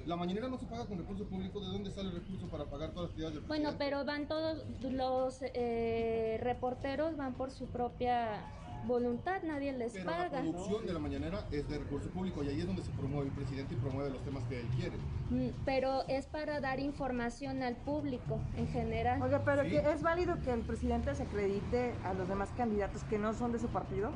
La 0.07 0.15
mañanera 0.15 0.47
no 0.47 0.57
se 0.57 0.65
paga 0.65 0.87
con 0.87 0.97
recurso 0.97 1.25
público. 1.25 1.59
¿De 1.59 1.67
dónde 1.67 1.91
sale 1.91 2.09
el 2.09 2.15
recurso 2.15 2.47
para 2.47 2.65
pagar 2.65 2.89
todas 2.89 3.03
las 3.03 3.09
actividades 3.11 3.35
del 3.35 3.43
Bueno, 3.45 3.75
pero 3.77 4.03
van 4.03 4.27
todos 4.27 4.65
los 4.81 5.43
eh, 5.53 6.39
reporteros 6.41 7.15
van 7.17 7.35
por 7.35 7.51
su 7.51 7.67
propia 7.67 8.51
voluntad, 8.85 9.41
nadie 9.43 9.71
les 9.73 9.93
Pero 9.93 10.05
la 10.05 10.17
paga. 10.29 10.41
producción 10.41 10.85
de 10.85 10.93
la 10.93 10.99
mañanera 10.99 11.45
es 11.51 11.67
de 11.69 11.77
recurso 11.79 12.09
público 12.09 12.43
y 12.43 12.49
ahí 12.49 12.59
es 12.61 12.67
donde 12.67 12.81
se 12.81 12.91
promueve 12.91 13.27
el 13.27 13.33
presidente 13.33 13.73
y 13.73 13.77
promueve 13.77 14.09
los 14.09 14.23
temas 14.23 14.43
que 14.45 14.59
él 14.59 14.67
quiere. 14.77 14.97
Mm, 15.29 15.49
Pero 15.65 16.07
es 16.07 16.25
para 16.25 16.59
dar 16.59 16.79
información 16.79 17.63
al 17.63 17.75
público 17.77 18.39
en 18.57 18.67
general. 18.67 19.21
Oiga, 19.21 19.41
pero 19.45 19.63
que 19.63 19.77
¿es 19.77 20.01
válido 20.01 20.35
que 20.41 20.51
el 20.51 20.61
presidente 20.61 21.13
se 21.15 21.23
acredite 21.23 21.93
a 22.03 22.13
los 22.13 22.27
demás 22.27 22.49
candidatos 22.57 23.03
que 23.03 23.17
no 23.17 23.33
son 23.33 23.51
de 23.51 23.59
su 23.59 23.67
partido? 23.67 24.11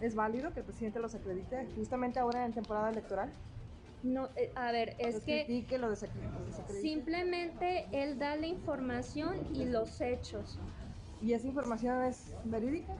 ¿Es 0.00 0.14
válido 0.14 0.52
que 0.52 0.60
el 0.60 0.66
presidente 0.66 0.98
los 0.98 1.14
acredite 1.14 1.68
justamente 1.76 2.18
ahora 2.18 2.44
en 2.44 2.52
temporada 2.52 2.90
electoral? 2.90 3.32
No, 4.02 4.28
eh, 4.34 4.50
a 4.56 4.72
ver, 4.72 4.96
es 4.98 5.14
Los 5.14 5.22
que 5.24 5.44
critique, 5.46 5.78
los 5.78 5.90
desacredite. 6.00 6.80
simplemente 6.80 7.86
él 7.92 8.18
da 8.18 8.34
la 8.36 8.48
información 8.48 9.36
y 9.54 9.64
los 9.66 10.00
hechos. 10.00 10.58
¿Y 11.22 11.34
esa 11.34 11.46
información 11.46 12.02
es 12.02 12.34
verídica? 12.44 12.92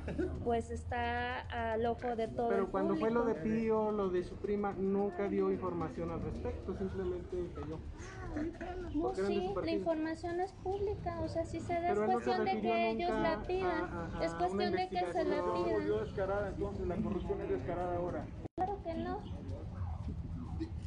Pues 0.44 0.70
está 0.70 1.40
al 1.40 1.84
ojo 1.86 2.14
de 2.14 2.28
todo 2.28 2.48
Pero 2.48 2.64
el 2.64 2.70
cuando 2.70 2.94
fue 2.94 3.10
lo 3.10 3.24
de 3.24 3.34
público. 3.34 3.60
Pío, 3.60 3.90
lo 3.90 4.10
de 4.10 4.22
su 4.22 4.36
prima, 4.36 4.72
nunca 4.72 5.28
dio 5.28 5.50
información 5.50 6.10
al 6.12 6.22
respecto, 6.22 6.72
simplemente 6.76 7.52
cayó. 7.54 7.80
No, 8.94 9.14
sí, 9.14 9.52
la 9.64 9.70
información 9.72 10.40
es 10.40 10.52
pública, 10.52 11.20
o 11.20 11.28
sea, 11.28 11.44
si 11.44 11.60
se 11.60 11.74
da, 11.74 11.88
es 11.92 11.98
no 11.98 12.06
cuestión 12.06 12.44
de 12.44 12.60
que 12.60 12.90
ellos 12.90 13.10
la 13.10 13.42
pidan, 13.42 13.84
a- 13.84 14.10
a- 14.20 14.24
es 14.24 14.32
cuestión 14.34 14.72
de 14.72 14.88
que 14.88 15.04
se 15.12 15.24
la 15.24 15.42
pidan. 15.54 15.88
descarada, 16.00 16.48
entonces 16.48 16.86
la 16.86 16.96
corrupción 16.96 17.40
es 17.42 17.48
descarada 17.48 17.96
ahora. 17.96 18.26
Claro 18.56 18.82
que 18.84 18.94
no. 18.94 19.20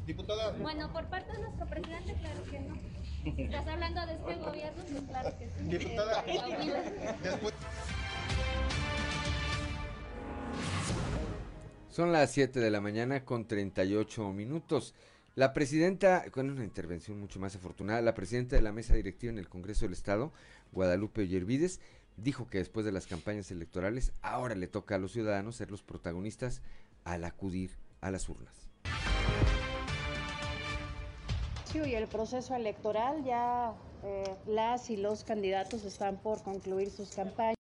Diputada. 0.05 0.53
Bueno, 0.61 0.91
por 0.93 1.09
parte 1.09 1.31
de 1.31 1.39
nuestro 1.39 1.67
presidente, 1.67 2.13
claro 2.15 2.43
que 2.49 2.59
no. 2.61 2.94
Si 3.25 3.41
estás 3.41 3.67
hablando 3.67 4.05
de 4.05 4.13
este 4.13 4.35
gobierno, 4.35 4.83
pues 4.87 5.03
claro 5.09 5.37
que 5.39 5.49
sí. 5.49 5.63
Diputada. 5.63 6.23
Eh. 6.27 7.51
Son 11.89 12.11
las 12.11 12.29
7 12.31 12.59
de 12.59 12.69
la 12.69 12.81
mañana 12.81 13.25
con 13.25 13.47
38 13.47 14.31
minutos. 14.31 14.93
La 15.33 15.53
presidenta, 15.53 16.29
con 16.29 16.51
una 16.51 16.63
intervención 16.63 17.19
mucho 17.19 17.39
más 17.39 17.55
afortunada, 17.55 17.99
la 18.03 18.13
presidenta 18.13 18.57
de 18.57 18.61
la 18.61 18.71
mesa 18.71 18.93
directiva 18.93 19.33
en 19.33 19.39
el 19.39 19.49
Congreso 19.49 19.85
del 19.85 19.93
Estado, 19.93 20.31
Guadalupe 20.71 21.21
Ollervides, 21.21 21.79
dijo 22.17 22.47
que 22.47 22.59
después 22.59 22.85
de 22.85 22.91
las 22.91 23.07
campañas 23.07 23.49
electorales, 23.49 24.13
ahora 24.21 24.53
le 24.53 24.67
toca 24.67 24.95
a 24.95 24.99
los 24.99 25.13
ciudadanos 25.13 25.55
ser 25.55 25.71
los 25.71 25.81
protagonistas 25.81 26.61
al 27.05 27.23
acudir 27.23 27.71
a 28.01 28.11
las 28.11 28.29
urnas. 28.29 28.64
Y 31.73 31.95
el 31.95 32.07
proceso 32.07 32.55
electoral 32.55 33.23
ya 33.25 33.73
eh, 34.03 34.23
las 34.45 34.89
y 34.89 34.97
los 34.97 35.23
candidatos 35.23 35.83
están 35.83 36.17
por 36.17 36.41
concluir 36.43 36.89
sus 36.89 37.09
campañas. 37.11 37.55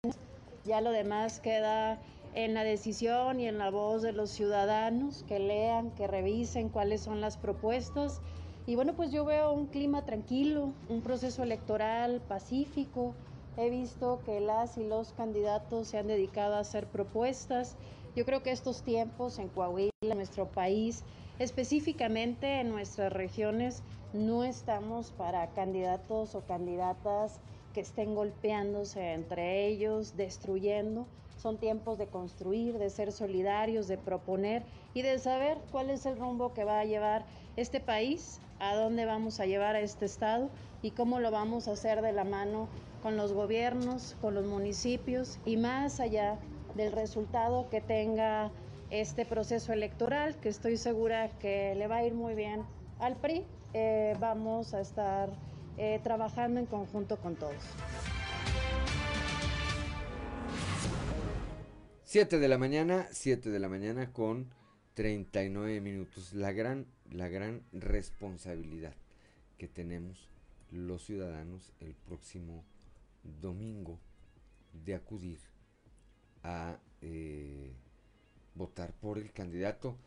Ya 0.65 0.81
lo 0.81 0.91
demás 0.91 1.39
queda 1.39 2.01
en 2.33 2.53
la 2.53 2.63
decisión 2.63 3.39
y 3.39 3.47
en 3.47 3.57
la 3.57 3.69
voz 3.69 4.01
de 4.01 4.11
los 4.11 4.31
ciudadanos 4.31 5.23
que 5.27 5.39
lean, 5.39 5.91
que 5.91 6.07
revisen 6.07 6.69
cuáles 6.69 7.01
son 7.01 7.21
las 7.21 7.37
propuestas. 7.37 8.21
Y 8.65 8.75
bueno, 8.75 8.95
pues 8.95 9.11
yo 9.11 9.23
veo 9.23 9.53
un 9.53 9.67
clima 9.67 10.03
tranquilo, 10.03 10.73
un 10.89 11.01
proceso 11.01 11.43
electoral 11.43 12.21
pacífico. 12.21 13.15
He 13.55 13.69
visto 13.69 14.21
que 14.25 14.41
las 14.41 14.77
y 14.77 14.83
los 14.83 15.13
candidatos 15.13 15.87
se 15.87 15.97
han 15.97 16.07
dedicado 16.07 16.55
a 16.55 16.59
hacer 16.59 16.87
propuestas. 16.87 17.77
Yo 18.15 18.25
creo 18.25 18.43
que 18.43 18.51
estos 18.51 18.83
tiempos 18.83 19.39
en 19.39 19.47
Coahuila, 19.47 19.91
en 20.01 20.17
nuestro 20.17 20.49
país, 20.49 21.03
específicamente 21.41 22.59
en 22.59 22.69
nuestras 22.69 23.11
regiones, 23.11 23.81
no 24.13 24.43
estamos 24.43 25.11
para 25.11 25.47
candidatos 25.47 26.35
o 26.35 26.41
candidatas 26.41 27.39
que 27.73 27.81
estén 27.81 28.13
golpeándose 28.13 29.13
entre 29.13 29.65
ellos, 29.65 30.15
destruyendo. 30.15 31.07
Son 31.37 31.57
tiempos 31.57 31.97
de 31.97 32.05
construir, 32.05 32.77
de 32.77 32.91
ser 32.91 33.11
solidarios, 33.11 33.87
de 33.87 33.97
proponer 33.97 34.61
y 34.93 35.01
de 35.01 35.17
saber 35.17 35.57
cuál 35.71 35.89
es 35.89 36.05
el 36.05 36.15
rumbo 36.15 36.53
que 36.53 36.63
va 36.63 36.79
a 36.79 36.85
llevar 36.85 37.25
este 37.55 37.79
país, 37.79 38.39
a 38.59 38.75
dónde 38.75 39.05
vamos 39.05 39.39
a 39.39 39.47
llevar 39.47 39.75
a 39.75 39.81
este 39.81 40.05
estado 40.05 40.51
y 40.83 40.91
cómo 40.91 41.19
lo 41.19 41.31
vamos 41.31 41.67
a 41.67 41.71
hacer 41.71 42.03
de 42.03 42.11
la 42.11 42.23
mano 42.23 42.67
con 43.01 43.17
los 43.17 43.33
gobiernos, 43.33 44.15
con 44.21 44.35
los 44.35 44.45
municipios 44.45 45.39
y 45.43 45.57
más 45.57 45.99
allá 45.99 46.37
del 46.75 46.91
resultado 46.91 47.67
que 47.71 47.81
tenga 47.81 48.51
este 48.91 49.25
proceso 49.25 49.73
electoral, 49.73 50.35
que 50.41 50.49
estoy 50.49 50.77
segura 50.77 51.29
que 51.39 51.73
le 51.75 51.87
va 51.87 51.97
a 51.97 52.05
ir 52.05 52.13
muy 52.13 52.35
bien 52.35 52.63
al 52.99 53.15
PRI. 53.15 53.45
Eh, 53.73 54.15
vamos 54.19 54.73
a 54.73 54.81
estar 54.81 55.29
eh, 55.77 55.99
trabajando 56.03 56.59
en 56.59 56.65
conjunto 56.65 57.17
con 57.17 57.35
todos. 57.37 57.63
7 62.03 62.39
de 62.39 62.47
la 62.49 62.57
mañana, 62.57 63.07
7 63.11 63.49
de 63.49 63.59
la 63.59 63.69
mañana 63.69 64.11
con 64.11 64.53
39 64.95 65.79
minutos. 65.79 66.33
La 66.33 66.51
gran, 66.51 66.85
la 67.09 67.29
gran 67.29 67.63
responsabilidad 67.71 68.93
que 69.57 69.69
tenemos 69.69 70.29
los 70.71 71.05
ciudadanos 71.05 71.71
el 71.79 71.93
próximo 71.93 72.65
domingo 73.23 73.99
de 74.73 74.95
acudir 74.95 75.39
a 76.43 76.77
eh, 77.01 77.73
votar 78.55 78.93
por 78.93 79.17
el 79.17 79.31
candidato 79.31 79.97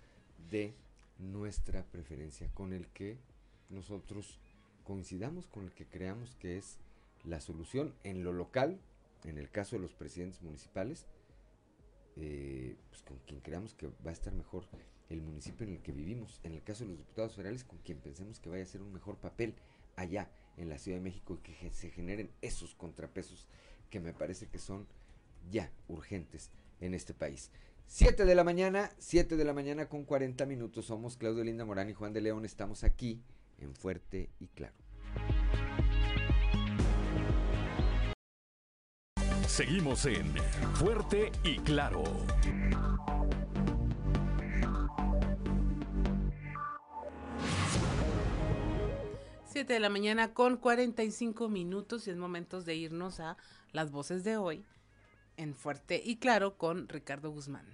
de 0.51 0.75
nuestra 1.19 1.85
preferencia, 1.85 2.49
con 2.55 2.73
el 2.73 2.87
que 2.89 3.19
nosotros 3.71 4.39
coincidamos, 4.85 5.47
con 5.47 5.65
el 5.65 5.73
que 5.73 5.87
creamos 5.87 6.35
que 6.37 6.59
es 6.59 6.79
la 7.25 7.41
solución 7.41 7.95
en 8.05 8.23
lo 8.23 8.33
local, 8.33 8.79
en 9.25 9.39
el 9.39 9.51
caso 9.51 9.77
de 9.77 9.83
los 9.83 9.95
presidentes 9.95 10.43
municipales, 10.43 11.07
eh, 12.17 12.77
pues 12.91 13.03
con 13.03 13.19
quien 13.27 13.41
creamos 13.41 13.75
que 13.75 13.89
va 14.07 14.11
a 14.11 14.13
estar 14.13 14.33
mejor 14.33 14.67
el 15.09 15.23
municipio 15.23 15.67
en 15.67 15.75
el 15.75 15.83
que 15.83 15.93
vivimos, 15.93 16.41
en 16.45 16.53
el 16.53 16.63
caso 16.63 16.85
de 16.85 16.91
los 16.91 16.99
diputados 16.99 17.35
federales, 17.35 17.65
con 17.65 17.79
quien 17.79 17.99
pensemos 17.99 18.41
que 18.41 18.51
vaya 18.51 18.63
a 18.63 18.67
hacer 18.67 18.83
un 18.83 18.93
mejor 18.93 19.17
papel 19.17 19.55
allá 19.97 20.31
en 20.57 20.69
la 20.69 20.79
Ciudad 20.79 20.99
de 20.99 21.05
México 21.05 21.35
y 21.35 21.39
que 21.39 21.71
se 21.71 21.91
generen 21.91 22.31
esos 22.43 22.75
contrapesos 22.75 23.49
que 23.91 24.01
me 24.01 24.13
parece 24.13 24.49
que 24.49 24.59
son 24.59 24.87
ya 25.51 25.71
urgentes 25.89 26.51
en 26.81 26.95
este 26.95 27.15
país. 27.15 27.51
7 27.87 28.25
de 28.25 28.35
la 28.35 28.45
mañana, 28.45 28.91
7 28.99 29.37
de 29.37 29.45
la 29.45 29.53
mañana 29.53 29.89
con 29.89 30.05
40 30.05 30.47
minutos. 30.47 30.87
Somos 30.87 31.17
Claudio 31.17 31.45
Linda 31.45 31.65
Morán 31.65 31.89
y 31.91 31.95
Juan 31.95 32.13
de 32.13 32.21
León. 32.21 32.45
Estamos 32.45 32.83
aquí 32.83 33.23
en 33.59 33.75
Fuerte 33.75 34.31
y 34.41 34.49
Claro. 34.49 34.75
Seguimos 39.47 40.07
en 40.07 40.27
Fuerte 40.75 41.31
y 41.45 41.59
Claro. 41.59 42.03
Siete 49.47 49.75
de 49.75 49.81
la 49.81 49.89
mañana 49.89 50.35
con 50.35 50.57
45 50.57 51.49
minutos 51.49 52.09
y 52.09 52.11
es 52.11 52.17
momento 52.17 52.61
de 52.61 52.75
irnos 52.75 53.21
a 53.21 53.37
las 53.71 53.93
voces 53.93 54.25
de 54.25 54.37
hoy 54.37 54.65
en 55.37 55.55
Fuerte 55.55 56.01
y 56.05 56.17
Claro 56.17 56.57
con 56.57 56.89
Ricardo 56.89 57.31
Guzmán. 57.31 57.67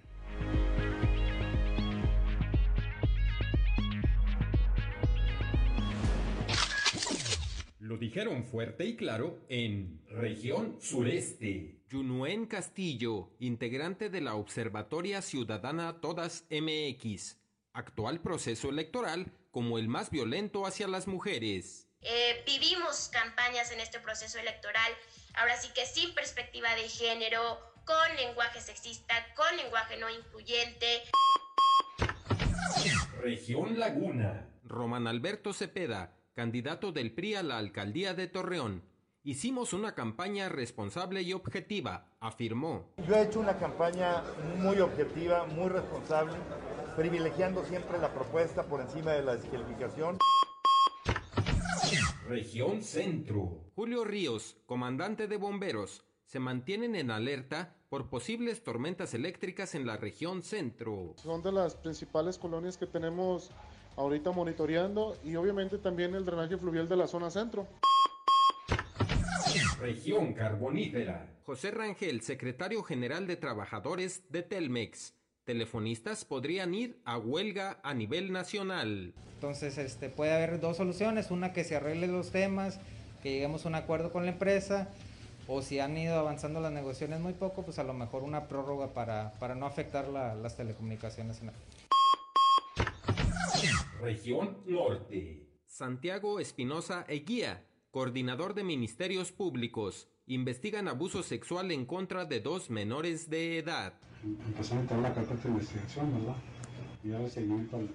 Lo 7.79 7.97
dijeron 7.97 8.45
fuerte 8.45 8.85
y 8.85 8.95
claro 8.95 9.43
en 9.49 10.01
región 10.07 10.77
sureste. 10.79 11.81
Yunuen 11.89 12.45
Castillo, 12.45 13.31
integrante 13.39 14.09
de 14.09 14.21
la 14.21 14.35
Observatoria 14.35 15.21
Ciudadana 15.21 15.99
Todas 15.99 16.45
MX. 16.49 17.37
Actual 17.73 18.21
proceso 18.21 18.69
electoral 18.69 19.33
como 19.51 19.77
el 19.77 19.89
más 19.89 20.09
violento 20.09 20.65
hacia 20.65 20.87
las 20.87 21.07
mujeres. 21.07 21.89
Eh, 21.99 22.43
vivimos 22.45 23.09
campañas 23.09 23.71
en 23.71 23.81
este 23.81 23.99
proceso 23.99 24.39
electoral, 24.39 24.93
ahora 25.35 25.57
sí 25.57 25.69
que 25.73 25.85
sin 25.85 26.13
perspectiva 26.13 26.73
de 26.75 26.87
género, 26.89 27.59
con 27.85 28.15
lenguaje 28.15 28.61
sexista, 28.61 29.13
con 29.35 29.57
lenguaje 29.57 29.97
no 29.97 30.09
incluyente. 30.09 31.03
Región 33.21 33.79
Laguna. 33.79 34.47
Román 34.63 35.07
Alberto 35.07 35.53
Cepeda, 35.53 36.13
candidato 36.33 36.91
del 36.91 37.13
PRI 37.13 37.35
a 37.35 37.43
la 37.43 37.57
alcaldía 37.57 38.13
de 38.13 38.27
Torreón. 38.27 38.83
Hicimos 39.23 39.73
una 39.73 39.93
campaña 39.93 40.49
responsable 40.49 41.21
y 41.21 41.33
objetiva, 41.33 42.07
afirmó. 42.19 42.91
Yo 43.07 43.15
he 43.15 43.23
hecho 43.23 43.39
una 43.39 43.57
campaña 43.57 44.23
muy 44.57 44.79
objetiva, 44.79 45.45
muy 45.45 45.69
responsable, 45.69 46.33
privilegiando 46.95 47.63
siempre 47.65 47.99
la 47.99 48.11
propuesta 48.11 48.63
por 48.63 48.81
encima 48.81 49.11
de 49.11 49.21
la 49.21 49.35
descalificación. 49.35 50.17
Región 52.27 52.81
Centro. 52.83 53.71
Julio 53.75 54.03
Ríos, 54.05 54.55
comandante 54.65 55.27
de 55.27 55.37
bomberos, 55.37 56.03
se 56.25 56.39
mantienen 56.39 56.95
en 56.95 57.11
alerta 57.11 57.75
por 57.89 58.09
posibles 58.09 58.63
tormentas 58.63 59.13
eléctricas 59.13 59.75
en 59.75 59.85
la 59.85 59.97
región 59.97 60.43
centro. 60.43 61.13
Son 61.17 61.43
de 61.43 61.51
las 61.51 61.75
principales 61.75 62.37
colonias 62.37 62.77
que 62.77 62.85
tenemos 62.85 63.51
ahorita 63.97 64.31
monitoreando 64.31 65.17
y 65.25 65.35
obviamente 65.35 65.77
también 65.77 66.15
el 66.15 66.23
drenaje 66.23 66.57
fluvial 66.57 66.87
de 66.87 66.95
la 66.95 67.07
zona 67.07 67.29
centro. 67.29 67.67
Región 69.79 70.33
carbonífera. 70.33 71.41
José 71.43 71.71
Rangel, 71.71 72.21
secretario 72.21 72.83
general 72.83 73.27
de 73.27 73.35
trabajadores 73.35 74.23
de 74.29 74.43
Telmex. 74.43 75.15
Telefonistas 75.43 76.23
podrían 76.23 76.73
ir 76.73 76.99
a 77.03 77.17
huelga 77.17 77.79
a 77.83 77.93
nivel 77.93 78.31
nacional. 78.31 79.13
Entonces, 79.35 79.77
este, 79.77 80.09
puede 80.09 80.33
haber 80.33 80.59
dos 80.59 80.77
soluciones, 80.77 81.31
una 81.31 81.51
que 81.51 81.63
se 81.63 81.75
arregle 81.75 82.07
los 82.07 82.31
temas, 82.31 82.79
que 83.23 83.31
lleguemos 83.31 83.65
a 83.65 83.69
un 83.69 83.75
acuerdo 83.75 84.11
con 84.11 84.25
la 84.25 84.31
empresa, 84.31 84.89
o 85.47 85.61
si 85.61 85.79
han 85.79 85.97
ido 85.97 86.15
avanzando 86.15 86.61
las 86.61 86.71
negociaciones 86.71 87.19
muy 87.19 87.33
poco, 87.33 87.63
pues 87.63 87.79
a 87.79 87.83
lo 87.83 87.93
mejor 87.93 88.23
una 88.23 88.47
prórroga 88.47 88.93
para, 88.93 89.33
para 89.39 89.55
no 89.55 89.65
afectar 89.65 90.07
la, 90.07 90.35
las 90.35 90.55
telecomunicaciones. 90.57 91.41
Región 94.01 94.57
Norte. 94.65 95.47
Santiago 95.65 96.39
Espinosa 96.39 97.05
Eguía, 97.07 97.65
coordinador 97.89 98.53
de 98.53 98.63
Ministerios 98.63 99.31
Públicos, 99.31 100.07
investigan 100.27 100.87
abuso 100.87 101.23
sexual 101.23 101.71
en 101.71 101.85
contra 101.85 102.25
de 102.25 102.39
dos 102.39 102.69
menores 102.69 103.29
de 103.29 103.57
edad. 103.57 103.93
Empezó 104.23 104.75
a 104.75 104.79
entrar 104.79 104.99
la 104.99 105.13
carpeta 105.13 105.43
de 105.43 105.49
investigación, 105.49 106.13
¿verdad? 106.13 106.35
Y 107.03 107.09
dar 107.09 107.27
seguimiento 107.29 107.77
a 107.77 107.81
los 107.81 107.89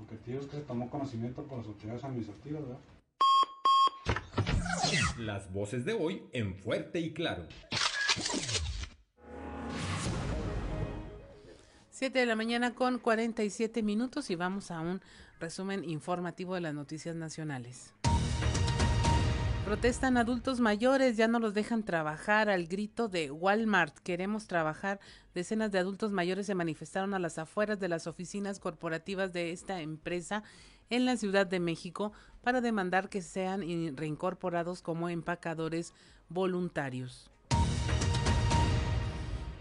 objetivos 0.00 0.46
que 0.46 0.58
tomó 0.58 0.88
conocimiento 0.88 1.42
por 1.44 1.58
las 1.58 1.66
autoridades 1.66 2.04
administrativas, 2.04 2.62
¿verdad? 2.62 2.78
Las 5.18 5.52
voces 5.52 5.84
de 5.84 5.92
hoy 5.92 6.22
en 6.32 6.54
Fuerte 6.54 7.00
y 7.00 7.12
Claro. 7.12 7.46
7 11.90 12.18
de 12.18 12.24
la 12.26 12.34
mañana 12.34 12.74
con 12.74 12.98
47 12.98 13.82
minutos 13.82 14.30
y 14.30 14.34
vamos 14.34 14.70
a 14.70 14.80
un 14.80 15.02
resumen 15.38 15.84
informativo 15.84 16.54
de 16.54 16.62
las 16.62 16.74
noticias 16.74 17.14
nacionales. 17.14 17.92
Protestan 19.70 20.16
adultos 20.16 20.58
mayores, 20.58 21.16
ya 21.16 21.28
no 21.28 21.38
los 21.38 21.54
dejan 21.54 21.84
trabajar 21.84 22.48
al 22.48 22.66
grito 22.66 23.06
de 23.06 23.30
Walmart. 23.30 23.96
Queremos 24.00 24.48
trabajar. 24.48 24.98
Decenas 25.32 25.70
de 25.70 25.78
adultos 25.78 26.10
mayores 26.10 26.46
se 26.46 26.56
manifestaron 26.56 27.14
a 27.14 27.20
las 27.20 27.38
afueras 27.38 27.78
de 27.78 27.86
las 27.86 28.08
oficinas 28.08 28.58
corporativas 28.58 29.32
de 29.32 29.52
esta 29.52 29.80
empresa 29.80 30.42
en 30.90 31.04
la 31.04 31.16
Ciudad 31.16 31.46
de 31.46 31.60
México 31.60 32.10
para 32.42 32.60
demandar 32.60 33.08
que 33.08 33.22
sean 33.22 33.62
reincorporados 33.96 34.82
como 34.82 35.08
empacadores 35.08 35.94
voluntarios. 36.28 37.29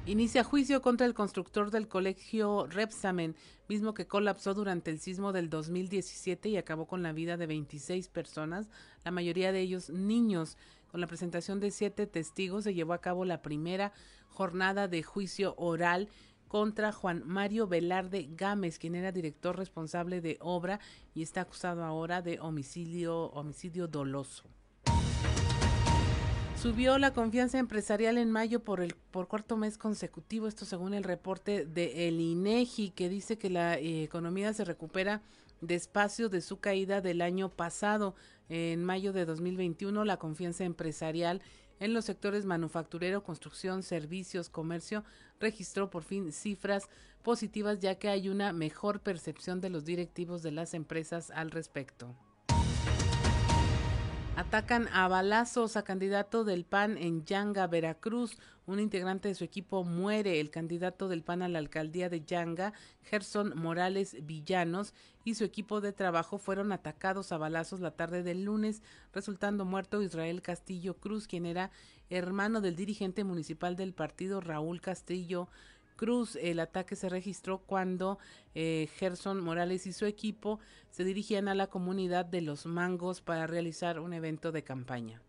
Inicia 0.06 0.44
juicio 0.44 0.82
contra 0.82 1.06
el 1.06 1.14
constructor 1.14 1.70
del 1.70 1.88
colegio 1.88 2.66
Repsamen, 2.68 3.36
mismo 3.68 3.94
que 3.94 4.08
colapsó 4.08 4.56
durante 4.56 4.90
el 4.90 5.00
sismo 5.00 5.34
del 5.34 5.50
2017 5.50 6.50
y 6.50 6.58
acabó 6.58 6.88
con 6.88 7.04
la 7.04 7.14
vida 7.14 7.38
de 7.38 7.46
26 7.46 8.08
personas, 8.08 8.70
la 9.04 9.12
mayoría 9.12 9.52
de 9.52 9.60
ellos 9.60 9.90
niños. 9.92 10.58
Con 10.90 11.02
la 11.02 11.08
presentación 11.08 11.60
de 11.60 11.70
siete 11.70 12.08
testigos 12.08 12.64
se 12.64 12.74
llevó 12.74 12.94
a 12.94 13.02
cabo 13.02 13.24
la 13.24 13.44
primera 13.44 13.94
jornada 14.30 14.88
de 14.88 15.04
juicio 15.04 15.54
oral 15.58 16.10
contra 16.48 16.92
Juan 16.92 17.22
Mario 17.28 17.68
Velarde 17.68 18.30
Gámez, 18.32 18.80
quien 18.80 18.96
era 18.96 19.12
director 19.12 19.56
responsable 19.56 20.22
de 20.22 20.38
obra 20.42 20.80
y 21.14 21.22
está 21.22 21.42
acusado 21.42 21.84
ahora 21.84 22.24
de 22.24 22.40
homicidio, 22.40 23.26
homicidio 23.28 23.88
doloso. 23.88 24.50
Subió 26.62 26.98
la 26.98 27.14
confianza 27.14 27.58
empresarial 27.58 28.18
en 28.18 28.32
mayo 28.32 28.66
por 28.66 28.82
el 28.82 28.94
por 29.12 29.30
cuarto 29.30 29.56
mes 29.56 29.78
consecutivo, 29.78 30.46
esto 30.46 30.66
según 30.66 30.94
el 30.94 31.06
reporte 31.06 31.66
de 31.66 32.10
el 32.10 32.20
INEGI 32.20 32.90
que 32.90 33.08
dice 33.08 33.38
que 33.38 33.50
la 33.50 33.78
eh, 33.78 34.04
economía 34.04 34.52
se 34.52 34.66
recupera 34.66 35.22
despacio 35.62 36.28
de 36.28 36.42
su 36.42 36.60
caída 36.60 37.00
del 37.00 37.22
año 37.22 37.48
pasado. 37.48 38.14
En 38.50 38.84
mayo 38.84 39.14
de 39.14 39.24
2021 39.24 40.04
la 40.04 40.18
confianza 40.18 40.66
empresarial 40.66 41.42
en 41.80 41.94
los 41.94 42.04
sectores 42.04 42.44
manufacturero, 42.44 43.24
construcción, 43.24 43.82
servicios, 43.82 44.50
comercio 44.50 45.06
registró 45.40 45.90
por 45.90 46.04
fin 46.04 46.34
cifras 46.34 46.90
positivas 47.24 47.80
ya 47.80 47.96
que 47.96 48.10
hay 48.10 48.28
una 48.28 48.52
mejor 48.52 49.00
percepción 49.00 49.62
de 49.62 49.70
los 49.70 49.86
directivos 49.86 50.44
de 50.44 50.52
las 50.52 50.74
empresas 50.74 51.32
al 51.32 51.52
respecto. 51.52 52.18
Atacan 54.40 54.88
a 54.94 55.10
balazos 55.10 55.76
a 55.76 55.84
candidato 55.84 56.46
del 56.46 56.64
PAN 56.64 56.98
en 56.98 57.26
Yanga, 57.26 57.68
Veracruz. 57.68 58.38
Un 58.68 58.80
integrante 58.80 59.28
de 59.28 59.36
su 59.36 59.44
equipo 59.44 59.84
muere. 59.84 60.40
El 60.40 60.50
candidato 60.50 61.10
del 61.10 61.24
PAN 61.24 61.42
a 61.42 61.50
la 61.50 61.60
alcaldía 61.60 62.08
de 62.08 62.24
Yanga, 62.24 62.72
Gerson 63.04 63.52
Morales 63.58 64.16
Villanos, 64.26 64.94
y 65.26 65.36
su 65.36 65.44
equipo 65.44 65.82
de 65.82 65.92
trabajo 65.92 66.38
fueron 66.38 66.72
atacados 66.72 67.34
a 67.34 67.38
balazos 67.38 67.82
la 67.82 67.92
tarde 67.92 68.24
del 68.24 68.46
lunes, 68.46 68.82
resultando 69.12 69.66
muerto 69.66 70.02
Israel 70.02 70.42
Castillo 70.42 70.94
Cruz, 70.94 71.28
quien 71.28 71.46
era 71.46 71.70
hermano 72.10 72.62
del 72.62 72.78
dirigente 72.78 73.26
municipal 73.26 73.76
del 73.76 73.92
partido 73.94 74.40
Raúl 74.40 74.80
Castillo 74.80 75.50
Cruz. 76.00 76.38
El 76.38 76.62
ataque 76.62 76.96
se 76.96 77.10
registró 77.10 77.58
cuando 77.58 78.20
eh, 78.56 78.88
Gerson 78.96 79.44
Morales 79.44 79.86
y 79.86 79.92
su 79.92 80.06
equipo 80.06 80.62
se 80.92 81.04
dirigían 81.04 81.50
a 81.50 81.56
la 81.56 81.68
comunidad 81.68 82.24
de 82.24 82.40
Los 82.40 82.66
Mangos 82.66 83.20
para 83.20 83.48
realizar 83.48 84.00
un 84.00 84.14
evento 84.14 84.54
de 84.54 84.64
campaña. 84.64 85.22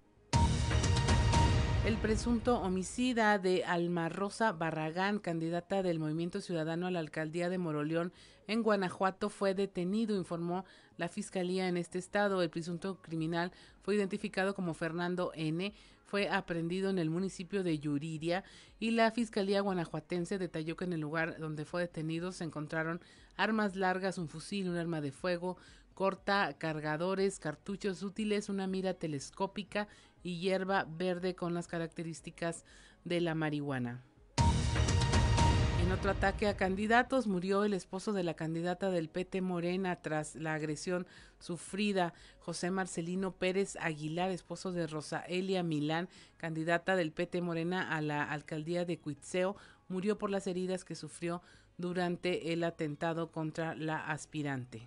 El 1.84 1.96
presunto 1.96 2.60
homicida 2.60 3.40
de 3.40 3.64
Alma 3.64 4.08
Rosa 4.10 4.52
Barragán, 4.52 5.18
candidata 5.18 5.82
del 5.82 5.98
Movimiento 5.98 6.40
Ciudadano 6.40 6.86
a 6.86 6.92
la 6.92 7.00
alcaldía 7.00 7.48
de 7.48 7.58
Moroleón 7.58 8.12
en 8.46 8.62
Guanajuato, 8.62 9.28
fue 9.28 9.54
detenido, 9.54 10.14
informó 10.14 10.64
la 10.98 11.08
fiscalía 11.08 11.66
en 11.66 11.78
este 11.78 11.98
estado. 11.98 12.42
El 12.42 12.50
presunto 12.50 13.02
criminal 13.02 13.50
fue 13.82 13.96
identificado 13.96 14.54
como 14.54 14.74
Fernando 14.74 15.32
N 15.34 15.74
fue 16.10 16.28
aprendido 16.28 16.90
en 16.90 16.98
el 16.98 17.08
municipio 17.08 17.62
de 17.62 17.78
Yuriria 17.78 18.42
y 18.80 18.90
la 18.90 19.12
Fiscalía 19.12 19.60
Guanajuatense 19.60 20.38
detalló 20.38 20.74
que 20.74 20.84
en 20.84 20.92
el 20.92 21.00
lugar 21.00 21.38
donde 21.38 21.64
fue 21.64 21.82
detenido 21.82 22.32
se 22.32 22.42
encontraron 22.42 23.00
armas 23.36 23.76
largas, 23.76 24.18
un 24.18 24.28
fusil, 24.28 24.68
un 24.68 24.76
arma 24.76 25.00
de 25.00 25.12
fuego, 25.12 25.56
corta, 25.94 26.52
cargadores, 26.58 27.38
cartuchos 27.38 28.02
útiles, 28.02 28.48
una 28.48 28.66
mira 28.66 28.94
telescópica 28.94 29.86
y 30.24 30.40
hierba 30.40 30.84
verde 30.84 31.36
con 31.36 31.54
las 31.54 31.68
características 31.68 32.64
de 33.04 33.20
la 33.20 33.36
marihuana. 33.36 34.02
En 35.90 35.98
otro 35.98 36.12
ataque 36.12 36.46
a 36.46 36.56
candidatos, 36.56 37.26
murió 37.26 37.64
el 37.64 37.74
esposo 37.74 38.12
de 38.12 38.22
la 38.22 38.34
candidata 38.34 38.92
del 38.92 39.08
PT 39.08 39.42
Morena 39.42 39.96
tras 39.96 40.36
la 40.36 40.54
agresión 40.54 41.04
sufrida. 41.40 42.14
José 42.38 42.70
Marcelino 42.70 43.32
Pérez 43.32 43.74
Aguilar, 43.74 44.30
esposo 44.30 44.70
de 44.70 44.86
Rosa 44.86 45.18
Elia 45.22 45.64
Milán, 45.64 46.08
candidata 46.36 46.94
del 46.94 47.10
PT 47.10 47.42
Morena 47.42 47.96
a 47.96 48.00
la 48.02 48.22
alcaldía 48.22 48.84
de 48.84 49.00
Cuitzeo, 49.00 49.56
murió 49.88 50.16
por 50.16 50.30
las 50.30 50.46
heridas 50.46 50.84
que 50.84 50.94
sufrió 50.94 51.42
durante 51.76 52.52
el 52.52 52.62
atentado 52.62 53.32
contra 53.32 53.74
la 53.74 53.98
aspirante. 53.98 54.86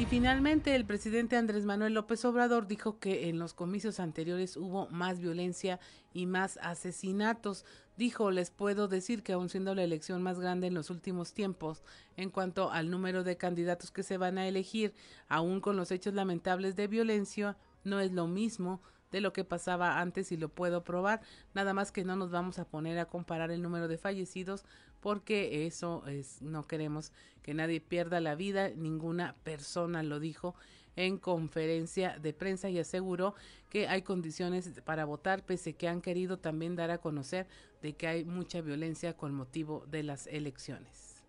Y 0.00 0.06
finalmente 0.06 0.74
el 0.74 0.86
presidente 0.86 1.36
Andrés 1.36 1.66
Manuel 1.66 1.92
López 1.92 2.24
Obrador 2.24 2.66
dijo 2.66 2.98
que 2.98 3.28
en 3.28 3.38
los 3.38 3.52
comicios 3.52 4.00
anteriores 4.00 4.56
hubo 4.56 4.86
más 4.88 5.20
violencia 5.20 5.78
y 6.14 6.24
más 6.24 6.58
asesinatos. 6.62 7.66
Dijo, 8.00 8.30
les 8.30 8.50
puedo 8.50 8.88
decir 8.88 9.22
que 9.22 9.34
aun 9.34 9.50
siendo 9.50 9.74
la 9.74 9.84
elección 9.84 10.22
más 10.22 10.40
grande 10.40 10.68
en 10.68 10.72
los 10.72 10.88
últimos 10.88 11.34
tiempos, 11.34 11.82
en 12.16 12.30
cuanto 12.30 12.70
al 12.70 12.88
número 12.88 13.24
de 13.24 13.36
candidatos 13.36 13.90
que 13.90 14.02
se 14.02 14.16
van 14.16 14.38
a 14.38 14.48
elegir, 14.48 14.94
aún 15.28 15.60
con 15.60 15.76
los 15.76 15.90
hechos 15.90 16.14
lamentables 16.14 16.76
de 16.76 16.86
violencia, 16.86 17.58
no 17.84 18.00
es 18.00 18.10
lo 18.10 18.26
mismo 18.26 18.80
de 19.10 19.20
lo 19.20 19.34
que 19.34 19.44
pasaba 19.44 20.00
antes 20.00 20.32
y 20.32 20.38
lo 20.38 20.48
puedo 20.48 20.82
probar, 20.82 21.20
nada 21.52 21.74
más 21.74 21.92
que 21.92 22.02
no 22.02 22.16
nos 22.16 22.30
vamos 22.30 22.58
a 22.58 22.64
poner 22.64 22.98
a 22.98 23.04
comparar 23.04 23.50
el 23.50 23.60
número 23.60 23.86
de 23.86 23.98
fallecidos 23.98 24.64
porque 25.00 25.66
eso 25.66 26.02
es 26.06 26.40
no 26.40 26.66
queremos 26.66 27.12
que 27.42 27.52
nadie 27.52 27.82
pierda 27.82 28.20
la 28.20 28.34
vida, 28.34 28.70
ninguna 28.70 29.34
persona 29.44 30.02
lo 30.02 30.20
dijo 30.20 30.54
en 30.96 31.18
conferencia 31.18 32.18
de 32.18 32.32
prensa 32.32 32.68
y 32.68 32.78
aseguró 32.78 33.34
que 33.68 33.88
hay 33.88 34.02
condiciones 34.02 34.68
para 34.84 35.04
votar 35.04 35.44
pese 35.44 35.74
que 35.74 35.88
han 35.88 36.00
querido 36.00 36.38
también 36.38 36.76
dar 36.76 36.90
a 36.90 36.98
conocer 36.98 37.46
de 37.82 37.94
que 37.94 38.06
hay 38.06 38.24
mucha 38.24 38.60
violencia 38.60 39.16
con 39.16 39.34
motivo 39.34 39.84
de 39.90 40.02
las 40.02 40.26
elecciones. 40.26 41.22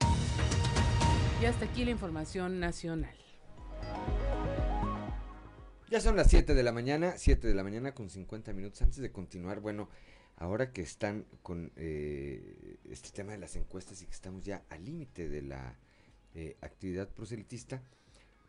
Y 1.42 1.46
hasta 1.46 1.66
aquí 1.66 1.86
la 1.86 1.92
información 1.92 2.60
nacional. 2.60 3.16
Ya 5.90 6.00
son 6.00 6.16
las 6.16 6.30
7 6.30 6.54
de 6.54 6.64
la 6.64 6.72
mañana, 6.72 7.16
7 7.18 7.48
de 7.48 7.54
la 7.54 7.64
mañana 7.64 7.94
con 7.94 8.10
50 8.10 8.54
minutos. 8.54 8.82
Antes 8.82 9.00
de 9.00 9.12
continuar, 9.12 9.60
bueno, 9.60 9.90
ahora 10.38 10.72
que 10.72 10.82
están 10.82 11.26
con 11.42 11.72
eh, 11.76 12.78
este 12.90 13.10
tema 13.10 13.34
de 13.34 13.40
las 13.40 13.56
encuestas 13.56 14.02
y 14.02 14.06
que 14.06 14.14
estamos 14.14 14.46
ya 14.46 14.64
al 14.70 14.86
límite 14.86 15.28
de 15.28 15.42
la 15.42 15.78
eh, 16.34 16.56
actividad 16.62 17.10
proselitista, 17.10 17.84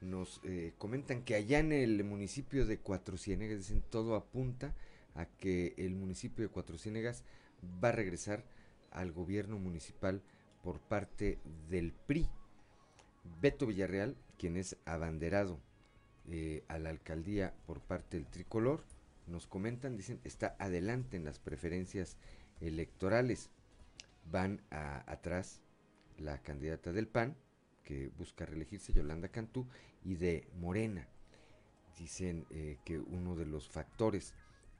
nos 0.02 0.40
eh, 0.44 0.74
comentan 0.78 1.22
que 1.22 1.34
allá 1.34 1.60
en 1.60 1.72
el 1.72 2.02
municipio 2.04 2.66
de 2.66 2.78
Cuatro 2.78 3.16
Ciénegas, 3.16 3.58
dicen 3.58 3.82
todo 3.88 4.14
apunta 4.16 4.74
a 5.14 5.26
que 5.26 5.74
el 5.78 5.94
municipio 5.94 6.44
de 6.44 6.50
Cuatro 6.50 6.76
Ciénegas 6.76 7.24
va 7.82 7.88
a 7.88 7.92
regresar 7.92 8.44
al 8.90 9.12
gobierno 9.12 9.58
municipal 9.58 10.22
por 10.62 10.80
parte 10.80 11.38
del 11.70 11.92
PRI. 11.92 12.28
Beto 13.40 13.66
Villarreal, 13.66 14.16
quien 14.38 14.56
es 14.56 14.76
abanderado 14.84 15.60
eh, 16.28 16.64
a 16.68 16.78
la 16.78 16.90
alcaldía 16.90 17.54
por 17.66 17.80
parte 17.80 18.16
del 18.16 18.26
tricolor. 18.26 18.84
Nos 19.26 19.46
comentan, 19.46 19.96
dicen, 19.96 20.20
está 20.24 20.56
adelante 20.58 21.16
en 21.16 21.24
las 21.24 21.38
preferencias 21.38 22.16
electorales. 22.60 23.50
Van 24.30 24.60
atrás 24.70 25.60
la 26.18 26.38
candidata 26.42 26.92
del 26.92 27.08
PAN, 27.08 27.36
que 27.84 28.09
busca 28.18 28.46
reelegirse, 28.46 28.92
Yolanda 28.92 29.28
Cantú, 29.28 29.66
y 30.04 30.14
de 30.14 30.48
Morena. 30.60 31.06
Dicen 31.98 32.46
eh, 32.50 32.78
que 32.84 32.98
uno 32.98 33.36
de 33.36 33.46
los 33.46 33.68
factores 33.68 34.34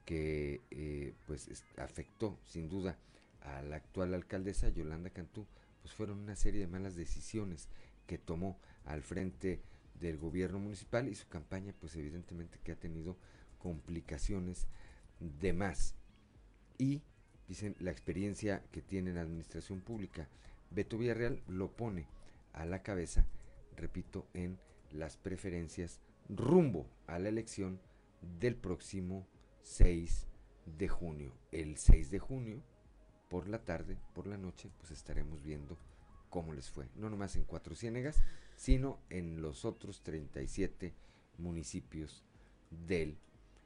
que 0.05 0.61
eh, 0.71 1.13
pues 1.25 1.63
afectó 1.77 2.37
sin 2.43 2.67
duda 2.69 2.97
a 3.41 3.61
la 3.61 3.77
actual 3.77 4.13
alcaldesa 4.13 4.69
Yolanda 4.69 5.09
Cantú, 5.09 5.45
pues 5.81 5.93
fueron 5.93 6.19
una 6.19 6.35
serie 6.35 6.61
de 6.61 6.67
malas 6.67 6.95
decisiones 6.95 7.69
que 8.07 8.17
tomó 8.17 8.57
al 8.85 9.01
frente 9.01 9.61
del 9.99 10.17
gobierno 10.17 10.59
municipal 10.59 11.07
y 11.07 11.15
su 11.15 11.27
campaña 11.27 11.73
pues 11.79 11.95
evidentemente 11.95 12.59
que 12.63 12.73
ha 12.73 12.79
tenido 12.79 13.17
complicaciones 13.59 14.67
de 15.19 15.53
más. 15.53 15.95
Y 16.77 17.01
dicen 17.47 17.75
la 17.79 17.91
experiencia 17.91 18.63
que 18.71 18.81
tiene 18.81 19.11
en 19.11 19.17
la 19.17 19.21
administración 19.21 19.81
pública. 19.81 20.27
Beto 20.71 20.97
Villarreal 20.97 21.41
lo 21.47 21.71
pone 21.71 22.07
a 22.53 22.65
la 22.65 22.81
cabeza, 22.83 23.25
repito, 23.75 24.27
en 24.33 24.59
las 24.91 25.17
preferencias 25.17 25.99
rumbo 26.29 26.87
a 27.07 27.19
la 27.19 27.29
elección 27.29 27.79
del 28.39 28.55
próximo 28.55 29.27
6 29.63 30.27
de 30.77 30.87
junio. 30.87 31.33
El 31.51 31.77
6 31.77 32.11
de 32.11 32.19
junio, 32.19 32.63
por 33.29 33.47
la 33.47 33.63
tarde, 33.63 33.97
por 34.13 34.27
la 34.27 34.37
noche, 34.37 34.69
pues 34.77 34.91
estaremos 34.91 35.43
viendo 35.43 35.77
cómo 36.29 36.53
les 36.53 36.69
fue. 36.69 36.87
No 36.95 37.09
nomás 37.09 37.35
en 37.35 37.43
Cuatro 37.43 37.75
Ciénegas, 37.75 38.21
sino 38.55 38.99
en 39.09 39.41
los 39.41 39.65
otros 39.65 40.01
37 40.03 40.93
municipios 41.37 42.23
del 42.69 43.17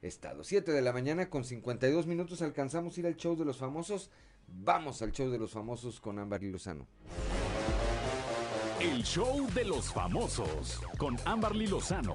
estado. 0.01 0.43
7 0.43 0.71
de 0.71 0.81
la 0.81 0.93
mañana 0.93 1.29
con 1.29 1.43
52 1.43 2.07
minutos 2.07 2.41
alcanzamos 2.41 2.97
ir 2.97 3.07
al 3.07 3.17
show 3.17 3.35
de 3.35 3.45
los 3.45 3.57
famosos. 3.57 4.09
Vamos 4.47 5.01
al 5.01 5.11
show 5.11 5.29
de 5.29 5.39
los 5.39 5.51
famosos 5.51 5.99
con 5.99 6.19
Ámbar 6.19 6.43
Lozano. 6.43 6.87
El 8.79 9.03
show 9.03 9.47
de 9.55 9.65
los 9.65 9.91
famosos 9.91 10.79
con 10.99 11.17
Amberly 11.25 11.65
Lozano. 11.65 12.13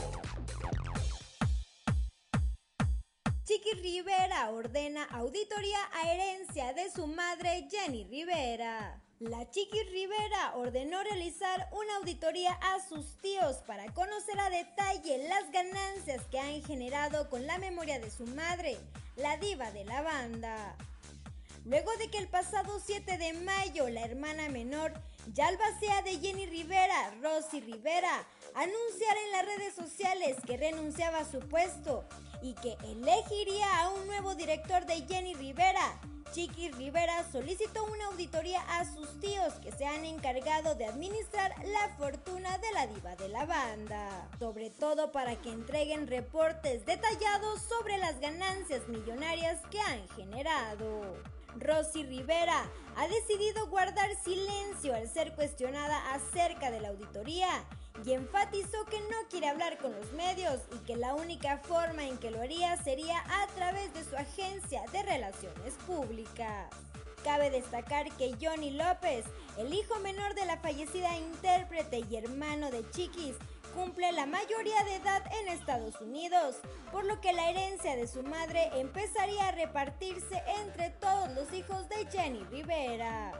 Chiqui 3.45 3.73
Rivera 3.83 4.49
ordena 4.51 5.03
auditoría 5.11 5.79
a 5.93 6.13
herencia 6.13 6.73
de 6.73 6.89
su 6.93 7.09
madre 7.09 7.67
Jenny 7.69 8.05
Rivera. 8.05 9.03
La 9.19 9.51
Chiqui 9.51 9.83
Rivera 9.91 10.55
ordenó 10.55 11.03
realizar 11.03 11.69
una 11.73 11.97
auditoría 11.97 12.53
a 12.53 12.79
sus 12.89 13.17
tíos 13.19 13.57
para 13.67 13.93
conocer 13.93 14.39
a 14.39 14.49
detalle 14.49 15.29
las 15.29 15.51
ganancias 15.51 16.25
que 16.31 16.39
han 16.39 16.63
generado 16.63 17.29
con 17.29 17.45
la 17.45 17.59
memoria 17.59 17.99
de 17.99 18.11
su 18.13 18.25
madre, 18.25 18.79
la 19.17 19.37
diva 19.37 19.73
de 19.73 19.85
la 19.85 20.03
banda. 20.03 20.77
Luego 21.65 21.91
de 21.99 22.11
que 22.11 22.19
el 22.19 22.29
pasado 22.29 22.81
7 22.85 23.19
de 23.19 23.33
mayo 23.35 23.89
la 23.89 24.03
hermana 24.03 24.49
menor, 24.49 24.93
ya 25.33 25.47
albacea 25.47 26.03
de 26.03 26.19
Jenny 26.19 26.47
Rivera, 26.47 27.15
Rosy 27.23 27.61
Rivera, 27.61 28.27
anunciara 28.55 29.21
en 29.27 29.33
las 29.33 29.47
redes 29.47 29.75
sociales 29.75 30.37
que 30.45 30.57
renunciaba 30.57 31.19
a 31.19 31.31
su 31.31 31.39
puesto 31.41 32.05
y 32.43 32.55
que 32.55 32.77
elegiría 32.85 33.81
a 33.81 33.91
un 33.91 34.07
nuevo 34.09 34.35
director 34.35 34.87
de 34.87 35.07
Jenny 35.07 35.35
Rivera, 35.35 36.01
Chiqui 36.33 36.71
Rivera 36.71 37.31
solicitó 37.31 37.85
una 37.85 38.07
auditoría 38.07 38.63
a 38.63 38.87
sus 38.87 39.21
tíos 39.21 39.53
que 39.63 39.71
se 39.71 39.85
han 39.85 40.07
encargado 40.07 40.75
de 40.75 40.87
administrar 40.87 41.53
la 41.67 41.95
fortuna 41.99 42.57
de 42.57 42.73
la 42.73 42.87
diva 42.87 43.15
de 43.17 43.29
la 43.29 43.45
banda, 43.45 44.31
sobre 44.39 44.71
todo 44.71 45.13
para 45.13 45.37
que 45.37 45.51
entreguen 45.51 46.07
reportes 46.07 46.87
detallados 46.87 47.61
sobre 47.61 47.99
las 47.99 48.19
ganancias 48.19 48.89
millonarias 48.89 49.61
que 49.71 49.79
han 49.81 50.09
generado. 50.17 51.03
Rosy 51.59 52.05
Rivera 52.05 52.65
ha 52.97 53.09
decidido 53.09 53.67
guardar 53.69 54.11
silencio 54.23 54.95
al 54.95 55.09
ser 55.09 55.35
cuestionada 55.35 56.13
acerca 56.13 56.71
de 56.71 56.81
la 56.81 56.89
auditoría 56.89 57.49
y 58.05 58.13
enfatizó 58.13 58.85
que 58.87 59.01
no 59.01 59.17
quiere 59.31 59.49
hablar 59.49 59.79
con 59.79 59.93
los 59.93 60.13
medios 60.13 60.61
y 60.75 60.79
que 60.87 60.97
la 60.97 61.15
única 61.15 61.59
forma 61.59 62.07
en 62.07 62.19
que 62.19 62.31
lo 62.31 62.41
haría 62.41 62.77
sería 62.83 63.19
a 63.21 63.47
través 63.55 63.93
de 63.95 64.05
su 64.05 64.17
agencia 64.17 64.83
de 64.93 65.03
relaciones 65.03 65.75
públicas. 65.87 66.71
Cabe 67.23 67.51
destacar 67.51 68.11
que 68.17 68.35
Johnny 68.41 68.71
López, 68.71 69.25
el 69.57 69.73
hijo 69.73 69.99
menor 70.01 70.35
de 70.35 70.45
la 70.45 70.57
fallecida 70.57 71.17
intérprete 71.17 72.03
y 72.11 72.17
hermano 72.17 72.71
de 72.71 72.89
Chiquis, 72.91 73.37
cumple 73.75 74.13
la 74.13 74.27
mayoría 74.27 74.85
de 74.85 74.97
edad 74.97 75.23
en 75.41 75.49
Estados 75.49 76.01
Unidos, 76.01 76.57
por 76.91 77.05
lo 77.05 77.21
que 77.21 77.33
la 77.33 77.51
herencia 77.51 77.97
de 77.97 78.07
su 78.07 78.23
madre 78.23 78.71
empezaría 78.75 79.49
a 79.49 79.53
repartirse 79.53 80.43
entre 80.63 80.91
todos 80.91 81.33
los 81.35 81.53
hijos 81.53 81.89
de 81.89 82.07
Jenny 82.11 82.45
Rivera. 82.45 83.33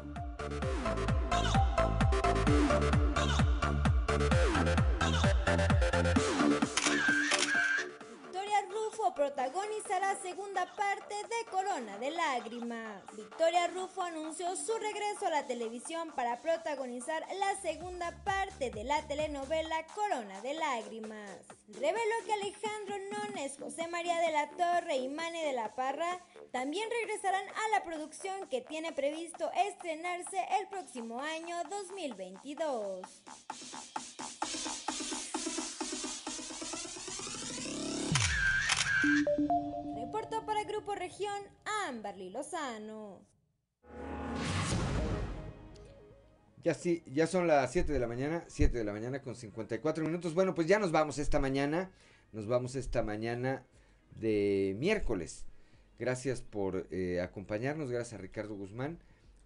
Rufo 8.85 9.15
protagonizará 9.15 10.17
segunda 10.23 10.67
parte 10.75 11.15
de 11.15 11.51
Corona 11.51 11.99
de 11.99 12.11
Lágrimas. 12.11 13.03
Victoria 13.13 13.69
Rufo 13.69 14.03
anunció 14.03 14.57
su 14.57 14.73
regreso 14.79 15.27
a 15.27 15.31
la 15.31 15.47
televisión 15.47 16.11
para 16.17 16.41
protagonizar 16.41 17.25
la 17.39 17.61
segunda 17.61 18.11
parte 18.25 18.71
de 18.71 18.85
la 18.85 19.01
telenovela 19.07 19.87
Corona 19.95 20.41
de 20.41 20.55
Lágrimas. 20.55 21.31
Reveló 21.69 22.15
que 22.27 22.33
Alejandro 22.33 22.97
Nones, 23.13 23.57
José 23.59 23.87
María 23.87 24.19
de 24.19 24.33
la 24.33 24.51
Torre 24.51 24.97
y 24.97 25.09
Mane 25.09 25.45
de 25.45 25.53
la 25.53 25.75
Parra 25.75 26.19
también 26.51 26.89
regresarán 26.91 27.49
a 27.49 27.69
la 27.79 27.85
producción 27.85 28.49
que 28.49 28.63
tiene 28.63 28.93
previsto 28.93 29.51
estrenarse 29.53 30.45
el 30.59 30.67
próximo 30.69 31.21
año 31.21 31.57
2022. 31.71 33.07
Reportó 39.97 40.45
para 40.47 40.63
Grupo 40.65 40.95
Región 40.95 41.35
Amberly 41.89 42.31
Lozano. 42.31 43.21
Ya 46.63 46.75
sí, 46.75 47.03
ya 47.07 47.27
son 47.27 47.49
las 47.49 47.73
7 47.73 47.93
de 47.93 47.99
la 47.99 48.07
mañana, 48.07 48.45
7 48.47 48.79
de 48.79 48.85
la 48.85 48.93
mañana 48.93 49.21
con 49.21 49.35
54 49.35 50.05
minutos. 50.05 50.35
Bueno, 50.35 50.55
pues 50.55 50.69
ya 50.69 50.79
nos 50.79 50.93
vamos 50.93 51.19
esta 51.19 51.41
mañana. 51.41 51.91
Nos 52.31 52.47
vamos 52.47 52.77
esta 52.77 53.03
mañana 53.03 53.65
de 54.15 54.77
miércoles. 54.79 55.47
Gracias 55.99 56.41
por 56.41 56.87
eh, 56.91 57.21
acompañarnos, 57.21 57.91
gracias 57.91 58.19
a 58.19 58.23
Ricardo 58.23 58.55
Guzmán 58.55 58.99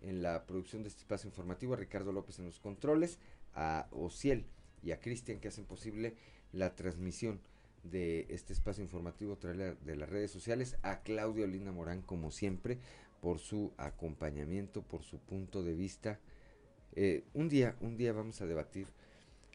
en 0.02 0.22
la 0.22 0.44
producción 0.46 0.82
de 0.82 0.88
este 0.88 1.00
espacio 1.00 1.28
informativo, 1.28 1.74
a 1.74 1.78
Ricardo 1.78 2.12
López 2.12 2.38
en 2.38 2.46
los 2.46 2.60
controles, 2.60 3.18
a 3.54 3.88
Ociel 3.90 4.46
y 4.82 4.92
a 4.92 5.00
Cristian 5.00 5.40
que 5.40 5.48
hacen 5.48 5.64
posible 5.64 6.14
la 6.52 6.74
transmisión 6.74 7.40
de 7.82 8.26
este 8.30 8.52
espacio 8.52 8.82
informativo 8.82 9.36
de 9.36 9.96
las 9.96 10.08
redes 10.08 10.30
sociales, 10.30 10.76
a 10.82 11.00
Claudio 11.02 11.46
Linda 11.46 11.72
Morán 11.72 12.02
como 12.02 12.30
siempre 12.30 12.78
por 13.20 13.38
su 13.38 13.72
acompañamiento, 13.76 14.82
por 14.82 15.02
su 15.02 15.18
punto 15.18 15.62
de 15.62 15.74
vista. 15.74 16.18
Eh, 16.94 17.24
un 17.34 17.48
día, 17.48 17.76
un 17.80 17.96
día 17.96 18.12
vamos 18.12 18.40
a 18.40 18.46
debatir 18.46 18.86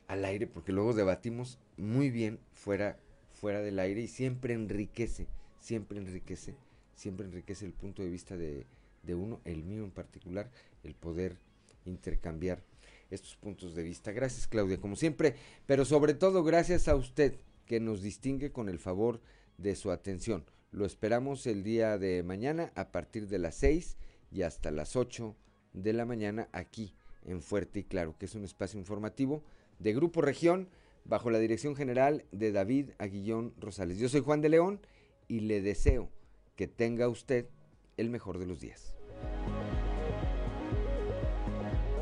al 0.07 0.25
aire, 0.25 0.47
porque 0.47 0.71
luego 0.71 0.93
debatimos 0.93 1.57
muy 1.77 2.09
bien 2.09 2.39
fuera, 2.51 2.99
fuera 3.33 3.61
del 3.61 3.79
aire 3.79 4.01
y 4.01 4.07
siempre 4.07 4.53
enriquece, 4.53 5.27
siempre 5.59 5.99
enriquece, 5.99 6.55
siempre 6.95 7.25
enriquece 7.25 7.65
el 7.65 7.73
punto 7.73 8.03
de 8.03 8.09
vista 8.09 8.35
de, 8.35 8.65
de 9.03 9.15
uno, 9.15 9.39
el 9.45 9.63
mío 9.63 9.83
en 9.83 9.91
particular, 9.91 10.49
el 10.83 10.95
poder 10.95 11.37
intercambiar 11.85 12.61
estos 13.09 13.35
puntos 13.35 13.75
de 13.75 13.83
vista. 13.83 14.11
Gracias 14.11 14.47
Claudia, 14.47 14.79
como 14.79 14.95
siempre, 14.95 15.35
pero 15.65 15.85
sobre 15.85 16.13
todo 16.13 16.43
gracias 16.43 16.87
a 16.87 16.95
usted 16.95 17.35
que 17.71 17.79
nos 17.79 18.01
distingue 18.01 18.51
con 18.51 18.67
el 18.67 18.79
favor 18.79 19.21
de 19.57 19.77
su 19.77 19.91
atención. 19.91 20.43
Lo 20.71 20.85
esperamos 20.85 21.47
el 21.47 21.63
día 21.63 21.97
de 21.97 22.21
mañana 22.21 22.73
a 22.75 22.91
partir 22.91 23.29
de 23.29 23.39
las 23.39 23.55
6 23.55 23.95
y 24.29 24.41
hasta 24.41 24.71
las 24.71 24.97
8 24.97 25.37
de 25.71 25.93
la 25.93 26.05
mañana 26.05 26.49
aquí 26.51 26.93
en 27.23 27.41
Fuerte 27.41 27.79
y 27.79 27.83
Claro, 27.85 28.17
que 28.17 28.25
es 28.25 28.35
un 28.35 28.43
espacio 28.43 28.77
informativo 28.77 29.45
de 29.79 29.93
Grupo 29.93 30.21
Región 30.21 30.67
bajo 31.05 31.29
la 31.31 31.39
dirección 31.39 31.77
general 31.77 32.25
de 32.33 32.51
David 32.51 32.89
Aguillón 32.97 33.53
Rosales. 33.57 33.99
Yo 33.99 34.09
soy 34.09 34.19
Juan 34.19 34.41
de 34.41 34.49
León 34.49 34.81
y 35.29 35.39
le 35.39 35.61
deseo 35.61 36.09
que 36.57 36.67
tenga 36.67 37.07
usted 37.07 37.47
el 37.95 38.09
mejor 38.09 38.37
de 38.37 38.47
los 38.47 38.59
días. 38.59 38.97